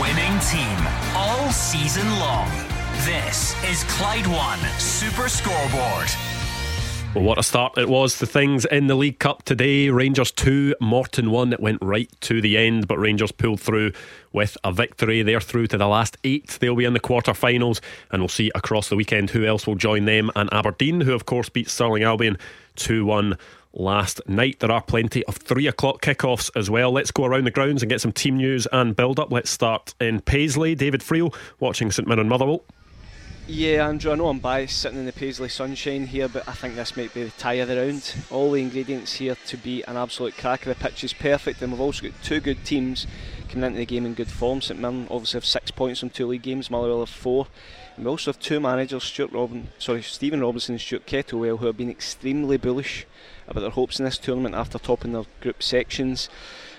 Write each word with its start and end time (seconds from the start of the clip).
winning 0.00 0.38
team 0.40 0.78
all 1.14 1.50
season 1.50 2.08
long. 2.18 2.50
This 3.04 3.54
is 3.64 3.84
Clyde 3.84 4.26
One 4.26 4.58
Super 4.78 5.28
Scoreboard. 5.28 6.08
Well, 7.14 7.22
what 7.22 7.38
a 7.38 7.44
start 7.44 7.78
it 7.78 7.88
was 7.88 8.18
to 8.18 8.26
things 8.26 8.64
in 8.64 8.88
the 8.88 8.96
League 8.96 9.20
Cup 9.20 9.44
today. 9.44 9.88
Rangers 9.90 10.32
2, 10.32 10.74
Morton 10.80 11.30
1. 11.30 11.52
It 11.52 11.60
went 11.60 11.78
right 11.80 12.10
to 12.22 12.40
the 12.40 12.58
end, 12.58 12.88
but 12.88 12.98
Rangers 12.98 13.30
pulled 13.30 13.60
through 13.60 13.92
with 14.32 14.56
a 14.64 14.72
victory. 14.72 15.22
They're 15.22 15.40
through 15.40 15.68
to 15.68 15.78
the 15.78 15.86
last 15.86 16.16
eight. 16.24 16.58
They'll 16.60 16.74
be 16.74 16.84
in 16.84 16.92
the 16.92 16.98
quarter-finals, 16.98 17.80
and 18.10 18.20
we'll 18.20 18.28
see 18.28 18.50
across 18.56 18.88
the 18.88 18.96
weekend 18.96 19.30
who 19.30 19.44
else 19.44 19.64
will 19.64 19.76
join 19.76 20.06
them 20.06 20.30
and 20.34 20.52
Aberdeen, 20.52 21.02
who 21.02 21.14
of 21.14 21.24
course 21.24 21.48
beat 21.48 21.70
Stirling 21.70 22.02
Albion 22.02 22.36
2 22.76 23.06
1 23.06 23.38
last 23.74 24.20
night. 24.28 24.60
There 24.60 24.72
are 24.72 24.82
plenty 24.82 25.24
of 25.24 25.36
three 25.36 25.66
o'clock 25.66 26.00
kickoffs 26.00 26.50
as 26.56 26.70
well. 26.70 26.92
Let's 26.92 27.10
go 27.10 27.24
around 27.24 27.44
the 27.44 27.50
grounds 27.50 27.82
and 27.82 27.90
get 27.90 28.00
some 28.00 28.12
team 28.12 28.36
news 28.36 28.66
and 28.72 28.96
build 28.96 29.20
up. 29.20 29.30
Let's 29.30 29.50
start 29.50 29.94
in 30.00 30.20
Paisley. 30.20 30.74
David 30.74 31.00
Friel 31.00 31.34
watching 31.60 31.90
St 31.90 32.08
Mirren 32.08 32.28
Motherwell. 32.28 32.64
Yeah, 33.46 33.86
Andrew, 33.88 34.10
I 34.10 34.14
know 34.14 34.28
I'm 34.28 34.38
biased 34.38 34.80
sitting 34.80 34.98
in 34.98 35.04
the 35.04 35.12
Paisley 35.12 35.50
sunshine 35.50 36.06
here, 36.06 36.28
but 36.28 36.48
I 36.48 36.52
think 36.52 36.76
this 36.76 36.96
might 36.96 37.12
be 37.12 37.24
the 37.24 37.30
tie 37.32 37.54
of 37.54 37.68
the 37.68 37.76
round. 37.76 38.14
All 38.30 38.50
the 38.50 38.62
ingredients 38.62 39.12
here 39.12 39.36
to 39.48 39.56
be 39.58 39.82
an 39.82 39.98
absolute 39.98 40.34
cracker. 40.38 40.72
The 40.72 40.76
pitch 40.76 41.04
is 41.04 41.12
perfect, 41.12 41.60
and 41.60 41.70
we've 41.70 41.80
also 41.80 42.08
got 42.08 42.22
two 42.22 42.40
good 42.40 42.64
teams 42.64 43.06
coming 43.50 43.66
into 43.66 43.80
the 43.80 43.84
game 43.84 44.06
in 44.06 44.14
good 44.14 44.30
form. 44.30 44.62
St 44.62 44.80
Mirren 44.80 45.08
obviously 45.10 45.36
have 45.36 45.44
six 45.44 45.70
points 45.70 46.00
from 46.00 46.08
two 46.08 46.26
league 46.26 46.40
games, 46.40 46.70
Motherwell 46.70 47.00
have 47.00 47.10
four. 47.10 47.48
We 47.96 48.06
also 48.06 48.32
have 48.32 48.40
two 48.40 48.58
managers, 48.58 49.04
Stuart 49.04 49.30
Robin, 49.30 49.68
sorry, 49.78 50.02
Stephen 50.02 50.40
Robinson 50.40 50.74
and 50.74 50.80
Stuart 50.80 51.06
Kettlewell, 51.06 51.60
who 51.60 51.66
have 51.66 51.76
been 51.76 51.90
extremely 51.90 52.56
bullish 52.56 53.06
about 53.46 53.60
their 53.60 53.70
hopes 53.70 54.00
in 54.00 54.04
this 54.04 54.18
tournament 54.18 54.56
after 54.56 54.80
topping 54.80 55.12
their 55.12 55.22
group 55.40 55.62
sections. 55.62 56.28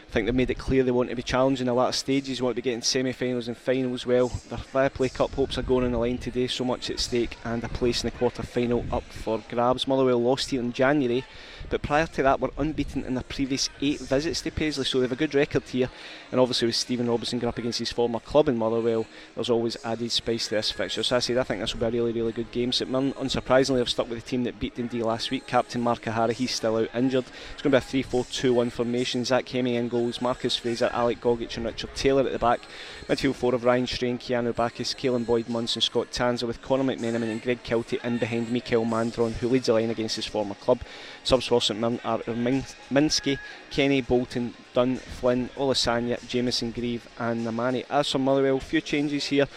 I 0.10 0.12
think 0.12 0.26
they've 0.26 0.36
made 0.36 0.50
it 0.50 0.58
clear 0.58 0.84
they 0.84 0.92
want 0.92 1.10
to 1.10 1.16
be 1.16 1.24
challenging 1.24 1.68
the 1.68 1.74
latter 1.74 1.94
stages, 1.94 2.42
want 2.42 2.56
to 2.56 2.62
be 2.62 2.70
getting 2.70 2.82
semi-finals 2.82 3.48
and 3.48 3.56
finals. 3.56 4.06
Well, 4.06 4.28
their 4.74 4.90
play 4.90 5.08
Cup 5.08 5.34
hopes 5.34 5.58
are 5.58 5.62
going 5.64 5.86
on 5.86 5.94
the 5.94 5.98
line 5.98 6.18
today, 6.18 6.48
so 6.48 6.66
much 6.66 6.90
at 6.90 7.00
stake, 7.00 7.38
and 7.46 7.64
a 7.64 7.70
place 7.70 8.04
in 8.04 8.10
the 8.10 8.18
quarter-final 8.18 8.86
up 8.92 9.04
for 9.06 9.42
grabs. 9.50 9.88
Motherwell 9.88 10.22
lost 10.22 10.50
here 10.50 10.60
in 10.60 10.74
January, 10.74 11.24
but 11.70 11.82
prior 11.82 12.08
to 12.08 12.24
that 12.24 12.40
were 12.40 12.52
unbeaten 12.58 13.04
in 13.04 13.14
their 13.16 13.24
previous 13.24 13.70
eight 13.82 14.00
visits 14.00 14.42
to 14.42 14.52
Paisley, 14.52 14.86
so 14.86 15.00
they 15.00 15.06
have 15.06 15.12
a 15.12 15.16
good 15.16 15.36
record 15.36 15.64
here. 15.64 15.90
And 16.32 16.40
obviously 16.40 16.68
with 16.68 16.76
Stephen 16.76 17.08
Robinson 17.08 17.40
going 17.40 17.50
up 17.50 17.58
against 17.58 17.80
his 17.80 17.92
former 17.92 18.20
club 18.20 18.50
in 18.50 18.58
Motherwell, 18.58 19.06
there's 19.36 19.50
always 19.50 19.78
added 19.84 20.12
spice 20.12 20.48
to 20.48 20.56
this 20.56 20.72
fixture. 20.72 21.04
So 21.04 21.16
I 21.16 21.20
said 21.20 21.38
I 21.38 21.44
think 21.44 21.62
this 21.62 21.74
will 21.74 21.82
be 21.82 21.98
a 21.98 22.02
really, 22.02 22.12
really 22.12 22.32
good 22.32 22.52
game. 22.52 22.72
St 22.72 22.90
Mirren, 22.90 23.14
unsurprisingly, 23.14 23.80
have 23.80 23.90
stuck 23.90 24.10
with 24.10 24.24
the 24.24 24.30
team 24.30 24.44
that 24.44 24.60
beat 24.60 24.76
Dundee 24.76 25.04
last 25.04 25.32
week. 25.32 25.48
Captain 25.48 25.82
Mark 25.82 26.08
O'Hara, 26.08 26.34
he's 26.34 26.52
still 26.52 26.78
out 26.78 26.90
injured. 26.94 27.26
It's 27.54 27.62
going 27.62 27.72
to 27.72 27.80
be 27.80 28.00
a 28.00 28.04
3-4-2-1 28.04 28.72
formation. 28.72 29.26
Zach 29.26 29.48
Hemming 29.50 29.76
in 29.76 29.90
goals, 29.90 30.22
Marcus 30.22 30.56
Fraser, 30.56 30.90
Alec 30.94 31.22
Gogic 31.22 31.56
and 31.58 31.66
Richard 31.66 31.96
Taylor 31.96 32.26
at 32.26 32.32
the 32.32 32.40
back. 32.40 32.62
Midfield 33.08 33.36
four 33.36 33.54
of 33.54 33.64
Ryan 33.64 33.86
Strain, 33.86 34.18
Keanu 34.18 34.56
Bacchus, 34.56 34.96
Caelan 34.96 35.28
Boyd 35.28 35.46
Munce, 35.46 35.80
Scott 35.80 36.12
Tanser 36.12 36.48
with 36.48 36.60
Conor 36.64 36.84
McMenamin 36.84 37.32
and 37.32 37.42
Greg 37.42 37.62
Kiltie 37.64 38.04
in 38.04 38.18
behind 38.18 38.50
Mikael 38.50 38.84
Mandron, 38.84 39.34
who 39.34 39.48
leads 39.48 39.68
the 39.68 39.74
line 39.74 39.92
against 39.92 40.16
his 40.16 40.26
former 40.26 40.56
club. 40.56 40.82
Subs 41.24 41.46
for 41.46 41.62
St 41.62 41.80
Mirren 41.80 42.00
are 42.04 42.18
Minsky, 42.20 43.38
Kenny, 43.70 44.02
Bolton, 44.02 44.56
Dunn, 44.74 44.96
Flynn, 44.96 45.50
Olusanya, 45.56 46.18
Jameson, 46.28 46.72
Grieve, 46.72 47.08
and 47.20 47.46
Namani. 47.46 47.86
As 47.92 48.12
for 48.12 48.18
Motherwell, 48.18 48.60
few 48.60 48.82
changes 48.82 49.26
here. 49.28 49.48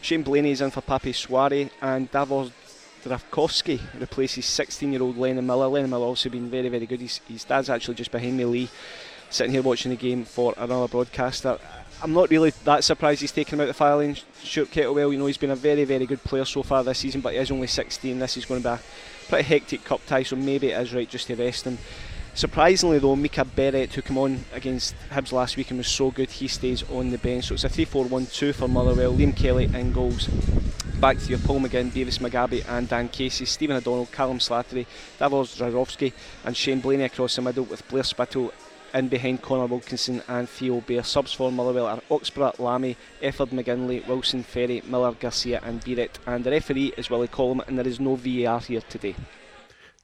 Shane 0.00 0.22
Blaney 0.22 0.52
is 0.52 0.60
in 0.60 0.70
for 0.70 0.80
Papi 0.80 1.12
Souaré, 1.12 1.70
and 1.80 2.08
Davor 2.12 2.52
Zdravkovski 3.02 3.80
replaces 3.98 4.46
16 4.46 4.92
year 4.92 5.02
old 5.02 5.16
Lennon 5.16 5.44
Miller. 5.44 5.66
Lennon 5.66 5.90
Miller 5.90 6.06
also 6.06 6.30
been 6.30 6.48
very, 6.48 6.68
very 6.68 6.86
good. 6.86 7.00
His, 7.00 7.18
his 7.26 7.42
dad's 7.42 7.68
actually 7.68 7.96
just 7.96 8.12
behind 8.12 8.36
me, 8.36 8.44
Lee, 8.44 8.70
sitting 9.28 9.52
here 9.52 9.62
watching 9.62 9.90
the 9.90 9.96
game 9.96 10.24
for 10.24 10.54
another 10.56 10.86
broadcaster. 10.86 11.58
I'm 12.02 12.12
not 12.12 12.30
really 12.30 12.50
that 12.64 12.82
surprised 12.82 13.20
he's 13.20 13.30
taken 13.30 13.54
him 13.54 13.62
out 13.62 13.68
the 13.68 13.74
filing. 13.74 14.16
Stuart 14.42 14.72
Kettlewell, 14.72 15.12
you 15.12 15.18
know, 15.18 15.26
he's 15.26 15.36
been 15.36 15.52
a 15.52 15.56
very, 15.56 15.84
very 15.84 16.04
good 16.04 16.22
player 16.24 16.44
so 16.44 16.64
far 16.64 16.82
this 16.82 16.98
season, 16.98 17.20
but 17.20 17.32
he 17.32 17.38
is 17.38 17.52
only 17.52 17.68
16. 17.68 18.18
This 18.18 18.36
is 18.36 18.44
going 18.44 18.60
to 18.60 18.68
be 18.68 18.74
a 18.74 18.80
pretty 19.28 19.44
hectic 19.44 19.84
cup 19.84 20.04
tie, 20.06 20.24
so 20.24 20.34
maybe 20.34 20.70
it 20.70 20.80
is 20.80 20.92
right 20.92 21.08
just 21.08 21.28
to 21.28 21.36
rest 21.36 21.64
him. 21.64 21.78
Surprisingly, 22.34 22.98
though, 22.98 23.14
Mika 23.14 23.44
Biereth, 23.44 23.92
who 23.92 24.02
came 24.02 24.18
on 24.18 24.44
against 24.52 24.96
Hibs 25.10 25.30
last 25.30 25.56
week 25.56 25.70
and 25.70 25.78
was 25.78 25.86
so 25.86 26.10
good, 26.10 26.28
he 26.28 26.48
stays 26.48 26.82
on 26.90 27.10
the 27.10 27.18
bench. 27.18 27.44
So 27.44 27.54
it's 27.54 27.64
a 27.64 27.68
3 27.68 27.84
4 27.84 28.06
1 28.06 28.26
2 28.26 28.52
for 28.52 28.66
Motherwell. 28.66 29.14
Liam 29.14 29.36
Kelly 29.36 29.66
in 29.66 29.92
goals. 29.92 30.26
Back 30.98 31.18
to 31.18 31.28
your 31.28 31.38
Paul 31.40 31.60
McGinn, 31.60 31.94
Bevis 31.94 32.18
Mugabi, 32.18 32.64
and 32.68 32.88
Dan 32.88 33.08
Casey. 33.10 33.44
Stephen 33.44 33.76
O'Donnell, 33.76 34.06
Callum 34.06 34.38
Slattery, 34.38 34.86
Davor 35.18 35.44
Zdravkovski, 35.44 36.12
and 36.44 36.56
Shane 36.56 36.80
Blaney 36.80 37.04
across 37.04 37.36
the 37.36 37.42
middle 37.42 37.64
with 37.64 37.86
Blair 37.88 38.02
Spittle 38.02 38.52
in 38.94 39.08
behind 39.08 39.42
Connor 39.42 39.66
Wilkinson 39.66 40.22
and 40.28 40.48
Theo 40.48 40.80
Bair. 40.80 41.02
Subs 41.02 41.32
for 41.32 41.50
Motherwell 41.50 41.86
are 41.86 42.00
Oxborough, 42.10 42.58
Lamie, 42.58 42.96
Efford 43.22 43.50
McGinley, 43.50 44.06
Wilson 44.06 44.42
Ferry, 44.42 44.82
Miller, 44.86 45.12
Garcia, 45.12 45.60
and 45.64 45.80
Biereth. 45.82 46.16
And 46.26 46.44
the 46.44 46.50
referee 46.50 46.94
is 46.96 47.10
Willie 47.10 47.28
Collum, 47.28 47.62
and 47.66 47.78
there 47.78 47.86
is 47.86 48.00
no 48.00 48.16
VAR 48.16 48.60
here 48.60 48.82
today. 48.88 49.14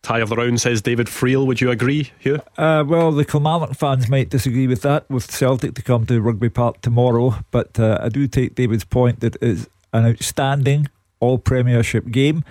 Tie 0.03 0.21
of 0.21 0.29
the 0.29 0.37
round 0.37 0.61
says 0.61 0.81
David 0.81 1.09
Friel. 1.09 1.47
Would 1.47 1.61
you 1.61 1.71
agree, 1.71 2.13
Hugh? 2.19 2.41
Uh, 2.57 2.85
well, 2.87 3.11
the 3.11 3.25
Kilmarnock 3.25 3.75
fans 3.75 4.09
might 4.09 4.31
disagree 4.31 4.67
with 4.67 4.83
that, 4.83 5.09
with 5.11 5.31
Celtic 5.31 5.75
to 5.75 5.83
come 5.83 6.07
to 6.07 6.21
Rugby 6.21 6.49
Park 6.49 6.81
tomorrow. 6.81 7.35
But 7.51 7.79
uh, 7.81 7.99
I 8.01 8.09
do 8.09 8.29
take 8.29 8.55
David's 8.55 8.85
point 8.85 9.21
that 9.21 9.37
it's 9.43 9.69
an 9.93 10.07
outstanding 10.07 10.89
all 11.21 11.39
Premiership 11.39 12.11
game. 12.11 12.45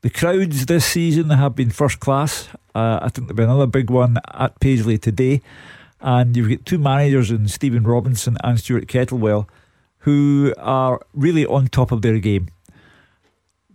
The 0.00 0.10
crowds 0.10 0.66
this 0.66 0.84
season 0.84 1.30
have 1.30 1.56
been 1.56 1.70
first 1.70 1.98
class. 1.98 2.48
Uh, 2.72 3.00
I 3.02 3.08
think 3.08 3.26
there'll 3.26 3.36
be 3.36 3.42
another 3.42 3.66
big 3.66 3.90
one 3.90 4.18
at 4.32 4.60
Paisley 4.60 4.96
today. 4.96 5.42
And 6.00 6.36
you've 6.36 6.48
got 6.48 6.64
two 6.64 6.78
managers 6.78 7.32
in 7.32 7.48
Stephen 7.48 7.82
Robinson 7.82 8.36
and 8.44 8.60
Stuart 8.60 8.86
Kettlewell 8.86 9.48
who 9.98 10.54
are 10.56 11.00
really 11.12 11.44
on 11.44 11.66
top 11.66 11.90
of 11.90 12.02
their 12.02 12.20
game. 12.20 12.48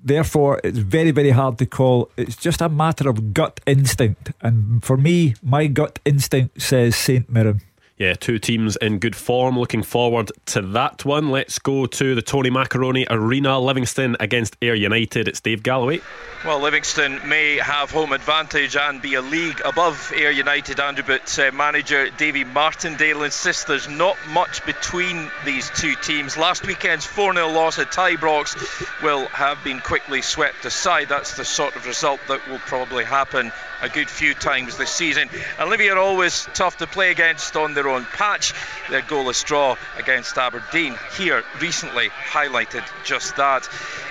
Therefore, 0.01 0.61
it's 0.63 0.77
very, 0.77 1.11
very 1.11 1.31
hard 1.31 1.57
to 1.57 1.65
call. 1.65 2.09
It's 2.15 2.37
just 2.37 2.61
a 2.61 2.69
matter 2.69 3.09
of 3.09 3.33
gut 3.33 3.59
instinct. 3.65 4.31
And 4.41 4.83
for 4.83 4.95
me, 4.95 5.35
my 5.41 5.67
gut 5.67 5.99
instinct 6.05 6.61
says 6.61 6.95
St. 6.95 7.29
Mirren. 7.29 7.61
Yeah, 8.03 8.15
two 8.15 8.37
teams 8.37 8.75
in 8.75 8.99
good 8.99 9.15
form. 9.15 9.57
Looking 9.57 9.81
forward 9.81 10.29
to 10.47 10.61
that 10.73 11.05
one. 11.05 11.29
Let's 11.29 11.57
go 11.57 11.85
to 11.85 12.15
the 12.15 12.21
Tony 12.21 12.49
Macaroni 12.49 13.07
Arena. 13.09 13.57
Livingston 13.57 14.17
against 14.19 14.57
Ayr 14.61 14.75
United. 14.75 15.29
It's 15.29 15.39
Dave 15.39 15.63
Galloway. 15.63 16.01
Well, 16.43 16.59
Livingston 16.59 17.25
may 17.25 17.55
have 17.59 17.91
home 17.91 18.11
advantage 18.11 18.75
and 18.75 19.01
be 19.01 19.13
a 19.13 19.21
league 19.21 19.61
above 19.63 20.11
Ayr 20.13 20.31
United, 20.31 20.81
Andrew, 20.81 21.05
but 21.07 21.39
uh, 21.39 21.53
manager 21.53 22.09
Davy 22.09 22.43
Martindale 22.43 23.23
insists 23.23 23.63
there's 23.63 23.87
not 23.87 24.17
much 24.31 24.65
between 24.65 25.31
these 25.45 25.69
two 25.69 25.95
teams. 25.95 26.35
Last 26.35 26.67
weekend's 26.67 27.05
4 27.05 27.33
0 27.35 27.47
loss 27.51 27.79
at 27.79 27.91
Ibrox 27.91 29.01
will 29.01 29.27
have 29.27 29.63
been 29.63 29.79
quickly 29.79 30.21
swept 30.21 30.65
aside. 30.65 31.07
That's 31.07 31.37
the 31.37 31.45
sort 31.45 31.77
of 31.77 31.85
result 31.85 32.19
that 32.27 32.45
will 32.49 32.59
probably 32.59 33.05
happen 33.05 33.53
a 33.83 33.89
good 33.89 34.09
few 34.09 34.33
times 34.33 34.77
this 34.77 34.89
season. 34.89 35.29
And 35.59 35.69
are 35.69 35.97
always 35.97 36.47
tough 36.53 36.77
to 36.77 36.87
play 36.87 37.11
against 37.11 37.55
on 37.57 37.73
their 37.73 37.89
own 37.89 38.05
patch. 38.05 38.53
Their 38.89 39.01
goalless 39.01 39.43
draw 39.43 39.75
against 39.97 40.37
Aberdeen 40.37 40.95
here 41.17 41.43
recently 41.59 42.09
highlighted 42.09 42.83
just 43.03 43.35
that. 43.35 43.67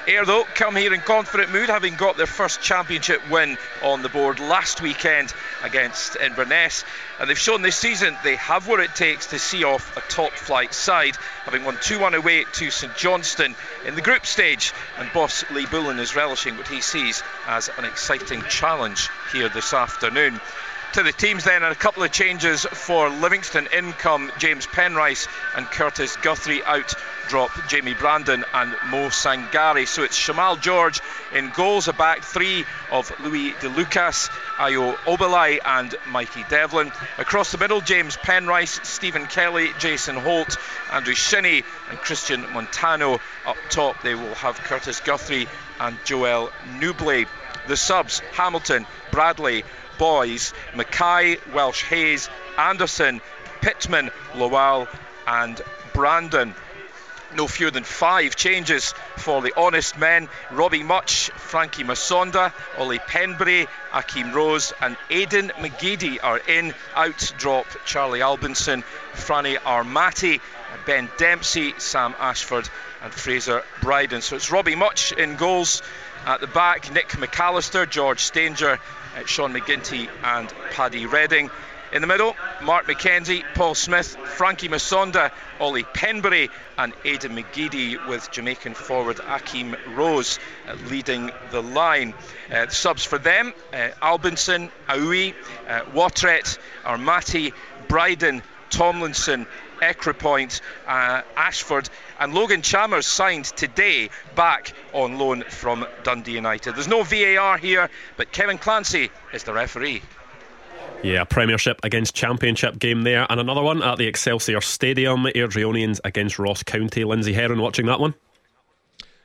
Ayr, 0.06 0.25
though, 0.25 0.44
come 0.55 0.75
here 0.75 0.93
in 0.93 1.00
confident 1.00 1.53
mood, 1.53 1.69
having 1.69 1.94
got 1.94 2.16
their 2.16 2.27
first 2.27 2.61
championship 2.61 3.22
win 3.31 3.56
on 3.84 4.03
the 4.03 4.09
board 4.09 4.41
last 4.41 4.82
weekend 4.82 5.32
against 5.62 6.16
Inverness. 6.16 6.84
And 7.21 7.31
they've 7.31 7.38
shown 7.38 7.62
this 7.62 7.77
season 7.77 8.16
they 8.25 8.34
have 8.37 8.66
what 8.66 8.81
it 8.81 8.97
takes 8.97 9.28
to 9.28 9.38
see 9.38 9.62
off 9.62 9.97
a 9.97 10.00
top 10.00 10.32
flight 10.32 10.75
side, 10.75 11.15
having 11.44 11.65
won 11.65 11.78
2 11.81 12.00
1 12.00 12.15
away 12.15 12.44
to 12.55 12.71
St 12.71 12.97
Johnstone 12.97 13.55
in 13.87 13.94
the 13.94 14.03
group 14.03 14.27
stage. 14.27 14.72
And 14.99 15.09
boss 15.12 15.49
Lee 15.53 15.66
Bullen 15.66 16.00
is 16.00 16.16
relishing 16.16 16.56
what 16.56 16.66
he 16.66 16.81
sees 16.81 17.22
as 17.47 17.71
an 17.78 17.84
exciting 17.84 18.43
challenge 18.50 19.09
here 19.32 19.49
this 19.49 19.62
afternoon 19.71 20.41
to 20.93 21.03
the 21.03 21.12
teams 21.12 21.45
then, 21.45 21.62
and 21.62 21.73
a 21.73 21.77
couple 21.77 22.03
of 22.03 22.12
changes 22.12 22.67
for 22.67 23.09
Livingston. 23.09 23.67
In 23.73 23.93
come 23.93 24.31
James 24.38 24.67
Penrice 24.67 25.26
and 25.56 25.64
Curtis 25.67 26.17
Guthrie 26.17 26.62
out. 26.62 26.93
Drop 27.29 27.50
Jamie 27.69 27.94
Brandon 27.94 28.44
and 28.53 28.70
Mo 28.91 29.09
Sangari. 29.09 29.88
So 29.88 30.03
it's 30.03 30.19
Shamal 30.19 30.61
George 30.61 31.00
in 31.35 31.50
goals, 31.50 31.88
a 31.88 31.94
back 31.94 32.23
three 32.23 32.67
of 32.91 33.11
Louis 33.20 33.55
De 33.61 33.70
Lucas, 33.70 34.29
Ayo 34.59 34.94
Obileye, 35.06 35.61
and 35.65 35.94
Mikey 36.11 36.44
Devlin. 36.50 36.93
Across 37.17 37.53
the 37.53 37.58
middle, 37.58 37.81
James 37.81 38.19
Penrice, 38.19 38.85
Stephen 38.85 39.26
Kelly, 39.26 39.70
Jason 39.79 40.17
Holt, 40.17 40.58
Andrew 40.93 41.15
Shinnie, 41.15 41.62
and 41.88 41.99
Christian 41.99 42.43
Montano. 42.53 43.19
Up 43.47 43.56
top, 43.70 44.03
they 44.03 44.15
will 44.15 44.35
have 44.35 44.58
Curtis 44.58 45.00
Guthrie 45.00 45.49
and 45.81 45.97
Joel 46.05 46.53
Nouble. 46.79 47.25
The 47.69 47.76
subs 47.76 48.20
Hamilton, 48.32 48.87
Bradley, 49.11 49.64
Boys, 49.99 50.53
Mackay, 50.75 51.38
Welsh 51.55 51.82
Hayes, 51.85 52.29
Anderson, 52.59 53.20
Pittman, 53.61 54.11
Lowell, 54.35 54.88
and 55.26 55.61
Brandon. 55.93 56.55
no 57.35 57.47
fewer 57.47 57.70
than 57.70 57.85
five 57.85 58.37
changes 58.37 58.93
for 59.17 59.41
the 59.41 59.53
honest 59.56 59.97
men. 59.97 60.29
Robbie 60.50 60.82
Mutch, 60.82 61.31
Frankie 61.31 61.85
Musonda, 61.85 62.53
Ollie 62.79 62.99
Penberry, 62.99 63.67
Akeem 63.93 64.35
Rose, 64.35 64.73
and 64.81 64.97
Aidan 65.11 65.49
McGeady 65.58 66.19
are 66.23 66.38
in. 66.38 66.75
Out 66.94 67.32
drop 67.38 67.67
Charlie 67.87 68.20
Albinson, 68.20 68.85
Franny 69.15 69.56
Amartey, 69.56 70.41
Ben 70.85 71.08
Dempsey, 71.17 71.75
Sam 71.79 72.15
Ashford, 72.19 72.69
and 73.03 73.12
Fraser 73.12 73.62
Bryden. 73.81 74.20
So 74.20 74.37
it's 74.37 74.50
Robbie 74.50 74.75
Mutch 74.75 75.12
in 75.12 75.37
goals. 75.37 75.82
At 76.24 76.40
the 76.40 76.46
back, 76.46 76.92
Nick 76.92 77.08
McAllister, 77.08 77.88
George 77.88 78.20
Stanger, 78.20 78.78
uh, 79.16 79.26
Sean 79.26 79.52
McGinty, 79.52 80.08
and 80.22 80.48
Paddy 80.70 81.06
Reading. 81.06 81.50
In 81.92 82.00
the 82.00 82.06
middle, 82.06 82.36
Mark 82.62 82.86
McKenzie, 82.86 83.42
Paul 83.54 83.74
Smith, 83.74 84.16
Frankie 84.36 84.69
Musonda, 84.69 85.32
Ollie 85.58 85.82
Penbury, 85.82 86.48
and 86.78 86.94
Aidan 87.04 87.36
McGeady, 87.36 88.06
with 88.06 88.30
Jamaican 88.30 88.74
forward 88.74 89.16
Akeem 89.16 89.76
Rose 89.96 90.38
uh, 90.69 90.74
leading 90.88 91.32
the 91.50 91.60
line. 91.60 92.14
Uh, 92.50 92.69
subs 92.69 93.04
for 93.04 93.19
them 93.19 93.52
uh, 93.72 93.88
Albinson, 94.00 94.70
Aoui, 94.88 95.34
uh, 95.69 95.80
Watret, 95.92 96.56
Armati, 96.84 97.52
Bryden, 97.88 98.42
Tomlinson, 98.70 99.46
Ecripoint, 99.82 100.61
uh, 100.87 101.23
Ashford, 101.37 101.90
and 102.19 102.32
Logan 102.32 102.62
Chalmers 102.62 103.06
signed 103.06 103.44
today 103.44 104.08
back 104.34 104.73
on 104.93 105.19
loan 105.19 105.43
from 105.43 105.84
Dundee 106.05 106.32
United. 106.32 106.76
There's 106.76 106.88
no 106.88 107.02
VAR 107.02 107.58
here, 107.58 107.90
but 108.17 108.32
Kevin 108.32 108.58
Clancy 108.58 109.11
is 109.34 109.43
the 109.43 109.52
referee. 109.52 110.02
Yeah, 111.02 111.25
Premiership 111.25 111.81
against 111.82 112.14
Championship 112.14 112.79
game 112.79 113.02
there, 113.02 113.26
and 113.29 113.40
another 113.40 113.62
one 113.62 113.82
at 113.82 113.99
the 113.99 114.06
Excelsior 114.06 114.61
Stadium. 114.61 115.25
Airdrieonians 115.25 115.99
against 116.05 116.38
Ross 116.38 116.62
County. 116.62 117.02
Lindsay 117.02 117.32
Heron 117.32 117.61
watching 117.61 117.87
that 117.87 117.99
one. 117.99 118.14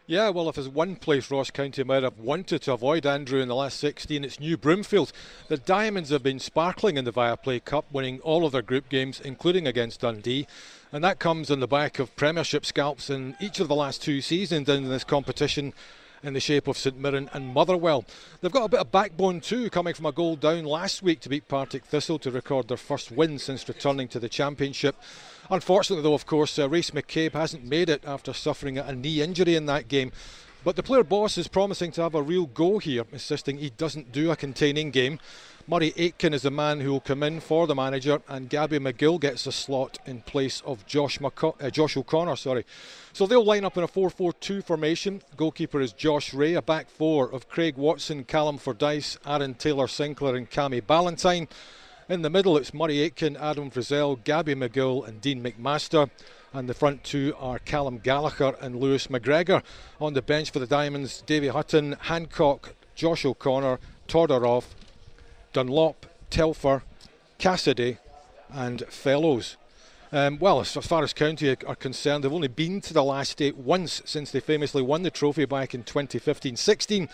Yeah, 0.09 0.29
well, 0.29 0.47
if 0.47 0.55
there's 0.55 0.69
one 0.69 0.95
place 0.95 1.29
Ross 1.29 1.51
County 1.51 1.83
might 1.83 2.03
have 2.03 2.17
wanted 2.17 2.61
to 2.61 2.71
avoid 2.71 3.05
Andrew 3.05 3.41
in 3.41 3.49
the 3.49 3.55
last 3.55 3.77
16, 3.81 4.23
it's 4.23 4.39
New 4.39 4.55
Broomfield. 4.55 5.11
The 5.49 5.57
Diamonds 5.57 6.11
have 6.11 6.23
been 6.23 6.39
sparkling 6.39 6.95
in 6.95 7.03
the 7.03 7.11
Viaplay 7.11 7.65
Cup, 7.65 7.83
winning 7.91 8.21
all 8.21 8.45
of 8.45 8.53
their 8.53 8.61
group 8.61 8.87
games, 8.87 9.19
including 9.19 9.67
against 9.67 9.99
Dundee. 9.99 10.47
And 10.93 11.03
that 11.03 11.19
comes 11.19 11.51
on 11.51 11.59
the 11.59 11.67
back 11.67 11.99
of 11.99 12.15
Premiership 12.15 12.65
scalps 12.65 13.09
in 13.09 13.35
each 13.41 13.59
of 13.59 13.67
the 13.67 13.75
last 13.75 14.01
two 14.01 14.21
seasons 14.21 14.69
in 14.69 14.87
this 14.87 15.03
competition 15.03 15.73
in 16.23 16.33
the 16.33 16.39
shape 16.39 16.67
of 16.67 16.77
St 16.77 16.97
Mirren 16.97 17.29
and 17.33 17.53
Motherwell. 17.53 18.05
They've 18.41 18.51
got 18.51 18.65
a 18.65 18.69
bit 18.69 18.79
of 18.79 18.91
backbone 18.91 19.41
too, 19.41 19.69
coming 19.69 19.93
from 19.93 20.05
a 20.05 20.11
goal 20.11 20.35
down 20.35 20.65
last 20.65 21.01
week 21.01 21.19
to 21.21 21.29
beat 21.29 21.47
Partick 21.47 21.85
Thistle 21.85 22.19
to 22.19 22.31
record 22.31 22.67
their 22.67 22.77
first 22.77 23.11
win 23.11 23.39
since 23.39 23.67
returning 23.67 24.07
to 24.09 24.19
the 24.19 24.29
Championship. 24.29 24.95
Unfortunately, 25.49 26.03
though, 26.03 26.13
of 26.13 26.25
course, 26.25 26.59
uh, 26.59 26.67
McCabe 26.67 27.33
hasn't 27.33 27.63
made 27.63 27.89
it 27.89 28.03
after 28.05 28.33
suffering 28.33 28.77
a 28.77 28.93
knee 28.93 29.21
injury 29.21 29.55
in 29.55 29.65
that 29.67 29.87
game. 29.87 30.11
But 30.67 30.75
the 30.75 30.83
player 30.83 31.05
boss 31.05 31.37
is 31.37 31.47
promising 31.47 31.93
to 31.93 32.01
have 32.01 32.13
a 32.13 32.21
real 32.21 32.45
go 32.45 32.77
here, 32.77 33.05
insisting 33.13 33.57
he 33.57 33.69
doesn't 33.69 34.11
do 34.11 34.31
a 34.31 34.35
containing 34.35 34.91
game. 34.91 35.17
Murray 35.65 35.93
Aitken 35.95 36.33
is 36.33 36.41
the 36.41 36.51
man 36.51 36.81
who 36.81 36.91
will 36.91 36.99
come 36.99 37.23
in 37.23 37.39
for 37.39 37.67
the 37.67 37.73
manager, 37.73 38.21
and 38.27 38.49
Gabby 38.49 38.77
McGill 38.77 39.17
gets 39.17 39.47
a 39.47 39.53
slot 39.53 39.97
in 40.05 40.23
place 40.23 40.61
of 40.65 40.85
Josh, 40.85 41.19
uh, 41.21 41.69
Josh 41.69 41.95
O'Connor. 41.95 42.35
Sorry, 42.35 42.65
so 43.13 43.25
they'll 43.25 43.45
line 43.45 43.63
up 43.63 43.77
in 43.77 43.85
a 43.85 43.87
4-4-2 43.87 44.61
formation. 44.61 45.21
Goalkeeper 45.37 45.79
is 45.79 45.93
Josh 45.93 46.33
Ray, 46.33 46.55
a 46.55 46.61
back 46.61 46.89
four 46.89 47.31
of 47.31 47.47
Craig 47.47 47.77
Watson, 47.77 48.25
Callum 48.25 48.57
Fordyce, 48.57 49.17
Aaron 49.25 49.53
Taylor 49.53 49.87
Sinclair, 49.87 50.35
and 50.35 50.51
Cammy 50.51 50.85
Ballantyne. 50.85 51.47
In 52.09 52.23
the 52.23 52.29
middle, 52.29 52.57
it's 52.57 52.73
Murray 52.73 52.99
Aitken, 52.99 53.37
Adam 53.37 53.71
Frizzell, 53.71 54.21
Gabby 54.21 54.53
McGill, 54.53 55.07
and 55.07 55.21
Dean 55.21 55.41
McMaster. 55.41 56.09
And 56.57 56.67
the 56.67 56.73
front 56.73 57.03
two 57.03 57.35
are 57.37 57.59
Callum 57.59 57.99
Gallagher 57.99 58.55
and 58.59 58.79
Lewis 58.79 59.05
McGregor. 59.07 59.61
On 60.01 60.15
the 60.15 60.23
bench 60.23 60.49
for 60.49 60.57
the 60.57 60.65
Diamonds, 60.65 61.21
Davy 61.21 61.49
Hutton, 61.49 61.95
Hancock, 61.99 62.73
Josh 62.95 63.25
O'Connor, 63.25 63.79
Todorov, 64.07 64.63
Dunlop, 65.53 66.07
Telfer, 66.31 66.81
Cassidy, 67.37 67.99
and 68.49 68.81
Fellows. 68.87 69.55
Um, 70.11 70.39
well, 70.39 70.59
as 70.59 70.71
far 70.73 71.03
as 71.03 71.13
County 71.13 71.55
are 71.63 71.75
concerned, 71.75 72.23
they've 72.23 72.33
only 72.33 72.47
been 72.47 72.81
to 72.81 72.91
the 72.91 73.03
last 73.03 73.39
eight 73.39 73.57
once 73.57 74.01
since 74.05 74.31
they 74.31 74.39
famously 74.39 74.81
won 74.81 75.03
the 75.03 75.11
trophy 75.11 75.45
back 75.45 75.75
in 75.75 75.83
2015 75.83 76.55
16. 76.55 77.07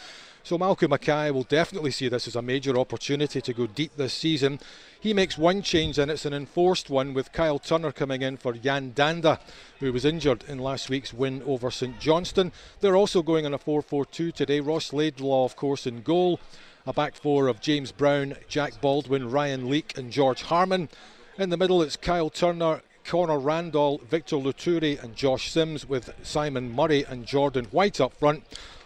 So 0.46 0.58
Malcolm 0.58 0.90
Mackay 0.90 1.32
will 1.32 1.44
definitely 1.44 1.92
see 1.92 2.10
this 2.10 2.28
as 2.28 2.36
a 2.36 2.42
major 2.42 2.78
opportunity 2.78 3.40
to 3.40 3.54
go 3.54 3.66
deep 3.66 3.96
this 3.96 4.14
season. 4.14 4.60
He 5.00 5.14
makes 5.14 5.38
one 5.38 5.62
change 5.62 5.98
and 5.98 6.12
it's 6.12 6.26
an 6.26 6.34
enforced 6.34 6.90
one 6.90 7.14
with 7.14 7.32
Kyle 7.32 7.60
Turner 7.60 7.94
coming 7.94 8.22
in 8.22 8.36
for 8.36 8.54
Yan 8.54 8.92
Dhanda, 8.92 9.40
who 9.80 9.94
was 9.94 10.04
injured 10.04 10.44
in 10.50 10.60
last 10.60 10.90
week's 10.90 11.14
win 11.14 11.42
over 11.44 11.72
St 11.72 11.98
Johnstone. 11.98 12.52
They're 12.82 12.98
also 12.98 13.22
going 13.22 13.46
on 13.46 13.54
a 13.54 13.58
4 13.58 13.82
4 13.82 14.06
2 14.06 14.34
today. 14.34 14.60
Ross 14.60 14.92
Laidlaw, 14.92 15.46
of 15.46 15.56
course, 15.56 15.88
in 15.88 16.02
goal. 16.02 16.42
A 16.86 16.92
back 16.92 17.16
four 17.16 17.48
of 17.48 17.62
James 17.62 17.94
Brown, 17.94 18.36
Jack 18.50 18.82
Baldwin, 18.82 19.32
Ryan 19.32 19.70
Leake, 19.70 19.98
and 19.98 20.12
George 20.12 20.42
Harmon. 20.42 20.90
In 21.38 21.50
the 21.50 21.56
middle, 21.56 21.82
it's 21.82 21.96
Kyle 21.96 22.30
Turner, 22.30 22.82
Connor 23.06 23.40
Randall, 23.40 24.00
Victor 24.00 24.36
Luturi, 24.36 25.02
and 25.02 25.16
Josh 25.16 25.50
Sims, 25.50 25.88
with 25.88 26.14
Simon 26.24 26.70
Murray 26.70 27.06
and 27.08 27.26
Jordan 27.26 27.68
White 27.72 28.02
up 28.02 28.14
front. 28.14 28.44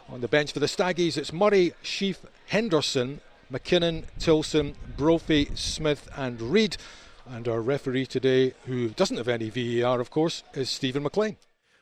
On 0.09 0.21
the 0.21 0.27
bench 0.27 0.53
for 0.53 0.59
the 0.59 0.67
Staggies, 0.67 1.17
it's 1.17 1.33
Murray, 1.33 1.73
Sheaf, 1.81 2.19
Henderson, 2.47 3.19
McKinnon, 3.51 4.05
Tilson, 4.19 4.75
Brophy, 4.95 5.49
Smith, 5.53 6.07
and 6.15 6.41
Reid. 6.41 6.77
And 7.29 7.45
our 7.47 7.61
referee 7.61 8.05
today, 8.05 8.53
who 8.65 8.89
doesn't 8.89 9.17
have 9.17 9.27
any 9.27 9.49
VAR, 9.49 9.99
of 9.99 10.09
course, 10.09 10.43
is 10.53 10.69
Stephen 10.69 11.03
McLean. 11.03 11.35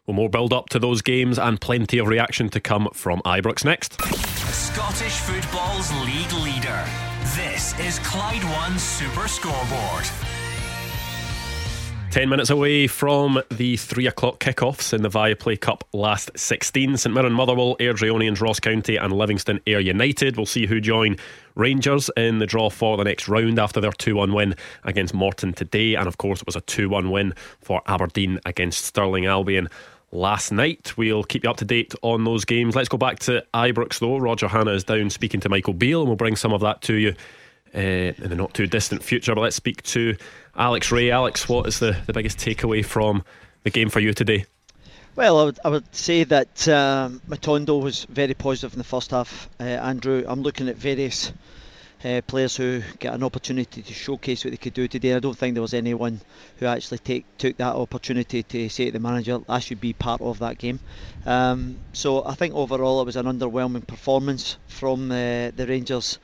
Well, 0.07 0.15
more 0.15 0.29
build 0.29 0.53
up 0.53 0.69
to 0.69 0.79
those 0.79 1.03
games 1.03 1.37
and 1.37 1.61
plenty 1.61 1.99
of 1.99 2.07
reaction 2.07 2.49
to 2.49 2.59
come 2.59 2.89
from 2.93 3.21
Ibrox 3.21 3.63
next. 3.63 4.01
Scottish 4.01 5.17
football's 5.17 5.91
league 6.03 6.33
leader. 6.43 6.83
This 7.35 7.79
is 7.79 7.99
Clyde 7.99 8.43
One 8.43 8.79
Super 8.79 9.27
Scoreboard. 9.27 10.05
10 12.15 12.29
minutes 12.29 12.49
away 12.49 12.87
from 12.87 13.41
the 13.51 13.75
3 13.75 14.07
o'clock 14.07 14.39
kickoffs 14.39 14.93
in 14.93 15.01
the 15.01 15.09
Viaplay 15.09 15.59
Cup 15.59 15.83
last 15.91 16.31
16. 16.33 16.95
St 16.95 17.13
Mirren, 17.13 17.33
Motherwell, 17.33 17.75
Airdrieonians, 17.75 18.39
Ross 18.39 18.57
County, 18.57 18.95
and 18.95 19.11
Livingston 19.11 19.59
Ayr 19.67 19.81
United. 19.81 20.37
We'll 20.37 20.45
see 20.45 20.65
who 20.65 20.79
join 20.79 21.17
Rangers 21.55 22.09
in 22.15 22.39
the 22.39 22.45
draw 22.45 22.69
for 22.69 22.95
the 22.95 23.03
next 23.03 23.27
round 23.27 23.59
after 23.59 23.81
their 23.81 23.91
2 23.91 24.15
1 24.15 24.31
win 24.31 24.55
against 24.85 25.13
Morton 25.13 25.51
today. 25.51 25.95
And 25.95 26.07
of 26.07 26.17
course, 26.17 26.39
it 26.39 26.45
was 26.45 26.55
a 26.55 26.61
2 26.61 26.87
1 26.87 27.11
win 27.11 27.33
for 27.59 27.81
Aberdeen 27.85 28.39
against 28.45 28.85
Stirling 28.85 29.25
Albion 29.25 29.67
last 30.13 30.53
night. 30.53 30.95
We'll 30.95 31.25
keep 31.25 31.43
you 31.43 31.49
up 31.49 31.57
to 31.57 31.65
date 31.65 31.95
on 32.01 32.23
those 32.23 32.45
games. 32.45 32.77
Let's 32.77 32.87
go 32.87 32.97
back 32.97 33.19
to 33.19 33.43
Ibrox 33.53 33.99
though. 33.99 34.19
Roger 34.19 34.47
Hanna 34.47 34.71
is 34.71 34.85
down 34.85 35.09
speaking 35.09 35.41
to 35.41 35.49
Michael 35.49 35.73
Beale, 35.73 35.99
and 35.99 36.07
we'll 36.07 36.15
bring 36.15 36.37
some 36.37 36.53
of 36.53 36.61
that 36.61 36.81
to 36.83 36.93
you 36.93 37.13
in 37.75 38.29
the 38.29 38.35
not 38.35 38.53
too 38.53 38.67
distant 38.67 39.03
future. 39.03 39.35
But 39.35 39.41
let's 39.41 39.55
speak 39.55 39.83
to 39.83 40.15
Alex 40.55 40.91
Rae. 40.91 41.11
Alex, 41.11 41.49
what 41.49 41.67
is 41.67 41.79
the, 41.79 41.97
the 42.05 42.13
biggest 42.13 42.37
takeaway 42.37 42.83
from 42.83 43.23
the 43.63 43.69
game 43.69 43.89
for 43.89 43.99
you 43.99 44.13
today? 44.13 44.45
Well, 45.15 45.39
I 45.39 45.43
would, 45.45 45.59
I 45.63 45.69
would 45.69 45.95
say 45.95 46.25
that 46.25 46.67
um, 46.67 47.21
Matondo 47.29 47.81
was 47.81 48.05
very 48.05 48.33
positive 48.33 48.73
in 48.73 48.79
the 48.79 48.83
first 48.83 49.11
half. 49.11 49.49
Uh, 49.59 49.63
Andrew, 49.63 50.25
I'm 50.27 50.41
looking 50.41 50.67
at 50.67 50.75
various 50.75 51.31
uh, 52.03 52.21
players 52.27 52.57
who 52.57 52.81
get 52.99 53.13
an 53.13 53.23
opportunity 53.23 53.81
to 53.81 53.93
showcase 53.93 54.43
what 54.43 54.51
they 54.51 54.57
could 54.57 54.73
do 54.73 54.87
today. 54.87 55.13
I 55.15 55.19
don't 55.19 55.37
think 55.37 55.55
there 55.55 55.61
was 55.61 55.73
anyone 55.73 56.19
who 56.57 56.65
actually 56.65 56.97
take, 56.99 57.25
took 57.37 57.55
that 57.57 57.75
opportunity 57.75 58.43
to 58.43 58.69
say 58.69 58.85
to 58.85 58.91
the 58.91 58.99
manager, 58.99 59.39
I 59.47 59.59
should 59.59 59.79
be 59.79 59.93
part 59.93 60.21
of 60.21 60.39
that 60.39 60.57
game. 60.57 60.79
Um, 61.25 61.77
so 61.93 62.25
I 62.25 62.35
think 62.35 62.53
overall 62.53 63.01
it 63.01 63.05
was 63.05 63.15
an 63.15 63.25
underwhelming 63.25 63.87
performance 63.87 64.57
from 64.67 65.11
uh, 65.11 65.51
the 65.55 65.65
Rangers 65.67 66.19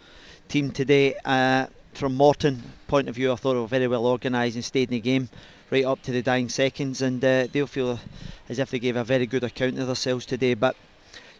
team 0.51 0.69
today. 0.69 1.15
Uh, 1.23 1.65
from 1.93 2.15
Morton 2.15 2.61
point 2.87 3.07
of 3.07 3.15
view, 3.15 3.31
I 3.31 3.35
thought 3.35 3.53
they 3.53 3.59
were 3.61 3.67
very 3.67 3.87
well 3.87 4.05
organised 4.05 4.55
and 4.55 4.65
stayed 4.65 4.89
in 4.89 4.95
the 4.95 4.99
game 4.99 5.29
right 5.69 5.85
up 5.85 6.01
to 6.03 6.11
the 6.11 6.21
dying 6.21 6.49
seconds, 6.49 7.01
and 7.01 7.23
uh, 7.23 7.47
they'll 7.49 7.67
feel 7.67 7.97
as 8.49 8.59
if 8.59 8.69
they 8.69 8.79
gave 8.79 8.97
a 8.97 9.03
very 9.05 9.25
good 9.25 9.45
account 9.45 9.79
of 9.79 9.87
themselves 9.87 10.25
today. 10.25 10.53
But 10.53 10.75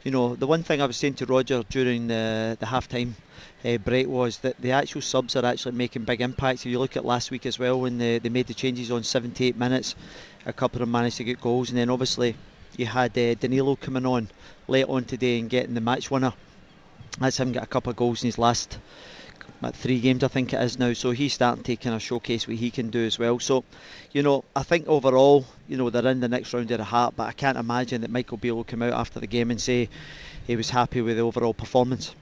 you 0.03 0.11
know, 0.11 0.37
the 0.37 0.47
one 0.47 0.63
thing 0.63 0.81
I 0.81 0.85
was 0.85 0.95
saying 0.95 1.15
to 1.15 1.25
Roger 1.25 1.61
during 1.69 2.07
the 2.07 2.55
the 2.57 2.65
half 2.65 2.87
time 2.87 3.15
uh, 3.65 3.77
break 3.79 4.07
was 4.07 4.37
that 4.39 4.55
the 4.61 4.71
actual 4.71 5.01
subs 5.01 5.35
are 5.35 5.43
actually 5.43 5.73
making 5.73 6.05
big 6.05 6.21
impacts. 6.21 6.65
If 6.65 6.71
you 6.71 6.79
look 6.79 6.95
at 6.95 7.03
last 7.03 7.31
week 7.31 7.45
as 7.45 7.59
well, 7.59 7.81
when 7.81 7.97
they, 7.97 8.19
they 8.19 8.29
made 8.29 8.47
the 8.47 8.53
changes 8.53 8.91
on 8.91 9.03
78 9.03 9.57
minutes, 9.57 9.95
a 10.45 10.53
couple 10.53 10.77
of 10.77 10.87
them 10.87 10.91
managed 10.91 11.17
to 11.17 11.25
get 11.25 11.41
goals, 11.41 11.69
and 11.69 11.77
then 11.77 11.89
obviously 11.89 12.37
you 12.77 12.85
had 12.85 13.11
uh, 13.17 13.33
Danilo 13.35 13.75
coming 13.75 14.05
on 14.05 14.29
late 14.69 14.87
on 14.87 15.03
today 15.03 15.37
and 15.37 15.49
getting 15.49 15.73
the 15.73 15.81
match 15.81 16.09
winner. 16.09 16.31
That's 17.19 17.37
him 17.37 17.51
get 17.51 17.63
a 17.63 17.67
couple 17.67 17.89
of 17.91 17.95
goals 17.95 18.23
in 18.23 18.27
his 18.27 18.37
last 18.37 18.79
three 19.73 19.99
games 19.99 20.23
I 20.23 20.27
think 20.27 20.53
it 20.53 20.61
is 20.61 20.79
now. 20.79 20.93
So 20.93 21.11
he's 21.11 21.33
starting 21.33 21.63
to 21.63 21.75
kind 21.75 21.95
of 21.95 22.01
showcase 22.01 22.47
what 22.47 22.57
he 22.57 22.71
can 22.71 22.89
do 22.89 23.05
as 23.05 23.19
well. 23.19 23.39
So, 23.39 23.63
you 24.11 24.23
know, 24.23 24.43
I 24.55 24.63
think 24.63 24.87
overall, 24.87 25.45
you 25.67 25.77
know, 25.77 25.89
they're 25.89 26.07
in 26.07 26.19
the 26.19 26.27
next 26.27 26.53
round 26.53 26.71
of 26.71 26.77
the 26.79 26.83
hat, 26.83 27.13
but 27.15 27.27
I 27.27 27.33
can't 27.33 27.57
imagine 27.57 28.01
that 28.01 28.09
Michael 28.09 28.37
Beale 28.37 28.55
will 28.55 28.63
come 28.63 28.81
out 28.81 28.93
after 28.93 29.19
the 29.19 29.27
game 29.27 29.51
and 29.51 29.61
say 29.61 29.89
he 30.47 30.55
was 30.55 30.69
happy 30.69 31.01
with 31.01 31.17
the 31.17 31.23
overall 31.23 31.53
performance. 31.53 32.15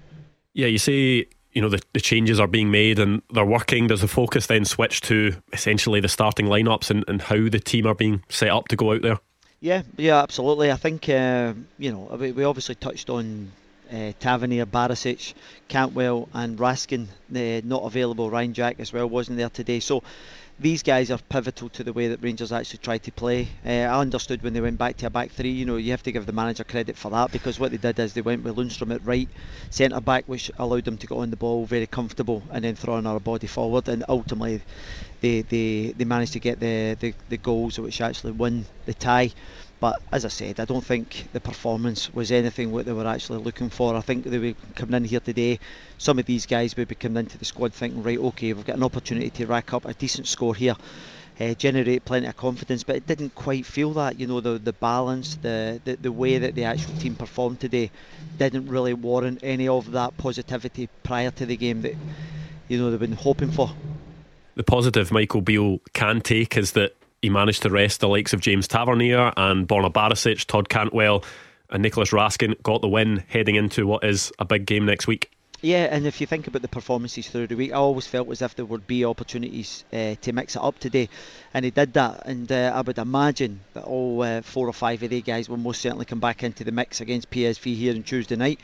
Yeah, 0.54 0.68
you 0.68 0.78
see 0.78 1.28
you 1.54 1.62
know 1.62 1.70
the, 1.70 1.82
the 1.94 2.00
changes 2.00 2.40
are 2.40 2.48
being 2.48 2.72
made 2.72 3.00
and 3.00 3.22
they're 3.32 3.46
working. 3.46 3.88
Does 3.88 4.02
the 4.02 4.08
focus 4.08 4.48
then 4.48 4.66
switch 4.66 5.02
to 5.02 5.36
essentially 5.54 6.00
the 6.00 6.08
starting 6.08 6.48
lineups 6.48 6.90
and, 6.90 7.06
and 7.08 7.22
how 7.22 7.50
the 7.50 7.60
team 7.60 7.88
are 7.88 7.96
being 7.96 8.24
set 8.30 8.50
up 8.50 8.68
to 8.68 8.76
go 8.76 8.94
out 8.94 9.02
there? 9.02 9.20
Yeah, 9.62 9.82
yeah, 9.98 10.22
absolutely. 10.22 10.72
I 10.72 10.76
think 10.76 11.10
uh, 11.10 11.54
you 11.78 11.92
know 11.92 12.18
we, 12.20 12.32
we 12.32 12.44
obviously 12.44 12.76
touched 12.76 13.10
on 13.10 13.52
uh, 13.92 14.12
Tavernier, 14.20 14.66
Barisic, 14.66 15.34
Cantwell, 15.68 16.30
and 16.34 16.58
Raskin 16.58 17.08
uh, 17.36 17.62
not 17.66 17.84
available. 17.84 18.30
Ryan 18.30 18.54
Jack 18.54 18.80
as 18.80 18.94
well 18.94 19.08
wasn't 19.08 19.38
there 19.38 19.50
today. 19.50 19.80
So 19.80 20.04
these 20.60 20.84
guys 20.84 21.10
are 21.10 21.18
pivotal 21.30 21.70
to 21.70 21.84
the 21.86 21.94
way 21.94 22.10
that 22.10 22.22
Rangers 22.22 22.52
actually 22.52 22.80
try 22.80 22.98
to 22.98 23.12
play. 23.14 23.48
Uh, 23.66 23.70
I 23.70 24.00
understood 24.00 24.44
when 24.44 24.54
they 24.54 24.60
went 24.60 24.78
back 24.78 24.98
to 24.98 25.06
a 25.06 25.10
back 25.10 25.32
three, 25.32 25.52
you 25.52 25.66
know, 25.66 25.78
you 25.78 25.92
have 25.92 26.04
to 26.04 26.12
give 26.12 26.26
the 26.26 26.34
manager 26.34 26.66
credit 26.66 26.98
for 26.98 27.10
that 27.12 27.32
because 27.32 27.60
what 27.60 27.72
they 27.72 27.78
did 27.78 27.98
is 27.98 28.14
they 28.14 28.22
went 28.22 28.44
with 28.44 28.58
Lundstram 28.58 28.94
at 28.94 29.06
right 29.06 29.30
centre 29.70 30.02
back, 30.02 30.26
which 30.26 30.52
allowed 30.60 30.84
them 30.84 30.98
to 30.98 31.08
get 31.08 31.16
on 31.18 31.30
the 31.30 31.38
ball 31.38 31.66
very 31.66 31.88
comfortable 31.88 32.44
and 32.52 32.66
then 32.66 32.76
throw 32.76 32.98
another 32.98 33.22
body 33.22 33.48
forward. 33.48 33.88
And 33.88 34.04
ultimately, 34.10 34.62
they, 35.22 35.44
they, 35.44 35.94
they 35.98 36.06
managed 36.06 36.34
to 36.34 36.40
get 36.40 36.60
the, 36.60 36.98
the, 37.00 37.14
the 37.30 37.38
goals 37.38 37.80
which 37.80 38.02
actually 38.02 38.34
won 38.34 38.66
the 38.86 38.94
tie. 38.94 39.32
But 39.80 40.02
as 40.12 40.26
I 40.26 40.28
said, 40.28 40.60
I 40.60 40.66
don't 40.66 40.84
think 40.84 41.30
the 41.32 41.40
performance 41.40 42.14
was 42.14 42.32
anything 42.32 42.72
what 42.72 42.86
they 42.86 42.92
were 42.92 43.08
actually 43.08 43.40
looking 43.40 43.70
for. 43.70 43.96
I 43.96 44.02
think 44.02 44.26
they 44.26 44.38
were 44.38 44.54
coming 44.76 44.96
in 44.96 45.04
here 45.06 45.22
today. 45.22 45.60
Some 45.98 46.20
of 46.20 46.26
these 46.26 46.46
guys 46.46 46.76
would 46.76 46.90
be 46.90 46.96
coming 46.96 47.18
into 47.18 47.38
the 47.38 47.46
squad 47.46 47.74
thinking, 47.74 48.04
right, 48.04 48.18
okay, 48.18 48.52
we've 48.52 48.66
got 48.66 48.76
an 48.76 48.84
opportunity 48.84 49.30
to 49.30 49.46
rack 49.48 49.74
up 49.74 49.86
a 49.86 49.94
decent 49.94 50.28
score 50.28 50.54
here, 50.54 50.76
uh, 51.40 51.54
generate 51.54 52.04
plenty 52.04 52.28
of 52.28 52.36
confidence. 52.36 52.84
But 52.84 52.98
it 52.98 53.08
didn't 53.08 53.36
quite 53.36 53.66
feel 53.66 53.94
that. 53.94 54.20
You 54.20 54.28
know, 54.28 54.42
the 54.42 54.60
the 54.60 54.74
balance, 54.74 55.36
the, 55.36 55.80
the 55.86 55.96
the 55.96 56.12
way 56.12 56.38
that 56.40 56.56
the 56.56 56.66
actual 56.66 56.98
team 56.98 57.16
performed 57.16 57.62
today, 57.62 57.90
didn't 58.38 58.68
really 58.68 58.94
warrant 58.94 59.40
any 59.44 59.70
of 59.70 59.92
that 59.92 60.18
positivity 60.18 60.90
prior 61.04 61.32
to 61.32 61.46
the 61.46 61.56
game 61.56 61.84
that 61.84 61.96
you 62.68 62.78
know 62.78 62.92
they've 62.92 63.00
been 63.00 63.14
hoping 63.14 63.52
for. 63.52 63.72
The 64.56 64.64
positive 64.64 65.10
Michael 65.10 65.40
Beale 65.40 65.80
can 65.94 66.20
take 66.20 66.58
is 66.58 66.74
that 66.74 66.99
he 67.22 67.30
managed 67.30 67.64
to 67.64 67.70
rest 67.70 68.00
the 68.00 68.08
likes 68.08 68.34
of 68.34 68.42
James 68.42 68.68
Tavernier 68.68 69.34
and 69.38 69.68
Borna 69.68 69.92
Barisic, 69.92 70.46
Todd 70.46 70.70
Cantwell, 70.70 71.24
and 71.70 71.84
Nicholas 71.84 72.12
Raskin 72.12 72.62
got 72.64 72.82
the 72.82 72.88
win 72.88 73.24
heading 73.28 73.56
into 73.56 73.86
what 73.86 74.04
is 74.04 74.32
a 74.40 74.46
big 74.46 74.66
game 74.66 74.86
next 74.86 75.08
week. 75.08 75.32
Yeah, 75.62 75.90
and 75.92 76.08
if 76.08 76.22
you 76.22 76.28
think 76.28 76.48
about 76.48 76.62
the 76.62 76.70
performances 76.70 77.28
through 77.28 77.48
the 77.48 77.56
week, 77.56 77.74
I 77.74 77.76
always 77.76 78.08
felt 78.08 78.30
as 78.32 78.42
if 78.42 78.56
there 78.56 78.64
would 78.64 78.88
be 78.88 79.04
opportunities 79.04 79.84
uh, 79.92 80.16
to 80.22 80.32
mix 80.32 80.56
it 80.56 80.62
up 80.62 80.80
today, 80.80 81.10
and 81.54 81.66
he 81.66 81.72
did 81.72 81.92
that. 81.94 82.26
And 82.26 82.50
uh, 82.50 82.72
I 82.74 82.80
would 82.80 82.98
imagine 82.98 83.60
that 83.74 83.84
all 83.84 84.22
uh, 84.24 84.42
four 84.42 84.70
or 84.70 84.74
five 84.74 85.04
of 85.04 85.10
the 85.10 85.22
guys 85.22 85.50
will 85.50 85.58
most 85.58 85.82
certainly 85.82 86.06
come 86.06 86.22
back 86.22 86.44
into 86.44 86.64
the 86.64 86.72
mix 86.72 87.02
against 87.02 87.30
PSV 87.30 87.76
here 87.76 87.94
on 87.94 88.04
Tuesday 88.04 88.38
night. 88.38 88.62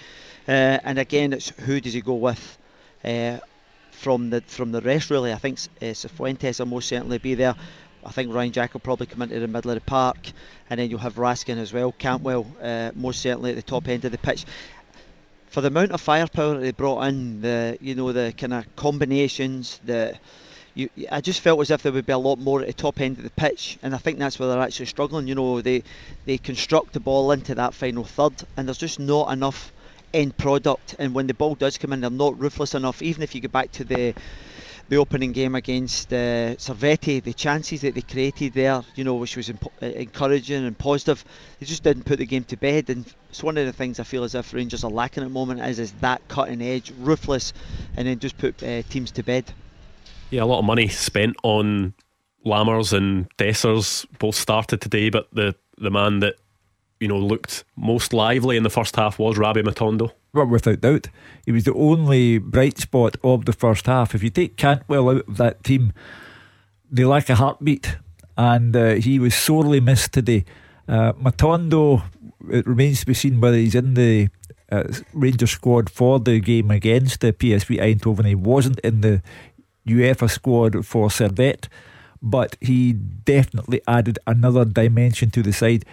Uh, 0.47 0.79
and 0.83 0.97
again, 0.97 1.33
it's 1.33 1.49
who 1.49 1.81
does 1.81 1.93
he 1.93 2.01
go 2.01 2.15
with? 2.15 2.57
Uh, 3.03 3.39
from 3.91 4.29
the 4.29 4.41
from 4.41 4.71
the 4.71 4.81
rest 4.81 5.09
really, 5.09 5.33
I 5.33 5.37
think 5.37 5.57
uh, 5.81 5.93
will 6.19 6.65
most 6.65 6.87
certainly 6.87 7.17
be 7.17 7.35
there. 7.35 7.55
I 8.05 8.11
think 8.11 8.33
Ryan 8.33 8.51
Jack 8.51 8.73
will 8.73 8.81
probably 8.81 9.07
come 9.07 9.21
into 9.21 9.39
the 9.39 9.47
middle 9.47 9.71
of 9.71 9.75
the 9.75 9.81
park, 9.81 10.17
and 10.69 10.79
then 10.79 10.89
you'll 10.89 10.99
have 10.99 11.15
Raskin 11.15 11.57
as 11.57 11.73
well. 11.73 11.91
Cantwell, 11.91 12.45
uh, 12.61 12.91
most 12.95 13.21
certainly 13.21 13.51
at 13.51 13.55
the 13.55 13.61
top 13.61 13.87
end 13.87 14.05
of 14.05 14.11
the 14.11 14.17
pitch. 14.17 14.45
For 15.47 15.61
the 15.61 15.67
amount 15.67 15.91
of 15.91 16.01
firepower 16.01 16.59
they 16.59 16.71
brought 16.71 17.03
in, 17.03 17.41
the 17.41 17.77
you 17.81 17.95
know 17.95 18.11
the 18.11 18.33
kind 18.37 18.53
of 18.53 18.75
combinations, 18.75 19.79
the 19.85 20.17
you, 20.75 20.89
I 21.09 21.21
just 21.21 21.39
felt 21.39 21.61
as 21.61 21.71
if 21.71 21.81
there 21.83 21.91
would 21.93 22.05
be 22.05 22.11
a 22.11 22.17
lot 22.17 22.37
more 22.37 22.61
at 22.61 22.67
the 22.67 22.73
top 22.73 22.99
end 22.99 23.17
of 23.17 23.23
the 23.23 23.29
pitch, 23.31 23.79
and 23.81 23.95
I 23.95 23.97
think 23.97 24.19
that's 24.19 24.37
where 24.37 24.49
they're 24.49 24.61
actually 24.61 24.87
struggling. 24.87 25.27
You 25.27 25.35
know, 25.35 25.61
they 25.61 25.83
they 26.25 26.37
construct 26.37 26.93
the 26.93 26.99
ball 26.99 27.31
into 27.31 27.55
that 27.55 27.73
final 27.73 28.03
third, 28.03 28.33
and 28.57 28.67
there's 28.67 28.77
just 28.77 28.99
not 28.99 29.31
enough 29.31 29.71
end 30.13 30.37
product. 30.37 30.95
And 30.99 31.13
when 31.13 31.27
the 31.27 31.33
ball 31.33 31.55
does 31.55 31.77
come 31.77 31.93
in, 31.93 32.01
they're 32.01 32.09
not 32.09 32.39
ruthless 32.39 32.75
enough. 32.75 33.01
Even 33.01 33.23
if 33.23 33.33
you 33.33 33.41
go 33.41 33.47
back 33.47 33.71
to 33.73 33.83
the 33.83 34.13
the 34.87 34.97
opening 34.97 35.31
game 35.31 35.55
against 35.55 36.13
uh, 36.13 36.55
Servette, 36.57 37.23
the 37.23 37.33
chances 37.33 37.81
that 37.81 37.95
they 37.95 38.01
created 38.01 38.53
there, 38.53 38.83
you 38.95 39.03
know, 39.03 39.15
which 39.15 39.35
was 39.35 39.49
imp- 39.49 39.65
uh, 39.81 39.85
encouraging 39.87 40.65
and 40.65 40.77
positive, 40.77 41.23
they 41.59 41.65
just 41.65 41.83
didn't 41.83 42.03
put 42.03 42.19
the 42.19 42.25
game 42.25 42.43
to 42.45 42.57
bed. 42.57 42.89
And 42.89 43.05
it's 43.29 43.41
one 43.41 43.57
of 43.57 43.65
the 43.65 43.73
things 43.73 43.99
I 43.99 44.03
feel 44.03 44.23
as 44.23 44.35
if 44.35 44.53
Rangers 44.53 44.83
are 44.83 44.91
lacking 44.91 45.23
at 45.23 45.27
the 45.27 45.33
moment 45.33 45.61
is, 45.61 45.79
is 45.79 45.91
that 45.93 46.27
cutting 46.27 46.61
edge, 46.61 46.93
ruthless, 46.99 47.53
and 47.97 48.07
then 48.07 48.19
just 48.19 48.37
put 48.37 48.61
uh, 48.61 48.83
teams 48.83 49.11
to 49.11 49.23
bed. 49.23 49.51
Yeah, 50.29 50.43
a 50.43 50.45
lot 50.45 50.59
of 50.59 50.65
money 50.65 50.87
spent 50.87 51.35
on 51.43 51.93
Lammers 52.45 52.93
and 52.93 53.27
Dessers 53.37 54.05
both 54.19 54.35
started 54.35 54.81
today, 54.81 55.09
but 55.09 55.27
the, 55.33 55.55
the 55.77 55.89
man 55.89 56.19
that 56.19 56.35
you 57.05 57.09
know 57.09 57.19
looked 57.19 57.63
most 57.75 58.13
lively 58.13 58.57
in 58.57 58.63
the 58.63 58.69
first 58.71 58.95
half 58.95 59.19
was 59.19 59.37
Rabbi 59.37 59.61
Matondo. 59.61 60.11
Well, 60.33 60.47
without 60.47 60.81
doubt, 60.81 61.09
he 61.45 61.51
was 61.51 61.63
the 61.63 61.73
only 61.75 62.39
bright 62.39 62.79
spot 62.79 63.15
of 63.23 63.45
the 63.45 63.53
first 63.53 63.85
half. 63.85 64.15
If 64.15 64.23
you 64.23 64.31
take 64.31 64.57
Cantwell 64.57 65.09
out 65.09 65.27
of 65.27 65.37
that 65.37 65.63
team, 65.63 65.93
they 66.91 67.05
lack 67.05 67.29
a 67.29 67.35
heartbeat, 67.35 67.97
and 68.35 68.75
uh, 68.75 68.95
he 68.95 69.19
was 69.19 69.35
sorely 69.35 69.79
missed 69.79 70.13
today. 70.13 70.45
Uh, 70.87 71.13
Matondo, 71.13 72.01
it 72.49 72.65
remains 72.65 73.01
to 73.01 73.05
be 73.05 73.13
seen 73.13 73.39
whether 73.39 73.57
he's 73.57 73.75
in 73.75 73.93
the 73.93 74.29
uh, 74.71 74.85
Ranger 75.13 75.47
squad 75.47 75.91
for 75.91 76.19
the 76.19 76.39
game 76.39 76.71
against 76.71 77.21
the 77.21 77.33
PSV 77.33 77.79
Eindhoven. 77.79 78.25
He 78.25 78.33
wasn't 78.33 78.79
in 78.79 79.01
the 79.01 79.21
UEFA 79.87 80.27
squad 80.27 80.87
for 80.87 81.09
Servette, 81.09 81.67
but 82.19 82.57
he 82.61 82.93
definitely 82.93 83.81
added 83.87 84.17
another 84.25 84.65
dimension 84.65 85.29
to 85.29 85.43
the 85.43 85.53
side. 85.53 85.85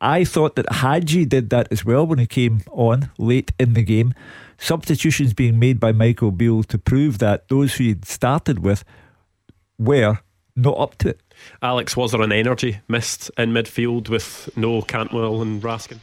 I 0.00 0.24
thought 0.24 0.56
that 0.56 0.72
Hagi 0.72 1.26
did 1.26 1.50
that 1.50 1.68
as 1.70 1.84
well 1.84 2.06
when 2.06 2.18
he 2.18 2.26
came 2.26 2.62
on 2.70 3.10
late 3.18 3.52
in 3.58 3.74
the 3.74 3.82
game. 3.82 4.14
Substitutions 4.58 5.34
being 5.34 5.58
made 5.58 5.78
by 5.78 5.92
Michael 5.92 6.30
Beale 6.30 6.62
to 6.64 6.78
prove 6.78 7.18
that 7.18 7.48
those 7.48 7.74
who 7.74 7.84
he'd 7.84 8.04
started 8.04 8.60
with 8.60 8.84
were 9.78 10.18
not 10.56 10.78
up 10.78 10.96
to 10.98 11.10
it. 11.10 11.20
Alex, 11.62 11.96
was 11.96 12.12
there 12.12 12.20
an 12.22 12.32
energy 12.32 12.80
missed 12.88 13.30
in 13.38 13.52
midfield 13.52 14.08
with 14.08 14.50
no 14.56 14.82
Cantwell 14.82 15.40
and 15.42 15.62
Raskin? 15.62 15.98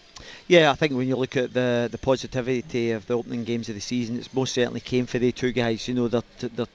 Yeah, 0.48 0.72
I 0.72 0.76
think 0.76 0.94
when 0.94 1.08
you 1.08 1.16
look 1.16 1.36
at 1.36 1.54
the 1.54 1.90
the 1.92 1.98
positivity 1.98 2.92
of 2.92 3.06
the 3.08 3.16
opening 3.16 3.44
games 3.44 3.70
of 3.70 3.76
the 3.76 3.82
season, 3.82 4.18
it's 4.18 4.34
most 4.34 4.54
certainly 4.54 4.80
came 4.80 5.06
for 5.06 5.20
the 5.20 5.32
two 5.32 5.52
guys. 5.52 5.88
You 5.88 5.94
know, 5.94 6.08
they're, 6.08 6.24
they're 6.40 6.68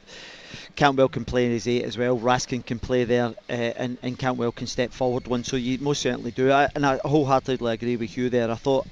Cantwell 0.77 1.09
can 1.09 1.25
play 1.25 1.47
in 1.47 1.53
his 1.53 1.67
eight 1.69 1.85
as 1.85 1.99
well. 1.99 2.19
Raskin 2.19 2.65
can 2.65 2.79
play 2.79 3.05
there, 3.05 3.35
uh, 3.49 3.53
and, 3.53 3.99
and 4.03 4.19
Cantwell 4.19 4.53
can 4.53 4.67
step 4.67 4.93
forward 4.93 5.27
one. 5.27 5.45
So 5.45 5.57
you 5.57 5.79
most 5.79 6.03
certainly 6.03 6.31
do. 6.31 6.51
I, 6.51 6.69
and 6.75 6.85
I 6.85 6.99
wholeheartedly 7.05 7.73
agree 7.73 7.97
with 7.97 8.17
you 8.17 8.31
there. 8.31 8.51
I 8.51 8.55
thought 8.55 8.87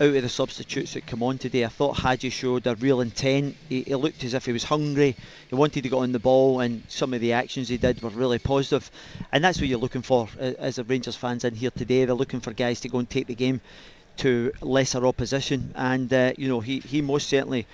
out 0.00 0.16
of 0.16 0.22
the 0.22 0.28
substitutes 0.28 0.94
that 0.94 1.06
come 1.06 1.22
on 1.22 1.38
today, 1.38 1.64
I 1.64 1.68
thought 1.68 1.98
Hagi 1.98 2.30
showed 2.30 2.66
a 2.66 2.74
real 2.74 3.00
intent. 3.00 3.54
He, 3.68 3.82
he, 3.82 3.94
looked 3.94 4.24
as 4.24 4.34
if 4.34 4.46
he 4.46 4.52
was 4.52 4.64
hungry. 4.64 5.14
He 5.48 5.54
wanted 5.54 5.82
to 5.82 5.88
get 5.88 5.96
on 5.96 6.12
the 6.12 6.18
ball, 6.18 6.60
and 6.60 6.82
some 6.88 7.14
of 7.14 7.20
the 7.20 7.34
actions 7.34 7.68
he 7.68 7.76
did 7.76 8.02
were 8.02 8.10
really 8.10 8.38
positive. 8.38 8.90
And 9.30 9.44
that's 9.44 9.60
what 9.60 9.68
you're 9.68 9.78
looking 9.78 10.02
for 10.02 10.28
as 10.40 10.78
a 10.78 10.84
Rangers 10.84 11.16
fans 11.16 11.44
in 11.44 11.54
here 11.54 11.70
today. 11.70 12.04
They're 12.04 12.14
looking 12.14 12.40
for 12.40 12.52
guys 12.52 12.80
to 12.80 12.88
go 12.88 12.98
and 12.98 13.08
take 13.08 13.26
the 13.26 13.34
game 13.34 13.60
to 14.18 14.52
lesser 14.60 15.06
opposition, 15.06 15.72
and 15.74 16.12
uh, 16.12 16.32
you 16.36 16.48
know 16.48 16.60
he 16.60 16.80
he 16.80 17.00
most 17.00 17.28
certainly 17.28 17.66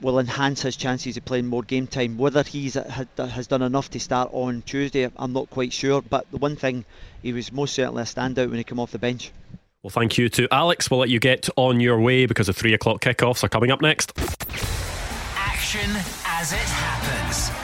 will 0.00 0.18
enhance 0.18 0.62
his 0.62 0.76
chances 0.76 1.16
of 1.16 1.24
playing 1.24 1.46
more 1.46 1.62
game 1.62 1.86
time. 1.86 2.18
Whether 2.18 2.42
he's 2.42 2.76
uh, 2.76 3.04
has 3.18 3.46
done 3.46 3.62
enough 3.62 3.90
to 3.90 4.00
start 4.00 4.30
on 4.32 4.62
Tuesday, 4.62 5.10
I'm 5.16 5.32
not 5.32 5.50
quite 5.50 5.72
sure. 5.72 6.02
But 6.02 6.30
the 6.30 6.38
one 6.38 6.56
thing, 6.56 6.84
he 7.22 7.32
was 7.32 7.52
most 7.52 7.74
certainly 7.74 8.02
a 8.02 8.06
standout 8.06 8.48
when 8.48 8.58
he 8.58 8.64
came 8.64 8.80
off 8.80 8.92
the 8.92 8.98
bench. 8.98 9.32
Well, 9.82 9.90
thank 9.90 10.18
you 10.18 10.28
to 10.30 10.48
Alex. 10.52 10.90
We'll 10.90 11.00
let 11.00 11.08
you 11.08 11.20
get 11.20 11.48
on 11.56 11.80
your 11.80 12.00
way 12.00 12.26
because 12.26 12.48
the 12.48 12.52
three 12.52 12.74
o'clock 12.74 13.00
kickoffs 13.00 13.42
are 13.42 13.48
coming 13.48 13.70
up 13.70 13.80
next. 13.80 14.12
Action 15.36 15.90
as 16.26 16.52
it 16.52 16.58
happens 16.58 17.50
your 17.50 17.50
reaction 17.50 17.59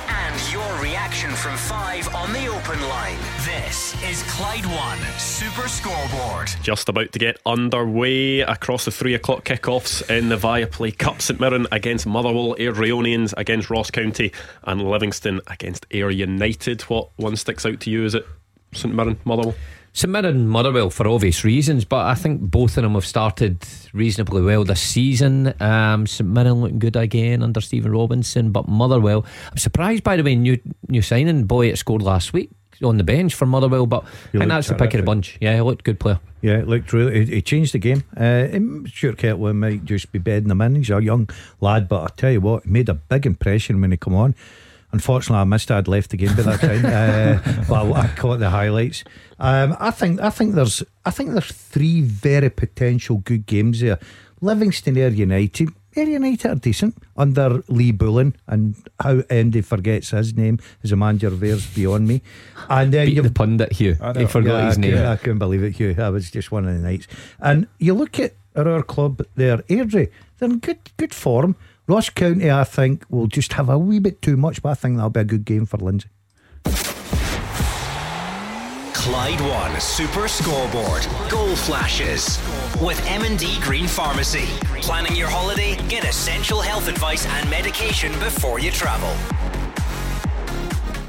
from 1.36 1.56
five 1.56 2.12
on 2.14 2.32
the 2.32 2.46
open 2.46 2.80
line. 2.88 3.18
This 3.44 3.94
is 4.02 4.22
Clyde 4.22 4.64
One 4.64 4.98
Super 5.18 5.68
Scoreboard. 5.68 6.48
Just 6.62 6.88
about 6.88 7.12
to 7.12 7.18
get 7.18 7.38
underway 7.44 8.40
across 8.40 8.86
the 8.86 8.90
three 8.90 9.14
o'clock 9.14 9.44
kickoffs 9.44 10.08
in 10.10 10.30
the 10.30 10.36
Viaplay 10.36 10.96
Cup. 10.96 11.20
St 11.20 11.38
Mirren 11.38 11.66
against 11.70 12.06
Motherwell, 12.06 12.54
Raionians 12.56 13.34
against 13.36 13.68
Ross 13.68 13.90
County, 13.90 14.32
and 14.64 14.82
Livingston 14.88 15.42
against 15.48 15.84
Ayr 15.90 16.10
United. 16.10 16.80
What 16.82 17.10
one 17.16 17.36
sticks 17.36 17.66
out 17.66 17.80
to 17.80 17.90
you? 17.90 18.06
Is 18.06 18.14
it 18.14 18.26
St 18.72 18.94
Mirren, 18.94 19.18
Motherwell? 19.26 19.54
St 19.96 20.12
Mirren 20.12 20.46
Motherwell 20.46 20.90
for 20.90 21.08
obvious 21.08 21.42
reasons, 21.42 21.86
but 21.86 22.04
I 22.04 22.14
think 22.14 22.42
both 22.42 22.76
of 22.76 22.82
them 22.82 22.92
have 22.92 23.06
started 23.06 23.66
reasonably 23.94 24.42
well 24.42 24.62
this 24.62 24.82
season. 24.82 25.54
Um, 25.58 26.06
St 26.06 26.28
Mirren 26.28 26.60
looking 26.60 26.78
good 26.78 26.96
again 26.96 27.42
under 27.42 27.62
Stephen 27.62 27.92
Robinson, 27.92 28.52
but 28.52 28.68
Motherwell, 28.68 29.24
I'm 29.50 29.56
surprised 29.56 30.04
by 30.04 30.16
the 30.16 30.22
way 30.22 30.36
new 30.36 30.60
new 30.88 31.00
signing 31.00 31.46
boy 31.46 31.68
it 31.68 31.78
scored 31.78 32.02
last 32.02 32.34
week 32.34 32.50
on 32.84 32.98
the 32.98 33.04
bench 33.04 33.34
for 33.34 33.46
Motherwell, 33.46 33.86
but 33.86 34.04
he 34.32 34.36
I 34.36 34.40
think 34.40 34.50
that's 34.50 34.68
the 34.68 34.74
pick 34.74 34.92
of 34.92 35.00
the 35.00 35.06
bunch. 35.06 35.38
Yeah, 35.40 35.54
he 35.54 35.62
looked 35.62 35.84
good 35.84 35.98
player. 35.98 36.20
Yeah, 36.42 36.58
it 36.58 36.68
looked 36.68 36.92
really. 36.92 37.24
He, 37.24 37.36
he 37.36 37.40
changed 37.40 37.72
the 37.72 37.78
game. 37.78 38.04
Uh, 38.14 38.48
I'm 38.52 38.84
sure 38.84 39.14
Kirkland 39.14 39.60
might 39.60 39.86
just 39.86 40.12
be 40.12 40.18
bedding 40.18 40.50
him 40.50 40.60
in. 40.60 40.74
He's 40.74 40.90
a 40.90 41.02
young 41.02 41.30
lad, 41.62 41.88
but 41.88 42.02
I 42.02 42.08
tell 42.14 42.32
you 42.32 42.42
what, 42.42 42.64
he 42.64 42.70
made 42.70 42.90
a 42.90 42.94
big 42.94 43.24
impression 43.24 43.80
when 43.80 43.92
he 43.92 43.96
come 43.96 44.14
on. 44.14 44.34
Unfortunately, 44.96 45.42
I 45.42 45.44
missed. 45.44 45.70
I'd 45.70 45.88
left 45.88 46.08
the 46.08 46.16
game 46.16 46.34
by 46.34 46.42
that 46.42 46.60
time, 46.60 46.84
uh, 47.58 47.64
but 47.68 47.92
I, 47.92 48.08
caught 48.16 48.38
the 48.38 48.48
highlights. 48.48 49.04
Um, 49.38 49.76
I 49.78 49.90
think 49.90 50.20
I 50.20 50.30
think 50.30 50.54
there's 50.54 50.82
I 51.04 51.10
think 51.10 51.32
there's 51.32 51.52
three 51.52 52.00
very 52.00 52.48
potential 52.48 53.18
good 53.18 53.44
games 53.44 53.80
there. 53.80 53.98
Livingston 54.40 54.96
Air 54.96 55.10
United. 55.10 55.68
Ayr 55.94 56.08
United 56.08 56.50
are 56.50 56.54
decent 56.54 56.96
under 57.16 57.62
Lee 57.68 57.92
Bullen 57.92 58.36
and 58.46 58.74
how 59.00 59.22
Andy 59.28 59.60
forgets 59.60 60.10
his 60.10 60.34
name 60.34 60.58
as 60.82 60.92
a 60.92 60.96
manager 60.96 61.28
of 61.28 61.40
Ayrs 61.40 61.74
beyond 61.74 62.08
me. 62.08 62.22
And 62.70 62.92
then 62.92 63.06
Beat 63.06 63.16
you've 63.16 63.24
the 63.24 63.32
pundit 63.32 63.72
Hugh. 63.72 63.96
I. 64.00 64.20
He 64.20 64.26
forgot 64.26 64.58
yeah, 64.58 64.66
his 64.66 64.78
I 64.78 64.80
name. 64.80 64.90
Couldn't, 64.92 65.06
I 65.06 65.16
couldn't 65.16 65.38
believe 65.38 65.62
it, 65.62 65.72
Hugh. 65.72 65.94
That 65.94 66.08
was 66.08 66.30
just 66.30 66.50
one 66.50 66.66
of 66.66 66.74
the 66.74 66.80
nights. 66.80 67.06
And 67.40 67.66
you 67.78 67.92
look 67.92 68.18
at 68.18 68.34
our 68.56 68.82
club 68.82 69.22
there, 69.36 69.58
Airdrie, 69.58 70.10
they're 70.38 70.50
in 70.50 70.58
good 70.58 70.80
good 70.96 71.14
form. 71.14 71.54
Ross 71.88 72.10
County, 72.10 72.50
I 72.50 72.64
think, 72.64 73.04
will 73.08 73.28
just 73.28 73.52
have 73.52 73.68
a 73.68 73.78
wee 73.78 74.00
bit 74.00 74.20
too 74.20 74.36
much, 74.36 74.60
but 74.60 74.70
I 74.70 74.74
think 74.74 74.96
that'll 74.96 75.10
be 75.10 75.20
a 75.20 75.24
good 75.24 75.44
game 75.44 75.66
for 75.66 75.76
Lindsay. 75.76 76.08
Clyde 78.92 79.40
One 79.40 79.80
Super 79.80 80.26
Scoreboard. 80.26 81.06
Goal 81.30 81.54
flashes 81.54 82.40
with 82.82 83.00
M&D 83.06 83.60
Green 83.60 83.86
Pharmacy. 83.86 84.46
Planning 84.82 85.14
your 85.14 85.28
holiday? 85.28 85.76
Get 85.88 86.02
essential 86.02 86.60
health 86.60 86.88
advice 86.88 87.24
and 87.24 87.48
medication 87.48 88.10
before 88.14 88.58
you 88.58 88.72
travel. 88.72 89.10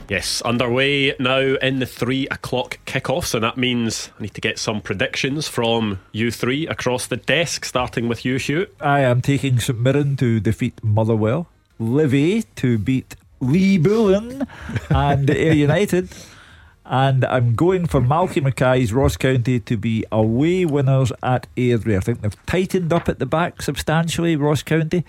Yes, 0.10 0.42
underway 0.44 1.14
now 1.20 1.40
in 1.40 1.80
the 1.80 1.86
three 1.86 2.28
o'clock 2.30 2.80
kickoffs, 2.86 3.34
and 3.34 3.44
that 3.44 3.58
means 3.58 4.10
I 4.18 4.24
need 4.24 4.34
to 4.36 4.42
get 4.42 4.58
some 4.58 4.80
predictions 4.80 5.50
from 5.50 6.00
you 6.14 6.32
three 6.32 6.66
across 6.66 7.08
the 7.08 7.18
desk, 7.18 7.66
starting 7.66 8.08
with 8.08 8.24
you, 8.24 8.38
Hugh. 8.38 8.68
I 8.80 9.02
am 9.02 9.22
taking 9.22 9.60
St 9.60 9.78
Mirren 9.78 10.16
to 10.18 10.40
defeat 10.40 10.82
Motherwell, 10.82 11.48
Livy 11.78 12.44
to 12.56 12.78
beat 12.78 13.18
Lee 13.42 13.78
Bullen 13.78 14.48
and 14.90 15.30
Ayr 15.30 15.52
United, 15.52 16.08
and 16.86 17.26
I'm 17.26 17.54
going 17.56 17.86
for 17.86 18.00
Malky 18.00 18.42
Mackay's 18.42 18.94
Ross 18.94 19.18
County 19.18 19.60
to 19.60 19.76
be 19.76 20.06
away 20.10 20.64
winners 20.64 21.12
at 21.22 21.48
Airdrie. 21.58 21.98
I 21.98 22.00
think 22.00 22.22
they've 22.22 22.46
tightened 22.46 22.94
up 22.94 23.10
at 23.10 23.20
the 23.20 23.26
back 23.26 23.62
substantially, 23.62 24.38
Ross 24.38 24.64
County, 24.64 25.04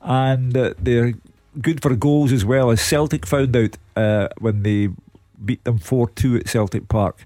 and 0.00 0.56
uh, 0.56 0.72
they're 0.78 1.12
good 1.60 1.82
for 1.82 1.94
goals 1.96 2.32
as 2.32 2.44
well 2.44 2.70
as 2.70 2.80
Celtic 2.80 3.26
found 3.26 3.56
out 3.56 3.76
uh, 3.96 4.28
when 4.38 4.62
they 4.62 4.88
beat 5.44 5.64
them 5.64 5.78
4 5.78 6.10
2 6.10 6.36
at 6.36 6.48
Celtic 6.48 6.88
Park. 6.88 7.24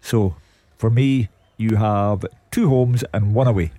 So 0.00 0.36
for 0.76 0.90
me, 0.90 1.28
you 1.56 1.76
have 1.76 2.24
two 2.50 2.68
homes 2.68 3.04
and 3.12 3.34
one 3.34 3.46
away. 3.46 3.72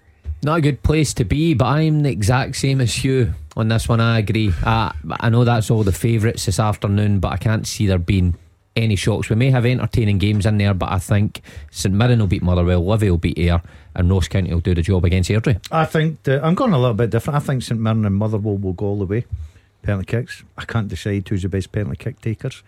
Not 0.44 0.60
a 0.60 0.62
good 0.62 0.84
place 0.84 1.14
to 1.16 1.26
be, 1.26 1.54
but 1.54 1.66
I'm 1.66 2.04
the 2.04 2.10
exact 2.10 2.56
same 2.56 2.80
as 2.80 3.04
you 3.04 3.34
on 3.58 3.68
this 3.68 3.90
one. 3.90 4.00
I 4.00 4.20
agree. 4.20 4.54
I, 4.64 4.94
I 5.20 5.30
know 5.30 5.44
that's 5.44 5.70
all 5.70 5.84
the 5.84 5.92
favourites 5.92 6.46
this 6.46 6.60
afternoon, 6.60 7.20
but 7.20 7.34
I 7.34 7.38
can't 7.38 7.68
see 7.68 7.88
there 7.88 7.98
being 7.98 8.36
any 8.76 8.96
shocks. 8.96 9.30
We 9.30 9.36
may 9.36 9.52
have 9.52 9.66
entertaining 9.66 10.18
games 10.18 10.46
in 10.46 10.58
there, 10.58 10.74
but 10.74 10.92
I 10.92 11.00
think 11.00 11.42
St 11.72 11.94
Mirren 11.94 12.20
will 12.20 12.28
beat 12.28 12.42
Motherwell, 12.42 12.86
Livy 12.86 13.10
will 13.10 13.18
beat 13.18 13.38
Ayr, 13.38 13.62
and 13.96 14.10
Ross 14.10 14.28
County 14.28 14.54
will 14.54 14.62
do 14.62 14.74
the 14.74 14.82
job 14.82 15.04
against 15.04 15.30
Airdrie. 15.30 15.60
I 15.72 15.86
think 15.86 16.24
that, 16.24 16.44
I'm 16.44 16.56
going 16.56 16.72
a 16.74 16.80
little 16.80 16.94
bit 16.94 17.10
different. 17.10 17.38
I 17.38 17.46
think 17.46 17.64
St 17.64 17.80
Mirren 17.80 18.06
and 18.06 18.16
Motherwell 18.16 18.58
will 18.58 18.74
go 18.74 18.86
all 18.86 19.00
the 19.00 19.06
way. 19.06 19.26
Penalty 19.82 20.06
kicks. 20.06 20.44
I 20.58 20.66
can't 20.66 20.88
decide 20.88 21.28
who's 21.28 21.44
the 21.44 21.50
best 21.50 21.72
penalty 21.72 21.98
kick 21.98 22.22
takers, 22.22 22.64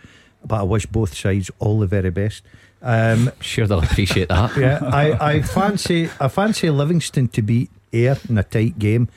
but 0.46 0.60
I 0.60 0.64
wish 0.64 0.86
both 0.86 1.16
sides 1.16 1.52
all 1.60 1.80
the 1.80 1.88
very 1.88 2.10
best. 2.10 2.44
Um, 2.82 3.32
Sure, 3.42 3.68
they'll 3.68 3.84
appreciate 3.84 4.30
that. 4.30 4.58
yeah, 4.58 4.80
I, 4.82 5.34
I 5.34 5.42
fancy 5.42 6.10
I 6.20 6.28
fancy 6.30 6.70
Livingston 6.70 7.28
to 7.30 7.42
beat 7.42 7.70
Ayr 7.94 8.18
in 8.28 8.38
a 8.38 8.44
tight 8.44 8.80
game. 8.80 9.08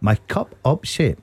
My 0.00 0.16
cup 0.28 0.54
upset. 0.64 1.18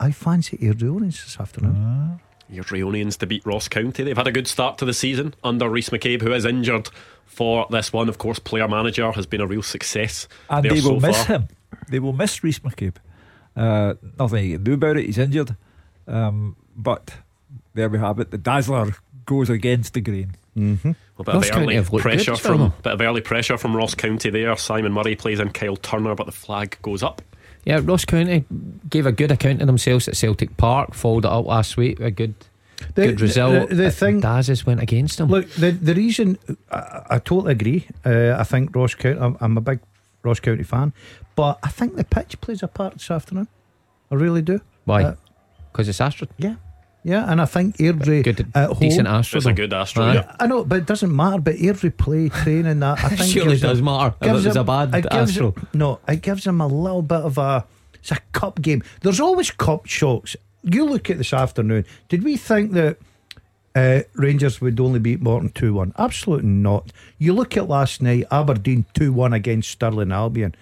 I 0.00 0.12
fancy 0.12 0.58
Ayr 0.62 0.74
Orleans 0.88 1.22
this 1.24 1.38
afternoon. 1.40 2.20
Airdrieonians 2.52 3.18
to 3.18 3.26
beat 3.26 3.44
Ross 3.44 3.68
County. 3.68 4.02
They've 4.02 4.16
had 4.16 4.26
a 4.26 4.32
good 4.32 4.46
start 4.46 4.78
to 4.78 4.84
the 4.84 4.94
season 4.94 5.34
under 5.44 5.68
Rhys 5.68 5.90
McCabe, 5.90 6.22
who 6.22 6.32
is 6.32 6.44
injured 6.44 6.88
for 7.26 7.66
this 7.70 7.92
one. 7.92 8.08
Of 8.08 8.18
course, 8.18 8.38
player 8.38 8.66
manager 8.68 9.12
has 9.12 9.26
been 9.26 9.40
a 9.40 9.46
real 9.46 9.62
success. 9.62 10.28
And 10.48 10.64
there 10.64 10.72
they 10.72 10.80
will 10.80 11.00
so 11.00 11.06
miss 11.06 11.24
far. 11.26 11.38
him. 11.38 11.48
They 11.90 11.98
will 11.98 12.12
miss 12.14 12.42
Rhys 12.42 12.60
McCabe. 12.60 12.94
Uh, 13.58 13.94
nothing 14.18 14.44
he 14.44 14.52
can 14.52 14.64
do 14.64 14.74
about 14.74 14.96
it. 14.96 15.06
He's 15.06 15.18
injured. 15.18 15.56
Um, 16.06 16.56
but 16.76 17.14
there 17.74 17.88
we 17.88 17.98
have 17.98 18.18
it. 18.20 18.30
The 18.30 18.38
Dazzler 18.38 18.94
goes 19.26 19.50
against 19.50 19.94
the 19.94 20.00
grain. 20.00 20.32
Mm-hmm. 20.56 20.90
A 21.18 21.24
bit 21.24 21.34
Ross 21.34 21.50
of 21.50 21.56
early 21.56 21.74
have 21.74 21.92
looked 21.92 22.04
good 22.04 22.12
pressure 22.14 22.36
from 22.36 22.58
well. 22.60 22.74
bit 22.82 22.92
of 22.94 23.00
early 23.00 23.20
pressure 23.20 23.58
from 23.58 23.76
Ross 23.76 23.94
County 23.94 24.30
there. 24.30 24.56
Simon 24.56 24.92
Murray 24.92 25.14
plays 25.16 25.40
in 25.40 25.50
Kyle 25.50 25.76
Turner, 25.76 26.14
but 26.14 26.26
the 26.26 26.32
flag 26.32 26.78
goes 26.82 27.02
up. 27.02 27.22
Yeah, 27.64 27.80
Ross 27.82 28.04
County 28.04 28.44
gave 28.88 29.04
a 29.06 29.12
good 29.12 29.30
account 29.30 29.60
of 29.60 29.66
themselves 29.66 30.08
at 30.08 30.16
Celtic 30.16 30.56
Park, 30.56 30.94
followed 30.94 31.24
it 31.26 31.30
up 31.30 31.44
last 31.46 31.76
week. 31.76 32.00
A 32.00 32.10
good, 32.10 32.34
The- 32.94 33.06
good 33.08 33.20
result. 33.20 33.68
the- 33.68 33.74
the 33.74 33.90
thing- 33.90 34.20
Daz's 34.20 34.64
went 34.64 34.80
against 34.80 35.18
them. 35.18 35.28
Look, 35.28 35.50
the 35.50 35.72
the 35.72 35.94
reason 35.94 36.38
I, 36.72 37.02
I 37.10 37.18
totally 37.18 37.52
agree. 37.52 37.86
Uh, 38.04 38.36
I 38.38 38.44
think 38.44 38.74
Ross 38.74 38.94
County. 38.94 39.18
I'm, 39.20 39.36
I'm 39.40 39.56
a 39.58 39.60
big 39.60 39.80
Ross 40.22 40.40
County 40.40 40.62
fan, 40.64 40.92
but 41.38 41.54
I 41.62 41.68
think 41.68 41.94
the 41.96 42.04
pitch 42.04 42.40
plays 42.40 42.62
a 42.64 42.68
part 42.68 42.94
this 42.94 43.10
afternoon. 43.10 43.46
I 44.10 44.14
really 44.16 44.42
do. 44.42 44.60
Why? 44.84 45.02
Uh, 45.04 45.14
Because 45.70 45.88
it's 45.88 46.00
Astrid. 46.00 46.30
yeah, 46.38 46.56
yeah, 47.04 47.30
and 47.30 47.40
I 47.40 47.44
think 47.46 47.76
Airdrie 47.76 48.24
Good, 48.24 48.40
at 48.54 48.68
home. 48.70 48.78
decent 48.80 49.06
Astrid. 49.08 49.38
It's 49.42 49.46
a 49.46 49.52
good 49.52 49.72
Astro. 49.72 50.04
Aye. 50.04 50.14
yeah. 50.14 50.36
I 50.40 50.46
know, 50.48 50.64
but 50.64 50.78
it 50.78 50.86
doesn't 50.86 51.14
matter. 51.14 51.40
But 51.40 51.54
Airdrie 51.56 51.96
play, 51.96 52.28
training 52.28 52.80
that 52.80 52.98
I 53.04 53.08
think 53.16 53.30
Surely 53.30 53.50
gives 53.50 53.62
them- 53.62 53.70
does 53.70 53.82
matter 53.82 54.14
if 54.20 54.28
it 54.28 54.42
gives 54.44 54.56
a 54.56 54.64
bad 54.64 54.94
it 54.94 55.02
gives 55.10 55.30
Astro. 55.30 55.50
them- 55.52 55.68
no, 55.74 56.00
it 56.08 56.22
gives 56.22 56.42
them 56.44 56.60
a 56.60 56.66
little 56.66 57.02
bit 57.02 57.20
of 57.20 57.38
a. 57.38 57.64
It's 57.94 58.10
a 58.12 58.18
cup 58.32 58.60
game. 58.62 58.82
There's 59.02 59.20
always 59.20 59.50
cup 59.50 59.86
shocks. 59.86 60.36
You 60.62 60.84
look 60.86 61.08
at 61.10 61.18
this 61.18 61.32
afternoon. 61.32 61.84
Did 62.08 62.24
we 62.24 62.36
think 62.36 62.72
that 62.72 62.96
uh, 63.74 64.00
Rangers 64.14 64.60
would 64.60 64.78
only 64.80 64.98
beat 65.00 65.20
Morton 65.20 65.50
two 65.50 65.74
one? 65.74 65.92
Absolutely 65.98 66.48
not. 66.48 66.92
You 67.18 67.32
look 67.34 67.56
at 67.56 67.68
last 67.68 68.00
night. 68.02 68.24
Aberdeen 68.30 68.86
two 68.94 69.12
one 69.12 69.32
against 69.32 69.70
Stirling 69.70 70.12
Albion. 70.12 70.54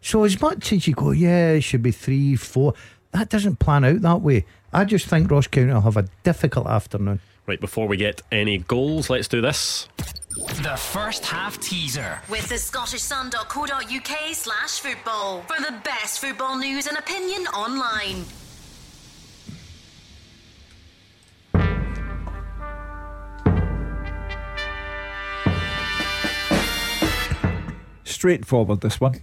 So 0.00 0.24
as 0.24 0.40
much 0.40 0.72
as 0.72 0.86
you 0.86 0.94
go, 0.94 1.10
yeah, 1.10 1.50
it 1.50 1.62
should 1.62 1.82
be 1.82 1.90
three, 1.90 2.36
four. 2.36 2.74
That 3.12 3.28
doesn't 3.28 3.58
plan 3.58 3.84
out 3.84 4.00
that 4.02 4.20
way. 4.20 4.44
I 4.72 4.84
just 4.84 5.06
think 5.06 5.30
Ross 5.30 5.46
County 5.46 5.72
will 5.72 5.80
have 5.80 5.96
a 5.96 6.08
difficult 6.24 6.66
afternoon. 6.66 7.20
Right 7.46 7.60
before 7.60 7.88
we 7.88 7.96
get 7.96 8.20
any 8.30 8.58
goals, 8.58 9.08
let's 9.08 9.28
do 9.28 9.40
this. 9.40 9.88
The 10.36 10.76
first 10.76 11.24
half 11.24 11.58
teaser. 11.60 12.20
With 12.28 12.48
the 12.48 12.58
Scottish 12.58 13.00
scottishsun.co.uk 13.00 14.34
slash 14.34 14.80
football 14.80 15.42
for 15.42 15.60
the 15.62 15.74
best 15.82 16.20
football 16.20 16.58
news 16.58 16.86
and 16.86 16.98
opinion 16.98 17.46
online. 17.48 18.24
Straightforward, 28.04 28.80
this 28.80 29.00
one. 29.00 29.20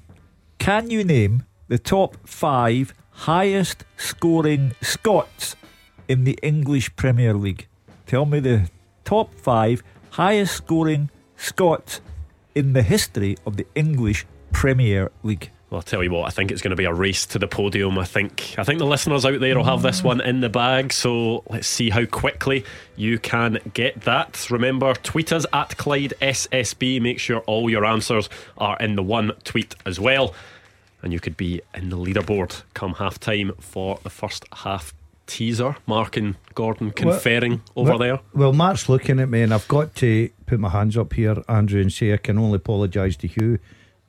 Can 0.65 0.89
you 0.89 1.03
name 1.03 1.43
the 1.67 1.77
top 1.77 2.17
five 2.27 2.91
highest 3.11 3.85
scoring 3.97 4.73
Scots 4.81 5.55
in 6.07 6.23
the 6.23 6.39
English 6.41 6.95
Premier 6.95 7.35
League? 7.35 7.67
Tell 8.07 8.25
me 8.25 8.39
the 8.39 8.71
top 9.03 9.31
five 9.35 9.83
highest 10.09 10.55
scoring 10.55 11.11
Scots 11.37 12.01
in 12.55 12.73
the 12.73 12.81
history 12.81 13.37
of 13.45 13.57
the 13.57 13.67
English 13.75 14.25
Premier 14.51 15.11
League. 15.21 15.51
Well, 15.69 15.79
I'll 15.79 15.83
tell 15.83 16.03
you 16.03 16.11
what, 16.11 16.25
I 16.25 16.31
think 16.31 16.51
it's 16.51 16.63
going 16.63 16.71
to 16.71 16.75
be 16.75 16.85
a 16.85 16.93
race 16.93 17.27
to 17.27 17.39
the 17.39 17.47
podium. 17.47 17.99
I 17.99 18.05
think 18.05 18.55
I 18.57 18.63
think 18.63 18.79
the 18.79 18.85
listeners 18.85 19.23
out 19.23 19.39
there 19.39 19.55
will 19.55 19.65
have 19.65 19.83
this 19.83 20.03
one 20.03 20.19
in 20.19 20.41
the 20.41 20.49
bag. 20.49 20.93
So 20.93 21.43
let's 21.49 21.67
see 21.67 21.91
how 21.91 22.05
quickly 22.05 22.65
you 22.95 23.19
can 23.19 23.59
get 23.73 24.01
that. 24.01 24.49
Remember, 24.49 24.95
tweet 24.95 25.31
us 25.31 25.45
at 25.53 25.77
Clyde 25.77 26.15
SSB. 26.21 27.01
Make 27.01 27.19
sure 27.19 27.39
all 27.41 27.69
your 27.69 27.85
answers 27.85 28.29
are 28.57 28.77
in 28.79 28.95
the 28.95 29.03
one 29.03 29.31
tweet 29.43 29.75
as 29.85 29.99
well. 29.99 30.33
And 31.05 31.13
you 31.13 31.19
could 31.19 31.37
be 31.37 31.61
in 31.75 31.89
the 31.89 31.97
leaderboard 31.97 32.63
come 32.73 32.95
half 32.95 33.19
time 33.19 33.51
for 33.59 33.99
the 34.01 34.09
first 34.09 34.43
half 34.51 34.91
teaser. 35.27 35.75
Mark 35.85 36.17
and 36.17 36.35
Gordon 36.55 36.89
conferring 36.89 37.61
over 37.75 37.91
well, 37.91 37.99
there. 37.99 38.19
Well, 38.33 38.53
Mark's 38.53 38.89
looking 38.89 39.19
at 39.19 39.29
me, 39.29 39.43
and 39.43 39.53
I've 39.53 39.67
got 39.67 39.93
to 39.97 40.29
put 40.47 40.59
my 40.59 40.69
hands 40.69 40.97
up 40.97 41.13
here, 41.13 41.35
Andrew, 41.47 41.79
and 41.79 41.93
say 41.93 42.11
I 42.11 42.17
can 42.17 42.39
only 42.39 42.55
apologise 42.55 43.15
to 43.17 43.27
Hugh. 43.27 43.59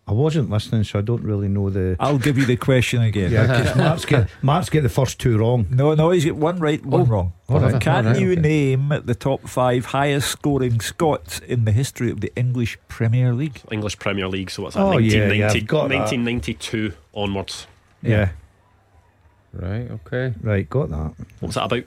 I 0.09 0.12
wasn't 0.12 0.51
listening, 0.51 0.85
so 0.85 1.01
I 1.01 1.03
don't 1.03 1.25
really 1.25 1.49
know 1.49 1.69
the. 1.69 1.97
I'll 1.99 2.19
give 2.19 2.38
you 2.38 2.45
the 2.47 2.57
question 2.57 3.03
again. 3.03 3.33
Yeah, 3.33 3.47
'cause 3.47 3.77
Mark's 3.77 4.05
get 4.05 4.29
Mark's 4.40 4.71
get 4.71 4.83
the 4.83 4.88
first 4.88 5.19
two 5.19 5.37
wrong. 5.37 5.66
No, 5.69 5.95
no, 5.95 6.11
he's 6.11 6.25
got 6.25 6.37
one 6.37 6.61
right, 6.61 6.85
one 6.87 7.01
Oh, 7.01 7.05
wrong. 7.05 7.33
all 7.49 7.59
right, 7.59 7.81
Can 7.81 8.07
all 8.07 8.12
right, 8.12 8.21
you 8.21 8.33
okay. 8.33 8.40
name 8.40 8.92
the 9.05 9.16
top 9.16 9.49
five 9.49 9.87
highest 9.87 10.29
scoring 10.31 10.81
Scots 10.81 11.40
in 11.40 11.64
the 11.64 11.73
history 11.73 12.12
of 12.12 12.21
the 12.21 12.33
English 12.37 12.79
Premier 12.87 13.35
League? 13.35 13.61
English 13.73 13.99
Premier 13.99 14.29
League. 14.29 14.49
So 14.51 14.62
what's 14.62 14.77
that? 14.77 14.83
Oh, 14.83 14.99
yeah, 14.99 15.27
1990, 15.27 15.38
yeah, 15.38 15.47
I've 15.62 15.66
got 15.66 15.88
that. 15.88 15.99
1992 15.99 16.92
onwards. 17.12 17.66
Yeah, 18.03 18.29
Right, 19.53 19.90
okay. 19.90 20.35
right, 20.42 20.69
got 20.71 20.90
that. 20.90 21.14
What 21.40 21.49
was 21.49 21.55
that 21.57 21.64
about? 21.64 21.83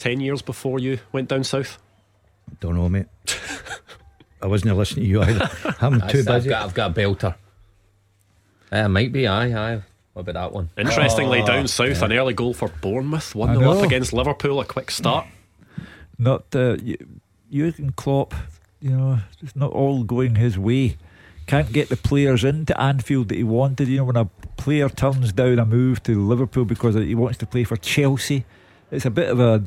10 0.00 0.18
years 0.20 0.42
before 0.42 0.80
you 0.80 0.98
went 1.12 1.28
down 1.28 1.44
south? 1.44 1.78
Don't 2.60 2.74
know, 2.74 2.88
mate. 2.88 3.06
I 4.42 4.46
wasn't 4.48 4.76
listening 4.76 5.04
to 5.04 5.10
you 5.10 5.22
either. 5.22 5.48
I'm 5.80 6.00
too 6.08 6.18
I've 6.20 6.26
busy. 6.26 6.48
got, 6.48 6.64
I've 6.64 6.74
got 6.74 6.90
a 6.90 6.94
belter. 6.94 7.34
Uh, 8.72 8.88
might 8.88 9.12
be, 9.12 9.26
aye, 9.26 9.74
aye. 9.74 9.82
What 10.14 10.22
about 10.28 10.34
that 10.34 10.52
one? 10.52 10.70
Interestingly, 10.78 11.42
Oh, 11.42 11.46
down 11.46 11.66
south, 11.68 12.02
an 12.02 12.12
early 12.12 12.34
goal 12.34 12.54
for 12.54 12.68
Bournemouth, 12.68 13.34
1 13.34 13.50
I 13.50 13.54
0 13.56 13.70
up 13.72 13.84
against 13.84 14.12
Liverpool, 14.12 14.60
a 14.60 14.64
quick 14.64 14.90
start. 14.90 15.26
Not 16.18 16.44
uh, 16.54 16.76
you, 16.82 16.96
Jurgen 17.50 17.90
Klopp, 17.92 18.32
you 18.80 18.90
know, 18.90 19.18
it's 19.42 19.56
not 19.56 19.72
all 19.72 20.04
going 20.04 20.36
his 20.36 20.56
way. 20.56 20.96
can't 21.46 21.72
get 21.72 21.88
the 21.88 21.96
players 21.96 22.44
into 22.44 22.80
Anfield 22.80 23.28
that 23.30 23.34
he 23.36 23.42
wanted. 23.44 23.88
You 23.88 23.98
know, 23.98 24.04
when 24.04 24.16
a 24.16 24.26
player 24.56 24.88
turns 24.88 25.32
down 25.32 25.58
a 25.58 25.66
move 25.66 26.02
to 26.04 26.24
Liverpool 26.24 26.64
because 26.64 26.94
he 26.94 27.14
wants 27.16 27.38
to 27.38 27.46
play 27.46 27.64
for 27.64 27.76
Chelsea, 27.76 28.44
it's 28.92 29.04
a 29.04 29.10
bit 29.10 29.28
of 29.30 29.40
a 29.40 29.64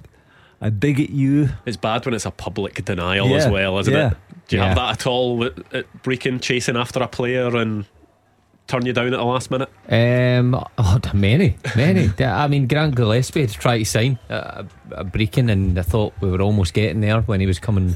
a 0.60 0.72
dig 0.72 1.00
at 1.00 1.10
you. 1.12 1.50
It's 1.68 1.78
bad 1.78 2.04
when 2.06 2.16
it's 2.16 2.26
a 2.26 2.32
public 2.32 2.84
denial 2.84 3.30
Yeah, 3.30 3.36
as 3.36 3.48
well, 3.48 3.78
isn't 3.78 3.94
yeah. 3.94 4.08
it? 4.12 4.18
Do 4.48 4.56
you 4.56 4.62
Yeah. 4.62 4.68
have 4.70 4.78
that 4.78 4.92
at 5.02 5.06
all 5.08 5.44
at, 5.44 6.02
Breaking 6.02 6.40
chasing 6.40 6.76
after 6.78 7.00
a 7.04 7.08
player 7.08 7.56
and 7.58 7.86
turn 8.68 8.86
you 8.86 8.94
down 8.94 9.14
at 9.14 9.18
the 9.18 9.24
last 9.24 9.50
minute? 9.50 9.70
Um, 9.90 10.56
oh, 10.78 11.00
many, 11.14 11.58
many. 11.76 12.12
I 12.24 12.48
mean, 12.48 12.68
Grant 12.68 12.96
Gillespie 12.96 13.42
had 13.42 13.52
tried 13.52 13.80
to 13.80 13.86
sign 13.86 14.20
a, 14.30 14.66
a 14.92 15.04
Brecon, 15.04 15.50
and 15.50 15.80
I 15.80 15.82
thought 15.82 16.14
we 16.22 16.30
were 16.30 16.42
almost 16.42 16.74
getting 16.74 17.02
there 17.02 17.22
when 17.22 17.40
he 17.40 17.48
was 17.48 17.60
coming. 17.60 17.96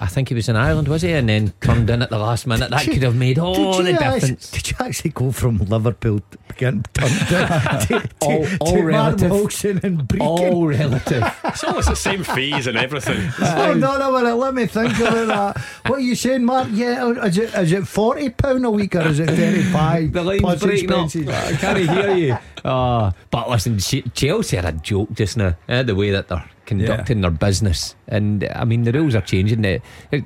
I 0.00 0.06
think 0.06 0.28
he 0.28 0.34
was 0.34 0.48
in 0.48 0.56
Ireland, 0.56 0.88
was 0.88 1.02
he? 1.02 1.12
And 1.12 1.28
then 1.28 1.52
turned 1.60 1.88
in 1.90 2.02
at 2.02 2.10
the 2.10 2.18
last 2.18 2.46
minute. 2.46 2.70
That 2.70 2.84
could 2.84 3.02
have 3.02 3.16
made 3.16 3.38
all 3.38 3.78
the 3.78 3.82
Did 3.84 3.92
you 3.94 3.98
difference. 3.98 4.50
did 4.50 4.70
you 4.70 4.76
actually 4.80 5.10
go 5.10 5.32
from 5.32 5.58
Liverpool 5.58 6.20
to 6.20 6.38
getting 6.56 6.82
turned 6.94 7.28
down 7.28 7.80
to, 7.80 7.86
to, 7.86 8.08
All- 8.20 8.46
all 8.60 8.72
to 8.76 8.82
relative. 8.82 9.30
Wilson 9.30 9.80
and 9.82 10.06
Brecon? 10.06 10.26
All 10.26 10.66
relative. 10.66 11.24
It's 11.44 11.64
almost 11.64 11.88
the 11.88 11.96
same 11.96 12.22
fees 12.24 12.66
and 12.66 12.76
everything. 12.76 13.20
Hold 13.38 13.82
on 13.82 14.02
a 14.02 14.12
minute, 14.22 14.34
let 14.36 14.52
me 14.54 14.66
think 14.66 14.98
about 14.98 15.26
that. 15.28 15.64
What 15.86 15.98
are 15.98 16.02
you 16.02 16.14
saying, 16.14 16.44
Mark? 16.44 16.68
Yeah, 16.72 17.12
is 17.24 17.38
it 17.38 17.54
is 17.54 17.72
it 17.72 17.86
forty 17.88 18.28
pound 18.30 18.66
a 18.66 18.70
week 18.70 18.94
or 18.94 19.02
is 19.08 19.20
it 19.20 19.30
thirty 19.30 19.62
five? 19.62 20.12
The 20.12 20.22
line's 20.22 20.60
breaking 20.62 20.92
up. 20.92 21.08
I 21.14 21.52
can't 21.56 21.78
hear 21.78 22.14
you. 22.14 22.38
Ah, 22.64 23.12
but 23.30 23.48
listen, 23.48 23.78
Ch- 23.78 24.04
Chelsea 24.12 24.58
are 24.58 24.66
a 24.66 24.72
joke 24.72 25.12
just 25.14 25.36
now. 25.36 25.54
eh, 25.68 25.82
the 25.82 25.94
way 25.94 26.10
that 26.10 26.28
they're 26.28 26.44
conducting 26.66 27.20
their 27.22 27.30
business, 27.30 27.96
and 28.08 28.46
I 28.54 28.64
mean 28.64 28.82
the 28.82 28.92
rules 28.92 29.14
are 29.14 29.20
changing. 29.22 29.62
They- 29.62 29.80
they're 30.10 30.22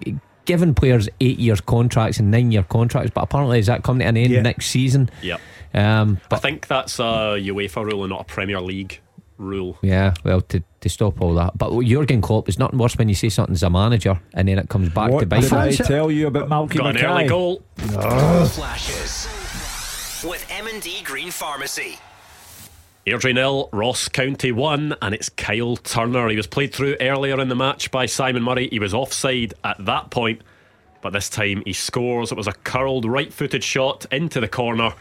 Giving 0.46 0.74
players 0.74 1.08
eight 1.20 1.38
years 1.38 1.60
contracts 1.60 2.18
and 2.18 2.30
nine 2.32 2.50
year 2.50 2.64
contracts, 2.64 3.12
but 3.14 3.20
apparently 3.22 3.60
is 3.60 3.66
that 3.66 3.84
coming 3.84 4.00
to 4.00 4.06
an 4.06 4.16
end 4.16 4.32
Yeah. 4.32 4.40
next 4.42 4.66
season? 4.66 5.08
Yep. 5.22 5.40
Um, 5.74 6.18
I 6.30 6.36
think 6.36 6.66
that's 6.66 6.98
a 6.98 7.36
UEFA 7.38 7.84
rule 7.84 8.02
and 8.02 8.10
not 8.10 8.22
a 8.22 8.24
Premier 8.24 8.60
League 8.60 9.00
rule. 9.38 9.78
yeah, 9.82 10.12
well, 10.24 10.40
to, 10.40 10.60
to 10.80 10.88
stop 10.88 11.20
all 11.20 11.34
that. 11.34 11.56
But 11.56 11.78
Jurgen 11.84 12.20
Klopp 12.20 12.48
is 12.48 12.58
nothing 12.58 12.78
worse 12.80 12.96
when 12.98 13.08
you 13.08 13.14
say 13.14 13.28
something's 13.28 13.62
a 13.62 13.70
manager 13.70 14.18
and 14.34 14.48
then 14.48 14.58
it 14.58 14.68
comes 14.68 14.88
back 14.88 15.10
what 15.12 15.20
to 15.20 15.26
bite 15.26 15.42
did 15.42 15.50
you. 15.52 15.58
I 15.58 15.70
tell 15.88 16.10
you 16.10 16.26
about 16.26 16.48
Malky 16.48 16.78
Got 16.78 16.96
an 16.96 17.04
early 17.04 17.14
Mackay? 17.14 17.28
goal. 17.28 17.62
Flashes 18.46 19.28
with 20.28 20.44
M&D 20.50 21.02
Green 21.04 21.30
Pharmacy. 21.30 21.98
Airdrie 23.06 23.34
nil, 23.34 23.68
Ross 23.72 24.08
County 24.08 24.52
one, 24.52 24.94
and 25.00 25.14
it's 25.14 25.30
Kyle 25.30 25.76
Turner. 25.76 26.28
He 26.28 26.36
was 26.36 26.46
played 26.46 26.74
through 26.74 26.96
earlier 27.00 27.40
in 27.40 27.48
the 27.48 27.54
match 27.56 27.90
by 27.90 28.06
Simon 28.06 28.42
Murray. 28.42 28.68
He 28.70 28.78
was 28.78 28.92
offside 28.92 29.54
at 29.64 29.82
that 29.86 30.10
point, 30.10 30.42
but 31.00 31.12
this 31.12 31.30
time 31.30 31.62
he 31.64 31.72
scores. 31.72 32.30
It 32.30 32.36
was 32.36 32.46
a 32.46 32.52
curled 32.52 33.06
right 33.06 33.32
footed 33.32 33.64
shot 33.64 34.04
into 34.12 34.38
the 34.40 34.48
corner, 34.48 34.92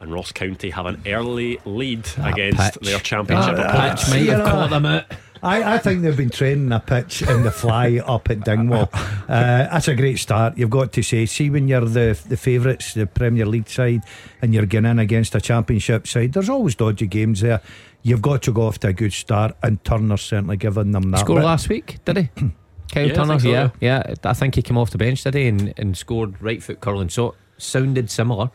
and 0.00 0.12
Ross 0.12 0.32
County 0.32 0.70
have 0.70 0.84
an 0.86 1.02
early 1.06 1.58
lead 1.64 2.06
against 2.18 2.74
pitch. 2.74 2.82
their 2.88 2.98
championship 3.00 3.56
That 3.56 3.70
opponent. 3.74 3.98
pitch 3.98 4.08
might 4.10 4.28
have 4.28 4.44
caught 4.46 4.70
them 4.70 4.86
out. 4.86 5.04
I, 5.42 5.74
I 5.74 5.78
think 5.78 6.02
they've 6.02 6.16
been 6.16 6.30
training 6.30 6.70
a 6.72 6.80
pitch 6.80 7.22
in 7.22 7.42
the 7.42 7.50
fly 7.50 7.96
up 8.04 8.28
at 8.30 8.40
Dingwall. 8.40 8.90
Uh, 8.92 9.26
that's 9.28 9.88
a 9.88 9.94
great 9.94 10.18
start. 10.18 10.58
You've 10.58 10.70
got 10.70 10.92
to 10.92 11.02
say, 11.02 11.24
see 11.26 11.48
when 11.50 11.66
you're 11.68 11.80
the 11.86 12.20
the 12.28 12.36
favourites, 12.36 12.94
the 12.94 13.06
Premier 13.06 13.46
League 13.46 13.68
side, 13.68 14.02
and 14.42 14.52
you're 14.52 14.66
getting 14.66 14.90
in 14.90 14.98
against 14.98 15.34
a 15.34 15.40
Championship 15.40 16.06
side. 16.06 16.32
There's 16.32 16.48
always 16.48 16.74
dodgy 16.74 17.06
games 17.06 17.40
there. 17.40 17.60
You've 18.02 18.22
got 18.22 18.42
to 18.42 18.52
go 18.52 18.62
off 18.62 18.80
to 18.80 18.88
a 18.88 18.92
good 18.92 19.12
start, 19.12 19.56
and 19.62 19.82
Turner's 19.84 20.22
certainly 20.22 20.56
given 20.56 20.92
them 20.92 21.10
that. 21.12 21.20
Score 21.20 21.42
last 21.42 21.68
week, 21.68 21.98
did 22.04 22.16
he? 22.16 22.28
Kyle 22.92 23.06
Yeah, 23.06 23.12
I 23.12 23.14
Turner, 23.14 23.26
think 23.38 23.40
so, 23.42 23.48
yeah, 23.50 23.70
yeah. 23.80 24.14
I 24.24 24.32
think 24.34 24.56
he 24.56 24.62
came 24.62 24.76
off 24.76 24.90
the 24.90 24.98
bench 24.98 25.22
today 25.22 25.46
and, 25.48 25.72
and 25.76 25.96
scored 25.96 26.40
right 26.42 26.62
foot 26.62 26.80
curling. 26.80 27.08
So 27.08 27.34
sounded 27.56 28.10
similar. 28.10 28.50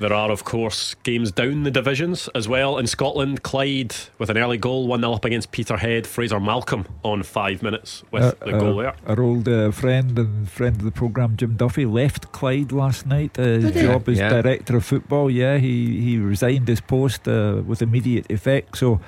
There 0.00 0.14
are, 0.14 0.30
of 0.30 0.44
course, 0.44 0.94
games 1.02 1.30
down 1.30 1.62
the 1.64 1.70
divisions 1.70 2.28
as 2.34 2.48
well. 2.48 2.78
In 2.78 2.86
Scotland, 2.86 3.42
Clyde 3.42 3.94
with 4.18 4.30
an 4.30 4.38
early 4.38 4.56
goal, 4.56 4.86
1 4.86 5.00
0 5.00 5.12
up 5.12 5.26
against 5.26 5.52
Peterhead. 5.52 6.06
Fraser 6.06 6.40
Malcolm 6.40 6.86
on 7.02 7.22
five 7.22 7.62
minutes 7.62 8.02
with 8.10 8.22
Uh, 8.22 8.32
the 8.46 8.52
goal 8.52 8.78
uh, 8.78 8.82
there. 8.82 8.94
Our 9.06 9.22
old 9.22 9.46
uh, 9.46 9.70
friend 9.72 10.18
and 10.18 10.48
friend 10.48 10.76
of 10.76 10.84
the 10.84 10.90
programme, 10.90 11.36
Jim 11.36 11.54
Duffy, 11.54 11.84
left 11.84 12.32
Clyde 12.32 12.72
last 12.72 13.04
night. 13.06 13.38
Uh, 13.38 13.42
his 13.42 13.74
he? 13.74 13.82
job 13.82 14.08
as 14.08 14.16
Yeah. 14.18 14.30
director 14.30 14.76
of 14.78 14.86
football. 14.86 15.30
Yeah, 15.30 15.58
he, 15.58 16.00
he 16.00 16.16
resigned 16.18 16.66
his 16.68 16.80
post 16.80 17.28
uh, 17.28 17.60
with 17.66 17.82
immediate 17.82 18.24
effect. 18.32 18.78
So 18.78 19.00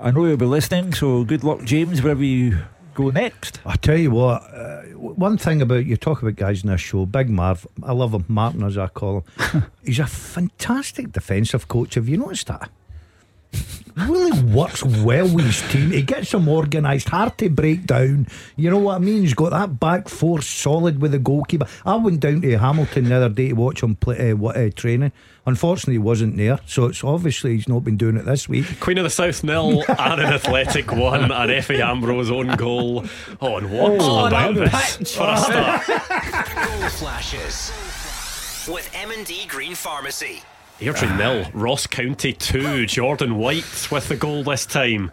I 0.00 0.10
know 0.10 0.24
you'll 0.26 0.36
be 0.36 0.46
listening. 0.46 0.94
So 0.94 1.22
good 1.22 1.44
luck, 1.44 1.62
James, 1.62 2.02
wherever 2.02 2.24
you 2.24 2.58
go 2.94 3.10
next. 3.10 3.60
I 3.64 3.76
tell 3.76 3.96
you 3.96 4.10
what, 4.10 4.42
uh, 4.54 4.82
one 4.96 5.38
thing 5.38 5.62
about 5.62 5.86
you 5.86 5.96
talk 5.96 6.22
about 6.22 6.36
guys 6.36 6.62
in 6.62 6.70
this 6.70 6.80
show, 6.80 7.06
Big 7.06 7.28
Marv, 7.28 7.66
I 7.82 7.92
love 7.92 8.14
him, 8.14 8.24
Martin 8.28 8.62
as 8.62 8.78
I 8.78 8.88
call 8.88 9.24
him. 9.36 9.64
He's 9.84 9.98
a 9.98 10.06
fantastic 10.06 11.12
defensive 11.12 11.68
coach. 11.68 11.94
Have 11.94 12.08
you 12.08 12.16
noticed 12.16 12.46
that? 12.48 12.70
Really 13.94 14.42
works 14.44 14.82
well 14.82 15.28
with 15.28 15.44
his 15.44 15.60
team. 15.70 15.90
He 15.90 16.00
gets 16.00 16.30
them 16.32 16.48
organised, 16.48 17.10
hard 17.10 17.36
to 17.38 17.50
break 17.50 17.84
down. 17.86 18.26
You 18.56 18.70
know 18.70 18.78
what 18.78 18.94
I 18.96 18.98
mean? 18.98 19.20
He's 19.20 19.34
got 19.34 19.50
that 19.50 19.78
back 19.78 20.08
four 20.08 20.40
solid 20.40 21.02
with 21.02 21.12
the 21.12 21.18
goalkeeper. 21.18 21.66
I 21.84 21.96
went 21.96 22.20
down 22.20 22.40
to 22.40 22.56
Hamilton 22.58 23.04
the 23.04 23.14
other 23.16 23.28
day 23.28 23.48
to 23.48 23.54
watch 23.54 23.82
him 23.82 23.96
play 23.96 24.30
uh, 24.30 24.36
what, 24.36 24.56
uh, 24.56 24.70
training. 24.70 25.12
Unfortunately, 25.44 25.94
he 25.94 25.98
wasn't 25.98 26.38
there, 26.38 26.58
so 26.64 26.86
it's 26.86 27.04
obviously 27.04 27.54
he's 27.54 27.68
not 27.68 27.84
been 27.84 27.98
doing 27.98 28.16
it 28.16 28.24
this 28.24 28.48
week. 28.48 28.80
Queen 28.80 28.96
of 28.96 29.04
the 29.04 29.10
South 29.10 29.44
nil, 29.44 29.84
Annan 29.98 30.32
Athletic 30.32 30.90
one, 30.92 31.24
and 31.24 31.50
Efe 31.50 31.78
Ambrose 31.78 32.30
own 32.30 32.56
goal. 32.56 33.04
Oh, 33.42 33.58
and 33.58 33.70
what 33.70 33.92
Oh, 34.00 34.26
about 34.26 34.54
that 34.54 34.96
this 35.00 35.14
for 35.14 35.28
a 35.28 35.36
start? 35.36 35.86
Goal 35.86 36.88
flashes 36.88 37.72
with 38.72 38.88
M&D 38.94 39.44
Green 39.48 39.74
Pharmacy. 39.74 40.42
Airdrie 40.82 41.16
nil, 41.16 41.46
Ross 41.54 41.86
County 41.86 42.32
two. 42.32 42.86
Jordan 42.86 43.36
White 43.36 43.88
with 43.90 44.08
the 44.08 44.16
goal 44.16 44.42
this 44.42 44.66
time, 44.66 45.12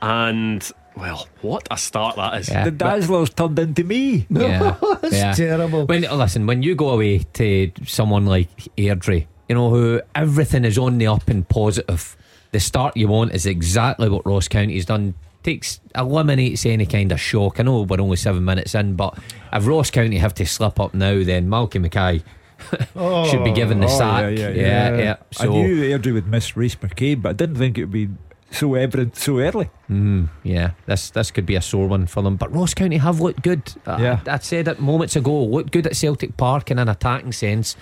and 0.00 0.70
well, 0.96 1.26
what 1.42 1.66
a 1.70 1.76
start 1.76 2.16
that 2.16 2.40
is. 2.40 2.48
Yeah. 2.48 2.64
The 2.64 2.70
Dazzler's 2.70 3.30
turned 3.30 3.58
into 3.58 3.84
me. 3.84 4.26
Yeah, 4.30 4.76
It's 5.02 5.16
yeah. 5.16 5.32
terrible. 5.32 5.86
When 5.86 6.02
listen, 6.02 6.46
when 6.46 6.62
you 6.62 6.74
go 6.74 6.90
away 6.90 7.18
to 7.34 7.72
someone 7.84 8.26
like 8.26 8.48
Airdrie, 8.76 9.26
you 9.48 9.54
know 9.54 9.70
who 9.70 10.00
everything 10.14 10.64
is 10.64 10.78
on 10.78 10.98
the 10.98 11.08
up 11.08 11.28
and 11.28 11.48
positive. 11.48 12.16
The 12.52 12.60
start 12.60 12.96
you 12.96 13.08
want 13.08 13.32
is 13.34 13.44
exactly 13.44 14.08
what 14.08 14.24
Ross 14.26 14.48
County's 14.48 14.86
done. 14.86 15.14
Takes 15.42 15.80
eliminates 15.94 16.66
any 16.66 16.84
kind 16.84 17.12
of 17.12 17.20
shock. 17.20 17.60
I 17.60 17.62
know 17.62 17.82
we're 17.82 18.00
only 18.00 18.16
seven 18.16 18.44
minutes 18.44 18.74
in, 18.74 18.96
but 18.96 19.16
if 19.52 19.66
Ross 19.66 19.90
County 19.90 20.18
have 20.18 20.34
to 20.34 20.46
slip 20.46 20.80
up 20.80 20.94
now, 20.94 21.22
then 21.22 21.48
Malky 21.48 21.80
Mackay 21.80 22.22
should 23.30 23.44
be 23.44 23.52
given 23.52 23.80
the 23.80 23.86
Oh, 23.86 23.98
sack. 23.98 24.36
yeah, 24.36 24.48
yeah, 24.48 24.96
yeah. 24.96 25.16
I 25.40 25.44
So 25.44 25.52
knew 25.52 25.76
Airdrie 25.82 26.12
would 26.14 26.26
miss 26.26 26.56
Rhys 26.56 26.76
McCabe, 26.76 27.22
but 27.22 27.30
I 27.30 27.32
didn't 27.34 27.56
think 27.56 27.78
it 27.78 27.84
would 27.84 27.92
be 27.92 28.08
so 28.50 28.74
evident 28.74 29.14
so 29.16 29.38
early. 29.40 29.70
Mm, 29.90 30.28
yeah, 30.42 30.70
this 30.86 31.10
this 31.10 31.30
could 31.30 31.46
be 31.46 31.54
a 31.56 31.60
sore 31.62 31.86
one 31.86 32.06
for 32.06 32.22
them. 32.22 32.36
But 32.36 32.52
Ross 32.52 32.74
County 32.74 32.96
have 32.98 33.20
looked 33.20 33.42
good. 33.42 33.62
I- 33.86 34.02
Yeah. 34.02 34.20
I, 34.26 34.38
said 34.38 34.68
it 34.68 34.80
moments 34.80 35.16
ago. 35.16 35.44
Looked 35.44 35.70
good 35.72 35.86
at 35.86 35.96
Celtic 35.96 36.36
Park 36.36 36.70
in 36.70 36.78
an 36.78 36.88
attacking 36.88 37.32
sense, 37.32 37.76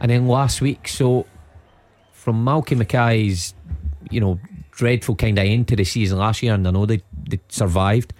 and 0.00 0.10
then 0.10 0.28
last 0.28 0.60
week. 0.60 0.88
So 0.88 1.26
from 2.12 2.44
Malky 2.44 2.76
Mackay's, 2.76 3.54
you 4.10 4.20
know, 4.20 4.38
dreadful 4.72 5.16
kind 5.16 5.38
of 5.38 5.44
end 5.44 5.68
to 5.68 5.76
the 5.76 5.84
season 5.84 6.18
last 6.18 6.42
year, 6.42 6.54
and 6.54 6.66
I 6.68 6.70
know 6.70 6.86
they 6.86 7.00
they 7.28 7.40
survived. 7.48 8.12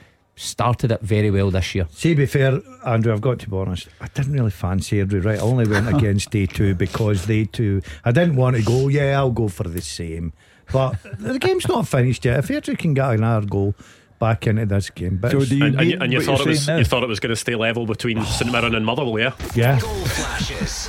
Started 0.42 0.90
it 0.90 1.03
very 1.03 1.31
well 1.31 1.50
this 1.50 1.74
year. 1.74 1.87
See, 1.90 2.11
to 2.11 2.14
be 2.14 2.24
fair, 2.24 2.61
Andrew, 2.87 3.12
I've 3.12 3.20
got 3.20 3.38
to 3.40 3.50
be 3.50 3.57
honest. 3.57 3.88
I 4.00 4.09
didn't 4.09 4.33
really 4.33 4.50
fancy 4.50 4.96
Airdrie, 4.96 5.22
right? 5.22 5.38
I 5.38 5.42
only 5.42 5.68
went 5.68 5.87
against 5.94 6.31
day 6.31 6.46
two 6.46 6.74
because 6.74 7.26
they 7.26 7.44
two. 7.44 7.83
I 8.07 8.12
didn't 8.12 8.37
want 8.37 8.57
to 8.57 8.62
go. 8.62 8.88
Yeah, 8.88 9.18
I'll 9.18 9.33
go 9.33 9.48
for 9.48 9.64
the 9.64 9.83
same. 9.83 10.33
But 10.72 10.96
the 11.18 11.38
game's 11.38 11.68
not 11.68 11.87
finished 11.87 12.24
yet. 12.24 12.38
If 12.38 12.48
Airdrie 12.48 12.79
can 12.79 12.94
get 12.94 13.11
another 13.11 13.46
goal 13.46 13.74
back 14.18 14.46
into 14.46 14.64
this 14.64 14.88
game, 14.88 15.18
but 15.18 15.33
So 15.33 15.44
do 15.44 15.57
you 15.59 15.64
And, 15.66 15.79
and, 15.79 15.90
you, 15.90 15.98
and 16.00 16.11
you 16.12 16.22
thought 16.22 16.40
it 16.40 16.46
was 16.46 16.66
now? 16.66 16.79
you 16.79 16.85
thought 16.85 17.03
it 17.03 17.09
was 17.09 17.20
going 17.20 17.31
to 17.31 17.37
stay 17.37 17.55
level 17.55 17.85
between 17.85 18.24
St 18.24 18.50
Mirren 18.50 18.74
and 18.74 18.87
Motherwell, 18.87 19.18
yeah? 19.18 19.33
yeah, 19.55 19.79
Goal 19.79 19.90
flashes 20.07 20.88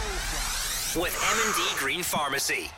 with 0.95 1.13
M&D 1.13 1.77
Green 1.77 2.03
Pharmacy. 2.03 2.69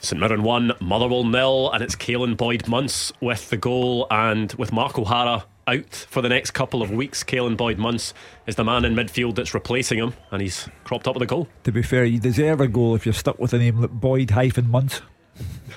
St 0.00 0.20
Mirren 0.20 0.42
1, 0.42 0.72
Motherwell 0.80 1.24
nil, 1.24 1.70
and 1.72 1.82
it's 1.84 1.94
Caelan 1.94 2.36
Boyd 2.36 2.64
Munce 2.64 3.12
with 3.20 3.48
the 3.50 3.56
goal. 3.56 4.06
And 4.10 4.52
with 4.54 4.72
Mark 4.72 4.98
O'Hara 4.98 5.44
out 5.66 6.06
for 6.10 6.20
the 6.22 6.28
next 6.28 6.50
couple 6.52 6.82
of 6.82 6.90
weeks, 6.90 7.22
Caelan 7.24 7.56
Boyd 7.56 7.78
Munce 7.78 8.12
is 8.46 8.56
the 8.56 8.64
man 8.64 8.84
in 8.84 8.94
midfield 8.94 9.34
that's 9.36 9.54
replacing 9.54 9.98
him, 9.98 10.14
and 10.30 10.42
he's 10.42 10.68
cropped 10.84 11.06
up 11.08 11.14
with 11.14 11.22
a 11.22 11.26
goal. 11.26 11.48
To 11.64 11.72
be 11.72 11.82
fair, 11.82 12.04
you 12.04 12.18
deserve 12.20 12.60
a 12.60 12.68
goal 12.68 12.94
if 12.94 13.06
you're 13.06 13.12
stuck 13.12 13.38
with 13.38 13.52
a 13.52 13.58
name 13.58 13.80
like 13.80 13.90
Boyd 13.90 14.30
hyphen 14.30 14.66
Munce. 14.66 15.00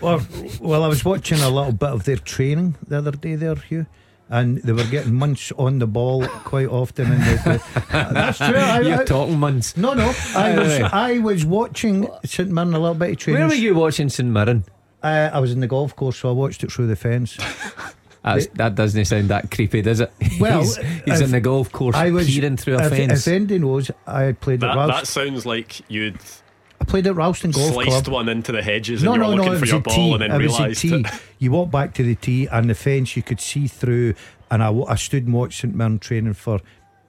Well, 0.02 0.22
well, 0.62 0.84
I 0.84 0.88
was 0.88 1.04
watching 1.04 1.40
a 1.40 1.50
little 1.50 1.72
bit 1.72 1.90
of 1.90 2.04
their 2.04 2.18
training 2.18 2.76
the 2.88 2.98
other 3.00 3.12
day 3.12 3.36
there, 3.36 3.56
Hugh. 3.56 3.88
And 4.30 4.58
they 4.62 4.74
were 4.74 4.84
getting 4.84 5.16
munch 5.16 5.54
on 5.58 5.80
the 5.80 5.88
ball 5.88 6.28
quite 6.28 6.68
often. 6.68 7.10
And 7.14 7.24
they, 7.24 7.58
that's 7.92 8.38
true. 8.38 8.48
I, 8.58 8.80
You're 8.82 9.00
I- 9.00 9.06
talking 9.06 9.40
munch. 9.40 9.78
no, 9.78 9.94
no. 9.94 10.14
I 10.36 10.54
was 10.60 10.80
I 10.82 11.18
was 11.20 11.46
watching 11.46 12.10
St 12.26 12.50
Mirren 12.52 12.74
a 12.74 12.80
little 12.80 12.94
bit 12.94 13.12
of 13.12 13.18
training. 13.18 13.40
Where 13.40 13.48
were 13.48 13.56
you 13.56 13.74
watching 13.74 14.10
St 14.10 14.28
Mirren? 14.30 14.66
Uh, 15.02 15.30
I 15.32 15.40
was 15.40 15.54
in 15.54 15.62
the 15.62 15.68
golf 15.68 15.96
course, 15.96 16.18
so 16.18 16.28
I 16.30 16.34
watched 16.34 16.62
it 16.66 16.72
through 16.74 16.88
the 16.88 16.98
fence. 16.98 17.38
That's, 18.36 18.48
that 18.56 18.76
doesn't 18.76 19.06
sound 19.06 19.30
that 19.30 19.50
creepy, 19.52 19.82
does 19.82 20.00
it? 20.02 20.12
Well, 20.40 20.62
he's, 20.62 20.78
he's 21.06 21.22
in 21.22 21.32
the 21.32 21.40
golf 21.42 21.72
course 21.72 21.96
I 21.96 22.12
was 22.12 22.28
peering 22.28 22.58
through 22.58 22.76
a 22.78 22.84
if, 22.86 22.90
fence. 22.90 23.26
If 23.28 23.34
anybody 23.34 23.60
knows, 23.60 23.90
I 24.06 24.34
played 24.34 24.64
at 24.64 24.68
That, 24.68 24.76
Ralston. 24.76 24.96
that 25.00 25.08
sounds 25.08 25.46
like 25.46 25.90
you'd 25.90 26.18
I 26.80 26.84
played 26.86 27.08
at 27.08 27.16
Ralston 27.16 27.50
Golf 27.52 27.74
sliced 27.74 27.90
Club. 27.90 28.08
one 28.10 28.30
into 28.30 28.52
the 28.52 28.62
hedges 28.62 29.02
No, 29.02 29.14
and 29.14 29.22
no, 29.22 29.30
you're 29.30 29.38
no. 29.38 29.44
looking 29.44 29.54
It 29.54 29.58
for 29.58 29.62
was 29.62 29.70
your 29.72 29.80
a 29.80 29.82
ball 29.82 29.96
tee. 29.96 30.12
and 30.14 30.22
then 30.22 30.32
it 30.32 30.44
was 30.46 30.54
a 30.60 30.62
realised 30.62 30.82
tee. 30.82 31.06
You 31.40 31.52
walk 31.52 31.72
back 31.72 31.94
to 31.96 32.04
the 32.04 32.14
tee 32.16 32.48
and 32.52 32.70
the 32.70 32.76
fence 32.76 33.16
you 33.18 33.24
could 33.24 33.40
see 33.42 33.68
through, 33.68 34.14
and 34.52 34.62
I, 34.62 34.72
I 34.72 34.96
stood 34.96 35.26
and 35.26 35.34
watched 35.34 35.62
St 35.62 35.74
Mirren 35.74 35.98
training 36.00 36.34
for 36.34 36.60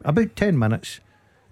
about 0.05 0.35
ten 0.37 0.59
minutes. 0.59 1.01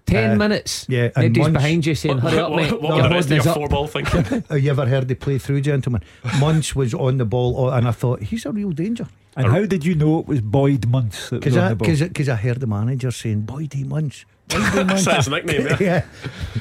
Ten 0.07 0.31
Uh, 0.31 0.35
minutes. 0.35 0.85
yeah, 0.89 1.09
and 1.15 1.33
Nobody's 1.35 1.39
once- 1.41 1.53
behind 1.53 1.85
you 1.85 1.93
saying, 1.95 2.17
"Hurry 2.19 2.39
up, 2.39 2.51
mate." 2.55 2.71
what, 2.71 2.81
Your 2.81 2.91
what 2.91 3.03
the 3.03 3.09
rest 3.15 3.29
of 3.31 3.45
your 3.45 3.53
four 3.53 3.67
ball 3.67 3.87
thinking? 3.95 4.23
Have 4.49 4.59
you 4.63 4.71
ever 4.71 4.85
heard 4.87 5.07
the 5.09 5.15
play 5.15 5.37
through, 5.37 5.61
gentlemen? 5.61 6.01
Munch 6.39 6.75
was 6.75 6.93
on 6.93 7.17
the 7.17 7.25
ball, 7.25 7.69
and 7.69 7.87
I 7.87 7.91
thought 7.91 8.21
he's 8.23 8.45
a 8.45 8.51
real 8.51 8.71
danger. 8.71 9.07
And 9.37 9.47
how 9.53 9.65
did 9.65 9.85
you 9.85 9.93
know 9.93 10.19
it 10.19 10.27
was 10.27 10.41
Boyd 10.41 10.81
Munce 10.87 11.29
Because 11.29 11.55
I, 11.55 11.69
the 11.69 11.75
ball? 11.75 11.87
cause, 11.87 12.01
I- 12.01 12.35
heard 12.35 12.59
the 12.59 12.67
manager 12.67 13.11
saying, 13.11 13.43
Boydie 13.43 13.85
Munce. 13.85 14.25
Boydie 14.49 15.03
That's 15.03 15.05
his 15.25 15.27
nickname, 15.27 15.67
yeah. 15.67 15.77
yeah. 15.81 16.05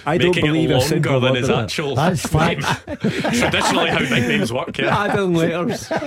I 0.05 0.19
don't 0.19 0.35
believe 0.35 0.71
it 0.71 0.77
a 0.77 0.81
single 0.81 1.13
longer 1.21 1.27
than 1.27 1.35
word 1.35 1.41
his 1.41 1.49
of 1.49 1.57
that. 1.57 1.65
actual 1.65 1.95
That's 1.95 2.33
name. 2.33 2.61
fact. 2.61 3.01
Traditionally, 3.37 3.91
how 3.91 3.99
nicknames 4.01 4.53
work, 4.53 4.77
yeah. 4.79 5.05
Adding 5.05 5.35
letters. 5.35 5.89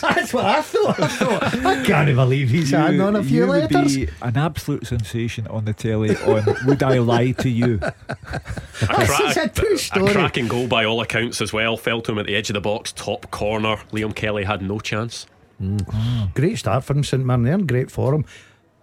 That's 0.00 0.32
what 0.34 0.44
I 0.44 0.62
thought. 0.62 1.00
I 1.00 1.06
thought, 1.08 1.54
I 1.66 1.82
can't 1.84 2.14
believe 2.14 2.50
he's 2.50 2.70
had 2.70 2.98
on 3.00 3.16
a 3.16 3.22
few 3.24 3.42
you 3.42 3.48
would 3.48 3.72
letters. 3.72 3.96
be 3.96 4.08
an 4.20 4.36
absolute 4.36 4.86
sensation 4.86 5.46
on 5.48 5.64
the 5.64 5.72
telly 5.72 6.16
on 6.16 6.44
Would 6.66 6.82
I 6.82 6.98
Lie 6.98 7.32
to 7.32 7.48
You? 7.48 7.80
A, 7.82 7.92
This 8.98 9.20
is 9.20 9.36
a 9.36 9.48
true 9.48 9.74
a 9.74 9.78
story. 9.78 10.12
cracking 10.12 10.48
goal 10.48 10.66
by 10.68 10.84
all 10.84 11.00
accounts 11.00 11.40
as 11.40 11.52
well. 11.52 11.76
Fell 11.76 12.00
to 12.02 12.12
him 12.12 12.18
at 12.18 12.26
the 12.26 12.36
edge 12.36 12.50
of 12.50 12.54
the 12.54 12.60
box, 12.60 12.92
top 12.92 13.30
corner. 13.30 13.76
Liam 13.92 14.14
Kelly 14.14 14.44
had 14.44 14.62
no 14.62 14.78
chance. 14.78 15.26
Mm. 15.60 16.34
Great 16.34 16.58
start 16.58 16.84
for 16.84 16.94
him, 16.94 17.04
St 17.04 17.24
Mirren 17.24 17.42
there, 17.42 17.54
and 17.54 17.66
great 17.68 17.90
for 17.90 18.14
him. 18.14 18.24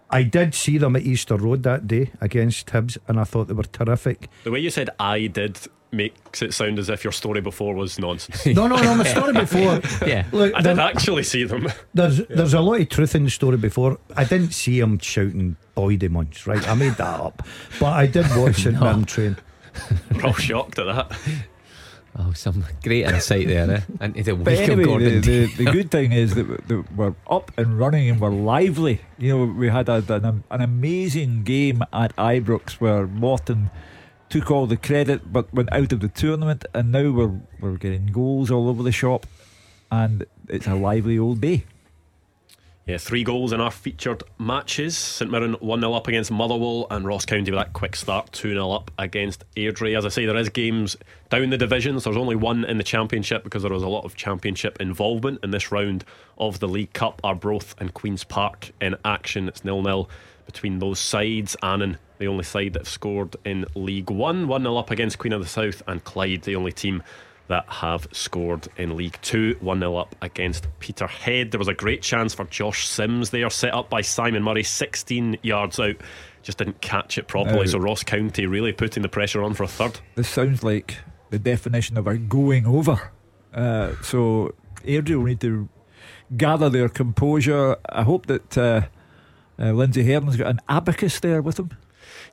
I 0.09 0.23
did 0.23 0.55
see 0.55 0.77
them 0.77 0.95
at 0.95 1.03
Easter 1.03 1.35
Road 1.35 1.63
that 1.63 1.87
day 1.87 2.11
against 2.21 2.67
Hibs, 2.67 2.97
and 3.07 3.19
I 3.19 3.23
thought 3.23 3.47
they 3.47 3.53
were 3.53 3.63
terrific. 3.63 4.27
The 4.43 4.51
way 4.51 4.59
you 4.59 4.69
said 4.69 4.89
I 4.99 5.27
did 5.27 5.59
makes 5.91 6.41
it 6.43 6.53
sound 6.53 6.77
as 6.77 6.87
if 6.89 7.03
your 7.03 7.11
story 7.13 7.41
before 7.41 7.73
was 7.73 7.97
nonsense. 7.97 8.45
No, 8.45 8.67
no, 8.67 8.75
no, 8.77 8.95
my 8.95 9.03
story 9.03 9.33
before. 9.45 9.81
Yeah. 10.07 10.25
Look, 10.31 10.53
I 10.53 10.61
did 10.61 10.77
there- 10.77 10.85
actually 10.85 11.23
see 11.23 11.43
them. 11.45 11.67
there's 11.93 12.25
there's 12.27 12.53
a 12.53 12.61
lot 12.61 12.79
of 12.81 12.89
truth 12.89 13.15
in 13.15 13.23
the 13.23 13.29
story 13.31 13.57
before. 13.57 13.97
I 14.15 14.23
didn't 14.23 14.51
see 14.51 14.79
him 14.79 14.99
shouting 14.99 15.55
Boydie 15.75 16.09
Munch, 16.09 16.45
right? 16.47 16.67
I 16.67 16.73
made 16.75 16.93
that 16.93 17.19
up. 17.19 17.43
But 17.79 17.93
I 17.93 18.05
did 18.07 18.25
watch 18.35 18.57
St 18.63 18.79
Mirren 18.79 19.05
train. 19.05 19.37
We're 20.13 20.25
all 20.27 20.33
shocked 20.33 20.77
at 20.79 20.85
that. 20.85 21.19
Oh, 22.17 22.33
some 22.33 22.65
great 22.83 23.05
insight 23.05 23.47
there, 23.47 23.69
eh? 23.69 23.81
Into 24.05 24.23
the 24.23 24.35
But 24.35 24.53
anyway, 24.53 24.83
Gordon. 24.83 25.21
the, 25.21 25.45
the, 25.45 25.63
the 25.63 25.71
good 25.71 25.91
thing 25.95 26.11
is 26.11 26.35
that, 26.35 26.67
that 26.67 26.91
we're 26.95 27.13
up 27.29 27.51
and 27.57 27.77
running 27.77 28.09
and 28.09 28.19
we're 28.19 28.31
lively. 28.31 29.01
You 29.17 29.37
know, 29.37 29.45
we 29.45 29.69
had 29.69 29.87
a, 29.89 30.03
an, 30.09 30.43
an 30.49 30.61
amazing 30.61 31.43
game 31.43 31.83
at 31.93 32.15
Ibrox 32.15 32.73
where 32.81 33.05
Morton 33.07 33.69
took 34.27 34.49
all 34.51 34.65
the 34.67 34.77
credit 34.77 35.31
but 35.31 35.53
went 35.53 35.71
out 35.71 35.91
of 35.91 35.99
the 35.99 36.07
tournament, 36.07 36.65
and 36.73 36.91
now 36.91 37.11
we're 37.11 37.39
we're 37.59 37.77
getting 37.77 38.07
goals 38.07 38.49
all 38.51 38.69
over 38.69 38.83
the 38.83 38.91
shop, 38.91 39.25
and 39.91 40.25
it's 40.47 40.67
a 40.67 40.75
lively 40.75 41.17
old 41.17 41.41
day. 41.41 41.63
Yeah, 42.89 42.97
three 42.97 43.23
goals 43.23 43.53
in 43.53 43.61
our 43.61 43.69
featured 43.69 44.23
matches. 44.39 44.97
St 44.97 45.29
Mirren 45.29 45.53
1 45.53 45.79
0 45.79 45.93
up 45.93 46.07
against 46.07 46.31
Motherwell, 46.31 46.87
and 46.89 47.05
Ross 47.05 47.23
County 47.23 47.51
with 47.51 47.59
that 47.59 47.73
quick 47.73 47.95
start 47.95 48.31
2 48.31 48.53
0 48.53 48.71
up 48.71 48.89
against 48.97 49.43
Airdrie. 49.55 49.95
As 49.95 50.07
I 50.07 50.09
say, 50.09 50.25
there 50.25 50.35
is 50.35 50.49
games 50.49 50.97
down 51.29 51.51
the 51.51 51.57
divisions. 51.59 52.03
There's 52.03 52.17
only 52.17 52.35
one 52.35 52.65
in 52.65 52.79
the 52.79 52.83
Championship 52.83 53.43
because 53.43 53.61
there 53.61 53.71
was 53.71 53.83
a 53.83 53.87
lot 53.87 54.05
of 54.05 54.15
Championship 54.15 54.81
involvement 54.81 55.43
in 55.43 55.51
this 55.51 55.71
round 55.71 56.03
of 56.39 56.59
the 56.61 56.67
League 56.67 56.93
Cup. 56.93 57.21
Arbroath 57.23 57.75
and 57.77 57.93
Queen's 57.93 58.23
Park 58.23 58.71
in 58.81 58.95
action. 59.05 59.47
It's 59.47 59.61
0 59.61 59.83
0 59.83 60.07
between 60.47 60.79
those 60.79 60.97
sides. 60.97 61.55
Annan, 61.61 61.99
the 62.17 62.25
only 62.25 62.43
side 62.43 62.73
that 62.73 62.79
have 62.79 62.89
scored 62.89 63.35
in 63.45 63.67
League 63.75 64.09
One, 64.09 64.47
1 64.47 64.63
0 64.63 64.77
up 64.77 64.89
against 64.89 65.19
Queen 65.19 65.33
of 65.33 65.43
the 65.43 65.47
South, 65.47 65.83
and 65.85 66.03
Clyde, 66.03 66.41
the 66.41 66.55
only 66.55 66.71
team 66.71 67.03
that 67.49 67.67
have 67.67 68.07
scored 68.11 68.67
in 68.77 68.95
League 68.95 69.17
Two, 69.21 69.57
1 69.59 69.79
0 69.79 69.95
up 69.95 70.15
against 70.21 70.67
Peterhead. 70.79 71.51
There 71.51 71.59
was 71.59 71.67
a 71.67 71.73
great 71.73 72.01
chance 72.01 72.33
for 72.33 72.45
Josh 72.45 72.87
Sims 72.87 73.31
there, 73.31 73.49
set 73.49 73.73
up 73.73 73.89
by 73.89 74.01
Simon 74.01 74.43
Murray, 74.43 74.63
16 74.63 75.39
yards 75.41 75.79
out. 75.79 75.95
Just 76.43 76.59
didn't 76.59 76.79
catch 76.79 77.17
it 77.17 77.27
properly, 77.27 77.67
so 77.67 77.79
Ross 77.79 78.03
County 78.03 78.45
really 78.45 78.71
putting 78.71 79.03
the 79.03 79.09
pressure 79.09 79.43
on 79.43 79.53
for 79.55 79.63
a 79.63 79.67
third. 79.67 79.99
This 80.15 80.29
sounds 80.29 80.63
like 80.63 80.97
the 81.31 81.39
definition 81.39 81.97
of 81.97 82.07
a 82.07 82.17
going 82.17 82.65
over. 82.65 83.11
Uh, 83.53 83.93
so 84.03 84.53
Airdrie 84.85 85.17
will 85.17 85.25
need 85.25 85.41
to 85.41 85.67
gather 86.37 86.69
their 86.69 86.87
composure. 86.87 87.77
I 87.89 88.03
hope 88.03 88.27
that 88.27 88.57
uh, 88.57 88.81
uh, 89.59 89.71
Lindsay 89.71 90.03
Heron's 90.03 90.37
got 90.37 90.47
an 90.47 90.61
abacus 90.69 91.19
there 91.19 91.41
with 91.41 91.59
him. 91.59 91.71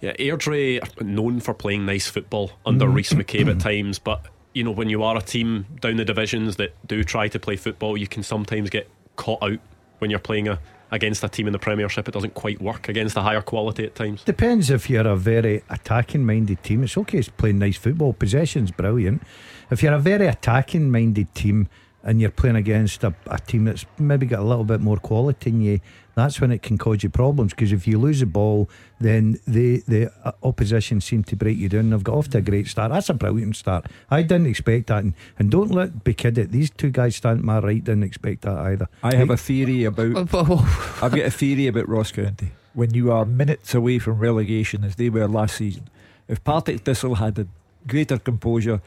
Yeah, 0.01 0.13
Airdrie 0.19 0.81
are 0.83 1.05
known 1.05 1.41
for 1.41 1.55
playing 1.55 1.87
nice 1.87 2.07
football 2.07 2.53
under 2.65 2.87
Rhys 2.87 3.11
McCabe 3.11 3.51
at 3.51 3.61
times, 3.61 3.99
but 3.99 4.25
you 4.57 4.65
know 4.65 4.71
when 4.71 4.89
you 4.89 5.03
are 5.03 5.19
a 5.19 5.21
team 5.21 5.67
down 5.81 5.97
the 5.97 6.05
divisions 6.05 6.57
that 6.57 6.75
do 6.89 7.05
try 7.05 7.29
to 7.29 7.39
play 7.39 7.57
football, 7.57 7.95
you 7.95 8.09
can 8.09 8.23
sometimes 8.23 8.71
get 8.71 8.89
caught 9.17 9.43
out 9.43 9.59
when 9.99 10.11
you're 10.11 10.19
playing 10.19 10.49
a, 10.49 10.59
against 10.91 11.23
a 11.23 11.29
team 11.29 11.47
in 11.47 11.53
the 11.53 11.59
Premiership. 11.59 12.09
It 12.09 12.13
doesn't 12.13 12.33
quite 12.33 12.59
work 12.63 12.89
against 12.89 13.19
a 13.19 13.21
higher 13.21 13.43
quality 13.43 13.85
at 13.85 13.95
times. 13.95 14.25
Depends 14.25 14.71
if 14.71 14.89
you're 14.89 15.07
a 15.07 15.15
very 15.15 15.63
attacking 15.69 16.25
minded 16.25 16.63
team. 16.63 16.85
It's 16.85 16.97
okay, 16.97 17.19
it's 17.19 17.29
playing 17.29 17.59
nice 17.59 17.77
football. 17.77 18.15
Possession's 18.15 18.71
brilliant. 18.71 19.23
If 19.71 19.83
you're 19.83 19.93
a 19.93 19.99
very 19.99 20.27
attacking 20.27 20.91
minded 20.91 21.35
team 21.35 21.69
and 22.03 22.19
you're 22.19 22.31
playing 22.31 22.57
against 22.57 23.05
a, 23.05 23.15
a 23.27 23.39
team 23.39 23.67
that's 23.67 23.85
maybe 23.99 24.25
got 24.25 24.41
a 24.41 24.45
little 24.45 24.65
bit 24.65 24.81
more 24.81 24.97
quality 24.97 25.51
in 25.51 25.61
you, 25.61 25.81
that's 26.17 26.41
when 26.41 26.51
it 26.51 26.63
can 26.63 26.79
cause 26.79 27.03
you 27.03 27.11
problems. 27.11 27.53
Because 27.53 27.73
if 27.73 27.87
you 27.87 27.99
lose 27.99 28.21
the 28.21 28.27
ball, 28.27 28.69
then 28.99 29.39
the 29.47 29.83
the 29.87 30.11
uh, 30.25 30.33
opposition 30.43 31.01
seem 31.01 31.23
to 31.25 31.37
break 31.37 31.59
you 31.59 31.69
down. 31.69 31.91
They've 31.91 32.03
got 32.03 32.15
off 32.15 32.31
to 32.31 32.39
a 32.39 32.41
great 32.41 32.67
start. 32.67 32.91
That's 32.91 33.11
a 33.11 33.15
brilliant 33.15 33.55
start. 33.55 33.87
I 34.11 34.23
didn't 34.23 34.47
expect 34.47 34.87
that, 34.89 35.05
and, 35.05 35.13
and 35.39 35.51
don't 35.51 35.71
let 35.71 36.03
be 36.05 36.15
kidded. 36.15 36.53
These 36.53 36.71
two 36.71 36.91
guys 36.91 37.17
stand 37.17 37.43
my 37.43 37.59
right 37.61 37.85
didn't 37.85 38.03
expect 38.03 38.43
that 38.43 38.57
either. 38.57 38.89
I 39.03 39.15
have 39.15 39.31
a 39.31 39.37
theory 39.37 39.85
about. 39.85 40.27
Oh, 40.49 40.99
I've 41.03 41.13
got 41.13 41.27
a 41.27 41.31
theory 41.31 41.67
about 41.67 41.89
Ross 41.89 42.13
County. 42.13 42.53
When 42.75 42.93
you 42.95 43.11
are 43.13 43.25
minutes 43.25 43.75
away 43.75 43.99
from 43.99 44.19
relegation, 44.19 44.85
as 44.85 44.97
they 44.97 45.09
were 45.09 45.27
last 45.27 45.57
season, 45.57 45.89
if 46.29 46.43
Partick 46.45 46.81
Thistle 46.81 47.17
had 47.17 47.39
a 47.39 47.47
greater 47.87 48.19
composure, 48.19 48.81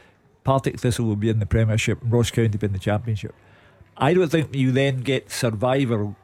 Partick 0.44 0.80
Thistle 0.80 1.06
would 1.06 1.20
be 1.20 1.30
in 1.30 1.40
the 1.40 1.46
Premiership 1.46 2.02
and 2.02 2.12
Ross 2.12 2.32
County 2.32 2.58
be 2.58 2.66
in 2.66 2.74
the 2.74 2.80
Championship. 2.80 3.34
I 3.98 4.14
don't 4.14 4.30
think 4.30 4.56
you 4.56 4.72
then 4.72 5.02
get 5.02 5.32
survivor 5.32 6.16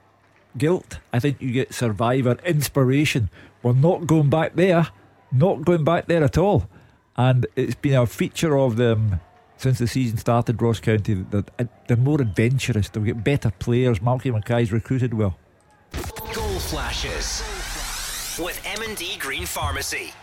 guilt. 0.57 0.99
I 1.13 1.19
think 1.19 1.41
you 1.41 1.51
get 1.51 1.73
survivor 1.73 2.37
inspiration. 2.45 3.29
We're 3.63 3.73
not 3.73 4.07
going 4.07 4.29
back 4.29 4.55
there, 4.55 4.87
not 5.31 5.65
going 5.65 5.83
back 5.83 6.07
there 6.07 6.23
at 6.23 6.37
all. 6.37 6.69
And 7.17 7.47
it's 7.55 7.75
been 7.75 7.95
a 7.95 8.05
feature 8.05 8.57
of 8.57 8.75
them 8.75 9.21
since 9.57 9.79
the 9.79 9.87
season 9.87 10.17
started, 10.17 10.61
Ross 10.61 10.79
County, 10.79 11.13
that 11.13 11.49
uh, 11.59 11.65
they're 11.87 11.97
more 11.97 12.21
adventurous. 12.21 12.89
They've 12.89 13.05
got 13.05 13.23
better 13.23 13.51
players. 13.51 13.99
Malky 13.99 14.33
Mackay's 14.33 14.71
recruited 14.71 15.13
well. 15.13 15.37
Goal 16.33 16.59
flashes 16.59 17.41
with 18.37 18.61
M&D 18.65 19.17
Green 19.17 19.45
Pharmacy. 19.45 20.13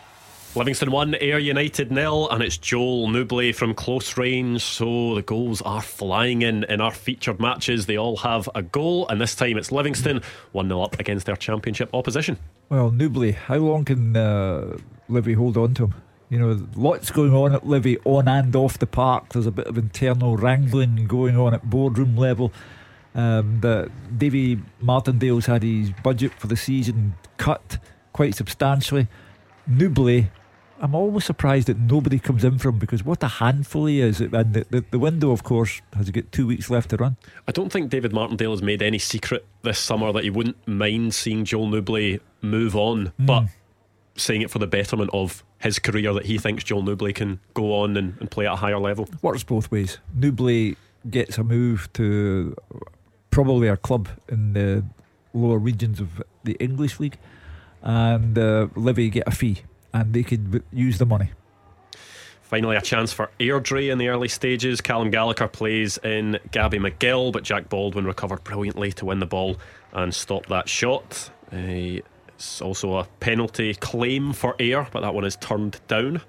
Livingston 0.55 0.91
1, 0.91 1.15
Ayr 1.15 1.39
United 1.39 1.91
nil, 1.91 2.29
and 2.29 2.43
it's 2.43 2.59
Joel 2.59 3.09
Nouble 3.09 3.55
from 3.55 3.73
close 3.73 4.19
range. 4.19 4.63
So 4.63 5.15
the 5.15 5.23
goals 5.23 5.63
are 5.63 5.81
flying 5.81 6.43
in 6.43 6.65
in 6.65 6.79
our 6.83 6.91
featured 6.91 7.41
matches. 7.41 7.87
They 7.87 7.97
all 7.97 8.19
have 8.19 8.51
a 8.55 8.61
goal, 8.61 9.09
and 9.09 9.19
this 9.19 9.35
time 9.35 9.57
it's 9.57 9.73
Livingston 9.73 10.21
1 10.53 10.69
0 10.69 10.83
up 10.83 11.01
against 11.01 11.25
their 11.25 11.37
championship 11.37 11.89
opposition. 11.95 12.37
Well, 12.69 12.91
Nouble, 12.91 13.33
how 13.33 13.57
long 13.57 13.87
can 13.87 14.15
uh, 14.15 14.77
Livy 15.09 15.33
hold 15.33 15.57
on 15.57 15.73
to 15.73 15.85
him? 15.85 15.95
You 16.29 16.39
know, 16.39 16.69
lots 16.77 17.11
going 17.11 17.33
on 17.33 17.55
at 17.55 17.67
Livy 17.67 17.97
on 18.05 18.29
and 18.29 18.55
off 18.55 18.79
the 18.79 18.87
park. 18.87 19.31
There's 19.33 19.47
a 19.47 19.51
bit 19.51 19.69
of 19.69 19.79
internal 19.79 20.37
wrangling 20.37 21.07
going 21.07 21.35
on 21.35 21.55
at 21.55 21.71
boardroom 21.71 22.15
level. 22.15 22.53
Um, 23.15 23.61
the 23.61 23.91
Davy 24.19 24.61
Martindale's 24.83 25.47
had 25.47 25.63
his 25.63 25.93
budget 26.03 26.33
for 26.35 26.47
the 26.47 26.57
season 26.57 27.15
cut 27.39 27.79
quite 28.13 28.35
substantially. 28.35 29.09
Nubley, 29.69 30.29
I'm 30.83 30.97
always 30.97 31.25
surprised 31.25 31.69
that 31.69 31.79
nobody 31.79 32.19
comes 32.19 32.43
in 32.43 32.59
for 32.59 32.71
him 32.71 32.79
because 32.81 33.05
what 33.05 33.23
a 33.23 33.29
handful 33.29 33.87
he 33.87 34.01
is. 34.01 34.21
And 34.21 34.53
the, 34.53 34.67
the, 34.69 34.85
the 34.91 34.99
window, 34.99 35.31
of 35.31 35.45
course, 35.45 35.81
has 35.95 36.11
got 36.11 36.33
two 36.33 36.45
weeks 36.49 36.69
left 36.71 36.91
to 36.91 36.97
run. 36.97 37.17
I 37.47 37.53
don't 37.53 37.73
think 37.73 37.89
David 37.89 38.13
Martindale 38.13 38.51
has 38.51 38.63
made 38.63 38.83
any 38.83 38.99
secret 38.99 39.47
this 39.63 39.79
summer 39.79 40.13
that 40.13 40.25
he 40.25 40.31
wouldn't 40.31 40.67
mind 40.67 41.15
seeing 41.15 41.45
Joel 41.45 41.69
Nouble 41.69 42.19
move 42.41 42.75
on, 42.75 43.13
but 43.17 43.45
saying 44.17 44.43
it 44.43 44.51
for 44.51 44.59
the 44.59 44.67
betterment 44.67 45.11
of 45.13 45.45
his 45.61 45.79
career 45.79 46.13
that 46.15 46.27
he 46.27 46.37
thinks 46.37 46.65
Joel 46.65 46.83
Nouble 46.83 47.13
can 47.13 47.39
go 47.55 47.81
on 47.81 47.97
and, 47.97 48.17
and 48.19 48.29
play 48.29 48.47
at 48.49 48.55
a 48.55 48.57
higher 48.57 48.81
level. 48.81 49.09
Works 49.23 49.45
both 49.45 49.71
ways. 49.71 49.99
Nouble 50.15 50.75
gets 51.09 51.39
a 51.39 51.45
move 51.45 51.93
to 51.93 52.57
probably 53.31 53.69
a 53.69 53.77
club 53.77 54.09
in 54.29 54.53
the 54.53 54.85
lower 55.33 55.59
regions 55.59 56.01
of 56.01 56.23
the 56.43 56.55
English 56.55 56.99
league, 56.99 57.19
and 57.83 58.37
uh, 58.37 58.67
Livy 58.75 59.11
get 59.11 59.29
a 59.29 59.31
fee, 59.31 59.63
and 59.93 60.13
they 60.13 60.23
could 60.23 60.45
w- 60.53 60.65
use 60.73 60.99
the 60.99 61.07
money. 61.07 61.31
Finally, 62.43 62.77
a 62.77 62.83
chance 62.83 63.13
for 63.13 63.31
Airdrie 63.41 63.91
in 63.91 63.97
the 63.99 64.09
early 64.09 64.29
stages. 64.29 64.81
Callum 64.83 65.11
Gallagher 65.11 65.49
plays 65.49 65.97
in 65.99 66.39
Gabby 66.51 66.79
McGill, 66.79 67.33
but 67.33 67.45
Jack 67.45 67.69
Baldwin 67.71 68.05
recovered 68.05 68.45
brilliantly 68.45 68.93
to 68.93 69.07
win 69.07 69.21
the 69.21 69.27
ball 69.27 69.57
and 69.93 70.15
stop 70.15 70.47
that 70.47 70.69
shot. 70.69 71.31
Uh, 71.53 72.01
it's 72.29 72.61
also 72.61 72.97
a 72.97 73.05
penalty 73.21 73.75
claim 73.75 74.33
for 74.35 74.55
Ayr, 74.59 74.87
but 74.93 75.01
that 75.01 75.15
one 75.15 75.25
is 75.25 75.37
turned 75.37 75.81
down. 75.89 76.21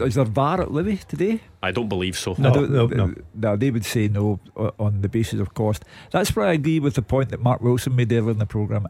Is 0.00 0.14
there 0.14 0.24
VAR 0.24 0.62
at 0.62 0.70
Livy 0.72 0.96
today? 0.96 1.40
I 1.62 1.70
don't 1.70 1.88
believe 1.88 2.16
so. 2.18 2.32
I 2.32 2.34
don't- 2.50 2.74
uh, 3.00 3.14
no, 3.34 3.56
they 3.56 3.70
would 3.70 3.84
say 3.84 4.08
no 4.08 4.40
on 4.78 5.02
the 5.02 5.08
basis 5.08 5.38
of 5.38 5.52
cost. 5.54 5.84
That's 6.12 6.34
where 6.34 6.46
I 6.46 6.52
agree 6.54 6.80
with 6.80 6.94
the 6.94 7.02
point 7.02 7.28
that 7.28 7.40
Mark 7.40 7.60
Wilson 7.60 7.94
made 7.94 8.10
earlier 8.12 8.30
in 8.32 8.38
the 8.38 8.46
programme. 8.46 8.86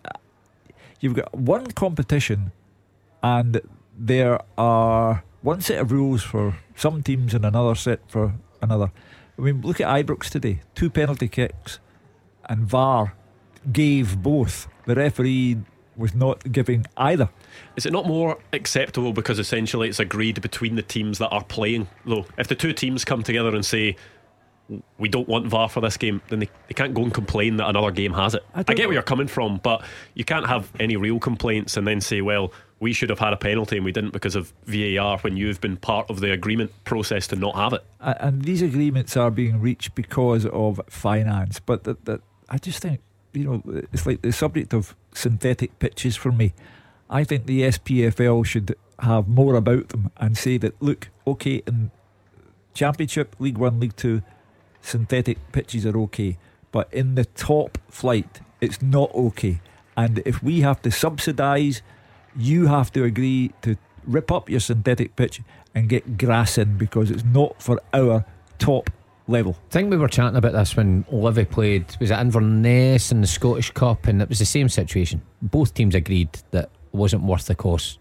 You've 1.01 1.15
got 1.15 1.35
one 1.35 1.67
competition, 1.73 2.53
and 3.23 3.61
there 3.99 4.41
are 4.59 5.25
one 5.43 5.61
set 5.61 5.79
of 5.79 5.93
rules 5.93 6.23
for 6.23 6.57
some 6.75 7.03
teams 7.03 7.35
and 7.35 7.45
another 7.45 7.75
set 7.75 8.01
for 8.09 8.35
another. 8.61 8.91
I 9.39 9.43
mean, 9.43 9.61
look 9.63 9.81
at 9.81 9.89
Ibrox 9.89 10.29
today 10.29 10.61
two 10.75 10.91
penalty 10.91 11.29
kicks, 11.29 11.79
and 12.49 12.67
VAR 12.67 13.15
gave 13.73 14.23
both. 14.23 14.69
The 14.87 14.95
referee 14.95 15.59
was 15.97 16.15
not 16.15 16.53
giving 16.53 16.87
either. 16.97 17.31
Is 17.77 17.87
it 17.87 17.93
not 17.93 18.07
more 18.07 18.39
acceptable 18.53 19.13
because 19.13 19.39
essentially 19.39 19.89
it's 19.89 19.99
agreed 19.99 20.41
between 20.43 20.77
the 20.77 20.83
teams 20.83 21.19
that 21.19 21.29
are 21.29 21.45
playing? 21.45 21.89
Though, 22.05 22.27
if 22.39 22.49
the 22.49 22.55
two 22.55 22.73
teams 22.73 23.05
come 23.05 23.23
together 23.23 23.55
and 23.55 23.65
say, 23.65 23.97
we 24.99 25.09
don't 25.09 25.29
want 25.29 25.47
VAR 25.47 25.69
for 25.69 25.81
this 25.81 25.97
game, 25.97 26.21
then 26.29 26.41
they, 26.41 26.51
they 26.69 26.75
can't 26.75 26.93
go 26.93 27.03
and 27.03 27.15
complain 27.15 27.57
that 27.57 27.69
another 27.69 27.91
game 27.91 28.13
has 28.13 28.35
it. 28.35 28.45
I 28.55 28.61
I, 28.61 28.63
get 28.63 28.79
know. 28.79 28.89
where 28.89 28.95
you're 28.95 29.03
coming 29.03 29.29
from, 29.29 29.59
but 29.59 29.85
you 30.15 30.25
can't 30.25 30.47
have 30.47 30.71
any 30.81 30.97
real 30.97 31.19
complaints 31.19 31.77
and 31.77 31.87
then 31.87 32.01
say, 32.01 32.21
well, 32.21 32.53
we 32.79 32.93
should 32.93 33.09
have 33.09 33.19
had 33.19 33.33
a 33.33 33.37
penalty 33.37 33.77
and 33.77 33.85
we 33.85 33.93
didn't 33.93 34.13
because 34.13 34.37
of 34.37 34.53
VAR 34.65 35.19
when 35.19 35.37
you've 35.37 35.61
been 35.61 35.77
part 35.77 36.11
of 36.11 36.21
the 36.21 36.31
agreement 36.31 36.73
process 36.85 37.27
to 37.29 37.37
not 37.37 37.55
have 37.55 37.73
it. 37.73 37.83
And 38.01 38.43
these 38.43 38.61
agreements 38.63 39.17
are 39.17 39.31
being 39.31 39.61
reached 39.61 39.95
because 39.95 40.45
of 40.47 40.81
finance. 40.89 41.59
But 41.59 41.85
that, 41.85 42.05
that 42.05 42.21
I 42.49 42.59
just 42.59 42.83
think 42.83 43.01
you 43.33 43.45
know 43.45 43.83
it's 43.93 44.07
like 44.07 44.23
the 44.23 44.33
subject 44.33 44.75
of 44.75 44.95
synthetic 45.15 45.79
pitches 45.79 46.17
for 46.17 46.33
me. 46.33 46.53
I 47.09 47.25
think 47.25 47.47
the 47.47 47.63
SPFL 47.63 48.45
should 48.45 48.77
have 48.99 49.29
more 49.29 49.55
about 49.55 49.91
them 49.91 50.11
and 50.17 50.37
say 50.37 50.59
that 50.59 50.81
look, 50.83 51.09
okay, 51.27 51.63
in 51.67 51.91
Championship, 52.75 53.37
League 53.39 53.59
One, 53.59 53.81
League 53.81 53.97
Two, 53.97 54.23
synthetic 54.83 55.39
pitches 55.53 55.87
are 55.87 55.99
okay, 56.01 56.37
but 56.73 56.93
in 56.93 57.15
the 57.15 57.25
top 57.25 57.79
flight, 57.89 58.41
it's 58.61 58.83
not 58.83 59.15
okay. 59.15 59.61
And 59.97 60.19
if 60.27 60.43
we 60.43 60.61
have 60.61 60.83
to 60.83 60.91
subsidise, 60.91 61.81
you 62.37 62.67
have 62.67 62.93
to 62.93 63.05
agree 63.05 63.53
to 63.63 63.77
rip 64.07 64.31
up 64.31 64.49
your 64.49 64.61
synthetic 64.61 65.17
pitch 65.17 65.41
and 65.75 65.89
get 65.89 66.19
grass 66.19 66.59
in 66.59 66.77
because 66.79 67.11
it's 67.11 67.25
not 67.25 67.61
for 67.61 67.81
our 67.93 68.25
top 68.59 68.91
level. 69.29 69.57
I 69.69 69.73
think 69.73 69.91
we 69.91 69.97
were 69.97 70.09
chatting 70.09 70.37
about 70.37 70.53
this 70.53 70.77
when 70.77 71.05
Livy 71.11 71.45
played. 71.45 71.97
Was 72.01 72.11
it 72.11 72.19
Inverness 72.19 73.11
in 73.13 73.21
the 73.21 73.27
Scottish 73.27 73.71
Cup? 73.73 74.07
And 74.07 74.23
it 74.23 74.29
was 74.29 74.39
the 74.39 74.45
same 74.45 74.69
situation. 74.69 75.23
Both 75.43 75.75
teams 75.75 75.95
agreed 75.95 76.31
that 76.53 76.65
it 76.65 76.71
wasn't 76.97 77.23
worth 77.25 77.47
the 77.47 77.55
cost. 77.55 77.99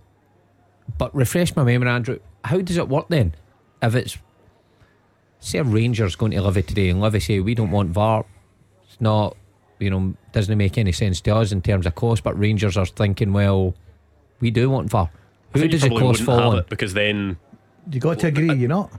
But 0.97 1.13
refresh 1.15 1.55
my 1.55 1.63
memory, 1.63 1.89
Andrew. 1.89 2.19
How 2.43 2.61
does 2.61 2.77
it 2.77 2.87
work 2.87 3.07
then? 3.09 3.33
If 3.81 3.95
it's 3.95 4.17
say 5.39 5.59
a 5.59 5.63
Rangers 5.63 6.15
going 6.15 6.31
to 6.31 6.41
Livy 6.41 6.63
today, 6.63 6.89
and 6.89 7.01
Livy 7.01 7.19
say 7.19 7.39
we 7.39 7.55
don't 7.55 7.71
want 7.71 7.91
VAR, 7.91 8.25
it's 8.87 8.99
not, 8.99 9.35
you 9.79 9.89
know, 9.89 10.15
doesn't 10.31 10.57
make 10.57 10.77
any 10.77 10.91
sense 10.91 11.21
to 11.21 11.35
us 11.35 11.51
in 11.51 11.61
terms 11.61 11.85
of 11.85 11.95
cost. 11.95 12.23
But 12.23 12.37
Rangers 12.37 12.77
are 12.77 12.85
thinking, 12.85 13.33
well, 13.33 13.75
we 14.39 14.51
do 14.51 14.69
want 14.69 14.89
VAR. 14.89 15.09
Who 15.53 15.67
does 15.67 15.83
it 15.83 15.87
probably 15.87 16.07
cost 16.07 16.23
fall 16.23 16.51
on? 16.51 16.59
it 16.59 16.69
because 16.69 16.93
then 16.93 17.37
You 17.89 17.99
got 17.99 18.19
to 18.19 18.27
agree, 18.27 18.53
you 18.53 18.67
not? 18.67 18.91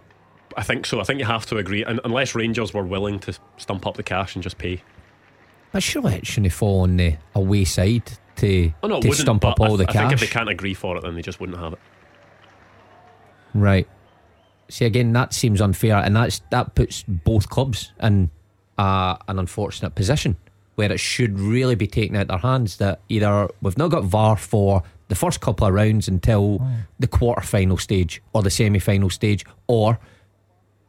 I 0.57 0.63
think 0.63 0.87
so. 0.87 1.01
I 1.01 1.05
think 1.05 1.19
you 1.19 1.27
have 1.27 1.45
to 1.47 1.59
agree, 1.59 1.85
and 1.85 2.01
unless 2.05 2.35
Rangers 2.35 2.73
were 2.73 2.85
willing 2.85 3.19
to 3.21 3.35
stump 3.59 3.87
up 3.87 3.97
the 3.97 4.03
cash 4.03 4.35
and 4.35 4.43
just 4.43 4.57
pay. 4.57 4.83
But 5.73 5.83
surely 5.83 6.15
it 6.15 6.27
shouldn't 6.27 6.53
fall 6.55 6.81
on 6.81 6.97
the 6.97 7.17
away 7.35 7.65
side 7.65 8.11
to, 8.37 8.73
Oh 8.83 8.89
no, 8.89 9.01
to 9.01 9.13
stump 9.13 9.45
up 9.45 9.57
but 9.57 9.65
I 9.65 9.69
all 9.69 9.77
th- 9.77 9.89
the 9.89 9.99
I 9.99 10.01
think 10.03 10.13
if 10.13 10.21
they 10.21 10.27
can't 10.27 10.49
agree 10.49 10.73
for 10.73 10.97
it, 10.97 11.03
then 11.03 11.15
they 11.15 11.21
just 11.23 11.41
wouldn't 11.41 11.59
have 11.59 11.75
it. 11.75 11.79
Right. 13.55 13.89
See 14.69 14.85
again, 14.85 15.13
that 15.13 15.33
seems 15.33 15.61
unfair, 15.61 15.97
and 15.97 16.17
that's 16.17 16.41
that 16.51 16.75
puts 16.75 17.05
both 17.07 17.49
clubs 17.51 17.93
in 18.03 18.31
uh, 18.79 19.17
an 19.29 19.39
unfortunate 19.39 19.95
position 19.95 20.37
where 20.75 20.91
it 20.93 21.01
should 21.01 21.39
really 21.39 21.75
be 21.75 21.87
taken 21.87 22.17
out 22.17 22.23
of 22.23 22.29
their 22.29 22.39
hands. 22.39 22.79
That 22.79 23.01
either 23.09 23.49
we've 23.63 23.79
not 23.79 23.91
got 23.91 24.05
VAR 24.05 24.37
for 24.37 24.83
the 25.09 25.15
first 25.15 25.41
couple 25.41 25.67
of 25.67 25.75
rounds 25.75 26.09
until 26.09 26.59
oh, 26.61 26.71
the 26.99 27.07
quarter 27.07 27.43
final 27.43 27.77
stage 27.79 28.23
or 28.33 28.43
the 28.43 28.51
semi 28.51 28.79
final 28.79 29.11
stage, 29.11 29.45
or 29.67 29.99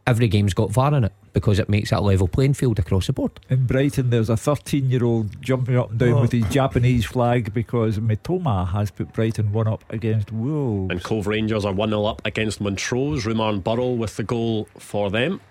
every 0.05 0.27
game's 0.27 0.53
got 0.53 0.71
VAR 0.71 0.93
in 0.95 1.03
it 1.03 1.13
because 1.33 1.59
it 1.59 1.69
makes 1.69 1.91
it 1.91 1.95
a 1.95 2.01
level 2.01 2.27
playing 2.27 2.53
field 2.53 2.79
across 2.79 3.05
the 3.07 3.13
board. 3.13 3.31
In 3.49 3.67
Brighton, 3.67 4.09
there's 4.09 4.29
a 4.29 4.37
13 4.37 4.89
year 4.89 5.03
old 5.03 5.39
jumping 5.41 5.77
up 5.77 5.91
and 5.91 5.99
down 5.99 6.13
Oh. 6.13 6.21
with 6.21 6.31
his 6.31 6.45
Japanese 6.49 7.05
flag 7.05 7.53
because 7.53 7.99
Mitoma 7.99 8.69
has 8.69 8.89
put 8.89 9.13
Brighton 9.13 9.51
one 9.53 9.67
up 9.67 9.83
against 9.91 10.31
Wolves. 10.31 10.89
And 10.89 11.03
Cove 11.03 11.27
Rangers 11.27 11.63
are 11.65 11.73
1 11.73 11.89
0 11.89 12.05
up 12.05 12.21
against 12.25 12.59
Montrose. 12.59 13.25
Rumarn 13.25 13.63
Burrell 13.63 13.97
with 13.97 14.15
the 14.15 14.23
goal 14.23 14.67
for 14.79 15.11
them. 15.11 15.41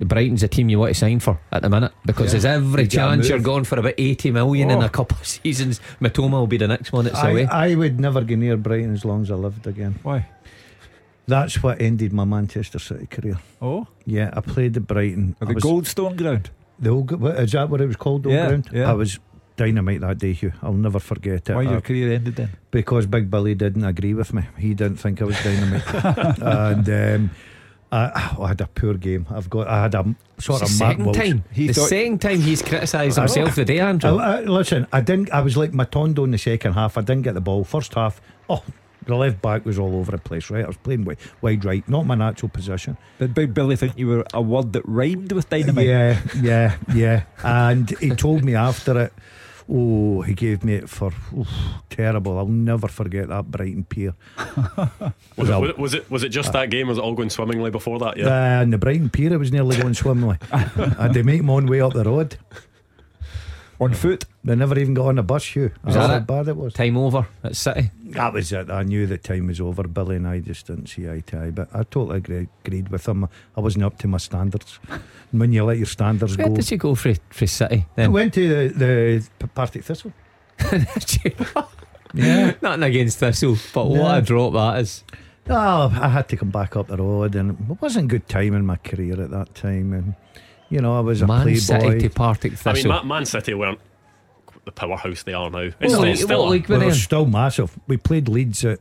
Brighton's 0.00 0.42
a 0.42 0.48
team 0.48 0.68
you 0.68 0.78
want 0.78 0.90
to 0.94 0.98
sign 0.98 1.20
for 1.20 1.38
at 1.52 1.62
the 1.62 1.68
minute 1.68 1.92
because 2.06 2.26
Yeah. 2.26 2.30
there's 2.40 2.44
every 2.46 2.82
You 2.84 2.88
chance 2.88 3.28
you're 3.28 3.38
going 3.38 3.64
for 3.64 3.78
about 3.78 3.94
80 3.98 4.30
million 4.30 4.70
in 4.70 4.78
Oh. 4.82 4.86
a 4.86 4.88
couple 4.88 5.18
of 5.18 5.26
seasons. 5.42 5.80
Mitoma 6.00 6.32
will 6.32 6.46
be 6.46 6.56
the 6.56 6.68
next 6.68 6.92
one 6.92 7.04
that's 7.04 7.18
I, 7.18 7.30
away. 7.30 7.46
I 7.46 7.74
would 7.74 8.00
never 8.00 8.22
go 8.22 8.34
near 8.34 8.56
Brighton 8.56 8.92
as 8.94 9.04
long 9.04 9.22
as 9.22 9.30
I 9.30 9.34
lived 9.34 9.66
again. 9.66 9.96
Why? 10.02 10.26
That's 11.28 11.62
what 11.62 11.80
ended 11.80 12.12
my 12.12 12.24
Manchester 12.24 12.78
City 12.78 13.06
career. 13.06 13.36
Oh, 13.62 13.86
Yeah, 14.04 14.30
I 14.32 14.40
played 14.40 14.76
at 14.76 14.86
Brighton. 14.86 15.36
at 15.40 15.48
the 15.48 15.54
was- 15.54 15.64
Goldstone 15.64 16.16
ground. 16.16 16.50
The 16.78 16.90
old, 16.90 17.10
what, 17.20 17.38
is 17.38 17.52
that 17.52 17.68
what 17.68 17.80
it 17.82 17.86
was 17.86 17.96
called? 17.96 18.22
The 18.24 18.30
old 18.30 18.36
Yeah, 18.38 18.46
ground? 18.48 18.68
yeah. 18.72 18.90
I 18.90 18.94
was 18.94 19.18
dynamite 19.56 20.00
that 20.00 20.18
day, 20.18 20.32
Hugh. 20.32 20.52
I'll 20.62 20.72
never 20.72 20.98
forget 20.98 21.48
it. 21.50 21.54
Why 21.54 21.60
I- 21.66 21.70
your 21.72 21.80
career 21.82 22.12
ended 22.14 22.36
then? 22.36 22.50
because 22.70 23.04
Big 23.06 23.30
Billy 23.30 23.54
didn't 23.54 23.84
agree 23.84 24.14
with 24.14 24.32
me. 24.32 24.42
He 24.58 24.72
didn't 24.74 24.96
think 24.96 25.20
I 25.20 25.26
was 25.26 25.36
dynamite, 25.44 25.86
and 26.42 26.88
um, 26.88 27.30
I, 27.92 28.36
I 28.40 28.48
had 28.48 28.60
a 28.60 28.66
poor 28.68 28.94
game. 28.94 29.26
I've 29.30 29.50
got. 29.50 29.66
I 29.66 29.82
had 29.82 29.94
a 29.94 30.14
sort 30.38 30.62
It's 30.62 30.72
of 30.72 30.78
the 30.78 30.84
Mark 30.84 30.96
second 30.98 31.12
time. 31.14 31.44
He 31.52 31.66
the 31.66 31.72
thought- 31.74 31.88
second 31.88 32.20
time 32.20 32.40
he's 32.40 32.62
criticised 32.62 33.18
himself 33.18 33.54
today, 33.56 33.80
I, 33.80 33.88
Andrew. 33.88 34.16
I- 34.18 34.40
listen, 34.42 34.86
I 34.92 35.00
didn't. 35.00 35.30
I 35.32 35.40
was 35.40 35.56
like 35.56 35.72
Matondo 35.72 36.22
in 36.24 36.30
the 36.30 36.38
second 36.38 36.74
half. 36.74 36.96
I 36.96 37.00
didn't 37.00 37.22
get 37.22 37.34
the 37.34 37.40
ball. 37.40 37.64
First 37.64 37.94
half, 37.94 38.20
oh, 38.48 38.62
the 39.06 39.16
left 39.16 39.42
back 39.42 39.64
was 39.64 39.78
all 39.78 39.96
over 39.96 40.12
the 40.12 40.18
place. 40.18 40.50
Right, 40.50 40.62
I 40.64 40.68
was 40.68 40.76
playing 40.76 41.04
wide, 41.04 41.18
wide 41.42 41.64
right, 41.64 41.88
not 41.88 42.06
my 42.06 42.14
natural 42.14 42.48
position. 42.48 42.96
Did 43.18 43.34
Big 43.34 43.54
Billy 43.54 43.74
think 43.74 43.98
you 43.98 44.06
were 44.06 44.24
a 44.32 44.40
word 44.40 44.72
that 44.74 44.82
rhymed 44.86 45.32
with 45.32 45.48
dynamite? 45.50 45.86
Yeah, 45.86 46.20
yeah, 46.40 46.76
yeah. 46.94 47.22
And 47.42 47.90
he 47.98 48.10
told 48.10 48.44
me 48.44 48.54
after 48.54 49.00
it. 49.00 49.12
Oh, 49.72 50.22
he 50.22 50.34
gave 50.34 50.64
me 50.64 50.74
it 50.74 50.88
for 50.88 51.12
oof, 51.36 51.48
terrible. 51.90 52.36
I'll 52.38 52.46
never 52.46 52.88
forget 52.88 53.28
that 53.28 53.50
Brighton 53.50 53.84
pier. 53.84 54.14
Was, 55.36 55.48
it, 55.48 55.78
was 55.78 55.94
it 55.94 56.10
was 56.10 56.22
it 56.22 56.28
just 56.30 56.52
that 56.52 56.70
game? 56.70 56.88
Was 56.88 56.98
it 56.98 57.00
all 57.02 57.14
going 57.14 57.30
swimmingly 57.30 57.70
before 57.70 57.98
that? 58.00 58.16
Yeah. 58.16 58.26
Uh, 58.26 58.62
and 58.62 58.72
the 58.72 58.78
Brighton 58.78 59.08
pier, 59.08 59.32
it 59.32 59.38
was 59.38 59.52
nearly 59.52 59.76
going 59.76 59.94
swimmingly. 59.94 60.36
I 60.52 60.58
had 60.58 61.14
to 61.14 61.22
make 61.22 61.42
my 61.42 61.54
own 61.54 61.66
way 61.66 61.80
up 61.80 61.94
the 61.94 62.04
road. 62.04 62.36
On 63.80 63.90
mm. 63.90 63.96
foot. 63.96 64.26
They 64.44 64.54
never 64.54 64.78
even 64.78 64.94
got 64.94 65.06
on 65.06 65.18
a 65.18 65.22
bus, 65.22 65.44
Hugh. 65.44 65.72
Was 65.84 65.94
That's 65.94 65.96
that 65.96 66.10
how 66.10 66.16
it? 66.16 66.26
bad 66.26 66.48
it 66.48 66.56
was. 66.56 66.74
Time 66.74 66.96
over 66.96 67.26
at 67.42 67.56
City. 67.56 67.90
That 68.10 68.32
was 68.32 68.52
it. 68.52 68.70
I 68.70 68.82
knew 68.82 69.06
the 69.06 69.18
time 69.18 69.46
was 69.46 69.60
over. 69.60 69.84
Billy 69.84 70.16
and 70.16 70.28
I 70.28 70.40
just 70.40 70.66
didn't 70.66 70.88
see 70.88 71.08
eye 71.08 71.22
to 71.26 71.40
eye. 71.40 71.50
But 71.50 71.68
I 71.72 71.82
totally 71.84 72.18
agreed, 72.18 72.48
agreed 72.64 72.88
with 72.90 73.08
him. 73.08 73.28
I 73.56 73.60
wasn't 73.60 73.84
up 73.84 73.98
to 73.98 74.08
my 74.08 74.18
standards. 74.18 74.78
And 74.88 75.40
when 75.40 75.52
you 75.52 75.64
let 75.64 75.78
your 75.78 75.86
standards 75.86 76.36
Where 76.36 76.48
go. 76.48 76.56
did 76.56 76.70
you 76.70 76.76
go 76.76 76.94
for, 76.94 77.14
for 77.30 77.46
City 77.46 77.86
then? 77.96 78.06
I 78.06 78.08
went 78.08 78.34
to 78.34 78.68
the, 78.68 79.26
the 79.38 79.48
Partick 79.48 79.84
Thistle. 79.84 80.12
Yeah. 82.12 82.54
Nothing 82.60 82.82
against 82.82 83.18
Thistle, 83.18 83.56
but 83.72 83.86
what 83.86 84.18
a 84.18 84.22
drop 84.22 84.52
that 84.54 84.80
is. 84.80 85.04
Oh, 85.48 85.92
I 85.94 86.08
had 86.08 86.28
to 86.28 86.36
come 86.36 86.50
back 86.50 86.76
up 86.76 86.88
the 86.88 86.96
road, 86.96 87.34
and 87.34 87.52
it 87.52 87.80
wasn't 87.80 88.08
good 88.08 88.28
time 88.28 88.54
in 88.54 88.66
my 88.66 88.76
career 88.76 89.20
at 89.20 89.30
that 89.30 89.54
time. 89.54 89.92
And 89.92 90.14
you 90.70 90.80
know, 90.80 90.96
I 90.96 91.00
was 91.00 91.20
a 91.22 91.26
Man 91.26 91.54
City 91.56 91.80
playboy. 91.80 92.00
to 92.00 92.10
Partick 92.10 92.52
I 92.52 92.54
mean, 92.72 92.74
Thistle. 92.76 92.92
Man, 92.92 93.06
Man 93.08 93.24
City 93.26 93.54
weren't 93.54 93.78
the 94.64 94.72
powerhouse 94.72 95.22
they 95.24 95.32
are 95.34 95.50
now. 95.50 95.58
It's, 95.58 95.76
Well, 95.80 96.04
it's 96.04 96.22
still 96.22 96.46
a- 96.46 96.50
league 96.50 96.68
were 96.68 96.76
we 96.76 96.80
they 96.80 96.86
were 96.86 96.94
still 96.94 97.26
massive. 97.26 97.78
We 97.86 97.96
played 97.96 98.28
Leeds 98.28 98.64
at 98.64 98.78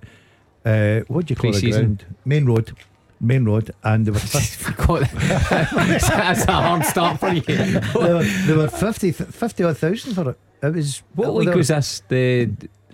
uh, 0.65 1.01
what 1.07 1.25
do 1.25 1.31
you 1.31 1.35
call 1.35 1.51
the 1.51 1.59
Pre-season. 1.59 1.95
ground? 1.95 2.05
Maine 2.25 2.45
Road, 2.45 2.75
Maine 3.21 3.45
Road, 3.45 3.71
and 3.83 4.05
they 4.05 4.11
were 4.11 4.19
fif- 4.19 4.75
That's 5.09 6.45
a 6.45 6.51
hard 6.51 6.85
start 6.85 7.19
for 7.19 7.29
you. 7.29 7.41
they 7.41 8.13
were, 8.13 8.23
they 8.23 8.53
were 8.55 8.67
50, 8.67 9.11
50 9.11 9.63
odd 9.63 9.77
thousand 9.77 10.13
for 10.13 10.29
it. 10.31 10.39
It 10.61 10.73
was 10.75 11.01
What 11.15 11.27
they 11.27 11.31
league 11.31 11.49
were- 11.49 11.55
was 11.57 11.67
this? 11.69 12.03
The 12.07 12.49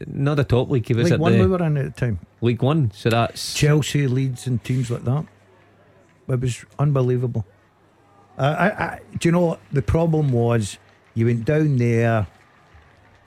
not 0.07 0.35
the 0.35 0.43
top 0.43 0.69
league. 0.69 0.87
Was 0.89 1.05
League 1.05 1.13
it 1.13 1.19
One 1.19 1.31
the 1.33 1.39
we 1.39 1.47
were 1.47 1.63
in 1.65 1.77
at 1.77 1.95
the 1.95 1.99
time. 1.99 2.19
League 2.41 2.61
One? 2.61 2.91
So 2.91 3.09
that's 3.09 3.53
Chelsea, 3.55 4.07
Leeds, 4.07 4.45
and 4.45 4.63
teams 4.63 4.91
like 4.91 5.03
that. 5.05 5.25
It 6.27 6.39
was 6.39 6.65
unbelievable. 6.77 7.45
Uh, 8.37 8.55
I, 8.57 8.65
I, 8.67 8.99
do 9.17 9.27
you 9.27 9.31
know 9.31 9.57
the 9.71 9.81
problem 9.81 10.31
was? 10.31 10.77
You 11.13 11.27
went 11.27 11.45
down 11.45 11.77
there. 11.77 12.27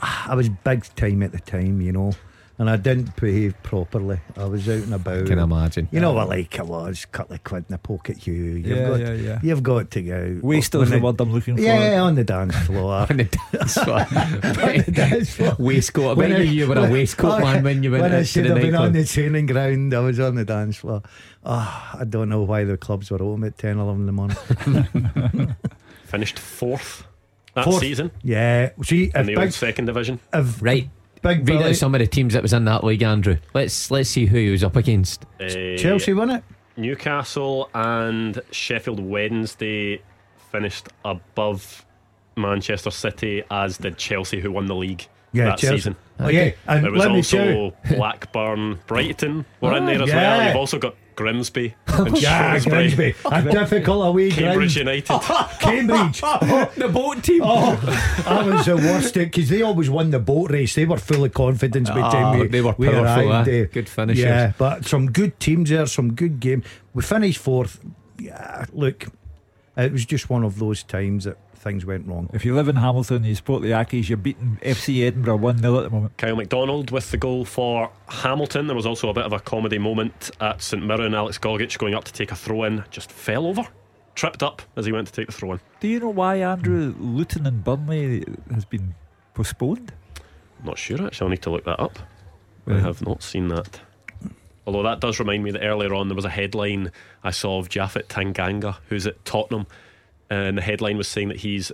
I 0.01 0.35
was 0.35 0.49
big 0.49 0.85
time 0.95 1.23
at 1.23 1.33
the 1.33 1.41
time, 1.41 1.81
you 1.81 1.93
know, 1.93 2.13
and 2.59 2.69
I 2.69 2.77
didn't 2.77 3.15
behave 3.17 3.55
properly. 3.63 4.19
I 4.37 4.45
was 4.47 4.69
out 4.69 4.75
and 4.83 4.95
about. 4.95 5.27
Can 5.27 5.39
imagine. 5.39 5.89
You 5.93 6.01
know 6.01 6.13
what 6.13 6.29
like 6.29 6.59
I 6.59 6.63
was, 6.63 7.05
couple 7.07 7.35
of 7.37 7.45
quid 7.45 7.65
in 7.69 7.75
a 7.75 7.79
pocket, 7.79 8.19
Hugh. 8.19 8.35
You've 8.35 8.67
Yeah, 8.67 8.89
got, 8.89 9.01
yeah, 9.01 9.13
yeah. 9.13 9.39
You've 9.43 9.63
got 9.63 9.91
to 9.93 10.03
go 10.03 10.17
out. 10.39 10.43
Wasted 10.45 10.79
When 10.81 10.85
is 10.87 10.91
the 10.91 10.97
it- 10.97 11.03
word 11.03 11.21
I'm 11.21 11.33
looking 11.33 11.57
for. 11.57 11.63
Yeah, 11.63 12.01
on 12.03 12.15
the 12.17 12.25
dance 12.25 12.57
floor. 12.67 12.93
On 13.11 13.17
the 13.17 13.25
dance 13.25 13.75
floor. 13.75 13.99
on 14.11 14.77
the 14.85 14.93
dance 14.93 15.35
floor. 15.35 15.57
waistcoat. 15.59 16.11
I 16.11 16.13
When 16.15 16.33
I- 16.33 16.39
you 16.39 16.45
you 16.51 16.67
were 16.69 16.79
a 16.79 16.83
when- 16.83 16.93
waistcoat 16.93 17.41
man 17.41 17.63
when 17.63 17.83
you 17.83 17.91
went 17.93 18.03
when 18.03 18.13
I 18.13 18.19
into 18.19 18.27
should 18.29 18.45
the 18.45 18.49
have 18.51 18.61
been 18.63 18.75
on 18.75 18.93
the 18.93 19.05
training 19.05 19.47
ground, 19.47 19.95
I 19.95 20.01
was 20.01 20.19
on 20.21 20.35
the 20.35 20.45
dance 20.45 20.77
floor. 20.79 21.03
Ah, 21.45 21.97
I 22.01 22.05
don't 22.05 22.29
know 22.29 22.43
why 22.43 22.65
the 22.65 22.77
clubs 22.77 23.11
were 23.11 23.23
open 23.23 23.45
at 23.45 23.57
10, 23.57 23.79
11 23.79 24.01
in 24.01 24.07
the 24.07 24.13
morning. 24.13 24.37
Finished 26.05 26.39
fourth 26.39 27.05
that 27.55 27.65
Fourth. 27.65 27.81
season 27.81 28.11
Yeah, 28.23 28.71
see, 28.83 29.11
in 29.15 29.27
the 29.27 29.35
big, 29.35 29.39
old 29.39 29.53
second 29.55 29.87
division. 29.87 30.21
if 30.33 30.61
Right. 30.63 30.89
Big 31.37 31.49
Read 31.49 31.63
out 31.63 31.77
some 31.77 31.95
of 31.95 31.99
the 32.01 32.07
teams 32.07 32.35
that 32.35 32.43
was 32.43 32.53
in 32.53 32.65
that 32.67 32.85
league, 32.85 33.03
Andrew. 33.03 33.37
Let's 33.55 33.91
let's 33.91 34.09
see 34.11 34.27
who 34.27 34.37
he 34.39 34.51
was 34.51 34.65
up 34.65 34.77
against. 34.77 35.25
Uh, 35.41 35.77
Chelsea 35.77 36.13
won 36.13 36.31
it. 36.31 36.45
Newcastle 36.77 37.69
and 37.75 38.41
Sheffield 38.51 39.01
Wednesday 39.01 40.01
finished 40.53 40.89
above 41.05 41.85
Manchester 42.37 42.91
City, 42.91 43.43
as 43.51 43.79
did 43.79 43.99
Chelsea, 43.99 44.41
who 44.41 44.53
won 44.53 44.67
the 44.67 44.75
league 44.77 45.07
Yeah, 45.33 45.47
that 45.47 45.59
Chelsea. 45.59 45.77
season. 45.77 45.97
Oh, 46.21 46.29
yeah, 46.29 46.53
and 46.67 46.85
There 46.85 46.91
was 46.93 47.01
let 47.01 47.13
me 47.13 47.23
tell 47.23 47.41
also 47.65 47.77
Blackburn, 47.97 48.79
Brighton 48.87 49.45
were 49.61 49.77
in 49.77 49.83
Ah, 49.85 49.87
there 49.87 50.03
as 50.03 50.09
yeah. 50.09 50.17
well. 50.39 50.47
You've 50.47 50.57
also 50.57 50.79
got 50.79 50.95
Grimsby 51.19 51.75
and 51.89 52.17
Yeah, 52.23 52.53
Shrewsbury, 52.61 53.13
Grimsby. 53.13 53.15
A 53.33 53.43
difficult 53.61 54.07
away 54.07 54.31
Cambridge 54.31 54.75
ground. 54.75 54.89
United. 54.89 55.21
Cambridge. 55.61 56.21
the 56.77 56.89
boat 56.93 57.25
team. 57.25 57.41
Oh, 57.45 57.75
I 58.25 58.43
was 58.49 58.67
the 58.67 58.77
worst 58.77 59.15
because 59.15 59.49
they 59.49 59.63
always 59.63 59.91
won 59.91 60.11
the 60.11 60.21
boat 60.21 60.53
race. 60.53 60.77
They 60.77 60.85
were 60.87 60.97
full 60.97 61.25
of 61.25 61.35
confidence 61.35 61.89
by 61.91 61.97
the 61.97 62.03
Ah, 62.05 62.11
time 62.13 62.39
we, 62.39 62.47
they 62.47 62.61
were 62.61 62.75
we 62.79 62.87
powerful, 62.87 63.31
arrived. 63.33 63.49
eh? 63.49 63.53
eh. 63.53 63.65
Good 63.73 63.89
finishers. 63.89 64.25
Yeah, 64.25 64.53
but 64.57 64.87
some 64.87 65.11
good 65.11 65.41
teams 65.41 65.71
there, 65.71 65.87
some 65.87 66.15
good 66.15 66.39
game. 66.39 66.63
We 66.95 67.03
finished 67.03 67.39
fourth. 67.39 67.81
Yeah, 68.21 68.65
look, 68.73 69.07
it 69.77 69.91
was 69.93 70.05
just 70.07 70.31
one 70.31 70.45
of 70.45 70.61
those 70.61 70.85
times 70.85 71.25
that 71.25 71.37
things 71.59 71.85
went 71.85 72.07
wrong. 72.07 72.31
If 72.33 72.45
you 72.45 72.55
live 72.55 72.69
in 72.69 72.77
Hamilton, 72.77 73.25
you 73.25 73.35
support 73.35 73.63
the 73.63 73.71
Ackies, 73.71 74.09
you're 74.09 74.17
beating 74.17 74.59
FC 74.63 75.07
Edinburgh 75.07 75.37
1 75.37 75.59
0 75.59 75.79
at 75.79 75.85
the 75.85 75.91
moment. 75.91 76.17
Kyle 76.17 76.37
McDonald 76.37 76.91
with 76.91 77.11
the 77.11 77.17
goal 77.17 77.45
for 77.45 77.91
Hamilton. 78.09 78.67
There 78.67 78.77
was 78.77 78.87
also 78.87 79.09
a 79.09 79.13
bit 79.13 79.25
of 79.25 79.33
a 79.33 79.41
comedy 79.41 79.79
moment 79.79 80.31
at 80.41 80.63
St 80.63 80.85
Mirren. 80.85 81.15
Alex 81.15 81.39
Gogic 81.39 81.77
going 81.79 81.95
up 81.95 82.05
to 82.05 82.13
take 82.13 82.33
a 82.33 82.37
throw 82.37 82.65
in, 82.65 82.85
just 82.91 83.11
fell 83.11 83.47
over, 83.47 83.67
tripped 84.15 84.43
up 84.43 84.63
as 84.77 84.87
he 84.87 84.93
went 84.93 85.07
to 85.09 85.13
take 85.13 85.27
the 85.27 85.33
throw 85.33 85.53
in. 85.53 85.61
Do 85.81 85.89
you 85.89 86.01
know 86.01 86.11
why, 86.11 86.37
Andrew, 86.37 86.95
Luton 86.99 87.47
and 87.47 87.63
Burnley 87.63 88.25
has 88.53 88.65
been 88.65 88.95
postponed? 89.35 89.93
Not 90.65 90.79
sure 90.79 91.05
actually. 91.05 91.25
I'll 91.27 91.31
need 91.31 91.43
to 91.43 91.51
look 91.51 91.65
that 91.65 91.81
up. 91.81 91.99
I 92.67 92.79
have 92.81 93.07
not 93.07 93.23
seen 93.23 93.49
that. 93.49 93.81
Although 94.67 94.83
that 94.83 95.01
does 95.01 95.19
remind 95.19 95.43
me 95.45 95.51
that 95.53 95.65
earlier 95.65 95.95
on 95.95 96.09
there 96.09 96.15
was 96.15 96.27
a 96.27 96.31
headline 96.31 96.93
I 97.25 97.31
saw 97.31 97.59
of 97.59 97.71
Japhet 97.71 98.09
Tanganga, 98.09 98.77
who's 98.89 99.07
at 99.07 99.25
Tottenham, 99.25 99.67
and 100.31 100.59
the 100.59 100.63
headline 100.63 100.97
was 100.97 101.09
saying 101.09 101.29
that 101.29 101.39
he's 101.39 101.73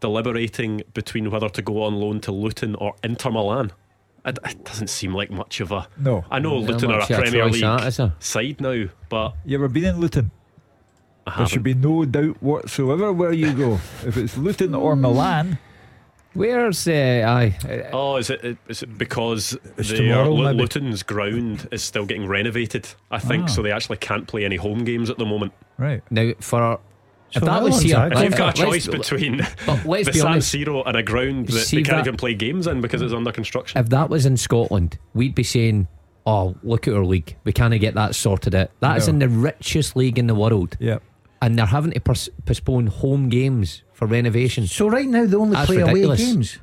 deliberating 0.00 0.82
between 0.92 1.30
whether 1.30 1.48
to 1.48 1.62
go 1.62 1.82
on 1.82 1.94
loan 1.94 2.20
to 2.20 2.32
Luton 2.32 2.74
or 2.76 2.94
Inter 3.02 3.30
Milan. 3.30 3.72
It, 4.26 4.38
it 4.44 4.64
doesn't 4.64 4.88
seem 4.88 5.14
like 5.14 5.30
much 5.30 5.60
of 5.60 5.70
a. 5.72 5.86
No. 5.98 6.24
I 6.30 6.38
know 6.38 6.58
Yeah, 6.60 6.66
Luton 6.68 6.90
are 6.90 6.94
a 6.94 6.98
much 7.00 7.10
of 7.10 7.18
a 7.18 7.22
Premier 7.22 7.46
League 7.46 7.62
that, 7.62 7.86
is 7.86 8.00
side 8.20 8.60
now, 8.60 8.86
but 9.08 9.34
You 9.44 9.56
ever 9.58 9.68
been 9.68 9.84
in 9.84 9.98
Luton? 9.98 10.30
I 11.26 11.38
There 11.38 11.46
should 11.46 11.62
be 11.62 11.74
no 11.74 12.04
doubt 12.04 12.42
whatsoever 12.42 13.12
where 13.12 13.32
you 13.32 13.52
go. 13.54 13.74
if 14.06 14.16
it's 14.16 14.36
Luton 14.36 14.74
or 14.74 14.94
Milan, 14.96 15.58
Where's 16.34 16.88
uh, 16.88 16.90
aye? 16.92 17.56
uh, 17.64 17.90
Oh, 17.92 18.16
is 18.16 18.28
it? 18.28 18.58
Is 18.66 18.82
it 18.82 18.98
because 18.98 19.56
the 19.76 19.82
their 19.84 19.96
tomorrow, 19.98 20.32
Lu- 20.34 20.44
maybe. 20.46 20.58
Luton's 20.58 21.02
ground 21.04 21.68
is 21.70 21.82
still 21.84 22.04
getting 22.06 22.26
renovated? 22.26 22.88
I 23.10 23.20
think 23.20 23.44
Ah. 23.44 23.46
so. 23.46 23.62
They 23.62 23.70
actually 23.70 23.98
can't 23.98 24.26
play 24.26 24.44
any 24.44 24.56
home 24.56 24.84
games 24.84 25.10
at 25.10 25.16
the 25.18 25.24
moment. 25.26 25.52
right? 25.78 26.02
Now 26.10 26.32
for 26.40 26.80
if 27.36 27.42
that 27.42 27.62
was 27.62 27.80
here, 27.80 27.96
actually- 27.96 28.26
If 28.26 28.30
you've 28.30 28.38
got 28.38 28.58
a 28.58 28.66
let's- 28.66 28.86
choice 28.86 28.96
between 28.98 29.38
But 29.66 29.84
let's 29.86 30.06
the 30.06 30.12
be 30.12 30.18
San 30.18 30.26
honest. 30.32 30.54
Siro 30.54 30.82
and 30.86 30.96
a 30.96 31.02
ground 31.02 31.48
that 31.48 31.60
See 31.60 31.76
they 31.78 31.82
can't 31.82 31.98
that- 31.98 32.06
even 32.08 32.16
play 32.16 32.34
games 32.34 32.66
in 32.66 32.80
because 32.80 33.02
it's 33.02 33.12
under 33.12 33.32
construction. 33.32 33.78
If 33.80 33.88
that 33.90 34.08
was 34.10 34.26
in 34.26 34.36
Scotland, 34.36 34.98
we'd 35.14 35.34
be 35.34 35.42
saying, 35.42 35.88
"Oh, 36.26 36.54
look 36.62 36.86
at 36.88 36.94
our 36.94 37.04
league. 37.04 37.36
We 37.44 37.52
can't 37.52 37.78
get 37.80 37.94
that 37.94 38.14
sorted 38.14 38.54
out." 38.54 38.70
That 38.80 38.96
is 38.98 39.06
No. 39.08 39.14
in 39.14 39.18
the 39.20 39.28
richest 39.28 39.96
league 39.96 40.18
in 40.18 40.26
the 40.26 40.34
world, 40.34 40.76
Yeah. 40.80 40.98
and 41.42 41.58
they're 41.58 41.66
having 41.66 41.92
to 41.92 42.00
pers- 42.00 42.30
postpone 42.46 42.86
home 42.88 43.28
games 43.28 43.82
for 43.92 44.06
renovation. 44.06 44.66
So 44.66 44.88
right 44.88 45.06
now 45.08 45.26
they 45.26 45.36
only 45.36 45.54
That's 45.56 45.66
play 45.66 45.76
ridiculous. 45.78 46.20
away 46.20 46.30
games. 46.32 46.58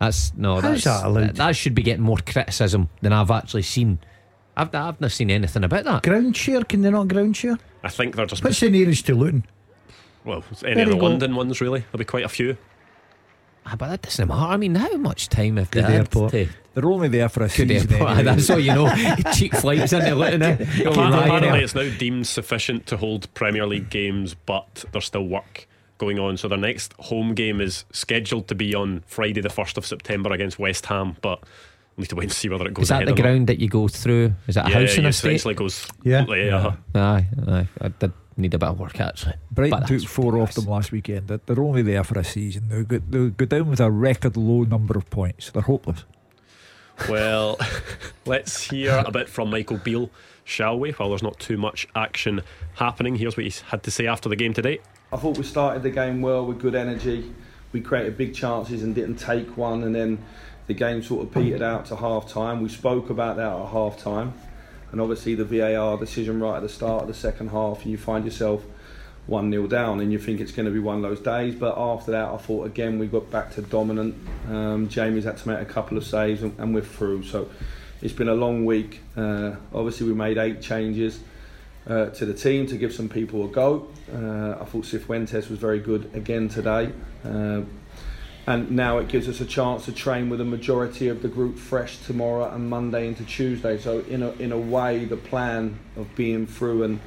That's 0.00 0.32
no. 0.36 0.54
How's 0.54 0.62
that's, 0.62 0.84
that 0.84 1.06
allowed? 1.06 1.22
That, 1.28 1.34
that 1.36 1.56
should 1.56 1.74
be 1.76 1.82
getting 1.82 2.02
more 2.02 2.18
criticism 2.26 2.88
than 3.02 3.12
I've 3.12 3.30
actually 3.30 3.62
seen. 3.62 3.98
I've 4.56 4.74
I've 4.74 5.00
not 5.00 5.12
seen 5.12 5.30
anything 5.30 5.64
about 5.64 5.84
that. 5.84 6.02
Ground 6.02 6.36
share? 6.36 6.62
Can 6.64 6.82
they 6.82 6.90
not 6.90 7.08
ground 7.08 7.36
share? 7.36 7.56
I 7.84 7.88
think 7.88 8.16
they're 8.16 8.26
just 8.26 8.42
What's 8.44 8.60
the 8.60 8.68
nearest 8.68 9.06
to 9.06 9.14
Luton? 9.14 9.44
Well, 10.24 10.44
any 10.64 10.74
There 10.74 10.84
of 10.84 10.88
the 10.90 10.94
you 10.96 11.00
go. 11.00 11.06
London 11.08 11.34
ones 11.36 11.60
really. 11.60 11.80
There'll 11.80 11.98
be 11.98 12.04
quite 12.04 12.24
a 12.24 12.28
few. 12.28 12.56
Ah, 13.64 13.76
but 13.76 13.88
that 13.90 14.02
doesn't 14.02 14.26
matter. 14.26 14.40
I 14.40 14.56
mean, 14.56 14.74
how 14.74 14.96
much 14.96 15.28
time 15.28 15.56
have 15.56 15.70
they 15.70 15.80
Good 15.82 15.90
had 15.90 15.94
airport. 16.00 16.32
to? 16.32 16.48
They're 16.74 16.84
only 16.86 17.06
there 17.08 17.28
for 17.28 17.44
a 17.44 17.48
Good 17.48 17.68
season. 17.68 17.92
airport. 17.92 18.10
anyway. 18.10 18.24
That's 18.24 18.50
all 18.50 18.58
you 18.58 18.74
know. 18.74 18.92
Cheap 19.34 19.54
flights 19.54 19.92
into 19.92 20.14
Luton. 20.16 20.42
eh? 20.42 20.52
Apparently, 20.54 20.90
Ryanair. 20.90 21.24
apparently 21.26 21.60
it's 21.62 21.74
now 21.74 21.88
deemed 21.96 22.26
sufficient 22.26 22.86
to 22.86 22.96
hold 22.96 23.32
Premier 23.34 23.64
League 23.66 23.88
games, 23.88 24.34
but 24.34 24.84
there's 24.90 25.04
still 25.04 25.26
work 25.28 25.68
going 25.98 26.18
on. 26.18 26.36
So 26.38 26.48
their 26.48 26.58
next 26.58 26.92
home 26.94 27.34
game 27.34 27.60
is 27.60 27.84
scheduled 27.92 28.48
to 28.48 28.56
be 28.56 28.74
on 28.74 29.04
Friday, 29.06 29.40
the 29.40 29.48
first 29.50 29.78
of 29.78 29.86
September 29.86 30.32
against 30.32 30.58
West 30.58 30.86
Ham, 30.86 31.16
but 31.22 31.44
we 31.96 32.02
need 32.02 32.08
to 32.08 32.16
wait 32.16 32.24
and 32.24 32.32
see 32.32 32.48
whether 32.48 32.66
it 32.66 32.74
goes 32.74 32.84
Is 32.84 32.88
that 32.88 32.94
ahead 33.02 33.08
the 33.08 33.12
or 33.12 33.14
not. 33.16 33.22
ground 33.22 33.46
that 33.46 33.60
you 33.60 33.68
go 33.68 33.86
through? 33.86 34.32
Is 34.48 34.56
that 34.56 34.66
a 34.66 34.70
Yeah, 34.70 34.80
house 34.80 34.96
in 34.98 35.04
it 35.04 35.10
a 35.10 35.12
state? 35.12 35.28
essentially 35.34 35.54
goes. 35.54 35.86
Yeah. 36.02 36.24
yeah. 36.26 36.74
Aye, 36.96 37.26
aye. 37.46 37.68
I 37.80 37.88
did 37.88 38.12
need 38.36 38.54
a 38.54 38.58
bit 38.58 38.68
of 38.68 38.78
work 38.80 39.00
actually. 39.00 39.34
Brighton 39.50 39.80
took 39.80 39.88
that's 39.88 40.04
four 40.04 40.38
off 40.38 40.54
them 40.54 40.66
last 40.66 40.92
weekend. 40.92 41.28
They're- 41.28 41.40
They're 41.46 41.60
only 41.62 41.82
there 41.82 42.04
for 42.04 42.18
a 42.18 42.24
season. 42.24 42.68
They'll 42.68 42.84
go, 42.84 42.98
they'll 43.08 43.30
go 43.30 43.44
down 43.46 43.68
with 43.68 43.80
a 43.80 43.90
record 43.90 44.36
low 44.36 44.62
number 44.64 44.96
of 44.96 45.08
points. 45.10 45.50
They're 45.50 45.62
hopeless. 45.62 46.04
Well, 47.08 47.58
let's 48.26 48.62
hear 48.70 49.02
a 49.06 49.10
bit 49.10 49.28
from 49.28 49.50
Michael 49.50 49.78
Beale, 49.78 50.10
shall 50.44 50.78
we? 50.78 50.92
While 50.92 51.08
there's 51.10 51.22
not 51.22 51.38
too 51.38 51.56
much 51.56 51.86
action 51.94 52.42
happening, 52.74 53.16
here's 53.16 53.36
what 53.36 53.44
he 53.46 53.52
had 53.68 53.82
to 53.84 53.90
say 53.90 54.06
after 54.06 54.28
the 54.28 54.36
game 54.36 54.52
today. 54.52 54.78
I 55.12 55.16
thought 55.16 55.36
we 55.36 55.44
started 55.44 55.82
the 55.82 55.90
game 55.90 56.22
well 56.22 56.46
with 56.46 56.60
good 56.60 56.74
energy. 56.74 57.32
We 57.72 57.80
created 57.80 58.16
big 58.16 58.34
chances 58.34 58.82
and 58.82 58.94
didn't 58.94 59.16
take 59.16 59.56
one, 59.56 59.82
and 59.84 59.94
then 59.94 60.18
the 60.66 60.74
game 60.74 61.02
sort 61.02 61.26
of 61.26 61.32
petered 61.34 61.62
out 61.62 61.86
to 61.86 61.96
half 61.96 62.28
time. 62.30 62.62
We 62.62 62.68
spoke 62.68 63.10
about 63.10 63.36
that 63.36 63.50
at 63.52 63.68
half 63.68 63.98
time, 63.98 64.34
and 64.92 65.00
obviously 65.00 65.34
the 65.34 65.44
VAR 65.44 65.98
decision 65.98 66.40
right 66.40 66.56
at 66.56 66.62
the 66.62 66.68
start 66.68 67.02
of 67.02 67.08
the 67.08 67.14
second 67.14 67.48
half, 67.48 67.82
and 67.82 67.90
you 67.90 67.98
find 67.98 68.24
yourself 68.24 68.62
1 69.26 69.50
0 69.50 69.66
down, 69.66 70.00
and 70.00 70.12
you 70.12 70.18
think 70.18 70.40
it's 70.40 70.52
going 70.52 70.66
to 70.66 70.72
be 70.72 70.78
one 70.78 70.96
of 70.96 71.02
those 71.02 71.20
days. 71.20 71.54
But 71.54 71.76
after 71.78 72.12
that, 72.12 72.28
I 72.28 72.36
thought 72.36 72.66
again 72.66 72.98
we 72.98 73.06
got 73.06 73.30
back 73.30 73.52
to 73.54 73.62
dominant. 73.62 74.14
Um, 74.48 74.88
Jamie's 74.88 75.24
had 75.24 75.38
to 75.38 75.48
make 75.48 75.60
a 75.60 75.64
couple 75.64 75.96
of 75.96 76.04
saves, 76.04 76.42
and, 76.42 76.58
and 76.58 76.74
we're 76.74 76.82
through. 76.82 77.24
So 77.24 77.48
it's 78.00 78.12
been 78.12 78.28
a 78.28 78.34
long 78.34 78.64
week. 78.64 79.00
Uh, 79.16 79.52
obviously, 79.72 80.06
we 80.06 80.14
made 80.14 80.38
eight 80.38 80.60
changes 80.60 81.20
uh, 81.86 82.06
to 82.06 82.26
the 82.26 82.34
team 82.34 82.66
to 82.66 82.76
give 82.76 82.92
some 82.92 83.08
people 83.08 83.44
a 83.44 83.48
go. 83.48 83.88
Uh, 84.12 84.60
I 84.60 84.64
thought 84.64 84.84
Cifuentes 84.84 85.48
was 85.48 85.58
very 85.58 85.78
good 85.78 86.10
again 86.14 86.48
today. 86.48 86.92
Uh, 87.24 87.62
and 88.46 88.70
now 88.70 88.98
it 88.98 89.08
gives 89.08 89.28
us 89.28 89.40
a 89.40 89.44
chance 89.44 89.84
to 89.84 89.92
train 89.92 90.28
with 90.28 90.40
a 90.40 90.44
majority 90.44 91.08
of 91.08 91.22
the 91.22 91.28
group 91.28 91.58
fresh 91.58 91.98
tomorrow 91.98 92.50
and 92.50 92.68
Monday 92.68 93.06
into 93.06 93.24
Tuesday. 93.24 93.78
So 93.78 94.00
in 94.00 94.22
a 94.22 94.30
in 94.32 94.52
a 94.52 94.58
way, 94.58 95.04
the 95.04 95.16
plan 95.16 95.78
of 95.96 96.14
being 96.16 96.46
through 96.46 96.82
and 96.82 97.00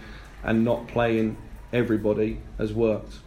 and 0.44 0.64
not 0.64 0.88
playing 0.88 1.38
everybody 1.74 2.40
has 2.58 2.72
worked. 2.72 3.20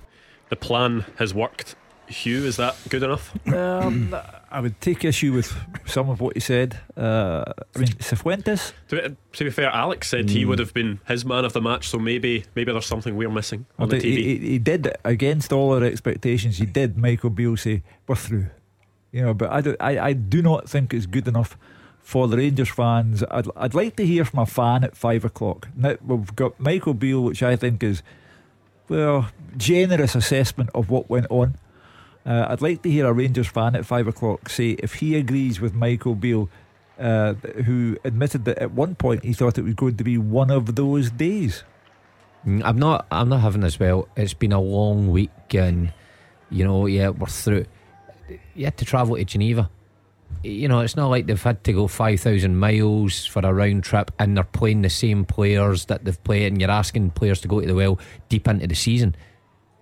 The 0.48 0.56
plan 0.56 1.04
has 1.16 1.34
worked. 1.34 1.76
Hugh, 2.08 2.44
is 2.44 2.56
that 2.56 2.76
good 2.88 3.02
enough? 3.02 3.32
Um, 3.52 4.14
I 4.50 4.60
would 4.60 4.80
take 4.80 5.04
issue 5.04 5.32
with 5.34 5.54
some 5.86 6.08
of 6.08 6.20
what 6.20 6.34
he 6.34 6.40
said. 6.40 6.78
Uh, 6.96 7.44
I 7.76 7.78
mean, 7.78 7.88
Cifuentes. 7.98 8.72
To, 8.88 9.14
to 9.34 9.44
be 9.44 9.50
fair, 9.50 9.68
Alex 9.70 10.08
said 10.08 10.30
he 10.30 10.44
would 10.46 10.58
have 10.58 10.72
been 10.72 11.00
his 11.06 11.24
man 11.24 11.44
of 11.44 11.52
the 11.52 11.60
match, 11.60 11.88
so 11.88 11.98
maybe 11.98 12.44
maybe 12.54 12.72
there's 12.72 12.86
something 12.86 13.14
we're 13.16 13.28
missing 13.30 13.66
on 13.78 13.90
the 13.90 13.96
Well, 13.96 14.02
TV. 14.02 14.04
he, 14.16 14.22
he, 14.38 14.48
he 14.52 14.58
did 14.58 14.90
against 15.04 15.52
all 15.52 15.74
our 15.74 15.84
expectations. 15.84 16.56
He 16.58 16.64
did. 16.66 16.96
Michael 16.96 17.28
Beale 17.30 17.56
say 17.58 17.82
we're 18.06 18.14
through, 18.16 18.46
you 19.12 19.22
know. 19.22 19.34
But 19.34 19.50
I 19.50 19.60
do, 19.60 19.76
I, 19.80 19.98
I 19.98 20.12
do 20.14 20.40
not 20.40 20.68
think 20.68 20.94
it's 20.94 21.04
good 21.06 21.28
enough 21.28 21.58
for 22.00 22.26
the 22.26 22.38
Rangers 22.38 22.70
fans. 22.70 23.22
I'd, 23.30 23.48
I'd 23.54 23.74
like 23.74 23.96
to 23.96 24.06
hear 24.06 24.24
from 24.24 24.38
a 24.38 24.46
fan 24.46 24.82
at 24.82 24.96
five 24.96 25.26
o'clock. 25.26 25.68
Now 25.76 25.96
we've 26.02 26.34
got 26.34 26.58
Michael 26.58 26.94
Beale, 26.94 27.22
which 27.22 27.42
I 27.42 27.54
think 27.54 27.82
is 27.82 28.02
well 28.88 29.28
generous 29.58 30.14
assessment 30.14 30.70
of 30.74 30.88
what 30.88 31.10
went 31.10 31.26
on. 31.28 31.56
Uh, 32.28 32.46
I'd 32.50 32.60
like 32.60 32.82
to 32.82 32.90
hear 32.90 33.06
a 33.06 33.12
Rangers 33.12 33.48
fan 33.48 33.74
at 33.74 33.86
five 33.86 34.06
o'clock 34.06 34.48
say 34.50 34.70
if 34.78 34.94
he 34.94 35.16
agrees 35.16 35.60
with 35.60 35.74
Michael 35.74 36.14
Beale. 36.14 36.48
Uh, 36.98 37.34
who 37.64 37.96
admitted 38.02 38.44
that 38.44 38.58
at 38.58 38.72
one 38.72 38.96
point 38.96 39.24
he 39.24 39.32
thought 39.32 39.56
it 39.56 39.62
was 39.62 39.74
going 39.74 39.96
to 39.96 40.02
be 40.02 40.18
one 40.18 40.50
of 40.50 40.74
those 40.74 41.12
days. 41.12 41.62
Mm, 42.44 42.60
I'm 42.64 42.76
not. 42.76 43.06
I'm 43.12 43.28
not 43.28 43.38
having 43.38 43.62
as 43.62 43.78
well. 43.78 44.08
It's 44.16 44.34
been 44.34 44.50
a 44.50 44.60
long 44.60 45.12
week, 45.12 45.54
and 45.54 45.92
you 46.50 46.64
know, 46.64 46.86
yeah, 46.86 47.10
we're 47.10 47.28
through. 47.28 47.66
You 48.56 48.64
had 48.64 48.76
to 48.78 48.84
travel 48.84 49.14
to 49.14 49.24
Geneva 49.24 49.70
you 50.42 50.68
know, 50.68 50.80
it's 50.80 50.96
not 50.96 51.08
like 51.08 51.26
they've 51.26 51.42
had 51.42 51.64
to 51.64 51.72
go 51.72 51.88
5,000 51.88 52.56
miles 52.56 53.26
for 53.26 53.40
a 53.44 53.52
round 53.52 53.82
trip 53.84 54.10
and 54.18 54.36
they're 54.36 54.44
playing 54.44 54.82
the 54.82 54.90
same 54.90 55.24
players 55.24 55.86
that 55.86 56.04
they've 56.04 56.22
played, 56.24 56.52
and 56.52 56.60
you're 56.60 56.70
asking 56.70 57.10
players 57.10 57.40
to 57.40 57.48
go 57.48 57.60
to 57.60 57.66
the 57.66 57.74
well 57.74 57.98
deep 58.28 58.46
into 58.46 58.66
the 58.66 58.74
season. 58.74 59.16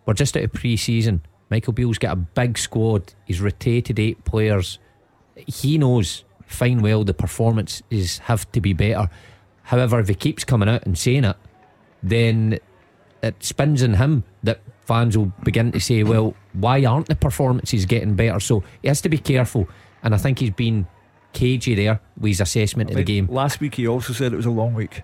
We're 0.07 0.15
just 0.15 0.37
out 0.37 0.45
of 0.45 0.53
pre 0.53 0.77
season. 0.77 1.23
Michael 1.51 1.73
Beale's 1.73 1.99
got 1.99 2.13
a 2.13 2.17
big 2.17 2.59
squad. 2.59 3.15
He's 3.25 3.41
rotated 3.41 3.99
eight 3.99 4.25
players. 4.25 4.79
He 5.47 5.79
knows 5.79 6.25
fine 6.47 6.81
well 6.81 7.05
the 7.05 7.15
performances 7.15 8.19
have 8.19 8.51
to 8.53 8.61
be 8.61 8.73
better. 8.73 9.11
However, 9.65 10.01
if 10.01 10.09
he 10.09 10.15
keeps 10.15 10.45
coming 10.45 10.69
out 10.69 10.87
and 10.87 10.97
saying 10.97 11.25
it, 11.25 11.37
then 12.03 12.59
it 13.23 13.43
spins 13.43 13.83
in 13.83 13.95
him 13.95 14.25
that 14.43 14.61
fans 14.83 15.17
will 15.17 15.33
begin 15.43 15.73
to 15.73 15.81
say, 15.81 16.03
well, 16.05 16.35
why 16.53 16.85
aren't 16.85 17.07
the 17.07 17.17
performances 17.17 17.85
getting 17.87 18.15
better? 18.15 18.39
So 18.41 18.63
he 18.83 18.89
has 18.89 19.01
to 19.03 19.09
be 19.09 19.19
careful. 19.19 19.69
And 20.03 20.15
I 20.15 20.19
think 20.19 20.39
he's 20.39 20.51
been 20.51 20.87
cagey 21.33 21.75
there 21.75 22.01
with 22.17 22.31
his 22.31 22.41
assessment 22.41 22.91
I 22.91 22.93
of 22.93 22.97
the 22.99 23.05
game. 23.05 23.27
Last 23.27 23.61
week 23.61 23.75
he 23.75 23.87
also 23.87 24.13
said 24.13 24.33
it 24.33 24.37
was 24.37 24.47
a 24.47 24.51
long 24.51 24.75
week 24.75 25.03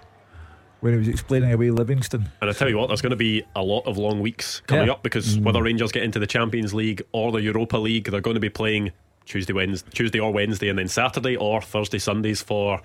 when 0.83 0.93
he 0.93 0.99
was 0.99 1.09
explaining 1.09 1.53
away 1.53 1.71
Livingston. 1.71 2.29
And 2.41 2.51
I 2.51 2.53
tell 2.53 2.69
you 2.69 2.77
what, 2.77 2.89
there's 2.89 3.01
going 3.01 3.11
to 3.11 3.17
be 3.17 3.45
a 3.55 3.63
lot 3.63 3.87
of 3.87 3.99
long 3.99 4.21
weeks 4.21 4.61
coming 4.67 4.89
Yeah. 4.89 4.95
up 4.95 5.03
because 5.05 5.39
mm. 5.39 5.45
whether 5.45 5.63
Rangers 5.63 5.93
get 5.93 6.03
into 6.03 6.19
the 6.19 6.27
Champions 6.27 6.75
League 6.75 7.03
or 7.13 7.31
the 7.31 7.41
Europa 7.41 7.77
League, 7.77 8.11
they're 8.11 8.21
going 8.21 8.35
to 8.35 8.41
be 8.41 8.51
playing 8.51 8.91
Tuesday, 9.25 9.53
Wednesday, 9.53 9.89
Tuesday 9.95 10.19
or 10.19 10.33
Wednesday, 10.33 10.69
and 10.69 10.77
then 10.77 10.89
Saturday 10.89 11.37
or 11.37 11.63
Thursday, 11.63 12.01
Sundays 12.01 12.43
for 12.43 12.81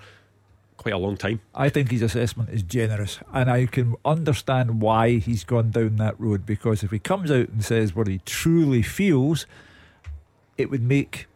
quite 0.76 0.94
a 0.94 0.98
long 0.98 1.16
time. 1.16 1.40
I 1.56 1.68
think 1.70 1.90
his 1.90 2.02
assessment 2.02 2.50
is 2.50 2.62
generous, 2.62 3.18
and 3.34 3.50
I 3.50 3.66
can 3.66 3.96
understand 4.04 4.80
why 4.80 5.18
he's 5.18 5.42
gone 5.42 5.72
down 5.72 5.96
that 5.96 6.18
road. 6.20 6.46
Because 6.46 6.84
if 6.84 6.92
he 6.92 7.00
comes 7.00 7.32
out 7.32 7.48
and 7.48 7.64
says 7.64 7.96
what 7.96 8.06
he 8.06 8.20
truly 8.24 8.82
feels, 8.82 9.44
it 10.56 10.70
would 10.70 10.84
make 10.84 11.26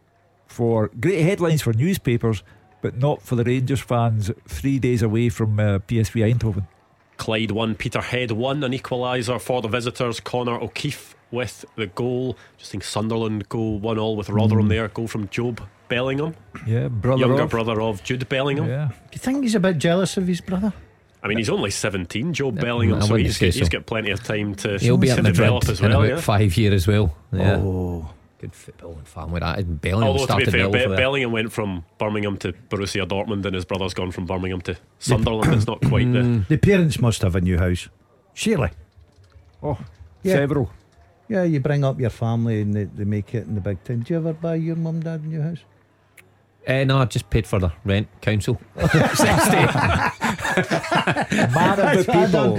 for 0.47 0.89
great 0.99 1.23
headlines 1.23 1.61
for 1.61 1.73
newspapers, 1.73 2.41
but 2.83 2.97
not 2.97 3.23
for 3.23 3.35
the 3.35 3.43
Rangers 3.43 3.79
fans 3.79 4.29
three 4.47 4.77
days 4.77 5.01
away 5.01 5.29
from 5.29 5.59
uh, 5.59 5.79
PSV 5.79 6.31
Eindhoven. 6.35 6.67
Clyde 7.17 7.51
won, 7.51 7.73
Peterhead 7.75 8.31
won, 8.31 8.63
an 8.63 8.71
equaliser 8.73 9.39
for 9.41 9.61
the 9.61 9.67
visitors. 9.67 10.19
Connor 10.19 10.59
O'Keefe 10.59 11.15
with 11.31 11.63
the 11.75 11.87
goal. 11.87 12.37
Just 12.57 12.71
think 12.71 12.83
Sunderland 12.83 13.47
go 13.49 13.59
one 13.59 13.97
all 13.97 14.15
with 14.15 14.29
Rotherham 14.29 14.67
there. 14.67 14.87
Goal 14.89 15.07
from 15.07 15.29
Job 15.29 15.61
Bellingham, 15.89 16.35
Yeah, 16.67 16.87
brother 16.89 17.21
younger 17.25 17.43
of. 17.43 17.49
brother 17.49 17.81
of 17.81 18.03
Jude 18.03 18.27
Bellingham. 18.29 18.67
Yeah, 18.67 18.87
Do 18.89 18.95
you 19.13 19.19
think 19.19 19.43
he's 19.43 19.55
a 19.55 19.59
bit 19.59 19.77
jealous 19.77 20.17
of 20.17 20.27
his 20.27 20.41
brother? 20.41 20.73
I 21.21 21.27
mean, 21.27 21.37
he's 21.37 21.49
only 21.49 21.69
17, 21.71 22.33
Job 22.33 22.59
Bellingham, 22.59 22.97
I 22.97 23.01
so 23.05 23.11
wouldn't 23.13 23.27
he's, 23.27 23.37
say 23.37 23.45
he's 23.51 23.59
so. 23.63 23.67
got 23.69 23.85
plenty 23.85 24.09
of 24.11 24.21
time 24.23 24.55
to, 24.55 24.77
He'll 24.77 24.97
be 24.97 25.07
to 25.07 25.21
develop 25.21 25.69
as 25.69 25.79
in 25.79 25.89
well. 25.89 26.01
about 26.01 26.15
Yeah. 26.15 26.19
five 26.21 26.57
years 26.57 26.73
as 26.73 26.87
well. 26.87 27.15
Yeah. 27.31 27.57
Oh, 27.57 28.09
Good 28.43 28.55
football 28.55 28.95
and 28.97 29.07
family. 29.07 29.39
That 29.39 29.59
is 29.59 29.63
Bellingham 29.63 30.17
Although 30.19 30.25
to 30.25 30.35
be 30.35 30.51
fair, 30.51 30.69
well 30.69 30.89
Be- 30.89 30.95
Bellingham 30.97 31.31
went 31.31 31.53
from 31.53 31.85
Birmingham 31.97 32.35
to 32.39 32.51
Borussia 32.51 33.07
Dortmund, 33.07 33.45
and 33.45 33.55
his 33.55 33.63
brother's 33.63 33.93
gone 33.93 34.11
from 34.11 34.25
Birmingham 34.25 34.59
to 34.63 34.75
Sunderland. 34.99 35.53
it's 35.53 35.65
not 35.65 35.79
quite 35.85 36.11
the. 36.11 36.43
the 36.49 36.57
parents 36.57 36.99
must 36.99 37.21
have 37.21 37.37
a 37.37 37.39
new 37.39 37.57
house. 37.57 37.87
Surely. 38.33 38.71
oh, 39.63 39.77
Yeah. 40.23 40.33
several. 40.33 40.69
Yeah, 41.29 41.43
you 41.43 41.61
bring 41.61 41.85
up 41.85 42.01
your 42.01 42.09
family 42.09 42.59
and 42.59 42.73
they, 42.73 42.83
they 42.83 43.05
make 43.05 43.33
it 43.33 43.47
in 43.47 43.55
the 43.55 43.61
big 43.61 43.81
town. 43.85 44.01
Do 44.01 44.13
you 44.13 44.19
ever 44.19 44.33
buy 44.33 44.55
your 44.55 44.75
mum 44.75 44.99
dad 44.99 45.21
a 45.21 45.25
new 45.25 45.41
house? 45.41 45.59
Eh, 46.67 46.83
no, 46.83 46.97
I 46.97 47.05
just 47.05 47.29
paid 47.29 47.47
for 47.47 47.59
the 47.59 47.71
rent, 47.85 48.09
council. 48.19 48.59
Man 50.55 51.79
of 51.79 51.97
the 52.05 52.11
people. 52.11 52.57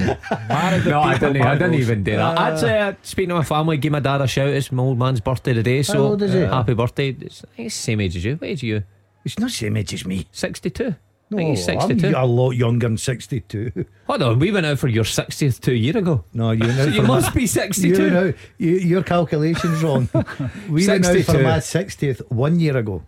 Man 0.49 0.75
of 0.75 0.85
the 0.85 0.91
No, 0.91 1.01
I 1.03 1.15
people, 1.15 1.33
didn't. 1.33 1.47
I 1.47 1.55
didn't 1.55 1.75
even 1.75 2.03
do 2.05 2.17
that. 2.17 2.39
I'd 2.39 2.59
say, 2.59 2.81
uh, 2.81 2.93
speaking 3.03 3.31
to 3.31 3.35
my 3.37 3.45
family, 3.45 3.77
give 3.77 3.93
my 3.93 4.01
dad 4.01 4.21
a 4.21 4.27
shout. 4.27 4.49
It's 4.49 4.71
my 4.73 4.83
old 4.83 4.99
man's 4.99 5.21
birthday 5.21 5.53
today, 5.55 5.83
so 5.83 6.07
old 6.07 6.23
is 6.23 6.33
he? 6.33 6.41
happy 6.41 6.75
birthday. 6.75 7.09
It's, 7.21 7.45
I 7.45 7.49
think 7.57 7.67
it's 7.67 7.77
the 7.77 7.83
same 7.83 8.01
age 8.01 8.17
as 8.17 8.25
you. 8.25 8.37
What 8.37 8.49
age 8.51 8.63
are 8.63 8.67
you? 8.67 8.83
It's 9.25 9.39
not 9.39 9.47
the 9.51 9.55
same 9.55 9.77
age 9.77 9.95
as 9.95 10.05
me. 10.07 10.27
Sixty-two. 10.33 10.95
No, 11.31 11.39
I 11.39 11.41
think 11.41 11.57
he's 12.03 12.05
I'm 12.05 12.15
a 12.15 12.25
lot 12.27 12.51
younger 12.51 12.87
than 12.87 12.99
62. 12.99 13.87
Hold 14.07 14.23
on, 14.23 14.39
we 14.39 14.53
went 14.53 14.67
out 14.67 14.79
for 14.79 14.89
your 14.89 15.05
sixtieth 15.05 15.59
two 15.61 15.73
year 15.75 15.97
ago. 15.97 16.23
No, 16.35 16.51
you 16.51 16.61
know. 16.67 16.85
So 16.85 16.85
you 16.91 17.03
must 17.03 17.35
be 17.35 17.41
You 17.43 17.47
sixty-two. 17.47 18.11
know, 18.11 18.33
you, 18.59 18.71
your 18.77 19.03
calculation's 19.03 19.83
wrong. 19.83 20.09
we 20.69 20.87
went 20.87 21.07
out 21.07 21.17
for 21.25 21.39
my 21.39 21.59
60th 21.59 22.31
one 22.31 22.61
year 22.61 22.77
ago. 22.77 23.03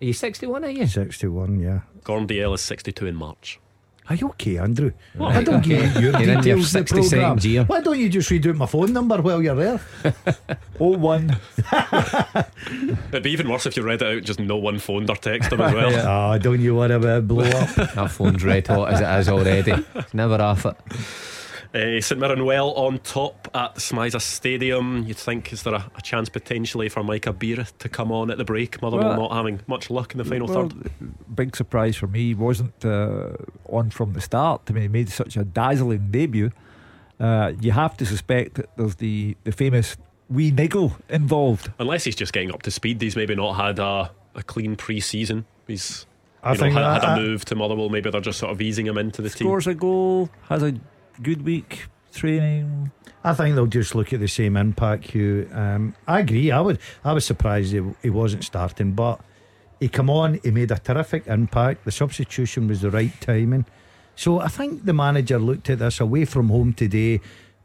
Are 0.00 0.04
you 0.06 0.14
sixty-one? 0.14 0.64
Are 0.64 0.70
you? 0.70 0.86
61, 0.86 1.60
yeah. 1.60 1.80
Gordon 2.04 2.26
Dalziel 2.26 2.54
is 2.54 2.62
62 2.62 3.06
in 3.06 3.14
March. 3.16 3.60
Ah, 4.08 4.12
Are 4.12 4.16
you 4.16 4.28
okay, 4.30 4.56
Andrew? 4.56 4.90
Right, 5.16 5.36
I 5.36 5.42
don't 5.44 5.56
okay. 5.56 5.68
give 5.68 5.94
you 5.96 6.00
your 6.00 6.12
You're 6.12 6.20
in 6.22 6.28
your 6.28 6.40
details. 6.40 6.74
of 6.74 6.86
the 6.86 6.94
programme. 6.94 7.38
year. 7.42 7.64
Why 7.64 7.80
don't 7.82 7.98
you 7.98 8.08
just 8.08 8.30
read 8.30 8.46
out 8.46 8.56
my 8.56 8.64
phone 8.66 8.92
number 8.94 9.20
while 9.20 9.42
you're 9.42 9.54
there? 9.54 9.80
Oh, 10.80 10.96
one. 10.96 11.36
It'd 13.12 13.22
be 13.24 13.30
even 13.32 13.48
worse 13.50 13.66
if 13.66 13.76
you 13.76 13.82
read 13.82 14.00
it 14.00 14.16
out, 14.18 14.22
just 14.22 14.38
no 14.38 14.56
one 14.56 14.78
phoned 14.78 15.10
or 15.10 15.16
texted 15.16 15.52
him 15.54 15.60
as 15.60 15.74
well. 15.74 16.32
Oh, 16.34 16.38
don't 16.38 16.60
you 16.60 16.74
want 16.76 16.92
to 16.92 17.20
blow 17.20 17.44
up? 17.44 17.96
My 17.96 18.06
phone's 18.06 18.44
red 18.44 18.66
hot 18.68 18.92
as 18.94 19.00
it 19.00 19.20
is 19.20 19.28
already. 19.28 19.74
Never 20.12 20.40
off 20.40 20.66
it. 20.66 20.76
Uh, 21.74 22.00
St 22.00 22.18
Mirren 22.18 22.46
well 22.46 22.70
on 22.72 22.98
top 23.00 23.48
at 23.54 23.74
the 23.74 24.20
Stadium. 24.20 25.04
You'd 25.06 25.18
think, 25.18 25.52
is 25.52 25.62
there 25.64 25.74
a, 25.74 25.90
a 25.96 26.00
chance 26.02 26.28
potentially 26.30 26.88
for 26.88 27.04
Mika 27.04 27.32
Biereth 27.32 27.76
to 27.78 27.88
come 27.90 28.10
on 28.10 28.30
at 28.30 28.38
the 28.38 28.44
break? 28.44 28.80
Motherwell 28.80 29.08
Well, 29.10 29.28
not 29.28 29.32
having 29.32 29.60
much 29.66 29.90
luck 29.90 30.12
in 30.12 30.18
the 30.18 30.24
final 30.24 30.46
Well, 30.48 30.68
third. 30.70 30.90
Big 31.34 31.54
surprise 31.54 31.96
for 31.96 32.06
me. 32.06 32.28
He 32.28 32.34
wasn't 32.34 32.84
uh, 32.84 33.32
on 33.68 33.90
from 33.90 34.14
the 34.14 34.20
start. 34.22 34.62
I 34.68 34.72
mean, 34.72 34.82
he 34.82 34.88
made 34.88 35.10
such 35.10 35.36
a 35.36 35.44
dazzling 35.44 36.10
debut. 36.10 36.52
Uh, 37.20 37.52
you 37.60 37.72
have 37.72 37.96
to 37.98 38.06
suspect 38.06 38.54
that 38.54 38.74
there's 38.76 38.94
the, 38.96 39.36
the 39.44 39.52
famous 39.52 39.96
wee 40.30 40.50
niggle 40.50 40.96
involved. 41.10 41.70
Unless 41.78 42.04
he's 42.04 42.16
just 42.16 42.32
getting 42.32 42.50
up 42.52 42.62
to 42.62 42.70
speed, 42.70 43.02
he's 43.02 43.16
maybe 43.16 43.34
not 43.34 43.54
had 43.54 43.78
a, 43.78 44.10
a 44.34 44.42
clean 44.42 44.74
pre 44.76 45.00
season. 45.00 45.44
He's 45.66 46.06
I 46.42 46.52
you 46.52 46.58
know, 46.58 46.60
think 46.62 46.74
had, 46.76 46.82
that- 46.84 47.02
had 47.02 47.10
a 47.10 47.12
I- 47.12 47.18
move 47.18 47.44
to 47.46 47.54
Motherwell. 47.56 47.88
Maybe 47.90 48.08
they're 48.10 48.20
just 48.22 48.38
sort 48.38 48.52
of 48.52 48.62
easing 48.62 48.86
him 48.86 48.96
into 48.96 49.20
the 49.20 49.28
team. 49.28 49.46
Scores 49.48 49.66
a 49.66 49.74
goal, 49.74 50.30
has 50.48 50.62
a 50.62 50.74
good 51.22 51.44
week 51.44 51.86
training. 52.12 52.90
I 53.24 53.34
think 53.34 53.54
they'll 53.54 53.66
just 53.66 53.94
look 53.94 54.12
at 54.12 54.20
the 54.20 54.28
same 54.28 54.56
impact, 54.56 55.10
Hugh. 55.10 55.48
Um, 55.52 55.94
I 56.06 56.20
agree. 56.20 56.50
I 56.50 56.60
would. 56.60 56.78
I 57.04 57.12
was 57.12 57.24
surprised 57.24 57.72
he, 57.72 57.82
he 58.02 58.10
wasn't 58.10 58.44
starting, 58.44 58.92
but 58.92 59.20
he 59.80 59.88
come 59.88 60.10
on. 60.10 60.40
He 60.42 60.50
made 60.50 60.70
a 60.70 60.78
terrific 60.78 61.26
impact. 61.26 61.84
The 61.84 61.92
substitution 61.92 62.68
was 62.68 62.80
the 62.80 62.90
right 62.90 63.12
timing. 63.20 63.66
So 64.16 64.40
I 64.40 64.48
think 64.48 64.84
the 64.84 64.92
manager 64.92 65.38
looked 65.38 65.70
at 65.70 65.78
this 65.78 66.00
away 66.00 66.24
from 66.24 66.48
home 66.48 66.72
today. 66.72 67.20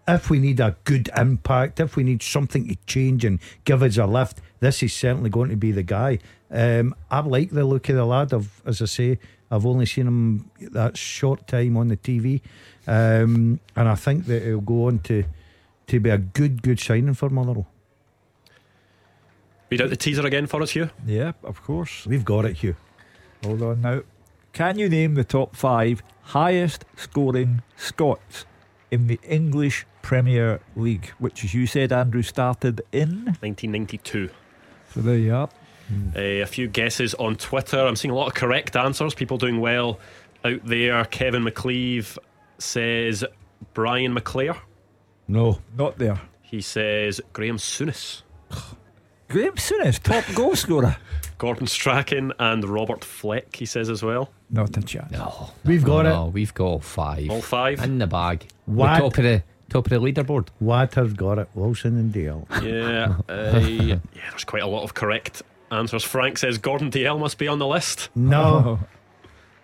If 0.07 0.29
we 0.29 0.39
need 0.39 0.59
a 0.59 0.75
good 0.83 1.09
impact, 1.15 1.79
if 1.79 1.95
we 1.95 2.03
need 2.03 2.21
something 2.21 2.67
to 2.67 2.75
change 2.85 3.23
and 3.23 3.39
give 3.63 3.81
us 3.81 3.97
a 3.97 4.05
lift, 4.05 4.41
this 4.59 4.83
is 4.83 4.93
certainly 4.93 5.29
going 5.29 5.49
to 5.49 5.55
be 5.55 5.71
the 5.71 5.83
guy. 5.83 6.19
Um, 6.51 6.93
I 7.09 7.21
like 7.21 7.51
the 7.51 7.63
look 7.63 7.89
of 7.89 7.95
the 7.95 8.05
lad. 8.05 8.33
I've, 8.33 8.61
as 8.65 8.81
I 8.81 8.85
say, 8.85 9.19
I've 9.49 9.65
only 9.65 9.85
seen 9.85 10.07
him 10.07 10.51
that 10.59 10.97
short 10.97 11.47
time 11.47 11.77
on 11.77 11.87
the 11.87 11.97
TV, 11.97 12.41
um, 12.87 13.59
and 13.75 13.89
I 13.89 13.95
think 13.95 14.25
that 14.25 14.43
he'll 14.43 14.61
go 14.61 14.87
on 14.87 14.99
to 14.99 15.23
to 15.87 15.99
be 15.99 16.09
a 16.09 16.17
good, 16.17 16.61
good 16.61 16.79
signing 16.79 17.13
for 17.13 17.29
Motherwell. 17.29 17.67
Read 19.69 19.81
out 19.81 19.89
the 19.89 19.97
teaser 19.97 20.25
again 20.25 20.47
for 20.47 20.61
us, 20.61 20.71
Hugh. 20.71 20.89
Yeah, 21.05 21.33
of 21.43 21.61
course. 21.61 22.05
We've 22.05 22.23
got 22.23 22.45
it, 22.45 22.57
Hugh. 22.57 22.75
Hold 23.43 23.61
on 23.61 23.81
now. 23.81 24.01
Can 24.53 24.77
you 24.77 24.87
name 24.87 25.15
the 25.15 25.23
top 25.23 25.55
five 25.55 26.03
highest 26.21 26.85
scoring 26.95 27.63
Scots 27.75 28.45
in 28.91 29.07
the 29.07 29.19
English 29.27 29.85
Premier 30.01 30.61
League, 30.75 31.11
which, 31.17 31.43
as 31.43 31.53
you 31.53 31.65
said, 31.65 31.91
Andrew, 31.91 32.21
started 32.21 32.81
in? 32.91 33.25
1992. 33.41 34.29
So 34.93 35.01
there 35.01 35.17
you 35.17 35.33
are. 35.33 35.49
Uh, 36.15 36.19
a 36.19 36.45
few 36.45 36.67
guesses 36.67 37.13
on 37.15 37.35
Twitter. 37.35 37.79
I'm 37.79 37.95
seeing 37.95 38.11
a 38.11 38.15
lot 38.15 38.27
of 38.27 38.35
correct 38.35 38.75
answers. 38.75 39.13
People 39.13 39.37
doing 39.37 39.59
well 39.59 39.99
out 40.45 40.63
there. 40.65 41.03
Kevin 41.05 41.43
McLeave 41.43 42.17
says 42.63 43.23
Brian 43.73 44.15
McClare. 44.15 44.57
No, 45.27 45.59
Not 45.77 45.97
there. 45.97 46.19
He 46.41 46.61
says 46.61 47.19
Graham 47.33 47.57
Souness. 47.57 48.21
Graham 49.27 49.55
Souness, 49.55 50.01
top 50.01 50.23
goal 50.35 50.55
scorer. 50.55 50.97
Gordon 51.39 51.67
Strachan 51.67 52.31
and 52.39 52.63
Robert 52.63 53.03
Fleck, 53.03 53.55
he 53.55 53.65
says 53.65 53.89
as 53.89 54.03
well. 54.03 54.29
Not 54.49 54.77
a 54.77 54.81
chance. 54.81 55.11
No, 55.11 55.49
We've 55.65 55.83
got 55.83 56.03
no, 56.03 56.27
we've 56.27 56.53
got 56.53 56.83
five 56.83 57.29
All 57.29 57.41
five. 57.41 57.83
in 57.83 57.97
the 57.97 58.07
bag. 58.07 58.45
We're 58.67 58.75
What? 58.75 58.99
top 58.99 59.17
of 59.17 59.23
the 59.23 59.43
top 59.69 59.89
of 59.89 59.89
the 59.89 59.97
leaderboard. 60.11 60.47
Waters 60.59 61.13
got 61.13 61.39
it. 61.39 61.49
Wilson 61.55 61.97
and 61.97 62.13
Dale. 62.13 62.47
Yeah, 62.61 63.15
uh, 63.29 63.59
yeah, 63.59 63.97
there's 64.29 64.43
quite 64.45 64.61
a 64.63 64.67
lot 64.67 64.83
of 64.83 64.93
correct 64.93 65.41
answers. 65.71 66.03
Frank 66.03 66.37
says 66.37 66.59
Gordon 66.59 66.91
Dalziel 66.91 67.19
must 67.19 67.37
be 67.39 67.47
on 67.47 67.57
the 67.59 67.67
list. 67.67 68.09
No, 68.15 68.79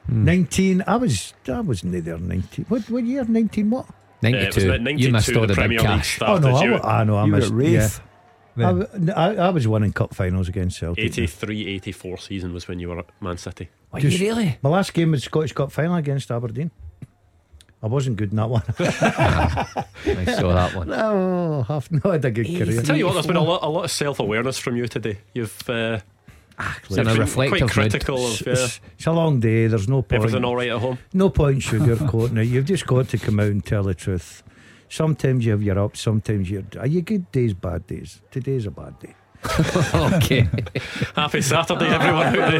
Oh, 0.10 0.14
nineteen. 0.16 0.84
I 0.88 0.95
was. 0.97 1.34
I 1.47 1.60
wasn't 1.62 2.03
there. 2.03 2.18
Nineteen. 2.18 2.66
What? 2.70 2.89
What 2.89 3.03
year? 3.03 3.24
Nineteen. 3.26 3.70
What? 3.70 3.86
Uh, 4.24 4.28
it 4.28 4.55
was 4.55 4.66
Ninety-two. 4.66 4.97
you 5.05 5.12
missed 5.12 5.36
all 5.36 5.47
the 5.47 5.53
the 5.53 5.68
big 5.68 5.80
cash. 5.80 6.20
oh 6.22 6.38
no! 6.38 6.55
I, 6.55 6.64
you, 6.64 6.76
I 6.78 7.03
know. 7.03 7.16
I 7.18 7.26
you 7.26 7.32
missed. 7.32 7.51
at 7.53 7.57
Yeah. 7.66 7.89
I, 8.68 8.74
then. 8.74 8.80
w- 8.80 9.14
I, 9.14 9.36
I 9.36 9.49
was 9.51 9.68
winning 9.68 9.93
cup 9.93 10.14
finals 10.14 10.49
against 10.49 10.78
Celtic. 10.80 11.05
83 11.05 11.68
84 11.76 12.18
season 12.18 12.51
was 12.53 12.68
when 12.68 12.80
you 12.80 12.89
were 12.89 12.99
at 12.99 13.05
Man 13.22 13.38
City. 13.38 13.70
Are 13.93 13.99
you 14.01 14.10
really? 14.20 14.57
My 14.62 14.70
last 14.70 14.93
game 14.93 15.12
was 15.12 15.24
Scottish 15.24 15.53
Cup 15.53 15.72
final 15.72 15.95
against 15.95 16.30
Aberdeen. 16.32 16.70
I 17.82 17.88
wasn't 17.88 18.18
good 18.18 18.32
in 18.32 18.36
that 18.36 18.49
one. 18.49 18.64
I 18.80 20.26
saw 20.26 20.53
that 20.53 20.76
one. 20.76 20.89
no, 20.89 21.66
I've 21.70 21.89
not 21.91 22.03
had 22.12 22.26
a 22.26 22.32
good 22.32 22.45
career. 22.47 22.82
I 22.82 22.84
tell 22.84 22.97
you 22.97 23.05
what, 23.05 23.14
there's 23.14 23.28
been 23.28 23.38
a 23.38 23.43
lot, 23.43 23.64
a 23.64 23.70
lot 23.70 23.86
of 23.86 23.91
self 23.91 24.20
awareness 24.20 24.57
from 24.60 24.76
you 24.76 24.88
today. 24.88 25.20
You've 25.34 25.70
uh, 25.70 25.99
It's 26.60 26.97
in 26.97 27.07
a 27.07 27.16
Quite 27.16 27.18
reflective 27.20 27.70
critical 27.70 28.26
of 28.28 28.41
yeah, 28.45 28.53
It's, 28.53 28.82
it's 28.97 29.07
a 29.07 29.12
long 29.12 29.39
day. 29.39 29.68
There's 29.68 29.88
no 29.88 30.01
point. 30.01 30.22
everything 30.24 30.43
all 30.43 30.55
right 30.55 30.70
at 30.70 30.80
home. 30.80 30.99
No 31.14 31.30
point 31.30 31.60
sugarcoating 31.60 32.38
it. 32.41 32.45
You've 32.47 32.66
just 32.66 32.86
got 32.86 33.07
to 33.10 33.18
come 33.18 33.39
out 33.39 33.47
and 33.47 33.66
tell 33.66 33.84
the 33.84 33.93
truth. 33.93 34.43
Sometimes 34.89 35.45
you 35.45 35.51
have 35.51 35.62
your 35.64 35.80
ups, 35.80 36.01
sometimes 36.01 36.49
you're. 36.49 36.64
Are 36.80 36.88
you 36.88 37.01
good 37.01 37.32
days, 37.32 37.53
bad 37.53 37.86
days? 37.88 38.22
Today's 38.32 38.66
a 38.66 38.72
bad 38.72 38.99
day. 38.99 39.16
okay. 39.93 40.49
Happy 41.16 41.41
Saturday, 41.41 41.88
everyone 41.88 42.26
out 42.28 42.51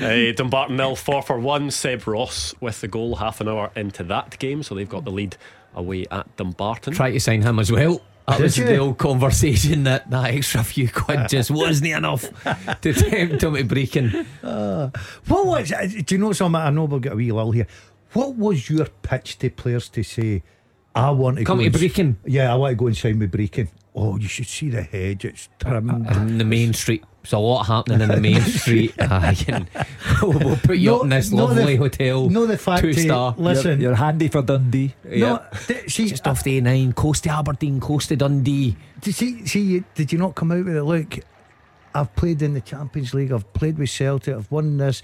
there. 0.00 0.30
uh, 0.30 0.32
Dumbarton 0.32 0.76
nil, 0.76 0.96
four 0.96 1.22
for 1.22 1.38
one. 1.38 1.70
Seb 1.70 2.08
Ross 2.08 2.54
with 2.60 2.80
the 2.80 2.88
goal 2.88 3.16
half 3.16 3.40
an 3.40 3.48
hour 3.48 3.70
into 3.76 4.02
that 4.04 4.36
game, 4.40 4.62
so 4.64 4.74
they've 4.74 4.88
got 4.88 5.04
the 5.04 5.12
lead 5.12 5.36
away 5.74 6.06
at 6.10 6.34
Dumbarton. 6.36 6.92
Try 6.94 7.12
to 7.12 7.20
sign 7.20 7.42
him 7.42 7.58
as 7.60 7.70
well. 7.70 8.00
That 8.26 8.38
Did 8.38 8.42
was 8.42 8.58
you? 8.58 8.64
the 8.64 8.76
old 8.78 8.98
conversation 8.98 9.84
that 9.84 10.10
that 10.10 10.34
extra 10.34 10.64
few 10.64 10.88
quid 10.88 11.28
just 11.28 11.50
wasn't 11.50 11.92
enough 11.92 12.22
to 12.80 12.92
tempt 12.92 13.40
him 13.42 13.54
to 13.54 13.64
breaking. 13.64 14.10
What 14.40 15.46
was? 15.46 15.72
uh, 15.72 15.86
Do 16.04 16.14
you 16.14 16.18
know 16.20 16.32
something? 16.32 16.60
I 16.60 16.70
know 16.70 16.84
we'll 16.86 16.98
get 17.00 17.12
a 17.12 17.16
wee 17.16 17.30
lull 17.30 17.52
here. 17.52 17.66
What 18.14 18.34
was 18.36 18.68
your 18.68 18.86
pitch 19.02 19.38
to 19.38 19.50
players 19.50 19.88
to 19.90 20.02
say? 20.02 20.42
I 20.94 21.10
want 21.10 21.36
to 21.38 21.44
Come 21.44 21.58
go 21.58 21.64
to 21.64 21.70
Brechin. 21.70 22.16
Yeah, 22.24 22.52
I 22.52 22.56
want 22.56 22.72
to 22.72 22.76
go 22.76 22.86
and 22.86 22.96
sign 22.96 23.18
with 23.18 23.30
Brechin. 23.30 23.68
Oh, 23.94 24.16
you 24.16 24.28
should 24.28 24.46
see 24.46 24.70
the 24.70 24.82
hedge. 24.82 25.24
It's 25.24 25.48
trimmed. 25.58 26.06
in 26.10 26.38
the 26.38 26.44
main 26.44 26.72
street. 26.72 27.04
There's 27.26 27.32
a 27.32 27.38
lot 27.38 27.64
happening 27.64 28.02
in 28.02 28.08
the 28.08 28.20
main 28.20 28.40
street. 28.60 28.94
Aye, 29.00 29.36
and 29.48 29.68
we'll, 30.22 30.32
we'll 30.38 30.56
put 30.56 30.78
you 30.78 30.90
No, 30.90 30.96
up 30.98 31.02
in 31.04 31.08
this 31.10 31.32
no, 31.32 31.48
the- 31.48 31.54
lovely 31.56 31.74
hotel. 31.76 32.30
no, 32.30 32.46
the 32.46 32.56
fact 32.56 32.82
two 32.82 32.92
star. 32.92 33.34
listen- 33.36 33.80
You're, 33.80 33.90
you're 33.90 33.94
handy 33.96 34.28
for 34.28 34.42
Dundee. 34.42 34.94
No, 35.04 35.42
th- 35.66 35.90
see, 35.92 36.08
Just 36.08 36.26
off 36.28 36.44
the 36.44 36.58
uh, 36.58 36.62
A9, 36.62 36.94
coast 36.94 37.24
to 37.24 37.30
Aberdeen, 37.30 37.80
coast 37.80 38.10
to 38.10 38.16
Dundee. 38.16 38.76
Did 39.00 39.14
see, 39.14 39.44
see, 39.44 39.60
you- 39.60 39.84
did 39.96 40.12
you 40.12 40.18
not 40.18 40.36
come 40.36 40.52
out 40.52 40.64
with 40.64 40.76
it? 40.76 40.84
Look, 40.84 41.18
I've 41.94 42.14
played 42.14 42.42
in 42.42 42.54
the 42.54 42.60
Champions 42.60 43.12
League. 43.12 43.32
I've 43.32 43.52
played 43.54 43.76
with 43.78 43.90
Celtic. 43.90 44.36
I've 44.36 44.50
won 44.52 44.76
this. 44.76 45.02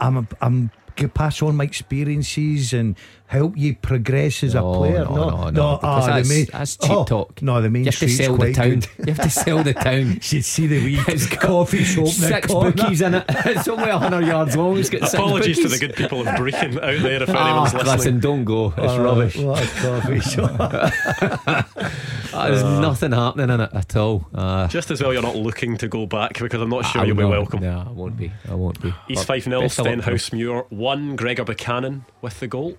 I'm, 0.00 0.16
a, 0.16 0.26
I'm 0.40 0.70
can 0.70 0.70
pass 0.90 1.42
on 1.42 1.56
my 1.56 1.64
experiences 1.64 2.72
and 2.72 2.96
help 3.26 3.56
you 3.56 3.76
progress 3.76 4.42
as 4.42 4.54
a 4.54 4.60
No, 4.60 4.74
player. 4.74 5.04
no, 5.04 5.14
no, 5.14 5.50
no, 5.50 5.76
because 5.76 5.80
ah, 5.82 6.00
the 6.00 6.06
that's- 6.06 6.28
main, 6.28 6.46
that's 6.52 6.76
cheap 6.76 6.90
oh, 6.90 7.04
talk. 7.04 7.40
No, 7.42 7.62
the 7.62 7.70
main 7.70 7.84
You 7.84 7.90
have 7.90 7.98
to 8.00 8.08
sell 8.08 8.32
the 8.32 8.38
quite 8.38 8.54
town. 8.54 8.70
good. 8.80 8.88
You 8.98 9.14
have 9.14 9.22
to 9.24 9.30
sell 9.30 9.62
the 9.62 9.74
town. 9.74 10.06
You 10.14 10.20
should 10.20 10.44
see 10.44 10.66
the 10.66 10.84
wee 10.84 10.98
It's 11.06 11.26
got 11.26 11.40
coffee 11.40 11.84
shop 11.84 11.98
in 11.98 12.04
the 12.04 12.10
Six 12.10 12.46
corner. 12.48 12.72
bookies 12.72 13.00
in 13.02 13.14
it. 13.14 13.24
It's 13.46 13.68
only 13.68 13.88
100 13.88 14.26
yards 14.26 14.56
long. 14.56 14.78
It's 14.78 14.90
got 14.90 15.02
six 15.02 15.14
Apologies 15.14 15.60
to 15.60 15.68
the 15.68 15.78
good 15.78 15.94
people 15.94 16.20
of 16.20 16.26
Brechin 16.28 16.74
out 16.76 17.02
there 17.02 17.22
if 17.22 17.30
Ah, 17.30 17.48
anyone's 17.50 17.74
listening. 17.74 17.96
listen, 17.96 18.20
don't 18.20 18.44
go. 18.44 18.66
It's 18.76 18.78
Oh, 18.78 19.02
rubbish. 19.02 19.36
What 19.36 19.62
a 19.62 19.66
coffee 19.80 20.20
shop. 20.30 21.68
There's 22.48 22.62
nothing 22.62 23.12
happening 23.12 23.50
in 23.50 23.60
it 23.60 23.70
at 23.72 23.96
all. 23.96 24.26
Uh, 24.34 24.66
Just 24.68 24.90
as 24.90 25.02
well 25.02 25.12
you're 25.12 25.22
not 25.22 25.36
looking 25.36 25.76
to 25.78 25.88
go 25.88 26.06
back 26.06 26.38
because 26.38 26.60
I'm 26.60 26.70
not 26.70 26.86
sure 26.86 27.02
I 27.02 27.04
you'll 27.04 27.16
be 27.16 27.24
will. 27.24 27.30
welcome. 27.30 27.60
No, 27.60 27.84
I 27.86 27.90
won't 27.90 28.16
be. 28.16 28.32
I 28.48 28.54
won't 28.54 28.80
be. 28.80 28.88
East 29.08 29.26
But 29.26 29.42
5 29.42 29.42
0, 29.44 29.60
best 29.60 29.78
of 29.78 29.84
luck 29.86 29.90
to 29.94 29.96
them. 29.96 30.02
Stenhouse 30.02 30.32
Muir 30.32 30.64
1, 30.70 31.16
Gregor 31.16 31.44
Buchanan 31.44 32.04
with 32.22 32.40
the 32.40 32.46
goal. 32.48 32.76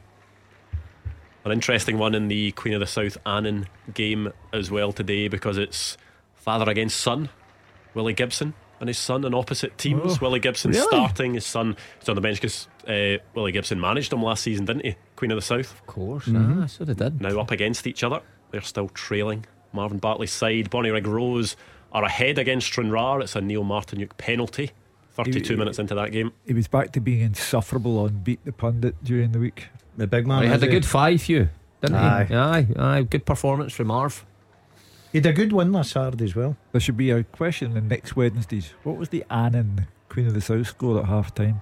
An 1.44 1.52
interesting 1.52 1.98
one 1.98 2.14
in 2.14 2.28
the 2.28 2.52
Queen 2.52 2.74
of 2.76 2.80
the 2.80 2.88
South 2.88 3.18
Annan 3.26 3.68
game 3.94 4.32
as 4.54 4.70
well 4.70 4.92
today 4.92 5.28
because 5.28 5.58
it's 5.58 5.98
father 6.36 6.70
against 6.70 6.98
son, 6.98 7.30
Willie 7.96 8.14
Gibson 8.14 8.54
and 8.80 8.88
his 8.88 8.98
son 9.00 9.26
in 9.26 9.34
opposite 9.34 9.78
teams. 9.78 10.02
Oh, 10.04 10.18
Willie 10.22 10.40
Gibson 10.40 10.72
really? 10.72 10.86
starting, 10.88 11.34
his 11.34 11.46
son 11.46 11.76
is 12.02 12.10
on 12.10 12.16
the 12.16 12.22
bench 12.22 12.40
because 12.40 12.68
uh, 12.88 13.18
Willie 13.34 13.52
Gibson 13.52 13.80
managed 13.80 14.14
him 14.14 14.22
last 14.22 14.44
season, 14.44 14.66
didn't 14.66 14.86
he? 14.86 14.96
Queen 15.16 15.32
of 15.32 15.36
the 15.38 15.42
South. 15.42 15.72
Of 15.72 15.86
course, 15.88 16.26
Mm-hmm. 16.26 16.62
ah, 16.64 16.66
so 16.68 16.84
they 16.86 16.94
did. 16.94 17.20
Now 17.22 17.40
up 17.40 17.50
against 17.52 17.88
each 17.88 18.04
other. 18.04 18.22
They're 18.52 18.62
still 18.62 18.90
trailing. 18.90 19.46
Marvin 19.74 19.98
Bartley's 20.00 20.32
side, 20.32 20.70
Bonnyrigg 20.70 21.08
Rose 21.08 21.56
are 21.94 22.04
ahead 22.04 22.38
against 22.38 22.68
Stranraer. 22.68 23.22
It's 23.22 23.36
a 23.36 23.42
Neil 23.42 23.64
Martyniuk 23.64 24.18
penalty. 24.18 24.72
32 25.14 25.54
He- 25.54 25.60
minutes 25.60 25.80
into 25.80 25.96
that 25.96 26.12
game. 26.12 26.32
He 26.46 26.54
was 26.54 26.68
back 26.68 26.92
to 26.94 27.02
being 27.02 27.22
insufferable 27.22 27.98
on 28.00 28.20
Beat 28.24 28.44
the 28.46 28.52
Pundit 28.52 28.96
during 29.04 29.32
the 29.32 29.40
week. 29.40 29.68
The 29.98 30.08
big 30.08 30.26
man. 30.26 30.44
he 30.44 30.48
had 30.50 30.64
a 30.64 30.68
good 30.68 30.86
five 30.86 31.22
few, 31.22 31.50
didn't 31.82 31.96
Aye. 31.98 32.24
he? 32.26 32.36
Aye, 32.36 32.68
aye. 32.78 33.02
Good 33.04 33.26
performance 33.26 33.74
from 33.74 33.88
Marv. 33.88 34.26
He 35.12 35.18
had 35.18 35.26
a 35.26 35.34
good 35.34 35.52
win 35.52 35.74
last 35.74 35.92
Saturday 35.92 36.24
as 36.24 36.36
well. 36.36 36.56
There 36.72 36.80
should 36.80 36.96
be 36.96 37.12
a 37.12 37.24
question 37.26 37.76
in 37.76 37.90
next 37.90 38.16
Wednesday's. 38.16 38.74
What 38.84 38.96
was 38.96 39.10
the 39.10 39.26
Annan 39.30 39.88
Queen 40.08 40.28
of 40.28 40.34
the 40.34 40.40
South 40.40 40.68
score 40.68 41.00
at 41.00 41.06
half 41.06 41.36
time? 41.36 41.62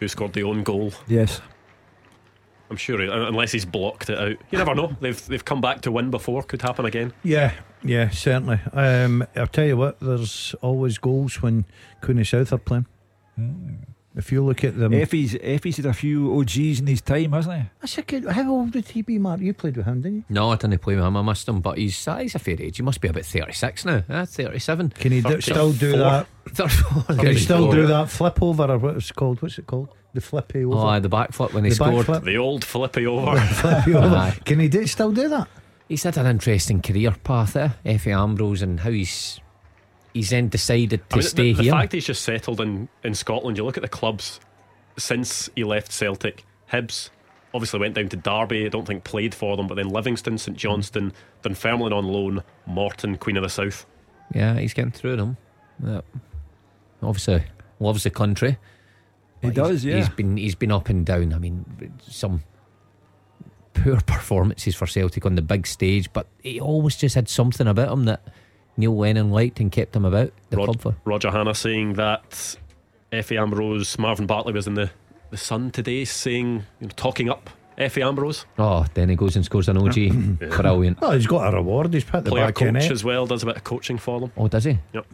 Who 0.00 0.08
scored 0.08 0.34
the 0.34 0.42
own 0.42 0.62
goal? 0.62 0.92
Yes. 1.08 1.40
I'm 2.72 2.78
sure, 2.78 2.98
he- 3.02 3.06
unless 3.08 3.52
he's 3.52 3.66
blocked 3.66 4.08
it 4.08 4.18
out. 4.18 4.30
You 4.50 4.56
never 4.58 4.74
know. 4.74 4.96
They've 5.00 5.26
they've 5.26 5.44
come 5.44 5.60
back 5.60 5.82
to 5.82 5.92
win 5.92 6.10
before. 6.10 6.42
Could 6.42 6.62
happen 6.62 6.86
again. 6.86 7.12
Yeah, 7.22 7.52
yeah, 7.84 8.08
certainly. 8.08 8.60
Um, 8.72 9.26
I'll 9.36 9.46
tell 9.46 9.66
you 9.66 9.76
what, 9.76 10.00
there's 10.00 10.54
always 10.62 10.96
goals 10.96 11.42
when 11.42 11.66
Cooney 12.00 12.24
South 12.24 12.50
are 12.50 12.56
playing. 12.58 12.86
If 14.14 14.30
you 14.30 14.44
look 14.44 14.62
at 14.62 14.78
them, 14.78 14.92
Efe's, 14.92 15.32
Efe's 15.34 15.78
had 15.78 15.86
a 15.86 15.94
few 15.94 16.38
OGs 16.38 16.80
in 16.80 16.86
his 16.86 17.00
time, 17.00 17.32
hasn't 17.32 17.62
he? 17.62 17.68
that's 17.80 17.96
a 17.96 18.02
good. 18.02 18.26
How 18.26 18.50
old 18.50 18.74
would 18.74 18.88
he 18.88 19.00
be, 19.00 19.18
Mark? 19.18 19.40
You 19.40 19.54
played 19.54 19.76
with 19.78 19.86
him, 19.86 20.02
didn't 20.02 20.16
you? 20.18 20.24
No, 20.28 20.50
I 20.50 20.56
didn't 20.56 20.78
play 20.80 20.96
with 20.96 21.04
him. 21.04 21.16
I 21.16 21.22
missed 21.22 21.48
him, 21.48 21.60
but 21.62 21.78
he's 21.78 22.06
uh, 22.06 22.18
he's 22.18 22.34
a 22.34 22.38
fair 22.38 22.60
age. 22.60 22.76
He 22.76 22.82
must 22.82 23.00
be 23.00 23.08
about 23.08 23.24
36 23.24 23.86
now. 23.86 24.02
Uh, 24.10 24.26
37. 24.26 24.90
Can 24.90 25.12
he 25.12 25.22
do, 25.22 25.40
still 25.40 25.72
do 25.72 25.96
that? 25.96 26.26
34. 26.50 27.16
Can 27.16 27.26
he 27.26 27.38
still 27.38 27.70
do 27.72 27.86
that 27.86 28.10
flip 28.10 28.42
over 28.42 28.64
or 28.64 28.76
what 28.78 28.96
it's 28.96 29.10
called? 29.12 29.40
What's 29.40 29.58
it 29.58 29.66
called? 29.66 29.88
The 30.12 30.20
flippy 30.20 30.62
over. 30.66 30.76
Oh, 30.76 30.86
aye, 30.88 30.98
the 30.98 31.08
back 31.08 31.32
flip 31.32 31.54
when 31.54 31.64
he 31.64 31.70
The 31.70 31.76
scored. 31.76 32.04
flip. 32.04 32.22
The 32.24 32.36
old 32.36 32.64
flippy 32.66 33.06
over. 33.06 33.40
Flippy 33.40 33.94
over. 33.94 34.14
Aye. 34.14 34.38
Can 34.44 34.60
he 34.60 34.68
do, 34.68 34.86
still 34.86 35.10
do 35.10 35.26
that? 35.30 35.48
He's 35.88 36.02
had 36.02 36.18
an 36.18 36.26
interesting 36.26 36.82
career 36.82 37.12
path, 37.24 37.56
eh? 37.56 37.70
Efe 37.86 38.14
Ambrose, 38.14 38.60
and 38.60 38.80
how 38.80 38.90
he's 38.90 39.40
he's 40.12 40.30
then 40.30 40.48
decided 40.48 41.08
to 41.10 41.16
I 41.16 41.18
mean, 41.18 41.22
stay 41.22 41.52
the, 41.52 41.58
the 41.58 41.62
here. 41.64 41.72
fact 41.72 41.92
he's 41.92 42.06
just 42.06 42.22
settled 42.22 42.60
in, 42.60 42.88
in 43.02 43.14
Scotland, 43.14 43.56
you 43.56 43.64
look 43.64 43.76
at 43.76 43.82
the 43.82 43.88
clubs 43.88 44.40
since 44.96 45.48
he 45.54 45.64
left 45.64 45.92
Celtic. 45.92 46.44
Hibs 46.70 47.10
obviously 47.54 47.80
went 47.80 47.94
down 47.94 48.08
to 48.08 48.16
Derby, 48.16 48.66
I 48.66 48.68
don't 48.68 48.86
think 48.86 49.04
played 49.04 49.34
for 49.34 49.56
them, 49.56 49.66
but 49.66 49.74
then 49.74 49.88
Livingston, 49.88 50.38
St 50.38 50.56
Johnstone, 50.56 51.12
Dunfermline 51.42 51.92
on 51.92 52.06
loan, 52.06 52.42
Morton, 52.66 53.16
Queen 53.18 53.36
of 53.36 53.42
the 53.42 53.48
South. 53.48 53.86
Yeah, 54.34 54.58
he's 54.58 54.72
getting 54.72 54.92
through 54.92 55.16
them. 55.16 55.36
Yeah. 55.84 56.00
Obviously, 57.02 57.44
loves 57.80 58.04
the 58.04 58.10
country. 58.10 58.58
He 59.42 59.50
does, 59.50 59.84
yeah. 59.84 59.96
He's 59.96 60.08
been 60.08 60.36
he's 60.36 60.54
been 60.54 60.70
up 60.70 60.88
and 60.88 61.04
down. 61.04 61.32
I 61.34 61.38
mean, 61.38 61.64
some 62.08 62.44
poor 63.74 64.00
performances 64.06 64.76
for 64.76 64.86
Celtic 64.86 65.26
on 65.26 65.34
the 65.34 65.42
big 65.42 65.66
stage, 65.66 66.12
but 66.12 66.28
he 66.42 66.60
always 66.60 66.96
just 66.96 67.16
had 67.16 67.28
something 67.28 67.66
about 67.66 67.92
him 67.92 68.04
that 68.04 68.22
Neil 68.76 68.96
Lennon 68.96 69.30
liked 69.30 69.60
and 69.60 69.70
kept 69.70 69.94
him 69.94 70.04
about 70.04 70.32
the 70.50 70.56
Rod- 70.56 70.64
club 70.66 70.80
for. 70.80 70.96
Roger 71.04 71.30
Hanna 71.30 71.54
saying 71.54 71.94
that 71.94 72.56
Efe 73.12 73.38
Ambrose, 73.40 73.98
Marvin 73.98 74.26
Bartley 74.26 74.52
was 74.52 74.66
in 74.66 74.74
the, 74.74 74.90
the 75.30 75.36
Sun 75.36 75.70
today, 75.72 76.04
saying, 76.04 76.64
you 76.80 76.86
know, 76.86 76.92
talking 76.96 77.28
up 77.28 77.50
Efe 77.78 78.04
Ambrose. 78.06 78.46
Oh, 78.58 78.86
then 78.94 79.08
he 79.08 79.16
goes 79.16 79.36
and 79.36 79.44
scores 79.44 79.68
an 79.68 79.76
OG. 79.78 80.38
Brilliant. 80.38 80.98
Oh, 81.02 81.12
he's 81.12 81.26
got 81.26 81.52
a 81.52 81.56
reward. 81.56 81.92
He's 81.92 82.04
put 82.04 82.24
the 82.24 82.30
Player 82.30 82.46
back 82.46 82.62
in 82.62 82.74
coach 82.74 82.84
it. 82.84 82.90
as 82.92 83.04
well, 83.04 83.26
does 83.26 83.42
a 83.42 83.46
bit 83.46 83.56
of 83.56 83.64
coaching 83.64 83.98
for 83.98 84.20
them. 84.20 84.32
Oh, 84.36 84.48
does 84.48 84.64
he? 84.64 84.78
Yep. 84.92 85.06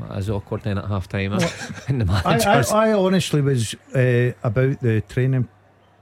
That 0.00 0.18
is 0.18 0.30
awkward 0.30 0.62
then 0.62 0.78
at 0.78 0.86
half 0.86 1.08
time. 1.08 1.32
In 1.88 1.98
the 1.98 2.22
I. 2.24 2.38
I, 2.38 2.88
I 2.88 2.92
honestly 2.92 3.40
was 3.40 3.74
uh, 3.94 4.32
about 4.42 4.80
the 4.80 5.00
training 5.08 5.48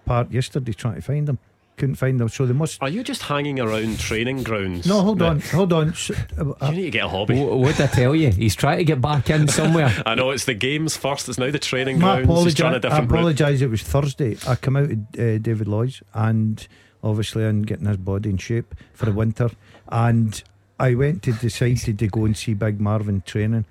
part 0.06 0.30
yesterday 0.30 0.72
trying 0.72 0.94
to 0.94 1.02
find 1.02 1.26
them. 1.28 1.38
Couldn't 1.80 1.94
find 1.96 2.20
them, 2.20 2.28
so 2.28 2.44
they 2.46 2.52
must. 2.52 2.82
Are 2.82 2.88
you 2.90 3.02
just 3.02 3.22
hanging 3.22 3.58
around 3.58 3.98
training 3.98 4.42
grounds? 4.42 4.86
No, 4.86 5.00
hold 5.00 5.22
on, 5.22 5.38
Nick? 5.38 5.46
hold 5.46 5.72
on. 5.72 5.88
S- 5.92 6.10
uh, 6.38 6.66
You 6.66 6.72
need 6.72 6.82
to 6.82 6.90
get 6.90 7.06
a 7.06 7.08
hobby. 7.08 7.36
Wh- 7.40 7.58
what 7.58 7.76
did 7.76 7.84
I 7.84 7.92
tell 7.92 8.14
you? 8.14 8.30
He's 8.30 8.54
trying 8.54 8.78
to 8.78 8.84
get 8.84 9.00
back 9.00 9.30
in 9.30 9.48
somewhere. 9.48 9.90
I 10.06 10.14
know 10.14 10.30
it's 10.30 10.44
the 10.44 10.54
games 10.54 10.96
first. 10.96 11.28
It's 11.28 11.38
now 11.38 11.50
the 11.50 11.58
training 11.58 11.98
My 11.98 12.22
grounds. 12.22 12.28
He's 12.28 12.28
apology. 12.28 12.54
trying 12.56 12.72
a 12.74 12.76
I 12.76 12.78
different 12.80 13.10
route. 13.10 13.18
apologise. 13.18 13.60
It 13.62 13.70
was 13.70 13.82
Thursday. 13.82 14.36
I 14.46 14.56
come 14.56 14.76
out 14.76 14.90
of 14.90 14.98
uh, 15.18 15.38
David 15.38 15.66
Lloyd's 15.68 16.02
and 16.14 16.68
obviously 17.02 17.46
I'm 17.46 17.62
getting 17.62 17.86
his 17.86 17.96
body 17.96 18.28
in 18.30 18.36
shape 18.36 18.74
for 18.92 19.06
the 19.06 19.12
winter. 19.12 19.48
And 19.88 20.42
I 20.78 20.94
went 20.94 21.22
to 21.24 21.32
decided 21.32 21.98
to 21.98 22.06
go 22.08 22.26
and 22.26 22.36
see 22.36 22.52
Big 22.54 22.78
Marvin 22.78 23.22
training, 23.24 23.64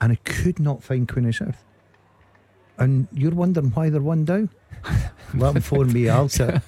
and 0.00 0.12
I 0.12 0.16
could 0.24 0.60
not 0.60 0.84
find 0.84 1.08
Queenie 1.08 1.32
South. 1.32 1.62
And 2.78 3.08
you're 3.12 3.32
wondering 3.34 3.70
why 3.72 3.90
they're 3.90 4.00
one 4.00 4.24
down? 4.24 4.50
Let 5.34 5.54
them 5.54 5.62
phone 5.62 5.92
me. 5.92 6.08
I'll 6.08 6.28
sit 6.30 6.62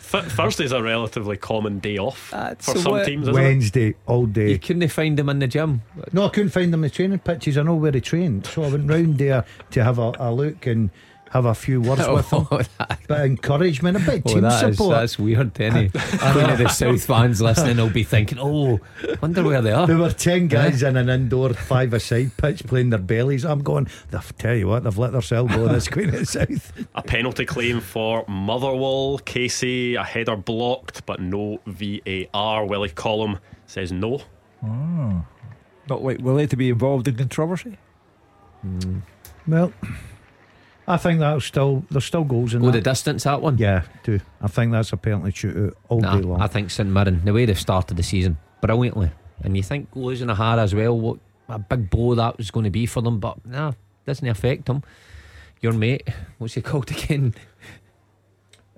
Thursday's 0.00 0.72
a 0.72 0.82
relatively 0.82 1.36
common 1.36 1.78
day 1.78 1.98
off 1.98 2.32
Uh, 2.32 2.54
for 2.58 2.72
so 2.74 2.80
some 2.80 2.92
what- 2.92 3.06
teams, 3.06 3.28
isn't 3.28 3.34
it? 3.34 3.44
Wednesday 3.46 3.94
all 4.06 4.22
You 4.22 4.26
day. 4.26 4.58
couldn't 4.58 4.88
find 4.88 5.18
him 5.18 5.28
in 5.28 5.38
the 5.40 5.46
gym. 5.46 5.82
No, 6.12 6.26
I 6.26 6.28
couldn't 6.30 6.50
find 6.50 6.72
them 6.72 6.80
in 6.84 6.88
the 6.90 6.94
training 6.94 7.18
pitches. 7.20 7.58
I 7.58 7.62
know 7.62 7.74
where 7.76 7.92
he 7.92 8.00
trained, 8.00 8.46
so 8.46 8.64
I 8.64 8.68
went 8.70 8.88
round 8.88 9.18
there 9.18 9.44
to 9.72 9.84
have 9.84 9.98
a, 9.98 10.12
a 10.18 10.32
look 10.32 10.66
and 10.66 10.90
have 11.32 11.44
a 11.44 11.54
few 11.54 11.80
words 11.80 12.06
with 12.08 12.30
him. 12.32 12.46
Oh, 12.50 12.60
that, 12.78 13.00
But 13.08 13.20
encouragement, 13.22 13.96
a 13.96 14.00
bit 14.00 14.08
of 14.20 14.22
oh, 14.26 14.34
team 14.34 14.40
that 14.42 14.64
is- 14.68 14.76
support. 14.76 14.96
that's 14.96 15.18
weird, 15.18 15.52
Denny. 15.54 15.88
Queen 15.90 16.50
of 16.50 16.58
the 16.58 16.68
South 16.68 17.04
fans 17.04 17.40
listening 17.42 17.76
will 17.78 17.90
be 17.90 18.04
thinking, 18.04 18.38
oh, 18.40 18.80
wonder 19.20 19.42
where 19.42 19.60
they 19.60 19.72
are. 19.72 19.86
There 19.86 19.96
were 19.98 20.10
10 20.10 20.48
guys 20.48 20.82
in 20.82 20.96
an 20.96 21.08
indoor 21.08 21.52
five 21.54 21.92
a 21.92 22.00
side 22.00 22.30
pitch 22.36 22.64
playing 22.66 22.90
their 22.90 22.98
bellies. 23.00 23.44
I'm 23.44 23.62
going, 23.62 23.88
they've 24.10 24.36
tell 24.38 24.54
you 24.54 24.68
what, 24.68 24.84
they've 24.84 24.96
let 24.98 25.12
themselves 25.12 25.54
go 25.54 25.68
this 25.68 25.88
Queen 25.88 26.08
of 26.10 26.18
the 26.20 26.26
South. 26.26 26.72
A 26.94 27.02
penalty 27.02 27.44
claim 27.44 27.80
for 27.80 28.24
Motherwell. 28.28 29.18
Casey, 29.24 29.94
a 29.96 30.04
header 30.04 30.36
blocked, 30.36 31.04
but 31.06 31.20
no 31.20 31.60
VAR. 31.66 32.64
Willie 32.66 32.90
Collum 32.90 33.38
says 33.66 33.92
no. 33.92 34.20
Ah. 34.62 34.66
Oh. 34.68 35.26
Not 35.88 36.02
like 36.02 36.18
Willie 36.20 36.46
to 36.48 36.56
be 36.56 36.70
involved 36.70 37.06
in 37.06 37.16
controversy. 37.16 37.78
Well, 39.46 39.72
I 40.88 40.96
think 40.96 41.18
that'll 41.20 41.40
still 41.40 41.84
there's 41.90 42.04
still 42.04 42.24
goals 42.24 42.54
in 42.54 42.60
Go 42.60 42.66
that. 42.66 42.72
the 42.72 42.80
distance 42.90 43.24
that 43.24 43.42
one. 43.42 43.58
yeah, 43.58 43.82
do 44.04 44.20
I 44.40 44.46
think 44.48 44.70
that's 44.72 44.92
a 44.92 44.96
penalty 44.96 45.32
shootout 45.32 45.74
all 45.88 46.00
Nah, 46.00 46.16
day 46.16 46.22
long. 46.22 46.40
I 46.40 46.46
think 46.46 46.70
St 46.70 46.88
Mirren, 46.88 47.22
the 47.24 47.32
way 47.32 47.44
they've 47.44 47.58
started 47.58 47.96
the 47.96 48.02
season 48.02 48.38
brilliantly, 48.60 49.10
and 49.42 49.56
you 49.56 49.62
think 49.62 49.88
losing 49.94 50.30
a 50.30 50.34
Hara 50.34 50.62
as 50.62 50.74
well, 50.74 50.98
what 50.98 51.18
a 51.48 51.58
big 51.58 51.90
blow 51.90 52.14
that 52.14 52.36
was 52.38 52.50
going 52.50 52.64
to 52.64 52.70
be 52.70 52.86
for 52.86 53.00
them, 53.02 53.18
but 53.18 53.44
nah, 53.44 53.72
doesn't 54.06 54.28
affect 54.28 54.66
them. 54.66 54.82
Your 55.60 55.72
mate, 55.72 56.08
what's 56.38 56.54
he 56.54 56.60
called 56.62 56.90
again? 56.90 57.34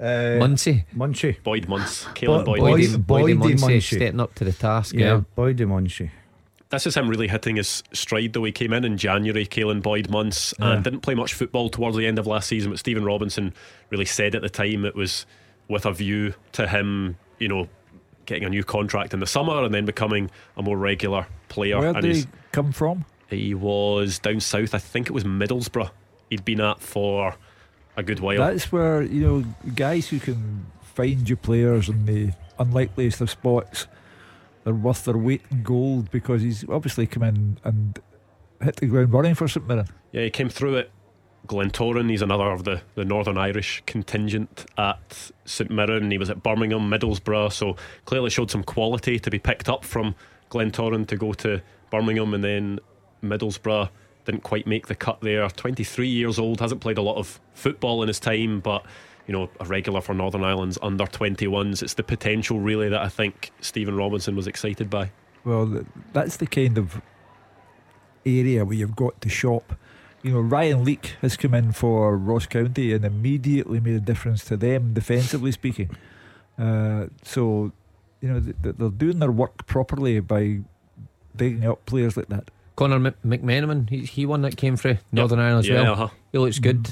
uh, 0.01 0.37
Muncie. 0.39 0.85
Muncie. 0.95 1.39
Boyd 1.43 1.67
Munce, 1.67 2.05
Caelan 2.15 2.45
Bo- 2.45 2.45
Boyd. 2.45 2.61
Boyd- 2.61 2.81
Boydie, 2.81 2.97
Boydie 2.97 3.05
Boydie 3.05 3.37
Muncie 3.39 3.67
Muncie. 3.67 3.97
stepping 3.97 4.21
up 4.21 4.35
to 4.37 4.45
the 4.45 4.53
task. 4.53 4.95
Yeah, 4.95 5.01
Yeah. 5.17 5.21
Boydie 5.37 5.67
Muncie. 5.69 6.11
This 6.71 6.87
is 6.87 6.97
him 6.97 7.09
really 7.09 7.29
hitting 7.29 7.57
his 7.57 7.83
stride 7.93 8.35
though. 8.35 8.45
He 8.45 8.53
came 8.53 8.73
in 8.73 8.85
in 8.85 8.99
January, 8.99 9.47
Caelan 9.47 9.83
Boyd 9.83 10.09
Munce, 10.09 10.53
and 10.59 10.85
didn't 10.85 11.01
play 11.01 11.15
much 11.15 11.35
football 11.35 11.71
towards 11.71 11.97
the 11.97 12.07
end 12.07 12.19
of 12.19 12.27
last 12.27 12.49
season. 12.49 12.71
But 12.71 12.79
Stephen 12.79 13.05
Robinson 13.05 13.55
really 13.91 14.05
said 14.05 14.35
at 14.35 14.43
the 14.43 14.51
time 14.51 14.85
it 14.85 14.95
was 14.95 15.25
with 15.69 15.87
a 15.87 15.93
view 15.93 16.35
to 16.53 16.67
him, 16.69 17.17
you 17.39 17.49
know, 17.49 17.69
getting 18.27 18.45
a 18.45 18.51
new 18.51 18.65
contract 18.65 19.15
in 19.15 19.21
the 19.21 19.27
summer 19.27 19.63
and 19.65 19.73
then 19.73 19.87
becoming 19.87 20.31
a 20.57 20.63
more 20.63 20.77
regular 20.77 21.27
player. 21.49 21.79
Where 21.79 21.91
and 21.91 22.03
did 22.03 22.17
he 22.17 22.25
come 22.53 22.73
from? 22.73 23.07
he 23.31 23.55
was 23.55 24.19
down 24.19 24.41
south. 24.41 24.75
I 24.75 24.79
think 24.79 25.09
it 25.09 25.13
was 25.13 25.25
Middlesbrough. 25.25 25.91
He'd 26.31 26.45
been 26.45 26.61
at 26.61 26.81
for 26.81 27.35
a 27.97 28.03
good 28.03 28.21
while. 28.21 28.39
That's 28.39 28.71
where 28.73 29.03
you 29.03 29.21
know 29.21 29.45
guys 29.75 30.09
who 30.09 30.19
can 30.19 30.67
find 30.83 31.29
you 31.29 31.37
players 31.37 31.89
in 31.89 32.07
the 32.07 32.33
unlikeliest 32.59 33.21
of 33.21 33.31
spots. 33.31 33.87
They're 34.65 34.75
worth 34.75 35.05
their 35.05 35.17
weight 35.17 35.43
in 35.51 35.63
gold 35.63 36.11
because 36.11 36.43
he's 36.43 36.69
obviously 36.69 37.07
come 37.07 37.23
in 37.23 37.59
and 37.65 37.99
hit 38.63 38.77
the 38.77 38.87
ground 38.87 39.13
running 39.13 39.35
for 39.35 39.49
St 39.49 39.67
Mirren. 39.67 39.89
Yeah, 40.13 40.23
he 40.23 40.31
came 40.31 40.49
through 40.49 40.79
at 40.79 40.91
Glentoran. 41.47 42.11
He's 42.11 42.23
another 42.23 42.51
of 42.51 42.65
the, 42.65 42.83
the 42.95 43.05
Northern 43.05 43.39
Irish 43.39 43.83
contingent 43.87 44.67
at 44.77 45.31
St 45.45 45.71
Mirren. 45.71 46.11
He 46.11 46.19
was 46.19 46.31
at 46.31 46.43
Birmingham, 46.43 46.91
Middlesbrough, 46.91 47.53
so 47.53 47.77
clearly 48.05 48.31
showed 48.31 48.51
some 48.51 48.63
quality 48.63 49.19
to 49.19 49.31
be 49.31 49.39
picked 49.39 49.69
up 49.69 49.85
from 49.85 50.15
Glentoran 50.51 51.07
to 51.07 51.17
go 51.17 51.33
to 51.35 51.63
Birmingham 51.91 52.35
and 52.35 52.45
then 52.45 52.81
Middlesbrough. 53.23 53.89
Didn't 54.25 54.43
quite 54.43 54.67
make 54.67 54.89
the 54.89 54.95
cut 54.95 55.21
there. 55.21 55.49
23 55.49 56.07
years 56.07 56.39
old, 56.39 56.61
hasn't 56.61 56.83
played 56.83 56.99
a 56.99 57.03
lot 57.03 57.17
of 57.17 57.41
football 57.55 58.03
in 58.03 58.09
his 58.09 58.21
time, 58.21 58.61
but 58.61 58.85
you 59.29 59.33
know, 59.33 59.49
a 59.61 59.65
regular 59.67 60.01
for 60.01 60.15
Northern 60.15 60.43
Ireland's 60.43 60.79
under 60.83 61.05
21s. 61.05 61.83
It's 61.83 61.95
the 61.95 62.03
potential 62.03 62.59
really 62.59 62.89
that 62.89 63.01
I 63.01 63.09
think 63.09 63.53
Stephen 63.61 63.95
Robinson 63.97 64.35
was 64.35 64.47
excited 64.49 64.91
by. 64.91 65.11
Well, 65.45 65.85
that's 66.13 66.39
the 66.39 66.47
kind 66.49 66.77
of 66.79 67.01
area 68.27 68.65
where 68.65 68.75
you've 68.75 68.97
got 68.97 69.21
to 69.21 69.29
shop. 69.29 69.75
You 70.23 70.33
know, 70.33 70.41
Ryan 70.41 70.83
Leak 70.85 71.15
has 71.21 71.37
come 71.37 71.55
in 71.55 71.71
for 71.73 72.17
Ross 72.17 72.47
County 72.47 72.93
and 72.93 73.05
immediately 73.05 73.79
made 73.81 73.95
a 73.95 74.01
difference 74.01 74.45
to 74.47 74.57
them, 74.57 74.93
defensively 74.93 75.53
speaking. 75.53 75.91
Uh, 76.59 77.07
so, 77.23 77.71
you 78.21 78.29
know, 78.29 78.41
th- 78.41 78.57
th- 78.63 78.75
they're 78.79 78.89
doing 78.89 79.21
their 79.21 79.31
work 79.31 79.67
properly 79.67 80.19
by 80.21 80.59
digging 81.37 81.65
up 81.65 81.87
players 81.87 82.17
like 82.17 82.29
that. 82.31 82.51
Conor 82.77 82.97
M- 82.97 83.15
McMenamin, 83.25 83.89
he, 83.91 83.99
he 84.01 84.27
one 84.27 84.43
that 84.43 84.57
came 84.57 84.77
through 84.77 84.99
Northern 85.13 85.39
Ireland 85.39 85.61
as 85.67 85.69
Yeah, 85.69 85.83
well. 85.83 85.93
uh-huh. 85.93 86.09
He 86.33 86.39
looks 86.39 86.59
good. 86.59 86.91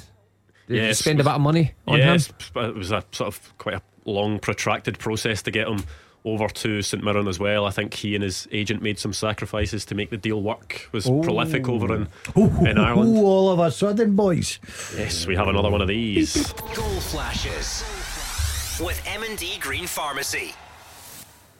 Did 0.68 0.76
you 0.76 0.82
Yes, 0.82 0.98
spend 0.98 1.18
a 1.18 1.22
was- 1.22 1.26
bit 1.26 1.34
of 1.34 1.40
money 1.40 1.72
on 1.86 1.98
yes, 1.98 2.26
him? 2.28 2.34
but 2.54 2.64
it 2.70 2.74
was 2.74 2.90
a 2.90 3.04
sort 3.12 3.28
of 3.28 3.58
quite 3.58 3.76
a 3.76 3.82
long, 4.04 4.38
protracted 4.38 4.98
process 4.98 5.42
to 5.42 5.50
get 5.50 5.68
him 5.68 5.84
over 6.24 6.48
to 6.48 6.82
St 6.82 7.04
Mirren 7.04 7.28
as 7.28 7.38
well. 7.38 7.66
I 7.66 7.70
think 7.70 7.94
he 7.94 8.16
and 8.16 8.24
his 8.24 8.48
agent 8.50 8.82
made 8.82 8.98
some 8.98 9.12
sacrifices 9.12 9.84
to 9.86 9.94
make 9.94 10.10
the 10.10 10.16
deal 10.16 10.42
work. 10.42 10.88
Was 10.90 11.08
Oh. 11.08 11.20
prolific 11.22 11.68
over 11.68 11.94
in 11.94 12.08
Ooh, 12.36 12.66
in 12.66 12.78
Ireland. 12.78 13.16
all 13.18 13.48
of 13.50 13.60
a 13.60 13.70
sudden, 13.70 14.16
boys. 14.16 14.58
Yes, 14.96 15.24
we 15.26 15.36
have 15.36 15.46
another 15.46 15.70
one 15.70 15.80
of 15.82 15.86
these. 15.88 16.52
Goal 16.74 17.00
flashes 17.00 17.84
with 18.84 19.00
M&D 19.06 19.58
Green 19.60 19.86
Pharmacy. 19.86 20.52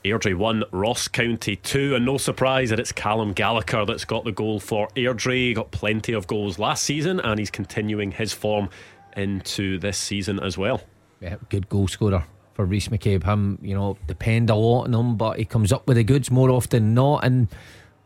Airdrie 0.05 0.35
1, 0.37 0.63
Ross 0.71 1.09
County 1.09 1.57
2, 1.57 1.97
and 1.97 2.05
no 2.05 2.17
surprise 2.17 2.71
that 2.71 2.79
it's 2.79 2.93
Calum 2.93 3.33
Gallagher 3.33 3.85
that's 3.85 4.05
got 4.05 4.25
the 4.25 4.31
goal 4.31 4.61
for 4.61 4.89
Airdrie. 4.95 5.49
He 5.49 5.55
got 5.55 5.73
plenty 5.73 6.13
of 6.13 6.29
goals 6.29 6.59
last 6.61 6.85
season, 6.85 7.19
and 7.21 7.39
he's 7.41 7.51
continuing 7.51 8.13
his 8.13 8.33
form 8.33 8.69
into 9.17 9.79
this 9.79 9.99
season 9.99 10.39
as 10.41 10.57
well. 10.59 10.83
Yeah, 11.21 11.37
good 11.49 11.69
goal 11.69 11.89
scorer 11.89 12.25
for 12.55 12.65
Rhys 12.67 12.89
McCabe. 12.89 13.25
Him, 13.25 13.59
you 13.63 13.75
know, 13.75 13.97
depend 14.07 14.51
a 14.51 14.55
lot 14.55 14.85
on 14.85 14.95
him, 14.95 15.17
but 15.17 15.39
he 15.39 15.45
comes 15.45 15.73
up 15.73 15.87
with 15.89 15.97
the 15.97 16.05
goods 16.05 16.31
more 16.31 16.51
often 16.51 16.85
than 16.85 16.95
not, 16.95 17.25
and 17.25 17.49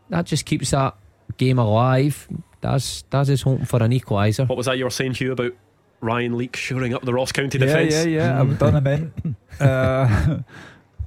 that 0.08 0.26
just 0.26 0.44
keeps 0.46 0.70
that 0.70 0.94
game 1.36 1.58
alive. 1.58 2.28
That's 2.60 3.02
that's 3.10 3.28
his 3.28 3.42
hoping 3.42 3.64
for 3.64 3.82
an 3.82 3.90
equaliser. 3.92 4.48
What 4.48 4.56
was 4.58 4.66
that 4.66 4.78
you 4.78 4.84
were 4.84 4.90
saying, 4.90 5.14
Hugh, 5.14 5.32
about 5.32 5.52
Ryan 6.00 6.36
Leak 6.38 6.56
shoring 6.56 6.94
up 6.94 7.02
the 7.02 7.12
Ross 7.12 7.32
County 7.32 7.58
Yeah, 7.58 7.66
defence? 7.66 7.92
yeah, 7.94 8.02
yeah. 8.04 8.18
yeah. 8.34 8.40
I've 8.40 8.58
done 8.58 8.76
him 8.76 8.86
in. 8.86 9.36
Uh, 9.60 10.38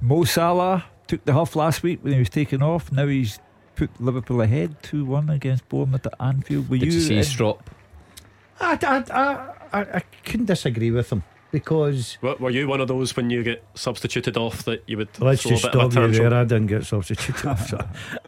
Mo 0.00 0.22
Salah 0.24 0.84
took 1.08 1.24
the 1.24 1.32
huff 1.32 1.56
last 1.56 1.82
week 1.82 1.98
when 2.04 2.12
he 2.12 2.18
was 2.20 2.28
taken 2.30 2.62
off. 2.62 2.92
Now 2.92 3.06
he's 3.08 3.38
put 3.74 3.90
Liverpool 4.00 4.40
ahead 4.42 4.76
2 4.82 5.04
1 5.04 5.28
against 5.30 5.68
Bournemouth 5.68 6.06
at 6.06 6.14
Anfield. 6.20 6.68
Were 6.68 6.76
Did 6.78 6.92
you 6.92 7.00
see 7.00 7.12
in- 7.14 7.18
his 7.18 7.32
drop? 7.32 7.68
I, 8.60 8.78
I, 8.82 9.04
I, 9.12 9.53
I, 9.74 9.80
I 9.98 10.02
couldn't 10.24 10.46
disagree 10.46 10.90
with 10.90 11.10
him 11.10 11.22
because 11.50 12.18
Were 12.20 12.34
were 12.40 12.50
you 12.50 12.66
one 12.66 12.80
of 12.80 12.88
those 12.88 13.14
when 13.16 13.30
you 13.30 13.42
get 13.44 13.62
substituted 13.74 14.36
off 14.36 14.64
that 14.64 14.82
you 14.88 14.96
would 14.96 15.08
let's 15.20 15.42
just 15.44 15.64
a 15.64 15.68
bit 15.68 15.76
of 15.80 15.88
a 15.88 15.92
stop 15.92 16.02
you 16.10 16.12
there. 16.28 16.34
I 16.34 16.42
didn't 16.44 16.66
get 16.66 16.84
substituted 16.84 17.46
off. 17.52 17.68
So 17.68 17.78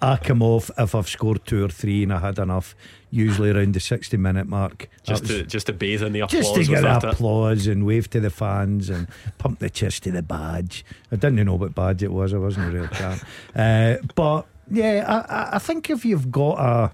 I 0.01 0.17
come 0.17 0.43
off 0.43 0.71
if 0.79 0.95
I've 0.95 1.09
scored 1.09 1.45
two 1.45 1.65
or 1.65 1.69
three 1.69 2.05
and 2.05 2.13
I 2.13 2.19
had 2.21 2.39
enough, 2.39 2.77
usually 3.11 3.51
around 3.51 3.75
the 3.75 3.81
60 3.81 4.17
minute 4.17 4.47
mark. 4.47 4.89
Just 5.03 5.23
was- 5.23 5.31
to 5.31 5.43
just 5.45 5.67
to 5.67 5.73
bathe 5.73 6.03
in 6.05 6.13
the 6.13 6.21
applause. 6.21 6.45
just 6.45 6.55
to 6.55 6.65
get 6.65 6.83
that 6.83 7.03
it? 7.03 7.13
applause 7.15 7.67
and 7.67 7.85
wave 7.85 8.09
to 8.11 8.21
the 8.21 8.31
fans 8.31 8.89
and 8.91 9.09
pump 9.39 9.59
the 9.59 9.71
chest 9.71 10.05
to 10.05 10.13
the 10.13 10.23
badge. 10.23 10.85
I 11.11 11.17
didn't 11.17 11.45
know 11.45 11.55
what 11.57 11.75
badge 11.75 12.03
it 12.05 12.13
was. 12.13 12.33
I 12.33 12.39
wasn't 12.39 12.69
a 12.73 12.79
real 12.79 12.87
fan. 12.89 13.19
Uh, 13.57 13.97
but 14.15 14.47
yeah, 14.71 15.05
I, 15.09 15.35
I- 15.35 15.57
I 15.57 15.59
think 15.59 15.91
if 15.91 16.05
you've 16.05 16.31
got 16.31 16.59
a, 16.61 16.93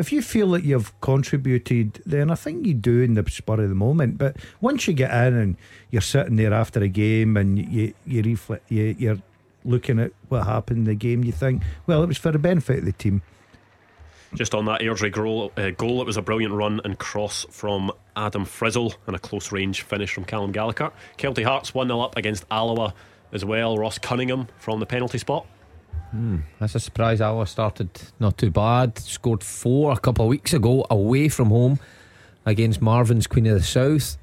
if 0.00 0.12
you 0.12 0.22
feel 0.22 0.50
that 0.52 0.64
you've 0.64 0.98
contributed, 1.00 2.02
then 2.06 2.30
I 2.30 2.34
think 2.34 2.66
you 2.66 2.74
do 2.74 3.00
in 3.00 3.14
the 3.14 3.30
spur 3.30 3.60
of 3.60 3.68
the 3.68 3.74
moment. 3.74 4.18
But 4.18 4.36
once 4.60 4.88
you 4.88 4.94
get 4.94 5.10
in 5.12 5.34
and 5.34 5.56
you're 5.90 6.02
sitting 6.02 6.36
there 6.36 6.52
after 6.52 6.80
a 6.80 6.88
game 6.88 7.36
and 7.36 7.58
you 7.58 7.94
you 8.06 8.22
reflect, 8.22 8.70
you, 8.72 8.96
you're 8.98 9.18
looking 9.64 10.00
at 10.00 10.12
what 10.28 10.44
happened 10.44 10.78
in 10.78 10.84
the 10.84 10.94
game, 10.94 11.22
you 11.22 11.32
think, 11.32 11.62
well, 11.86 12.02
it 12.02 12.06
was 12.06 12.18
for 12.18 12.32
the 12.32 12.38
benefit 12.38 12.80
of 12.80 12.84
the 12.86 12.92
team. 12.92 13.22
Just 14.34 14.54
on 14.54 14.64
that 14.66 14.80
Airdrie 14.80 15.12
goal, 15.12 15.52
uh, 15.56 15.70
goal, 15.70 16.00
it 16.00 16.06
was 16.06 16.16
a 16.16 16.22
brilliant 16.22 16.54
run 16.54 16.80
and 16.84 16.96
cross 16.98 17.44
from 17.50 17.90
Adam 18.16 18.46
Frizzell 18.46 18.94
and 19.06 19.16
a 19.16 19.18
close 19.18 19.50
range 19.50 19.82
finish 19.82 20.12
from 20.14 20.24
Calum 20.24 20.52
Gallagher. 20.52 20.92
Kelty 21.18 21.44
Hearts 21.44 21.74
1 21.74 21.88
0 21.88 22.00
up 22.00 22.16
against 22.16 22.44
Alloa 22.50 22.94
as 23.32 23.44
well. 23.44 23.76
Ross 23.76 23.98
Cunningham 23.98 24.46
from 24.58 24.80
the 24.80 24.86
penalty 24.86 25.18
spot. 25.18 25.46
Hmm, 26.10 26.38
that's 26.58 26.74
a 26.74 26.80
surprise. 26.80 27.20
Alloa 27.20 27.46
started 27.46 27.88
not 28.18 28.36
too 28.36 28.50
bad. 28.50 28.98
Scored 28.98 29.44
four 29.44 29.92
a 29.92 29.96
couple 29.98 30.24
of 30.24 30.28
weeks 30.28 30.52
ago 30.52 30.86
away 30.90 31.28
from 31.28 31.48
home 31.48 31.78
against 32.46 32.82
Marvin's 32.82 33.26
Queen 33.26 33.46
of 33.46 33.54
the 33.54 33.62
South. 33.62 34.16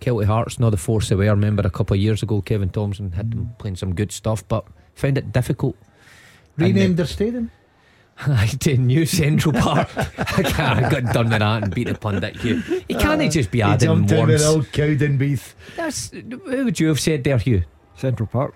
Kelty 0.00 0.24
Hearts, 0.24 0.58
not 0.58 0.70
the 0.70 0.76
force 0.76 1.08
they 1.08 1.14
were. 1.14 1.24
I 1.24 1.28
remember 1.28 1.62
a 1.64 1.70
couple 1.70 1.94
of 1.94 2.00
years 2.00 2.22
ago, 2.22 2.42
Kevin 2.42 2.70
Thomson 2.70 3.12
had 3.12 3.30
them 3.30 3.44
hmm. 3.44 3.52
playing 3.58 3.76
some 3.76 3.94
good 3.94 4.10
stuff, 4.10 4.46
but 4.48 4.66
found 4.94 5.16
it 5.16 5.32
difficult. 5.32 5.76
And 6.56 6.66
Renamed 6.66 6.96
their 6.96 7.06
stadium. 7.06 7.50
I 8.26 8.46
did 8.58 8.80
New 8.80 9.06
Central 9.06 9.52
Park. 9.54 9.88
I 9.96 10.42
can't 10.42 10.84
I 10.84 10.90
got 10.90 11.14
done 11.14 11.30
with 11.30 11.38
that 11.38 11.62
and 11.62 11.74
beat 11.74 11.88
the 11.88 11.94
pundit 11.94 12.36
Hugh. 12.36 12.62
You 12.88 12.96
can't 12.96 13.22
uh, 13.22 13.28
just 13.28 13.50
be 13.50 13.58
He 13.58 13.62
adding 13.62 13.88
jumped 13.88 14.12
in 14.12 14.20
with 14.26 14.28
words. 14.28 14.44
old 14.44 14.66
Cowdenbeath. 14.66 15.54
That's 15.76 16.10
who 16.10 16.64
would 16.64 16.78
you 16.78 16.88
have 16.88 17.00
said 17.00 17.24
there, 17.24 17.38
Hugh? 17.38 17.64
Central 17.96 18.26
Park. 18.26 18.54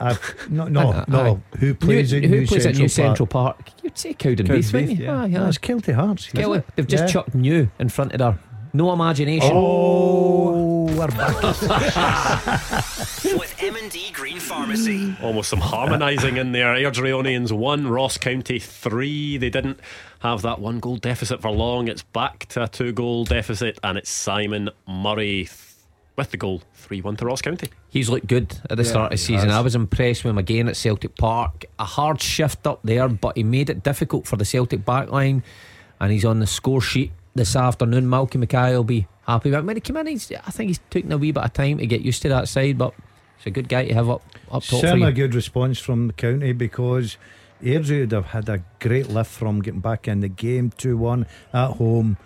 Uh, 0.00 0.14
no, 0.48 0.66
no, 0.66 0.92
Aye. 0.92 1.04
no. 1.08 1.42
Who 1.58 1.74
plays 1.74 2.12
New, 2.12 2.18
in 2.18 2.24
who 2.30 2.40
New 2.40 2.46
plays 2.46 2.62
Central 2.62 2.68
at 2.70 2.74
New 2.78 2.82
Park? 2.84 2.90
Central 2.90 3.26
Park? 3.26 3.70
You'd 3.82 3.98
say 3.98 4.14
Cowdenbeath, 4.14 4.72
wouldn't 4.72 4.90
Cowdenbeath, 4.90 4.98
you? 4.98 5.04
yeah. 5.04 5.20
Aye, 5.22 5.26
No, 5.28 5.46
it's 5.48 5.58
Kelty 5.58 5.92
Hearts. 5.94 6.28
isn't 6.28 6.40
Kelly, 6.40 6.58
it? 6.60 6.64
they've 6.76 6.86
just 6.86 7.04
Yeah. 7.04 7.08
chucked 7.08 7.34
new 7.34 7.70
in 7.78 7.88
front 7.90 8.12
of 8.12 8.18
there. 8.18 8.38
No 8.72 8.92
imagination. 8.92 9.50
Oh, 9.52 10.84
we're 10.96 11.08
back. 11.08 11.42
With 13.24 13.54
M&D 13.60 14.10
Green 14.12 14.38
Pharmacy. 14.38 15.14
Almost 15.22 15.50
some 15.50 15.60
harmonising 15.60 16.36
in 16.36 16.52
there. 16.52 16.74
Airdrieonians 16.74 17.52
1, 17.52 17.88
Ross 17.88 18.16
County 18.16 18.58
3. 18.60 19.36
They 19.38 19.50
didn't 19.50 19.80
have 20.20 20.42
that 20.42 20.60
one 20.60 20.78
goal 20.80 20.96
deficit 20.96 21.42
for 21.42 21.50
long. 21.50 21.88
It's 21.88 22.02
back 22.02 22.46
to 22.50 22.62
a 22.62 22.68
two 22.68 22.92
goal 22.92 23.24
deficit, 23.24 23.78
and 23.82 23.98
it's 23.98 24.10
Simon 24.10 24.70
Murray 24.86 25.46
th- 25.46 25.50
with 26.16 26.30
the 26.30 26.36
goal 26.36 26.62
3 26.74 27.00
1 27.00 27.16
to 27.16 27.24
Ross 27.26 27.42
County. 27.42 27.68
He's 27.88 28.08
looked 28.08 28.26
good 28.26 28.56
at 28.68 28.76
the 28.76 28.82
Yeah, 28.84 28.88
start 28.90 29.12
of 29.12 29.18
the 29.18 29.24
season. 29.24 29.48
has. 29.48 29.58
I 29.58 29.60
was 29.60 29.74
impressed 29.74 30.24
with 30.24 30.30
him 30.30 30.38
again 30.38 30.68
at 30.68 30.76
Celtic 30.76 31.16
Park. 31.16 31.64
A 31.78 31.84
hard 31.84 32.20
shift 32.20 32.66
up 32.66 32.80
there, 32.84 33.08
but 33.08 33.36
he 33.36 33.42
made 33.42 33.70
it 33.70 33.82
difficult 33.82 34.26
for 34.26 34.36
the 34.36 34.44
Celtic 34.44 34.84
backline. 34.84 35.42
And 36.00 36.12
he's 36.12 36.24
on 36.24 36.40
the 36.40 36.46
score 36.46 36.80
sheet 36.80 37.12
this 37.34 37.54
afternoon. 37.56 38.06
Malky 38.06 38.36
Mackay 38.36 38.74
will 38.74 38.84
be 38.84 39.06
happy 39.26 39.50
with 39.50 39.58
him. 39.60 39.66
When 39.66 39.76
he 39.76 39.80
came 39.80 39.96
in, 39.98 40.06
he's, 40.06 40.30
I 40.32 40.50
think 40.50 40.68
he's 40.68 40.80
taking 40.90 41.12
a 41.12 41.18
wee 41.18 41.32
bit 41.32 41.44
of 41.44 41.52
time 41.52 41.78
to 41.78 41.86
get 41.86 42.00
used 42.02 42.22
to 42.22 42.28
that 42.30 42.48
side, 42.48 42.78
but 42.78 42.94
he's 43.38 43.46
a 43.46 43.50
good 43.50 43.68
guy 43.68 43.86
to 43.86 43.94
have 43.94 44.08
up, 44.08 44.22
up 44.50 44.62
top 44.62 44.64
for 44.64 44.76
Certainly 44.80 45.08
a 45.08 45.12
good 45.12 45.34
response 45.34 45.78
from 45.78 46.06
the 46.08 46.12
county 46.14 46.52
because 46.52 47.16
Airdrie 47.62 48.00
would 48.00 48.12
have 48.12 48.26
had 48.26 48.48
a 48.48 48.64
great 48.78 49.08
lift 49.10 49.30
from 49.30 49.60
getting 49.60 49.80
back 49.80 50.08
in 50.08 50.20
the 50.20 50.28
game 50.28 50.70
2 50.78 50.96
1 50.96 51.26
at 51.52 51.72
home. 51.72 52.16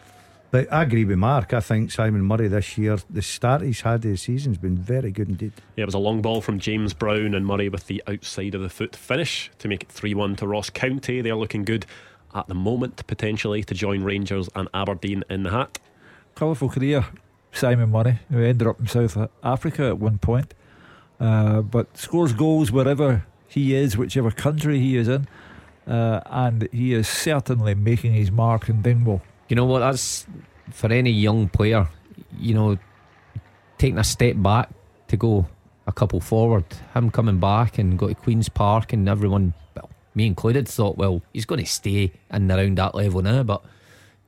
But 0.55 0.72
I 0.72 0.84
agree 0.84 1.05
with 1.05 1.18
Mark. 1.18 1.52
I 1.52 1.59
think 1.59 1.90
Simon 1.90 2.22
Murray 2.22 2.46
this 2.46 2.78
year, 2.78 2.96
the 3.11 3.22
start 3.22 3.62
he's 3.62 3.80
had 3.80 3.96
of 3.96 4.02
the 4.02 4.16
season 4.16 4.52
has 4.52 4.59
been 4.59 4.76
very 4.76 5.11
good 5.11 5.28
indeed. 5.28 5.52
Yeah, 5.74 5.82
it 5.82 5.86
was 5.86 5.96
a 5.96 5.98
long 5.98 6.22
ball 6.22 6.40
from 6.40 6.61
James 6.61 6.94
Brown 6.94 7.34
and 7.34 7.44
Murray 7.44 7.68
with 7.68 7.88
the 7.88 8.00
outside 8.07 8.55
of 8.55 8.62
the 8.62 8.68
foot 8.68 8.94
finish 8.94 9.50
to 9.59 9.66
make 9.66 9.82
it 9.82 9.90
3 9.90 10.14
1 10.14 10.36
to 10.36 10.46
Ross 10.46 10.70
County. 10.70 11.20
They're 11.20 11.34
looking 11.34 11.64
good 11.64 11.86
at 12.36 12.46
the 12.46 12.55
moment, 12.55 13.05
potentially, 13.09 13.64
to 13.64 13.74
join 13.74 14.05
Rangers 14.05 14.48
and 14.55 14.68
Aberdeen 14.72 15.24
in 15.28 15.42
the 15.42 15.50
hat. 15.50 15.80
Colourful 16.36 16.68
career, 16.68 17.05
Simon 17.50 17.90
Murray, 17.90 18.20
who 18.30 18.40
ended 18.40 18.68
up 18.68 18.78
in 18.78 18.86
South 18.86 19.28
Africa 19.42 19.88
at 19.88 19.98
one 19.98 20.18
point, 20.18 20.55
uh, 21.18 21.62
but 21.62 21.98
scores 21.98 22.32
goals 22.32 22.70
wherever 22.70 23.26
he 23.48 23.74
is, 23.74 23.96
whichever 23.96 24.30
country 24.30 24.78
he 24.78 24.96
is 24.96 25.09
in, 25.09 25.26
uh, 25.88 26.20
and 26.26 26.68
he 26.70 26.94
is 26.94 27.09
certainly 27.09 27.74
making 27.74 28.12
his 28.12 28.30
mark 28.30 28.68
in 28.68 28.82
Dingwall. 28.82 29.20
You 29.49 29.57
know 29.57 29.64
what? 29.64 29.80
That's 29.80 30.26
for 30.70 30.90
any 30.92 31.11
young 31.11 31.49
player. 31.49 31.88
You 32.38 32.55
know, 32.55 32.78
taking 33.78 33.99
a 33.99 34.05
step 34.05 34.36
back 34.38 34.70
to 35.09 35.16
go 35.16 35.47
a 35.86 35.92
couple 35.92 36.20
forward. 36.20 36.64
Him 36.95 37.11
coming 37.11 37.38
back 37.38 37.78
and 37.78 37.99
go 37.99 38.09
to 38.09 38.14
Queens 38.14 38.49
Park, 38.49 38.92
and 38.92 39.09
everyone, 39.09 39.55
well, 39.76 39.90
me 40.14 40.26
included, 40.26 40.68
thought, 40.68 40.97
well, 40.97 41.22
he's 41.32 41.45
going 41.45 41.62
to 41.62 41.70
stay 41.70 42.12
in 42.32 42.51
around 42.51 42.78
that 42.78 42.95
level 42.95 43.22
now. 43.22 43.42
But 43.42 43.62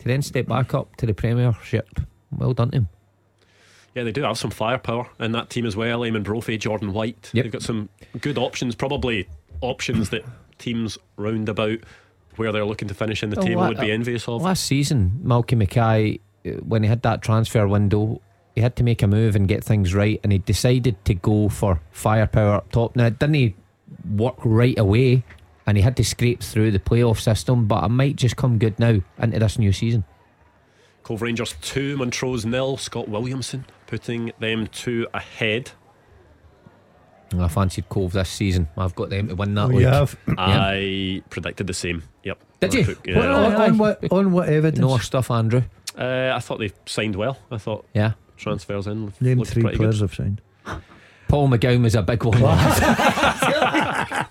to 0.00 0.08
then 0.08 0.22
step 0.22 0.46
back 0.46 0.74
up 0.74 0.94
to 0.96 1.06
the 1.06 1.14
Premiership, 1.14 2.00
well 2.30 2.52
done 2.52 2.70
to 2.70 2.76
him. 2.78 2.88
Yeah, 3.94 4.02
they 4.02 4.12
do 4.12 4.22
have 4.24 4.36
some 4.36 4.50
firepower 4.50 5.08
in 5.18 5.32
that 5.32 5.48
team 5.48 5.64
as 5.64 5.74
well. 5.74 6.00
Eamonn 6.00 6.22
Brophy, 6.22 6.58
Jordan 6.58 6.92
White. 6.92 7.30
Yep. 7.32 7.44
They've 7.44 7.52
got 7.52 7.62
some 7.62 7.88
good 8.20 8.36
options, 8.36 8.74
probably 8.74 9.26
options 9.62 10.10
that 10.10 10.22
teams 10.58 10.98
round 11.16 11.48
about 11.48 11.78
where 12.38 12.52
they're 12.52 12.64
looking 12.64 12.88
to 12.88 12.94
finish 12.94 13.22
in 13.22 13.30
the 13.30 13.36
Well, 13.36 13.46
table 13.46 13.60
la- 13.62 13.68
would 13.68 13.80
be 13.80 13.90
envious 13.92 14.28
of. 14.28 14.42
Last 14.42 14.64
season, 14.64 15.20
Malky 15.24 15.56
Mackay, 15.56 16.20
uh, 16.46 16.50
when 16.62 16.82
he 16.82 16.88
had 16.88 17.02
that 17.02 17.22
transfer 17.22 17.66
window, 17.66 18.20
he 18.54 18.60
had 18.62 18.76
to 18.76 18.82
make 18.82 19.02
a 19.02 19.06
move 19.06 19.36
and 19.36 19.46
get 19.46 19.62
things 19.64 19.94
right, 19.94 20.18
and 20.22 20.32
he 20.32 20.38
decided 20.38 21.02
to 21.04 21.14
go 21.14 21.48
for 21.48 21.80
firepower 21.90 22.54
up 22.54 22.72
top. 22.72 22.96
Now, 22.96 23.06
it 23.06 23.18
didn't 23.18 23.34
he 23.34 23.54
work 24.14 24.36
right 24.44 24.78
away, 24.78 25.24
and 25.66 25.76
he 25.76 25.82
had 25.82 25.96
to 25.98 26.04
scrape 26.04 26.42
through 26.42 26.70
the 26.70 26.78
playoff 26.78 27.18
system, 27.20 27.66
but 27.66 27.84
it 27.84 27.88
might 27.88 28.16
just 28.16 28.36
come 28.36 28.58
good 28.58 28.78
now 28.78 29.00
into 29.18 29.38
this 29.38 29.58
new 29.58 29.72
season. 29.72 30.04
Cove 31.02 31.22
Rangers 31.22 31.54
2, 31.60 31.96
Montrose 31.98 32.44
nil. 32.44 32.76
Scott 32.76 33.08
Williamson 33.08 33.64
putting 33.86 34.32
them 34.40 34.66
two 34.68 35.06
ahead. 35.14 35.70
I 37.38 37.48
fancied 37.48 37.88
Cove 37.88 38.12
this 38.12 38.28
season. 38.30 38.68
I've 38.76 38.94
got 38.94 39.10
them 39.10 39.28
to 39.28 39.34
win 39.34 39.54
that 39.54 39.64
Oh, 39.64 39.66
league. 39.68 39.80
you 39.80 39.86
have? 39.88 40.16
I 40.38 41.22
predicted 41.30 41.66
the 41.66 41.74
same. 41.74 42.02
Yep. 42.24 42.38
Did 42.60 42.74
you? 42.74 42.84
Took- 42.84 42.98
What- 42.98 43.08
yeah. 43.08 43.32
on, 43.34 43.54
on 43.54 43.78
what, 43.78 44.12
on 44.12 44.32
what 44.32 44.48
evidence? 44.48 44.78
Know 44.80 44.96
stuff, 44.98 45.30
Andrew. 45.30 45.62
Uh, 45.98 46.32
I 46.34 46.40
thought 46.40 46.58
they 46.58 46.70
signed 46.86 47.16
well. 47.16 47.38
I 47.50 47.58
thought 47.58 47.84
Yeah. 47.94 48.12
transfers 48.36 48.86
in. 48.86 49.12
Name 49.20 49.44
three 49.44 49.62
players 49.62 49.78
good. 49.78 50.00
have 50.02 50.14
signed. 50.14 50.40
Paul 51.28 51.48
McGowan 51.48 51.82
was 51.82 51.94
a 51.94 52.02
big 52.02 52.22
one. 52.24 52.34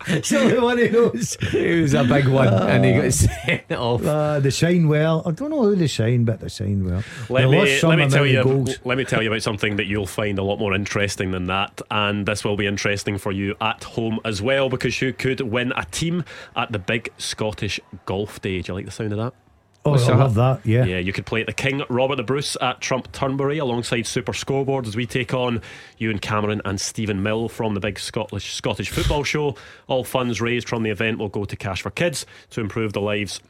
It's 0.08 0.30
the 0.30 0.40
only 0.40 0.60
one 0.60 0.78
he 0.78 0.90
knows. 0.90 1.36
he 1.52 1.82
was 1.82 1.94
a 1.96 2.04
big 2.04 2.28
one, 2.28 2.48
and 2.48 2.86
he 2.86 2.94
got 2.94 3.12
sent 3.12 3.72
off. 3.72 4.06
Uh, 4.06 4.40
they 4.40 4.52
sign 4.52 4.88
well. 4.88 5.24
I 5.26 5.32
don't 5.32 5.50
know 5.50 5.64
who 5.64 5.76
they 5.76 5.88
sign, 5.88 6.26
but 6.26 6.40
they 6.40 6.48
sign 6.48 6.86
well. 6.86 7.04
Let 7.30 7.42
they 7.42 7.52
me, 7.52 7.60
lost 7.60 7.82
some 7.82 7.90
let 7.90 8.00
me 8.00 8.10
tell 8.10 8.26
you. 8.26 8.44
goals. 8.44 8.80
Let 8.86 8.98
me 8.98 9.04
tell 9.06 9.22
you 9.24 9.30
about 9.32 9.42
something 9.42 9.78
that 9.78 9.86
you'll 9.86 10.06
find 10.06 10.38
a 10.38 10.44
lot 10.44 10.60
more 10.60 10.74
interesting 10.76 11.32
than 11.32 11.48
that, 11.48 11.82
and 11.90 12.26
this 12.26 12.44
will 12.44 12.56
be 12.56 12.68
interesting 12.68 13.18
for 13.18 13.32
you 13.32 13.56
at 13.62 13.84
home 13.84 14.20
as 14.24 14.42
well 14.42 14.70
because 14.70 15.02
you 15.02 15.12
could 15.12 15.42
win 15.42 15.74
a 15.76 15.86
team 15.86 16.24
at 16.56 16.72
the 16.72 16.80
Big 16.80 17.12
Scottish 17.18 17.80
Golf 18.06 18.42
Day. 18.42 18.62
Do 18.62 18.72
you 18.72 18.76
like 18.76 18.86
the 18.86 18.92
sound 18.92 19.12
of 19.12 19.18
that? 19.18 19.34
Oh, 19.88 19.94
I 19.94 20.16
love 20.16 20.34
that. 20.34 20.66
Yeah. 20.66 20.86
Yeah, 20.86 20.98
you 20.98 21.14
could 21.14 21.28
play 21.28 21.42
at 21.42 21.48
the 21.48 21.54
King 21.54 21.84
Robert 21.90 22.16
the 22.16 22.24
Bruce 22.24 22.58
at 22.60 22.82
Trump 22.82 23.12
Turnberry 23.12 23.60
alongside 23.60 24.08
Super 24.08 24.34
Scoreboard 24.34 24.88
as 24.88 24.96
we 24.96 25.06
take 25.06 25.32
on 25.34 25.62
Ewan 26.00 26.18
Cameron 26.18 26.62
and 26.66 26.82
Stephen 26.82 27.22
Mill 27.22 27.50
from 27.50 27.76
the 27.76 27.80
big 27.80 28.00
Scottish 28.00 28.56
Scottish 28.56 28.90
football 28.90 29.24
show. 29.24 29.56
All 29.88 30.04
funds 30.04 30.42
raised 30.42 30.68
from 30.68 30.82
the 30.82 30.90
event 30.90 31.20
will 31.20 31.30
go 31.30 31.46
to 31.46 31.56
Cash 31.56 31.84
for 31.84 31.92
Kids 31.92 32.26
to 32.50 32.62
improve 32.62 32.94
the 32.94 33.02
lives 33.02 33.42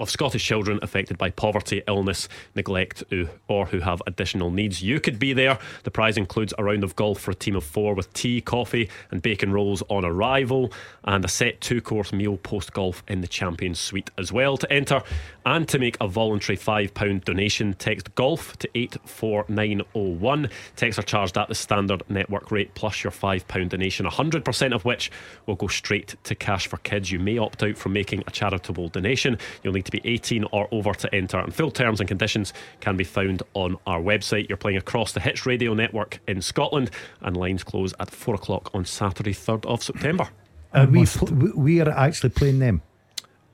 of 0.00 0.10
Scottish 0.10 0.44
children 0.44 0.78
affected 0.82 1.18
by 1.18 1.30
poverty, 1.30 1.82
illness, 1.86 2.28
neglect, 2.54 3.04
or 3.48 3.66
who 3.66 3.80
have 3.80 4.02
additional 4.06 4.50
needs. 4.50 4.82
You 4.82 4.98
could 4.98 5.18
be 5.18 5.32
there. 5.32 5.58
The 5.84 5.90
prize 5.90 6.16
includes 6.16 6.52
a 6.58 6.64
round 6.64 6.82
of 6.82 6.96
golf 6.96 7.20
for 7.20 7.30
a 7.30 7.34
team 7.34 7.54
of 7.54 7.64
four 7.64 7.94
with 7.94 8.12
tea, 8.12 8.40
coffee, 8.40 8.88
and 9.10 9.22
bacon 9.22 9.52
rolls 9.52 9.82
on 9.88 10.04
arrival, 10.04 10.72
and 11.04 11.24
a 11.24 11.28
set 11.28 11.60
two 11.60 11.80
course 11.80 12.12
meal 12.12 12.36
post 12.38 12.72
golf 12.72 13.02
in 13.08 13.20
the 13.20 13.28
Champions 13.28 13.78
Suite 13.78 14.10
as 14.18 14.32
well. 14.32 14.56
To 14.56 14.72
enter 14.72 15.02
and 15.46 15.68
to 15.68 15.78
make 15.78 15.96
a 16.00 16.08
voluntary 16.08 16.56
£5 16.56 17.24
donation, 17.24 17.74
text 17.74 18.14
golf 18.14 18.56
to 18.58 18.68
84901. 18.74 20.50
Texts 20.76 20.98
are 20.98 21.02
charged 21.02 21.38
at 21.38 21.48
the 21.48 21.54
standard 21.54 22.02
network 22.08 22.50
rate 22.50 22.74
plus 22.74 23.02
your 23.04 23.10
£5 23.10 23.68
donation, 23.68 24.06
100% 24.06 24.74
of 24.74 24.84
which 24.84 25.10
will 25.46 25.56
go 25.56 25.66
straight 25.66 26.16
to 26.24 26.34
Cash 26.34 26.66
for 26.66 26.76
Kids. 26.78 27.10
You 27.10 27.18
may 27.18 27.38
opt 27.38 27.62
out 27.62 27.76
from 27.76 27.92
making 27.92 28.22
a 28.26 28.30
charitable 28.30 28.88
donation. 28.88 29.38
You'll 29.62 29.74
need 29.74 29.84
to 29.86 29.89
be 29.90 30.00
18 30.04 30.44
or 30.52 30.68
over 30.72 30.92
to 30.94 31.14
enter, 31.14 31.38
and 31.38 31.54
full 31.54 31.70
terms 31.70 32.00
and 32.00 32.08
conditions 32.08 32.52
can 32.80 32.96
be 32.96 33.04
found 33.04 33.42
on 33.54 33.76
our 33.86 34.00
website. 34.00 34.48
You're 34.48 34.56
playing 34.58 34.78
across 34.78 35.12
the 35.12 35.20
Hits 35.20 35.44
Radio 35.46 35.74
network 35.74 36.20
in 36.26 36.40
Scotland, 36.42 36.90
and 37.20 37.36
lines 37.36 37.62
close 37.64 37.92
at 38.00 38.10
4 38.10 38.34
o'clock 38.36 38.70
on 38.74 38.84
Saturday, 38.84 39.32
3rd 39.34 39.66
of 39.66 39.82
September. 39.82 40.28
And 40.72 40.92
we, 40.92 41.04
pl- 41.04 41.28
we 41.34 41.50
we 41.52 41.80
are 41.80 41.90
actually 41.90 42.30
playing 42.30 42.60
them. 42.60 42.80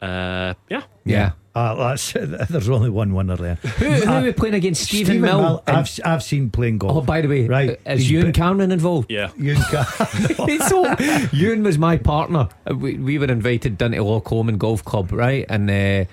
Uh, 0.02 0.52
yeah. 0.68 0.82
Yeah. 1.04 1.30
Uh, 1.54 1.74
that's, 1.88 2.12
there's 2.50 2.68
only 2.68 2.90
one 2.90 3.14
winner 3.14 3.34
there. 3.36 3.54
Who, 3.54 3.86
who 3.86 4.12
are 4.12 4.22
we 4.22 4.32
playing 4.34 4.54
against? 4.56 4.82
Stephen, 4.84 5.22
Mill. 5.22 5.62
and- 5.66 5.76
I've, 5.78 6.00
I've 6.04 6.22
seen 6.22 6.50
playing 6.50 6.76
golf. 6.76 6.94
oh, 6.94 7.00
by 7.00 7.22
the 7.22 7.28
way, 7.28 7.46
Right. 7.48 7.80
Is 7.86 8.00
He's 8.02 8.10
Ewan 8.10 8.26
bi- 8.26 8.32
Cameron 8.32 8.72
involved? 8.72 9.10
Yeah. 9.10 9.30
Ewan 9.38 9.62
Ca- 9.62 10.58
so 10.68 11.34
Ewan 11.34 11.62
was 11.62 11.78
my 11.78 11.96
partner. 11.96 12.50
Uh, 12.70 12.74
We, 12.74 12.98
we 12.98 13.18
were 13.18 13.24
invited 13.32 13.78
down 13.78 13.92
to 13.92 14.02
Loch 14.02 14.30
Lomond 14.30 14.60
Golf 14.60 14.84
Club, 14.84 15.10
right? 15.12 15.46
And 15.48 15.70
uh, 15.70 16.04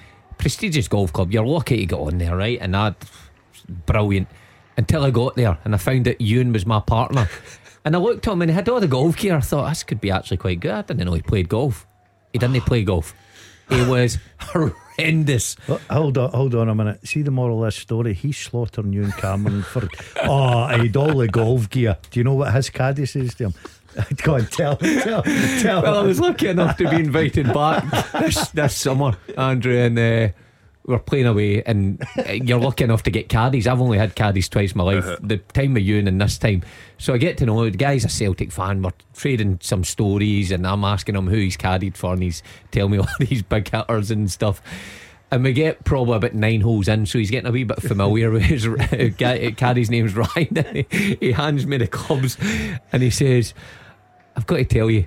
prestigious 0.43 0.89
golf 0.89 1.13
club. 1.13 1.31
You're 1.31 1.45
lucky 1.45 1.77
to 1.77 1.85
get 1.85 1.97
on 1.97 2.17
there, 2.17 2.35
right? 2.35 2.57
And 2.59 2.73
that 2.73 2.95
brilliant. 3.85 4.27
Until 4.75 5.05
I 5.05 5.09
got 5.09 5.35
there 5.35 5.57
and 5.63 5.73
I 5.73 5.77
found 5.77 6.05
out 6.05 6.19
Ewan 6.19 6.51
was 6.51 6.65
my 6.65 6.81
partner. 6.81 7.29
And 7.85 7.97
I 7.97 7.99
looked 7.99 8.25
at 8.25 8.31
him 8.31 8.41
and 8.41 8.49
he 8.49 8.55
had 8.55 8.69
all 8.69 8.79
the 8.79 8.87
golf 8.87 9.17
gear. 9.17 9.35
I 9.35 9.41
thought 9.41 9.67
this 9.67 9.83
could 9.83 9.99
be 9.99 10.09
actually 10.09 10.37
quite 10.37 10.61
good. 10.61 10.71
I 10.71 10.83
didn't 10.83 11.05
know 11.05 11.11
he 11.11 11.21
played 11.21 11.49
golf. 11.49 11.85
He 12.31 12.39
didn't 12.39 12.61
play 12.61 12.81
golf. 12.85 13.13
He 13.67 13.83
was 13.89 14.19
horrendous. 14.39 15.57
Oh, 15.67 15.81
hold 15.89 16.17
on, 16.17 16.31
hold 16.31 16.55
on 16.55 16.69
a 16.69 16.75
minute. 16.75 17.05
See 17.05 17.23
the 17.23 17.31
moral 17.31 17.61
of 17.61 17.67
this 17.67 17.81
story? 17.81 18.13
He's 18.13 18.37
slaughtering 18.37 18.93
you 18.93 19.03
and 19.03 19.13
Cameron 19.17 19.63
for 19.63 19.89
oh, 20.23 20.67
he'd 20.79 20.95
all 20.95 21.17
the 21.17 21.27
golf 21.27 21.69
gear. 21.69 21.97
Do 22.09 22.21
you 22.21 22.23
know 22.23 22.35
what 22.35 22.53
his 22.53 22.69
caddy 22.69 23.05
says 23.05 23.35
to 23.35 23.47
him? 23.47 23.53
Go 24.23 24.35
on, 24.35 24.45
tell, 24.47 24.77
tell, 24.77 25.23
tell. 25.23 25.81
Well, 25.81 25.97
I 25.99 26.03
was 26.03 26.19
lucky 26.19 26.47
enough 26.47 26.77
to 26.77 26.89
be 26.89 26.97
invited 26.97 27.53
back 27.53 28.11
this, 28.13 28.49
this 28.49 28.75
summer, 28.75 29.17
Andrew, 29.37 29.77
and 29.77 29.97
uh, 29.97 30.33
we 30.85 30.93
we're 30.93 30.99
playing 30.99 31.27
away. 31.27 31.63
And 31.63 32.05
uh, 32.17 32.31
you're 32.31 32.59
lucky 32.59 32.83
enough 32.83 33.03
to 33.03 33.11
get 33.11 33.29
caddies. 33.29 33.67
I've 33.67 33.81
only 33.81 33.97
had 33.97 34.15
caddies 34.15 34.49
twice 34.49 34.71
in 34.71 34.77
my 34.77 34.83
life. 34.83 35.17
The 35.21 35.37
time 35.37 35.73
with 35.73 35.83
you 35.83 35.99
and 35.99 36.21
this 36.21 36.37
time. 36.37 36.63
So 36.97 37.13
I 37.13 37.17
get 37.17 37.37
to 37.39 37.45
know 37.45 37.63
the 37.69 37.77
guy's 37.77 38.05
a 38.05 38.09
Celtic 38.09 38.51
fan. 38.51 38.81
We're 38.81 38.91
trading 39.13 39.59
some 39.61 39.83
stories, 39.83 40.51
and 40.51 40.65
I'm 40.65 40.83
asking 40.83 41.15
him 41.15 41.27
who 41.27 41.37
he's 41.37 41.57
caddied 41.57 41.95
for, 41.97 42.13
and 42.13 42.23
he's 42.23 42.43
telling 42.71 42.91
me 42.91 42.97
all 42.99 43.07
these 43.19 43.41
big 43.43 43.69
hitters 43.69 44.11
and 44.11 44.31
stuff. 44.31 44.61
And 45.33 45.43
we 45.43 45.51
get 45.51 45.83
probably 45.83 46.15
about 46.15 46.35
nine 46.35 46.61
holes 46.61 46.87
in, 46.87 47.07
so 47.07 47.17
he's 47.17 47.31
getting 47.31 47.49
a 47.49 47.51
wee 47.51 47.63
bit 47.63 47.81
familiar 47.81 48.29
with 48.29 48.43
his 48.43 48.67
uh, 48.67 49.09
guy- 49.17 49.49
caddy's 49.53 49.89
name's 49.89 50.15
Ryan. 50.15 50.57
And 50.57 50.85
he, 50.91 51.17
he 51.19 51.31
hands 51.31 51.65
me 51.65 51.77
the 51.77 51.87
clubs 51.87 52.37
and 52.91 53.01
he 53.01 53.09
says, 53.09 53.55
I've 54.35 54.45
got 54.47 54.57
to 54.57 54.65
tell 54.65 54.89
you, 54.89 55.05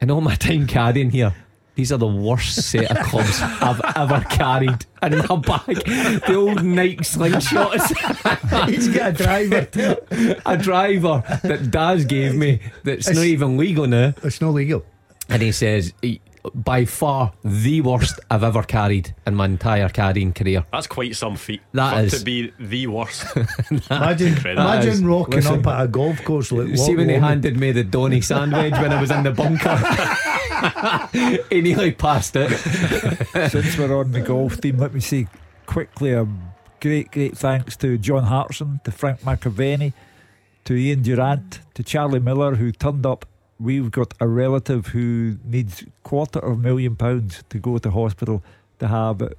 in 0.00 0.10
all 0.10 0.20
my 0.20 0.34
time 0.34 0.66
caddying 0.66 1.10
here, 1.10 1.34
these 1.74 1.92
are 1.92 1.98
the 1.98 2.06
worst 2.06 2.62
set 2.70 2.90
of 2.90 3.04
clubs 3.06 3.38
I've 3.42 3.80
ever 3.96 4.20
carried 4.30 4.86
And 5.02 5.12
in 5.14 5.20
my 5.28 5.36
bag. 5.36 5.84
The 6.26 6.34
old 6.34 6.64
Nike 6.64 6.96
slingshots. 7.04 8.68
He's 8.70 8.88
got 8.88 9.10
a 9.10 9.12
driver. 9.12 10.38
a 10.46 10.56
driver 10.56 11.22
that 11.42 11.70
Daz 11.70 12.06
gave 12.06 12.34
me 12.34 12.60
that's 12.82 13.12
not 13.12 13.24
even 13.24 13.58
legal 13.58 13.86
now. 13.86 14.14
It's 14.22 14.40
not 14.40 14.50
legal. 14.54 14.84
And 15.28 15.42
he 15.42 15.52
says, 15.52 15.92
"E- 16.02 16.20
by 16.54 16.84
far 16.84 17.32
the 17.44 17.80
worst 17.80 18.20
I've 18.30 18.42
ever 18.44 18.62
carried 18.62 19.14
in 19.26 19.34
my 19.34 19.44
entire 19.46 19.88
caddying 19.88 20.34
career. 20.34 20.64
That's 20.72 20.86
quite 20.86 21.14
some 21.16 21.36
feat. 21.36 21.60
That 21.72 22.10
for. 22.10 22.18
To 22.18 22.24
be 22.24 22.52
the 22.58 22.86
worst. 22.86 23.24
Imagine, 23.90 24.28
Incredible. 24.28 24.64
That 24.64 24.78
is- 24.80 24.86
imagine 24.86 25.06
rocking 25.08 25.34
listen. 25.36 25.60
up 25.60 25.66
at 25.66 25.84
a 25.84 25.88
golf 25.88 26.22
course 26.24 26.52
like 26.52 26.76
See 26.76 26.94
when 26.96 27.08
he 27.08 27.14
Loch 27.16 27.22
Lomond. 27.22 27.44
handed 27.44 27.56
me 27.58 27.72
the 27.72 27.84
Donny 27.84 28.20
sandwich 28.22 28.72
when 28.72 28.92
I 28.92 29.00
was 29.00 29.10
in 29.10 29.22
the 29.22 29.32
bunker. 29.32 29.76
he 31.50 31.60
nearly 31.60 31.92
passed 31.92 32.34
it. 32.36 32.50
Since 33.50 33.78
we're 33.78 33.96
on 33.98 34.12
the 34.12 34.20
golf 34.20 34.60
team, 34.60 34.78
let 34.78 34.94
me 34.94 35.00
say 35.00 35.26
quickly 35.66 36.12
a 36.12 36.26
great, 36.80 37.10
great 37.10 37.36
thanks 37.36 37.76
to 37.78 37.98
John 37.98 38.24
Hartson, 38.24 38.80
to 38.84 38.90
Frank 38.92 39.20
McAvenny, 39.20 39.92
to 40.64 40.74
Ian 40.74 41.02
Durrant, 41.02 41.60
to 41.74 41.82
Charlie 41.82 42.20
Miller, 42.20 42.54
who 42.56 42.72
turned 42.72 43.04
up 43.06 43.26
we've 43.58 43.90
got 43.90 44.14
a 44.20 44.26
relative 44.28 44.88
who 44.88 45.36
needs 45.44 45.84
quarter 46.02 46.38
of 46.40 46.52
a 46.52 46.56
million 46.56 46.96
pounds 46.96 47.42
to 47.48 47.58
go 47.58 47.78
to 47.78 47.90
hospital 47.90 48.42
to 48.78 48.88
have 48.88 49.32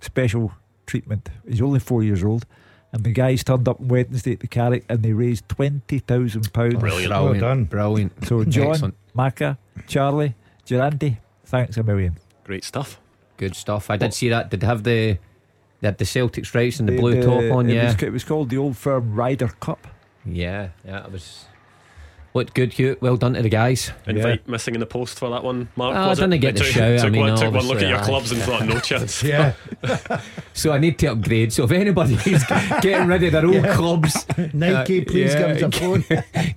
special 0.00 0.52
treatment. 0.86 1.28
He's 1.48 1.62
only 1.62 1.80
four 1.80 2.02
years 2.02 2.22
old. 2.22 2.44
And 2.92 3.02
the 3.02 3.10
guys 3.12 3.42
turned 3.42 3.66
up 3.68 3.80
on 3.80 3.88
Wednesday 3.88 4.32
at 4.34 4.40
the 4.40 4.46
Carrick 4.46 4.84
and 4.88 5.02
they 5.02 5.12
raised 5.12 5.48
£20,000. 5.48 6.52
Brilliant. 6.78 6.80
Brilliant. 7.10 7.40
done. 7.40 7.64
Brilliant. 7.64 8.26
So, 8.26 8.44
John, 8.44 8.70
Excellent. 8.70 8.94
Macca, 9.16 9.58
Charlie, 9.88 10.34
Durante, 10.64 11.18
thanks 11.44 11.76
a 11.76 11.82
million. 11.82 12.16
Great 12.44 12.62
stuff. 12.62 13.00
Good 13.36 13.56
stuff. 13.56 13.90
I 13.90 13.96
did 13.96 14.14
see 14.14 14.28
that. 14.28 14.50
Did 14.50 14.60
they 14.60 14.66
have 14.66 14.84
the 14.84 15.18
they 15.80 15.88
had 15.88 15.98
the 15.98 16.04
Celtic 16.04 16.46
stripes 16.46 16.78
and 16.78 16.88
the 16.88 16.92
The- 16.92 16.98
blue 17.00 17.14
the- 17.20 17.22
top 17.26 17.56
on? 17.56 17.68
it 17.68 17.74
Yeah. 17.74 17.86
Was, 17.92 18.02
it 18.02 18.12
was 18.12 18.22
called 18.24 18.48
the 18.50 18.58
Old 18.58 18.76
Firm 18.76 19.14
Ryder 19.14 19.48
Cup. 19.48 19.88
Yeah. 20.24 20.68
Yeah. 20.84 21.04
It 21.04 21.10
was. 21.12 21.46
Looked 22.36 22.52
good, 22.54 22.72
Hugh. 22.72 22.96
Well 23.00 23.16
done 23.16 23.34
to 23.34 23.42
the 23.42 23.48
guys. 23.48 23.92
Invite 24.08 24.48
missing 24.48 24.74
in 24.74 24.80
the 24.80 24.86
post 24.86 25.20
for 25.20 25.30
that 25.30 25.44
one, 25.44 25.68
Mark. 25.76 25.94
Oh, 25.96 26.08
was 26.08 26.18
I 26.18 26.24
it? 26.24 26.30
didn't 26.30 26.40
get 26.42 26.56
They 26.56 26.62
the 26.62 26.96
took, 26.98 27.04
I 27.04 27.08
mean, 27.08 27.20
one, 27.22 27.36
took 27.38 27.54
one 27.54 27.66
look 27.68 27.80
at 27.80 27.88
your 27.88 27.98
aye. 27.98 28.02
clubs 28.04 28.32
and 28.32 28.42
thought, 28.42 28.66
no 28.66 28.80
chance. 28.80 29.22
Yeah. 29.34 29.52
So 30.52 30.72
I 30.72 30.78
need 30.78 30.98
to 30.98 31.06
upgrade. 31.12 31.52
So 31.52 31.62
if 31.64 31.70
anybody 31.70 32.14
is 32.14 32.44
getting 32.82 33.06
rid 33.06 33.22
of 33.22 33.32
their 33.32 33.46
old 33.46 33.64
clubs, 33.76 34.26
Nike, 34.52 35.02
uh, 35.02 35.04
please 35.04 35.32
yeah, 35.34 35.54
give 35.54 35.72
us 35.74 35.76
a 35.76 35.80
phone. 35.80 36.04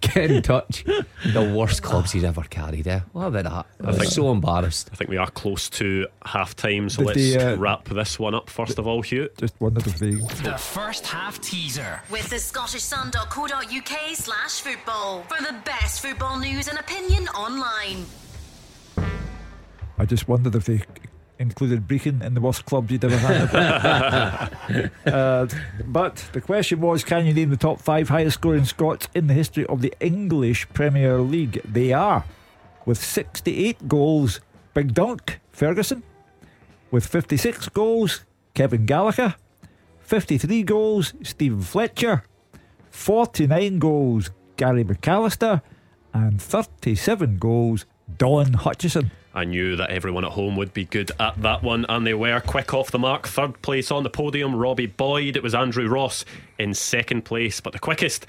get 0.01 0.31
in 0.31 0.41
touch. 0.41 0.83
The 0.83 1.53
worst 1.55 1.83
clubs 1.83 2.11
he's 2.11 2.23
ever 2.23 2.41
carried. 2.41 2.87
Eh? 2.87 3.01
What 3.11 3.27
about 3.27 3.43
that? 3.43 3.65
I 3.85 3.87
was 3.91 3.97
think- 3.99 4.11
so 4.11 4.31
embarrassed. 4.31 4.89
I 4.91 4.95
think 4.95 5.11
we 5.11 5.17
are 5.17 5.29
close 5.29 5.69
to 5.71 6.07
half 6.25 6.55
time, 6.55 6.89
so 6.89 6.99
Did 7.03 7.07
let's 7.07 7.17
the, 7.19 7.53
uh, 7.53 7.55
wrap 7.57 7.85
this 7.89 8.17
one 8.19 8.33
up 8.33 8.49
first 8.49 8.79
of 8.79 8.87
all, 8.87 9.03
Hugh. 9.03 9.29
Just 9.37 9.53
wondered 9.61 9.85
if 9.85 9.99
they. 9.99 10.11
The 10.11 10.57
first 10.57 11.05
half 11.05 11.39
teaser. 11.39 12.01
With 12.09 12.29
the 12.31 12.37
scottishsun.co.uk 12.37 14.15
slash 14.15 14.61
football 14.61 15.21
for 15.23 15.41
the 15.43 15.53
best 15.67 15.99
football 15.99 16.39
news 16.39 16.69
and 16.69 16.79
opinion 16.79 17.27
online. 17.29 18.05
I 19.97 20.05
just 20.05 20.25
wondered 20.25 20.55
if 20.55 20.63
they 20.63 20.81
included 21.39 21.85
Brechin 21.85 22.23
in 22.23 22.33
the 22.35 22.39
worst 22.39 22.63
clubs 22.65 22.89
you'd 22.89 23.03
ever 23.03 23.17
had. 23.17 24.91
uh, 25.05 25.47
but 25.85 26.15
the 26.31 26.39
question 26.39 26.79
was 26.79 27.03
can 27.03 27.25
you 27.25 27.33
name 27.33 27.49
the 27.49 27.57
top 27.57 27.81
five 27.81 28.07
highest 28.07 28.35
scoring 28.35 28.63
Scots 28.63 29.09
in 29.13 29.27
the 29.27 29.33
history 29.33 29.65
of 29.65 29.81
the 29.81 29.93
English 29.99 30.69
Premier 30.69 31.19
League? 31.19 31.61
They 31.65 31.91
are. 31.91 32.23
With 32.85 33.03
68 33.03 33.89
goals, 33.89 34.39
Big 34.73 34.93
Dunk, 34.93 35.41
Ferguson. 35.51 36.01
With 36.91 37.05
56 37.05 37.67
goals, 37.69 38.23
Kevin 38.53 38.85
Gallacher. 38.85 39.35
53 39.99 40.63
goals, 40.63 41.13
Steven 41.23 41.61
Fletcher. 41.61 42.23
49 42.89 43.79
goals, 43.79 44.31
Gary 44.57 44.83
McAllister. 44.83 45.61
And 46.13 46.41
37 46.41 47.37
goals, 47.37 47.85
Don 48.17 48.53
Hutchison. 48.53 49.11
I 49.33 49.43
knew 49.43 49.75
that 49.75 49.91
everyone 49.91 50.25
at 50.25 50.31
home 50.31 50.55
would 50.55 50.73
be 50.73 50.85
good 50.85 51.11
at 51.19 51.39
that 51.43 51.61
one, 51.61 51.85
and 51.89 52.07
they 52.07 52.15
were 52.15 52.39
quick 52.39 52.73
off 52.73 52.89
the 52.89 52.97
mark. 52.97 53.27
Third 53.27 53.61
place 53.61 53.91
on 53.91 54.01
the 54.01 54.09
podium, 54.09 54.55
Robbie 54.55 54.87
Boyd. 54.87 55.35
It 55.37 55.43
was 55.43 55.53
Andrew 55.53 55.87
Ross 55.87 56.25
in 56.57 56.73
second 56.73 57.23
place, 57.23 57.61
but 57.61 57.73
the 57.73 57.77
quickest, 57.79 58.25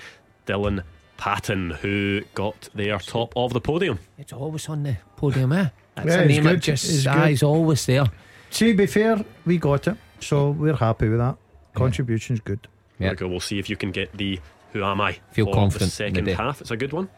Dylan 0.47 0.83
Patton, 1.16 1.70
who 1.70 2.22
got 2.35 2.68
there 2.74 2.99
top 2.99 3.33
of 3.37 3.55
the 3.55 3.61
podium. 3.61 3.99
It's 4.18 4.35
always 4.35 4.68
on 4.68 4.83
the 4.83 4.99
podium, 5.16 5.53
eh? 5.53 5.68
That's 5.95 6.09
Yeah, 6.09 6.18
a 6.18 6.22
it's 6.24 6.29
name 6.35 6.45
that 6.45 6.51
good. 6.51 6.62
just 6.62 6.85
It's 6.91 7.07
ah, 7.07 7.26
he's 7.26 7.43
always 7.43 7.87
there. 7.87 8.05
To 8.51 8.74
be 8.76 8.87
fair, 8.87 9.24
we 9.47 9.57
got 9.57 9.89
it. 9.89 9.97
So 10.20 10.51
we're 10.51 10.76
happy 10.76 11.09
with 11.09 11.18
that. 11.20 11.37
Contribution's 11.74 12.41
good. 12.41 12.68
There 12.99 13.11
we 13.11 13.16
go. 13.16 13.29
We'll 13.29 13.41
see 13.41 13.59
if 13.59 13.70
you 13.70 13.76
can 13.76 13.93
get 13.93 14.12
the 14.16 14.41
Who 14.73 14.85
Am 14.85 15.01
I 15.01 15.19
Feel 15.33 15.47
for 15.47 15.55
confident 15.55 15.93
the 15.93 16.07
in 16.07 16.12
the 16.12 16.21
second 16.33 16.37
half. 16.37 16.61
It's 16.61 16.71
a 16.71 16.77
good 16.77 16.93
one. 16.93 17.09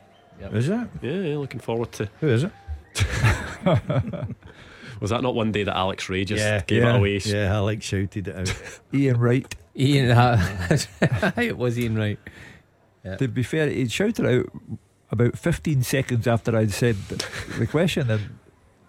Is 0.53 0.69
it? 0.69 0.89
Yeah, 1.03 1.13
yeah, 1.13 1.37
looking 1.37 1.61
forward 1.61 1.93
to. 1.93 2.09
Who 2.21 2.29
is 2.29 2.45
it? 2.45 2.53
Was 5.01 5.11
that 5.11 5.23
not 5.23 5.35
one 5.35 5.51
day 5.51 5.65
that 5.65 5.77
Alex 5.77 6.09
Rae 6.09 6.25
just 6.25 6.43
yeah, 6.43 6.63
gave 6.67 6.83
yeah, 6.83 6.95
it 6.95 6.99
away? 6.99 7.19
Yeah, 7.19 7.55
Alex 7.55 7.85
shouted 7.87 8.29
it 8.29 8.37
out. 8.37 8.81
Ian 8.93 9.19
Wright. 9.19 9.55
Ian, 9.77 10.11
uh, 10.19 10.73
it 11.37 11.57
was 11.57 11.79
Ian 11.79 11.97
Wright. 11.97 12.19
To 13.19 13.29
be 13.29 13.43
fair, 13.43 13.69
he'd 13.69 13.91
shouted 13.91 14.27
out 14.27 14.47
about 15.11 15.39
15 15.39 15.83
seconds 15.83 16.27
after 16.27 16.55
I'd 16.57 16.73
said 16.73 16.97
the, 17.09 17.25
the 17.59 17.67
question, 17.67 18.11
and 18.11 18.39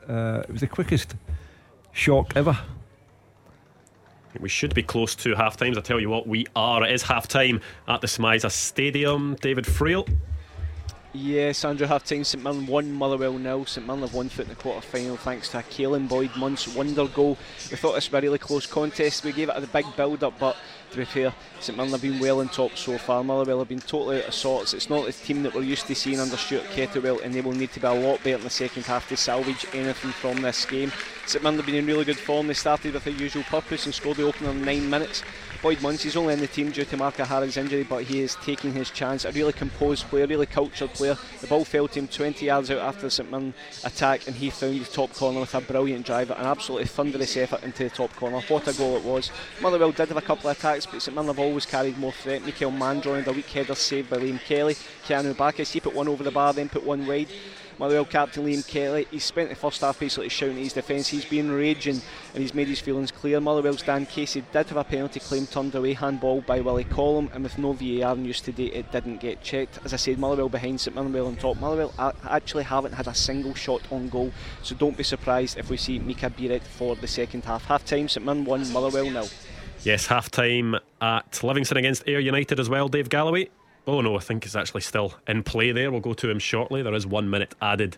uh, 0.07 0.41
it 0.41 0.51
was 0.51 0.61
the 0.61 0.67
quickest 0.67 1.15
shock 1.93 2.33
ever. 2.35 2.57
We 4.39 4.49
should 4.49 4.73
be 4.73 4.83
close 4.83 5.15
to 5.15 5.35
half 5.35 5.57
times. 5.57 5.77
I 5.77 5.81
tell 5.81 5.99
you 5.99 6.09
what, 6.09 6.27
we 6.27 6.47
are. 6.55 6.83
It 6.83 6.91
is 6.91 7.03
half 7.03 7.27
time 7.27 7.61
at 7.87 8.01
the 8.01 8.07
SMiSA 8.07 8.51
Stadium. 8.51 9.35
David 9.35 9.65
Friel. 9.65 10.07
Yes, 11.13 11.65
Andrew 11.65 11.87
half 11.87 12.05
time. 12.05 12.23
St 12.23 12.41
Mirren 12.41 12.65
1, 12.65 12.91
Motherwell 12.93 13.33
nil. 13.33 13.65
St 13.65 13.85
Mirren 13.85 13.99
have 13.99 14.13
one 14.13 14.29
foot 14.29 14.45
in 14.45 14.49
the 14.49 14.55
quarter 14.55 14.79
final 14.79 15.17
thanks 15.17 15.49
to 15.49 15.59
a 15.59 15.63
Caelan 15.63 16.07
Boyd 16.07 16.29
Munce 16.31 16.73
wonder 16.73 17.05
goal. 17.05 17.37
We 17.69 17.75
thought 17.75 17.95
this 17.95 18.09
was 18.09 18.17
a 18.17 18.21
really 18.21 18.37
close 18.37 18.65
contest. 18.65 19.25
We 19.25 19.33
gave 19.33 19.49
it 19.49 19.61
a 19.61 19.67
big 19.67 19.85
build 19.97 20.23
up, 20.23 20.39
but 20.39 20.55
to 20.91 20.97
be 20.97 21.03
fair, 21.03 21.33
St 21.59 21.77
Mirren 21.77 21.91
have 21.91 22.01
been 22.01 22.19
well 22.19 22.39
on 22.39 22.47
top 22.47 22.77
so 22.77 22.97
far. 22.97 23.25
Motherwell 23.25 23.59
have 23.59 23.67
been 23.67 23.81
totally 23.81 24.19
out 24.19 24.29
of 24.29 24.33
sorts. 24.33 24.73
It's 24.73 24.89
not 24.89 25.05
the 25.05 25.11
team 25.11 25.43
that 25.43 25.53
we're 25.53 25.63
used 25.63 25.85
to 25.87 25.95
seeing 25.95 26.21
under 26.21 26.37
Stuart 26.37 26.63
Kettlewell, 26.73 27.21
and 27.21 27.33
they 27.33 27.41
will 27.41 27.51
need 27.51 27.73
to 27.73 27.81
be 27.81 27.87
a 27.87 27.91
lot 27.91 28.23
better 28.23 28.37
in 28.37 28.43
the 28.43 28.49
second 28.49 28.83
half 28.83 29.09
to 29.09 29.17
salvage 29.17 29.65
anything 29.73 30.11
from 30.11 30.41
this 30.41 30.65
game. 30.65 30.93
St 31.31 31.41
Mirren 31.41 31.55
have 31.55 31.65
been 31.65 31.75
in 31.75 31.85
really 31.85 32.03
good 32.03 32.19
form. 32.19 32.47
They 32.47 32.53
started 32.53 32.93
with 32.93 33.05
their 33.05 33.13
usual 33.13 33.43
purpose 33.43 33.85
and 33.85 33.95
scored 33.95 34.17
the 34.17 34.23
opener 34.23 34.49
in 34.49 34.65
nine 34.65 34.89
minutes. 34.89 35.23
Boyd 35.61 35.77
Munce 35.77 36.05
is 36.05 36.17
only 36.17 36.33
in 36.33 36.41
the 36.41 36.47
team 36.47 36.71
due 36.71 36.83
to 36.83 36.97
Mark 36.97 37.21
O'Hara's 37.21 37.55
injury, 37.55 37.83
but 37.83 38.03
he 38.03 38.19
is 38.19 38.35
taking 38.43 38.73
his 38.73 38.89
chance. 38.89 39.23
A 39.23 39.31
really 39.31 39.53
composed 39.53 40.07
player, 40.07 40.27
really 40.27 40.45
cultured 40.45 40.91
player. 40.91 41.15
The 41.39 41.47
ball 41.47 41.63
fell 41.63 41.87
to 41.87 41.99
him 41.99 42.09
20 42.09 42.45
yards 42.45 42.69
out 42.69 42.79
after 42.79 43.03
the 43.03 43.11
St 43.11 43.31
Mirren 43.31 43.53
attack, 43.85 44.27
and 44.27 44.35
he 44.35 44.49
found 44.49 44.81
the 44.81 44.91
top 44.91 45.13
corner 45.13 45.39
with 45.39 45.55
a 45.55 45.61
brilliant 45.61 46.05
drive, 46.05 46.31
an 46.31 46.45
absolutely 46.45 46.87
thunderous 46.87 47.37
effort 47.37 47.63
into 47.63 47.85
the 47.85 47.91
top 47.91 48.13
corner. 48.17 48.41
What 48.49 48.67
a 48.67 48.73
goal 48.73 48.97
it 48.97 49.05
was! 49.05 49.31
Motherwell 49.61 49.93
did 49.93 50.09
have 50.09 50.17
a 50.17 50.21
couple 50.21 50.49
of 50.49 50.57
attacks, 50.57 50.85
but 50.85 51.01
St 51.01 51.15
Mirren 51.15 51.27
have 51.27 51.39
always 51.39 51.65
carried 51.65 51.97
more 51.97 52.11
threat. 52.11 52.43
Mikael 52.43 52.73
Mandron 52.73 53.19
had 53.19 53.27
a 53.29 53.31
weak 53.31 53.45
header 53.45 53.75
saved 53.75 54.09
by 54.09 54.17
Liam 54.17 54.41
Kelly. 54.41 54.75
Keanu 55.05 55.37
Bacchus, 55.37 55.71
he 55.71 55.79
put 55.79 55.95
one 55.95 56.09
over 56.09 56.25
the 56.25 56.31
bar, 56.31 56.51
then 56.51 56.67
put 56.67 56.83
one 56.83 57.07
wide. 57.07 57.29
Motherwell 57.81 58.05
captain 58.05 58.45
Liam 58.45 58.65
Kelly, 58.67 59.07
he 59.09 59.17
spent 59.17 59.49
the 59.49 59.55
first 59.55 59.81
half 59.81 59.99
basically 59.99 60.29
shouting 60.29 60.57
at 60.57 60.63
his 60.65 60.73
defence. 60.73 61.07
He's 61.07 61.25
been 61.25 61.49
raging 61.49 61.99
and 62.35 62.43
he's 62.43 62.53
made 62.53 62.67
his 62.67 62.79
feelings 62.79 63.09
clear. 63.09 63.41
Motherwell's 63.41 63.81
Dan 63.81 64.05
Casey 64.05 64.43
did 64.53 64.67
have 64.67 64.77
a 64.77 64.83
penalty 64.83 65.19
claim 65.19 65.47
turned 65.47 65.73
away, 65.73 65.93
handball 65.93 66.41
by 66.41 66.61
Willie 66.61 66.83
Collum, 66.83 67.31
and 67.33 67.43
with 67.43 67.57
no 67.57 67.73
VAR 67.73 68.15
news 68.15 68.39
today, 68.39 68.65
it 68.65 68.91
didn't 68.91 69.17
get 69.17 69.41
checked. 69.41 69.79
As 69.83 69.95
I 69.95 69.97
said, 69.97 70.19
Motherwell 70.19 70.47
behind 70.47 70.79
St 70.79 70.95
Mirren 70.95 71.15
on 71.25 71.35
top. 71.37 71.59
Motherwell 71.59 71.91
actually 72.23 72.65
haven't 72.65 72.93
had 72.93 73.07
a 73.07 73.15
single 73.15 73.55
shot 73.55 73.81
on 73.91 74.09
goal, 74.09 74.31
so 74.61 74.75
don't 74.75 74.95
be 74.95 75.03
surprised 75.03 75.57
if 75.57 75.71
we 75.71 75.77
see 75.77 75.97
Mika 75.97 76.29
Biereth 76.29 76.61
for 76.61 76.95
the 76.95 77.07
second 77.07 77.45
half. 77.45 77.65
Half 77.65 77.85
time, 77.85 78.07
St 78.07 78.23
Mirren 78.23 78.45
1, 78.45 78.71
Motherwell 78.71 79.09
nil. 79.09 79.27
Yes, 79.83 80.05
half 80.05 80.29
time 80.29 80.75
at 81.01 81.43
Livingston 81.43 81.77
against 81.77 82.03
Ayr 82.07 82.19
United 82.19 82.59
as 82.59 82.69
well, 82.69 82.89
Dave 82.89 83.09
Galloway. 83.09 83.49
Oh 83.87 84.01
no, 84.01 84.15
I 84.15 84.19
think 84.19 84.45
it's 84.45 84.55
actually 84.55 84.81
still 84.81 85.13
in 85.27 85.43
play 85.43 85.71
there. 85.71 85.91
We'll 85.91 86.01
go 86.01 86.13
to 86.13 86.29
him 86.29 86.39
shortly. 86.39 86.83
There 86.83 86.93
is 86.93 87.07
one 87.07 87.29
minute 87.29 87.55
added 87.61 87.97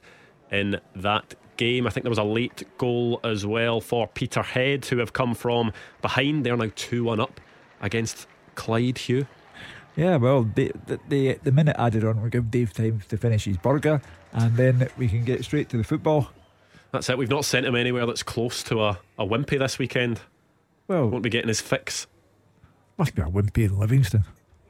in 0.52 0.80
that 0.96 1.36
game. 1.58 1.86
I 1.86 1.90
think 1.90 2.04
there 2.04 2.10
was 2.12 2.18
a 2.18 2.24
late 2.24 2.64
goal 2.78 3.20
as 3.24 3.46
well 3.46 3.82
for 3.82 4.08
Peterhead, 4.08 4.86
who 4.86 4.98
have 5.00 5.14
come 5.14 5.36
from 5.36 5.74
behind. 6.02 6.46
They're 6.46 6.58
now 6.58 6.72
2 6.76 7.04
1 7.04 7.20
up 7.20 7.42
against 7.82 8.28
Clyde 8.56 8.98
Hugh. 8.98 9.28
Yeah, 9.96 10.16
well, 10.16 10.50
the, 10.56 10.72
the, 11.08 11.38
the, 11.44 11.52
minute 11.52 11.76
added 11.78 12.04
on 12.04 12.20
will 12.22 12.30
give 12.30 12.50
Dave 12.50 12.74
time 12.74 13.04
to 13.10 13.18
finish 13.18 13.46
his 13.46 13.58
burger, 13.58 14.02
and 14.32 14.58
then 14.58 14.90
we 14.98 15.08
can 15.08 15.24
get 15.24 15.44
straight 15.44 15.70
to 15.70 15.78
the 15.78 15.84
football. 15.84 16.30
That's 16.92 17.10
it. 17.10 17.18
We've 17.18 17.30
not 17.30 17.46
sent 17.46 17.68
him 17.68 17.76
anywhere 17.76 18.06
that's 18.08 18.24
close 18.24 18.64
to 18.64 18.82
a, 18.84 19.00
a 19.20 19.26
Wimpy 19.26 19.60
this 19.60 19.78
weekend. 19.78 20.22
Well, 20.88 21.10
Won't 21.10 21.24
be 21.24 21.30
getting 21.30 21.48
his 21.48 21.62
fix. 21.62 22.08
must 22.98 23.14
be 23.14 23.22
a 23.22 23.26
Wimpy 23.26 23.66
in 23.66 23.78
Livingston. 23.78 24.24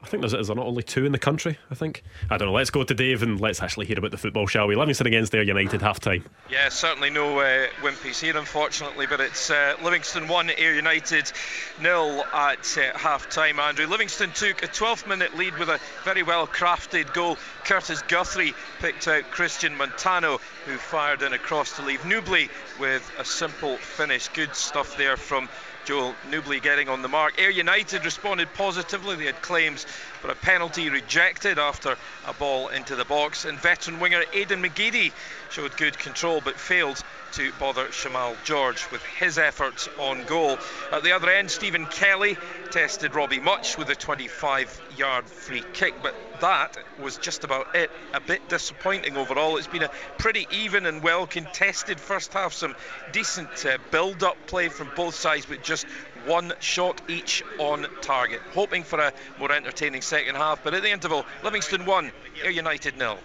I 0.04 0.06
think 0.06 0.20
there's 0.20 0.32
there 0.46 0.54
not 0.54 0.66
only 0.66 0.82
two 0.82 1.06
in 1.06 1.12
the 1.12 1.18
country. 1.18 1.58
I 1.70 1.74
think 1.74 2.04
I 2.28 2.36
don't 2.36 2.48
know. 2.48 2.52
Let's 2.54 2.68
go 2.68 2.84
to 2.84 2.92
Dave 2.92 3.22
and 3.22 3.40
let's 3.40 3.62
actually 3.62 3.86
hear 3.86 3.98
about 3.98 4.10
the 4.10 4.18
football, 4.18 4.46
shall 4.46 4.66
we? 4.66 4.76
Livingston 4.76 5.06
against 5.06 5.34
Ayr 5.34 5.42
United 5.42 5.80
half 5.80 5.98
time. 5.98 6.26
Yeah, 6.50 6.68
certainly 6.68 7.08
no 7.08 7.38
uh, 7.38 7.68
Wimpy's 7.80 8.20
here, 8.20 8.36
unfortunately, 8.36 9.06
but 9.06 9.20
it's 9.20 9.48
uh, 9.48 9.76
Livingston 9.82 10.28
1, 10.28 10.50
Ayr 10.58 10.74
United 10.74 11.32
nil 11.80 12.22
at 12.34 12.76
uh, 12.76 12.98
half 12.98 13.30
time. 13.30 13.58
Andrew 13.58 13.86
Livingston 13.86 14.30
took 14.32 14.62
a 14.62 14.66
12 14.66 15.06
minute 15.06 15.38
lead 15.38 15.56
with 15.56 15.70
a 15.70 15.80
very 16.04 16.22
well 16.22 16.46
crafted 16.46 17.14
goal. 17.14 17.38
Curtis 17.64 18.02
Guthrie 18.02 18.52
picked 18.80 19.08
out 19.08 19.30
Christian 19.30 19.74
Montano, 19.74 20.38
who 20.66 20.76
fired 20.76 21.22
in 21.22 21.32
across 21.32 21.76
to 21.76 21.82
leave 21.82 22.04
Nouble 22.04 22.48
with 22.78 23.10
a 23.18 23.24
simple 23.24 23.78
finish. 23.78 24.28
Good 24.28 24.54
stuff 24.54 24.98
there 24.98 25.16
from 25.16 25.48
Joel 25.84 26.14
Nouble 26.30 26.60
getting 26.60 26.88
on 26.88 27.02
the 27.02 27.08
mark. 27.08 27.38
Ayr 27.38 27.50
United 27.50 28.04
responded 28.04 28.52
positively. 28.54 29.16
They 29.16 29.26
had 29.26 29.42
claims 29.42 29.86
but 30.24 30.34
a 30.34 30.40
penalty 30.40 30.88
rejected 30.88 31.58
after 31.58 31.98
a 32.26 32.32
ball 32.32 32.68
into 32.68 32.96
the 32.96 33.04
box. 33.04 33.44
And 33.44 33.58
veteran 33.58 34.00
winger 34.00 34.22
Aidan 34.32 34.62
McGeady 34.62 35.12
showed 35.50 35.76
good 35.76 35.98
control 35.98 36.40
but 36.42 36.58
failed 36.58 37.02
to 37.32 37.52
bother 37.60 37.88
Shamal 37.88 38.34
George 38.44 38.90
with 38.90 39.02
his 39.02 39.36
efforts 39.36 39.86
on 39.98 40.24
goal. 40.24 40.56
At 40.92 41.02
the 41.02 41.12
other 41.12 41.28
end, 41.28 41.50
Stephen 41.50 41.84
Kelly 41.84 42.38
tested 42.70 43.14
Robbie 43.14 43.40
Mutch 43.40 43.76
with 43.76 43.90
a 43.90 43.94
25 43.94 44.80
yard 44.96 45.28
free 45.28 45.62
kick, 45.74 45.94
but 46.02 46.14
that 46.40 46.76
was 46.98 47.18
just 47.18 47.44
about 47.44 47.74
it. 47.74 47.90
A 48.14 48.20
bit 48.20 48.48
disappointing 48.48 49.18
overall. 49.18 49.58
It's 49.58 49.66
been 49.66 49.82
a 49.82 49.90
pretty 50.16 50.46
even 50.50 50.86
and 50.86 51.02
well 51.02 51.26
contested 51.26 52.00
first 52.00 52.32
half. 52.32 52.54
Some 52.54 52.74
decent 53.12 53.66
uh, 53.66 53.76
build 53.90 54.22
up 54.22 54.46
play 54.46 54.68
from 54.68 54.90
both 54.96 55.14
sides, 55.14 55.44
but 55.44 55.62
just 55.62 55.86
one 56.26 56.52
shot 56.60 57.00
each 57.08 57.42
on 57.58 57.86
target. 58.00 58.40
Hoping 58.52 58.82
for 58.82 58.98
a 58.98 59.12
more 59.38 59.52
entertaining 59.52 60.02
second 60.02 60.36
half, 60.36 60.62
but 60.62 60.74
at 60.74 60.82
the 60.82 60.90
interval, 60.90 61.24
Livingston 61.42 61.84
1, 61.86 62.12
Ayr 62.44 62.50
United 62.50 62.96
nil. 62.98 63.18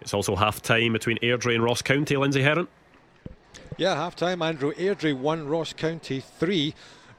It's 0.00 0.14
also 0.14 0.36
half 0.36 0.60
time 0.60 0.92
between 0.92 1.18
Airdrie 1.18 1.54
and 1.54 1.64
Ross 1.64 1.82
County, 1.82 2.16
Lindsay 2.16 2.42
Heron. 2.42 2.68
Yeah, 3.76 3.94
half 3.94 4.14
time, 4.14 4.42
Andrew. 4.42 4.72
Airdrie 4.74 5.16
1, 5.16 5.48
Ross 5.48 5.72
County 5.72 6.20
3. 6.20 6.74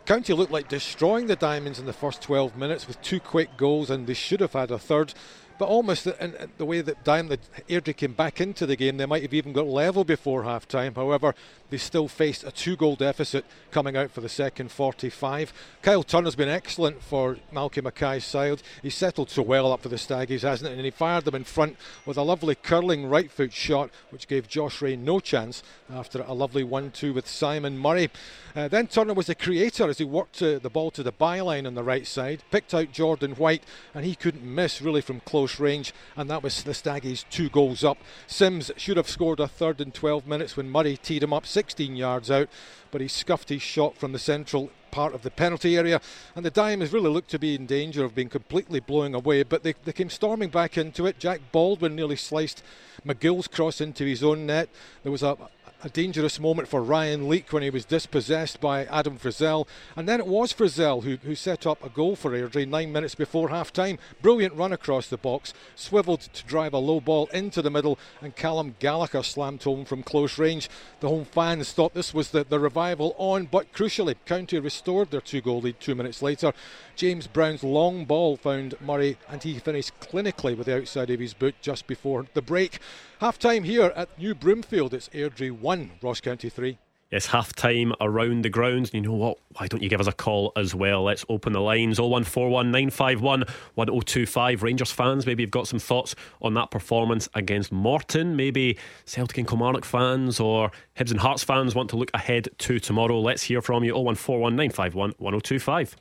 County 0.05 0.33
looked 0.33 0.51
like 0.51 0.67
destroying 0.67 1.25
the 1.25 1.35
Diamonds 1.35 1.79
in 1.79 1.85
the 1.85 1.93
first 1.93 2.21
12 2.21 2.55
minutes 2.55 2.87
with 2.87 3.01
two 3.01 3.19
quick 3.19 3.57
goals, 3.57 3.89
and 3.89 4.05
they 4.05 4.13
should 4.13 4.39
have 4.39 4.53
had 4.53 4.69
a 4.69 4.77
third. 4.77 5.13
But 5.57 5.69
almost 5.69 6.05
in, 6.07 6.35
the 6.57 6.65
way 6.65 6.81
that 6.81 7.03
Diamond 7.03 7.39
Airdrie 7.69 7.95
came 7.95 8.13
back 8.13 8.41
into 8.41 8.65
the 8.65 8.75
game, 8.75 8.97
they 8.97 9.05
might 9.05 9.21
have 9.21 9.33
even 9.33 9.53
got 9.53 9.67
level 9.67 10.03
before 10.03 10.43
half 10.43 10.67
time. 10.67 10.95
However, 10.95 11.33
they 11.69 11.77
still 11.77 12.07
faced 12.07 12.43
a 12.43 12.51
two 12.51 12.75
goal 12.75 12.95
deficit 12.95 13.45
coming 13.71 13.95
out 13.95 14.11
for 14.11 14.21
the 14.21 14.29
second 14.29 14.71
45. 14.71 15.53
Kyle 15.81 16.03
Turner's 16.03 16.35
been 16.35 16.49
excellent 16.49 17.01
for 17.01 17.37
Malky 17.53 17.81
Mackay's 17.81 18.25
side. 18.25 18.61
He's 18.81 18.95
settled 18.95 19.29
so 19.29 19.41
well 19.41 19.71
up 19.71 19.81
for 19.81 19.89
the 19.89 19.95
Staggies, 19.95 20.41
hasn't? 20.41 20.73
And 20.73 20.83
he 20.83 20.91
fired 20.91 21.25
them 21.25 21.35
in 21.35 21.43
front 21.43 21.77
with 22.05 22.17
a 22.17 22.21
lovely 22.21 22.55
curling 22.55 23.07
right 23.07 23.31
foot 23.31 23.53
shot, 23.53 23.89
which 24.09 24.27
gave 24.27 24.47
Josh 24.47 24.81
Rae 24.81 24.95
no 24.95 25.19
chance 25.19 25.63
after 25.89 26.21
a 26.21 26.33
lovely 26.33 26.63
1 26.63 26.91
2 26.91 27.13
with 27.13 27.27
Simon 27.27 27.77
Murray. 27.77 28.09
Uh, 28.55 28.67
then 28.67 28.87
Turner 28.87 29.13
was 29.13 29.27
the 29.27 29.35
creator 29.35 29.89
as 29.89 29.97
he 29.97 30.05
worked 30.05 30.41
uh, 30.41 30.59
the 30.59 30.69
ball 30.69 30.89
to 30.91 31.03
the 31.03 31.11
byline 31.11 31.67
on 31.67 31.75
the 31.75 31.83
right 31.83 32.07
side, 32.07 32.41
picked 32.51 32.73
out 32.73 32.91
Jordan 32.91 33.31
White, 33.31 33.63
and 33.93 34.05
he 34.05 34.15
couldn't 34.15 34.43
miss 34.43 34.81
really 34.81 35.01
from 35.01 35.19
close 35.21 35.44
range, 35.59 35.93
and 36.15 36.29
that 36.29 36.43
was 36.43 36.63
the 36.63 36.71
Staggies 36.71 37.25
two 37.29 37.49
goals 37.49 37.83
up. 37.83 37.97
Sims 38.27 38.71
should 38.77 38.97
have 38.97 39.09
scored 39.09 39.39
a 39.39 39.47
third 39.47 39.81
in 39.81 39.91
12 39.91 40.27
minutes 40.27 40.57
when 40.57 40.69
Murray 40.69 40.97
teed 40.97 41.23
him 41.23 41.33
up 41.33 41.45
16 41.45 41.95
yards 41.95 42.29
out, 42.31 42.49
but 42.91 43.01
he 43.01 43.07
scuffed 43.07 43.49
his 43.49 43.61
shot 43.61 43.97
from 43.97 44.11
the 44.11 44.19
central 44.19 44.71
part 44.91 45.13
of 45.13 45.23
the 45.23 45.31
penalty 45.31 45.77
area, 45.77 45.99
and 46.35 46.45
the 46.45 46.49
Diamonds 46.51 46.93
really 46.93 47.09
looked 47.09 47.29
to 47.31 47.39
be 47.39 47.53
in 47.53 47.65
danger 47.65 48.05
of 48.05 48.15
being 48.15 48.29
completely 48.29 48.79
blowing 48.79 49.13
away, 49.13 49.43
but 49.43 49.63
they, 49.63 49.73
they 49.83 49.91
came 49.91 50.09
storming 50.09 50.49
back 50.49 50.77
into 50.77 51.05
it. 51.05 51.19
Jack 51.19 51.41
Baldwin 51.51 51.95
nearly 51.95 52.15
sliced 52.15 52.63
McGill's 53.05 53.47
cross 53.47 53.81
into 53.81 54.05
his 54.05 54.23
own 54.23 54.45
net. 54.45 54.69
There 55.03 55.11
was 55.11 55.21
a, 55.21 55.37
a 55.83 55.89
dangerous 55.89 56.39
moment 56.39 56.67
for 56.67 56.81
Ryan 56.81 57.29
Leak 57.29 57.51
when 57.51 57.63
he 57.63 57.69
was 57.69 57.85
dispossessed 57.85 58.59
by 58.59 58.85
Adam 58.85 59.17
Frizzell. 59.17 59.67
And 59.95 60.07
then 60.07 60.19
it 60.19 60.27
was 60.27 60.53
Frizzell 60.53 61.03
who, 61.03 61.17
who 61.17 61.35
set 61.35 61.67
up 61.67 61.83
a 61.83 61.89
goal 61.89 62.15
for 62.15 62.31
Airdrie 62.31 62.67
nine 62.67 62.91
minutes 62.91 63.15
before 63.15 63.49
half 63.49 63.71
time. 63.71 63.99
Brilliant 64.21 64.55
run 64.55 64.73
across 64.73 65.07
the 65.07 65.17
box, 65.17 65.53
swiveled 65.75 66.21
to 66.21 66.45
drive 66.45 66.73
a 66.73 66.77
low 66.77 66.99
ball 66.99 67.27
into 67.27 67.61
the 67.61 67.69
middle, 67.69 67.99
and 68.21 68.35
Calum 68.35 68.75
Gallagher 68.79 69.23
slammed 69.23 69.63
home 69.63 69.85
from 69.85 70.03
close 70.03 70.37
range. 70.37 70.69
The 71.01 71.09
home 71.09 71.25
fans 71.25 71.71
thought 71.71 71.93
this 71.93 72.13
was 72.13 72.31
the, 72.31 72.43
the 72.43 72.59
revival 72.59 73.15
on, 73.17 73.45
but 73.45 73.73
crucially, 73.73 74.15
County 74.25 74.59
restored 74.59 75.11
their 75.11 75.21
two 75.21 75.41
goal 75.41 75.61
lead 75.61 75.79
two 75.79 75.95
minutes 75.95 76.21
later. 76.21 76.53
James 76.95 77.27
Brown's 77.27 77.63
long 77.63 78.05
ball 78.05 78.37
found 78.37 78.75
Murray, 78.81 79.17
and 79.29 79.43
he 79.43 79.59
finished 79.59 79.99
clinically 79.99 80.57
with 80.57 80.67
the 80.67 80.77
outside 80.77 81.09
of 81.09 81.19
his 81.19 81.33
boot 81.33 81.55
just 81.61 81.87
before 81.87 82.25
the 82.33 82.41
break. 82.41 82.79
Half 83.19 83.39
time 83.39 83.63
here 83.63 83.93
at 83.95 84.09
New 84.19 84.35
Broomfield. 84.35 84.93
It's 84.93 85.07
Airdrie 85.09 85.49
1, 85.49 85.91
Ross 86.01 86.19
County 86.19 86.49
3. 86.49 86.77
It's 87.11 87.27
half 87.27 87.53
time 87.53 87.93
around 88.01 88.41
the 88.41 88.49
grounds. 88.49 88.91
And 88.91 89.05
you 89.05 89.09
know 89.09 89.15
what? 89.15 89.37
Why 89.55 89.67
don't 89.67 89.81
you 89.81 89.87
give 89.87 90.01
us 90.01 90.07
a 90.07 90.11
call 90.11 90.51
as 90.57 90.75
well? 90.75 91.03
Let's 91.03 91.23
open 91.29 91.53
the 91.53 91.61
lines 91.61 91.97
0141 91.97 92.71
951 92.71 93.45
1025. 93.75 94.63
Rangers 94.63 94.91
fans, 94.91 95.25
maybe 95.25 95.43
you've 95.43 95.49
got 95.49 95.65
some 95.65 95.79
thoughts 95.79 96.13
on 96.41 96.55
that 96.55 96.71
performance 96.71 97.29
against 97.35 97.71
Morton. 97.71 98.35
Maybe 98.35 98.77
Celtic 99.05 99.37
and 99.37 99.47
Kilmarnock 99.47 99.85
fans 99.85 100.41
or 100.41 100.71
Hibs 100.97 101.11
and 101.11 101.21
Hearts 101.21 101.43
fans 101.43 101.73
want 101.73 101.89
to 101.91 101.95
look 101.95 102.11
ahead 102.13 102.49
to 102.57 102.79
tomorrow. 102.81 103.21
Let's 103.21 103.43
hear 103.43 103.61
from 103.61 103.85
you 103.85 103.93
0141 103.93 104.57
951 104.57 105.11
1025. 105.19 105.95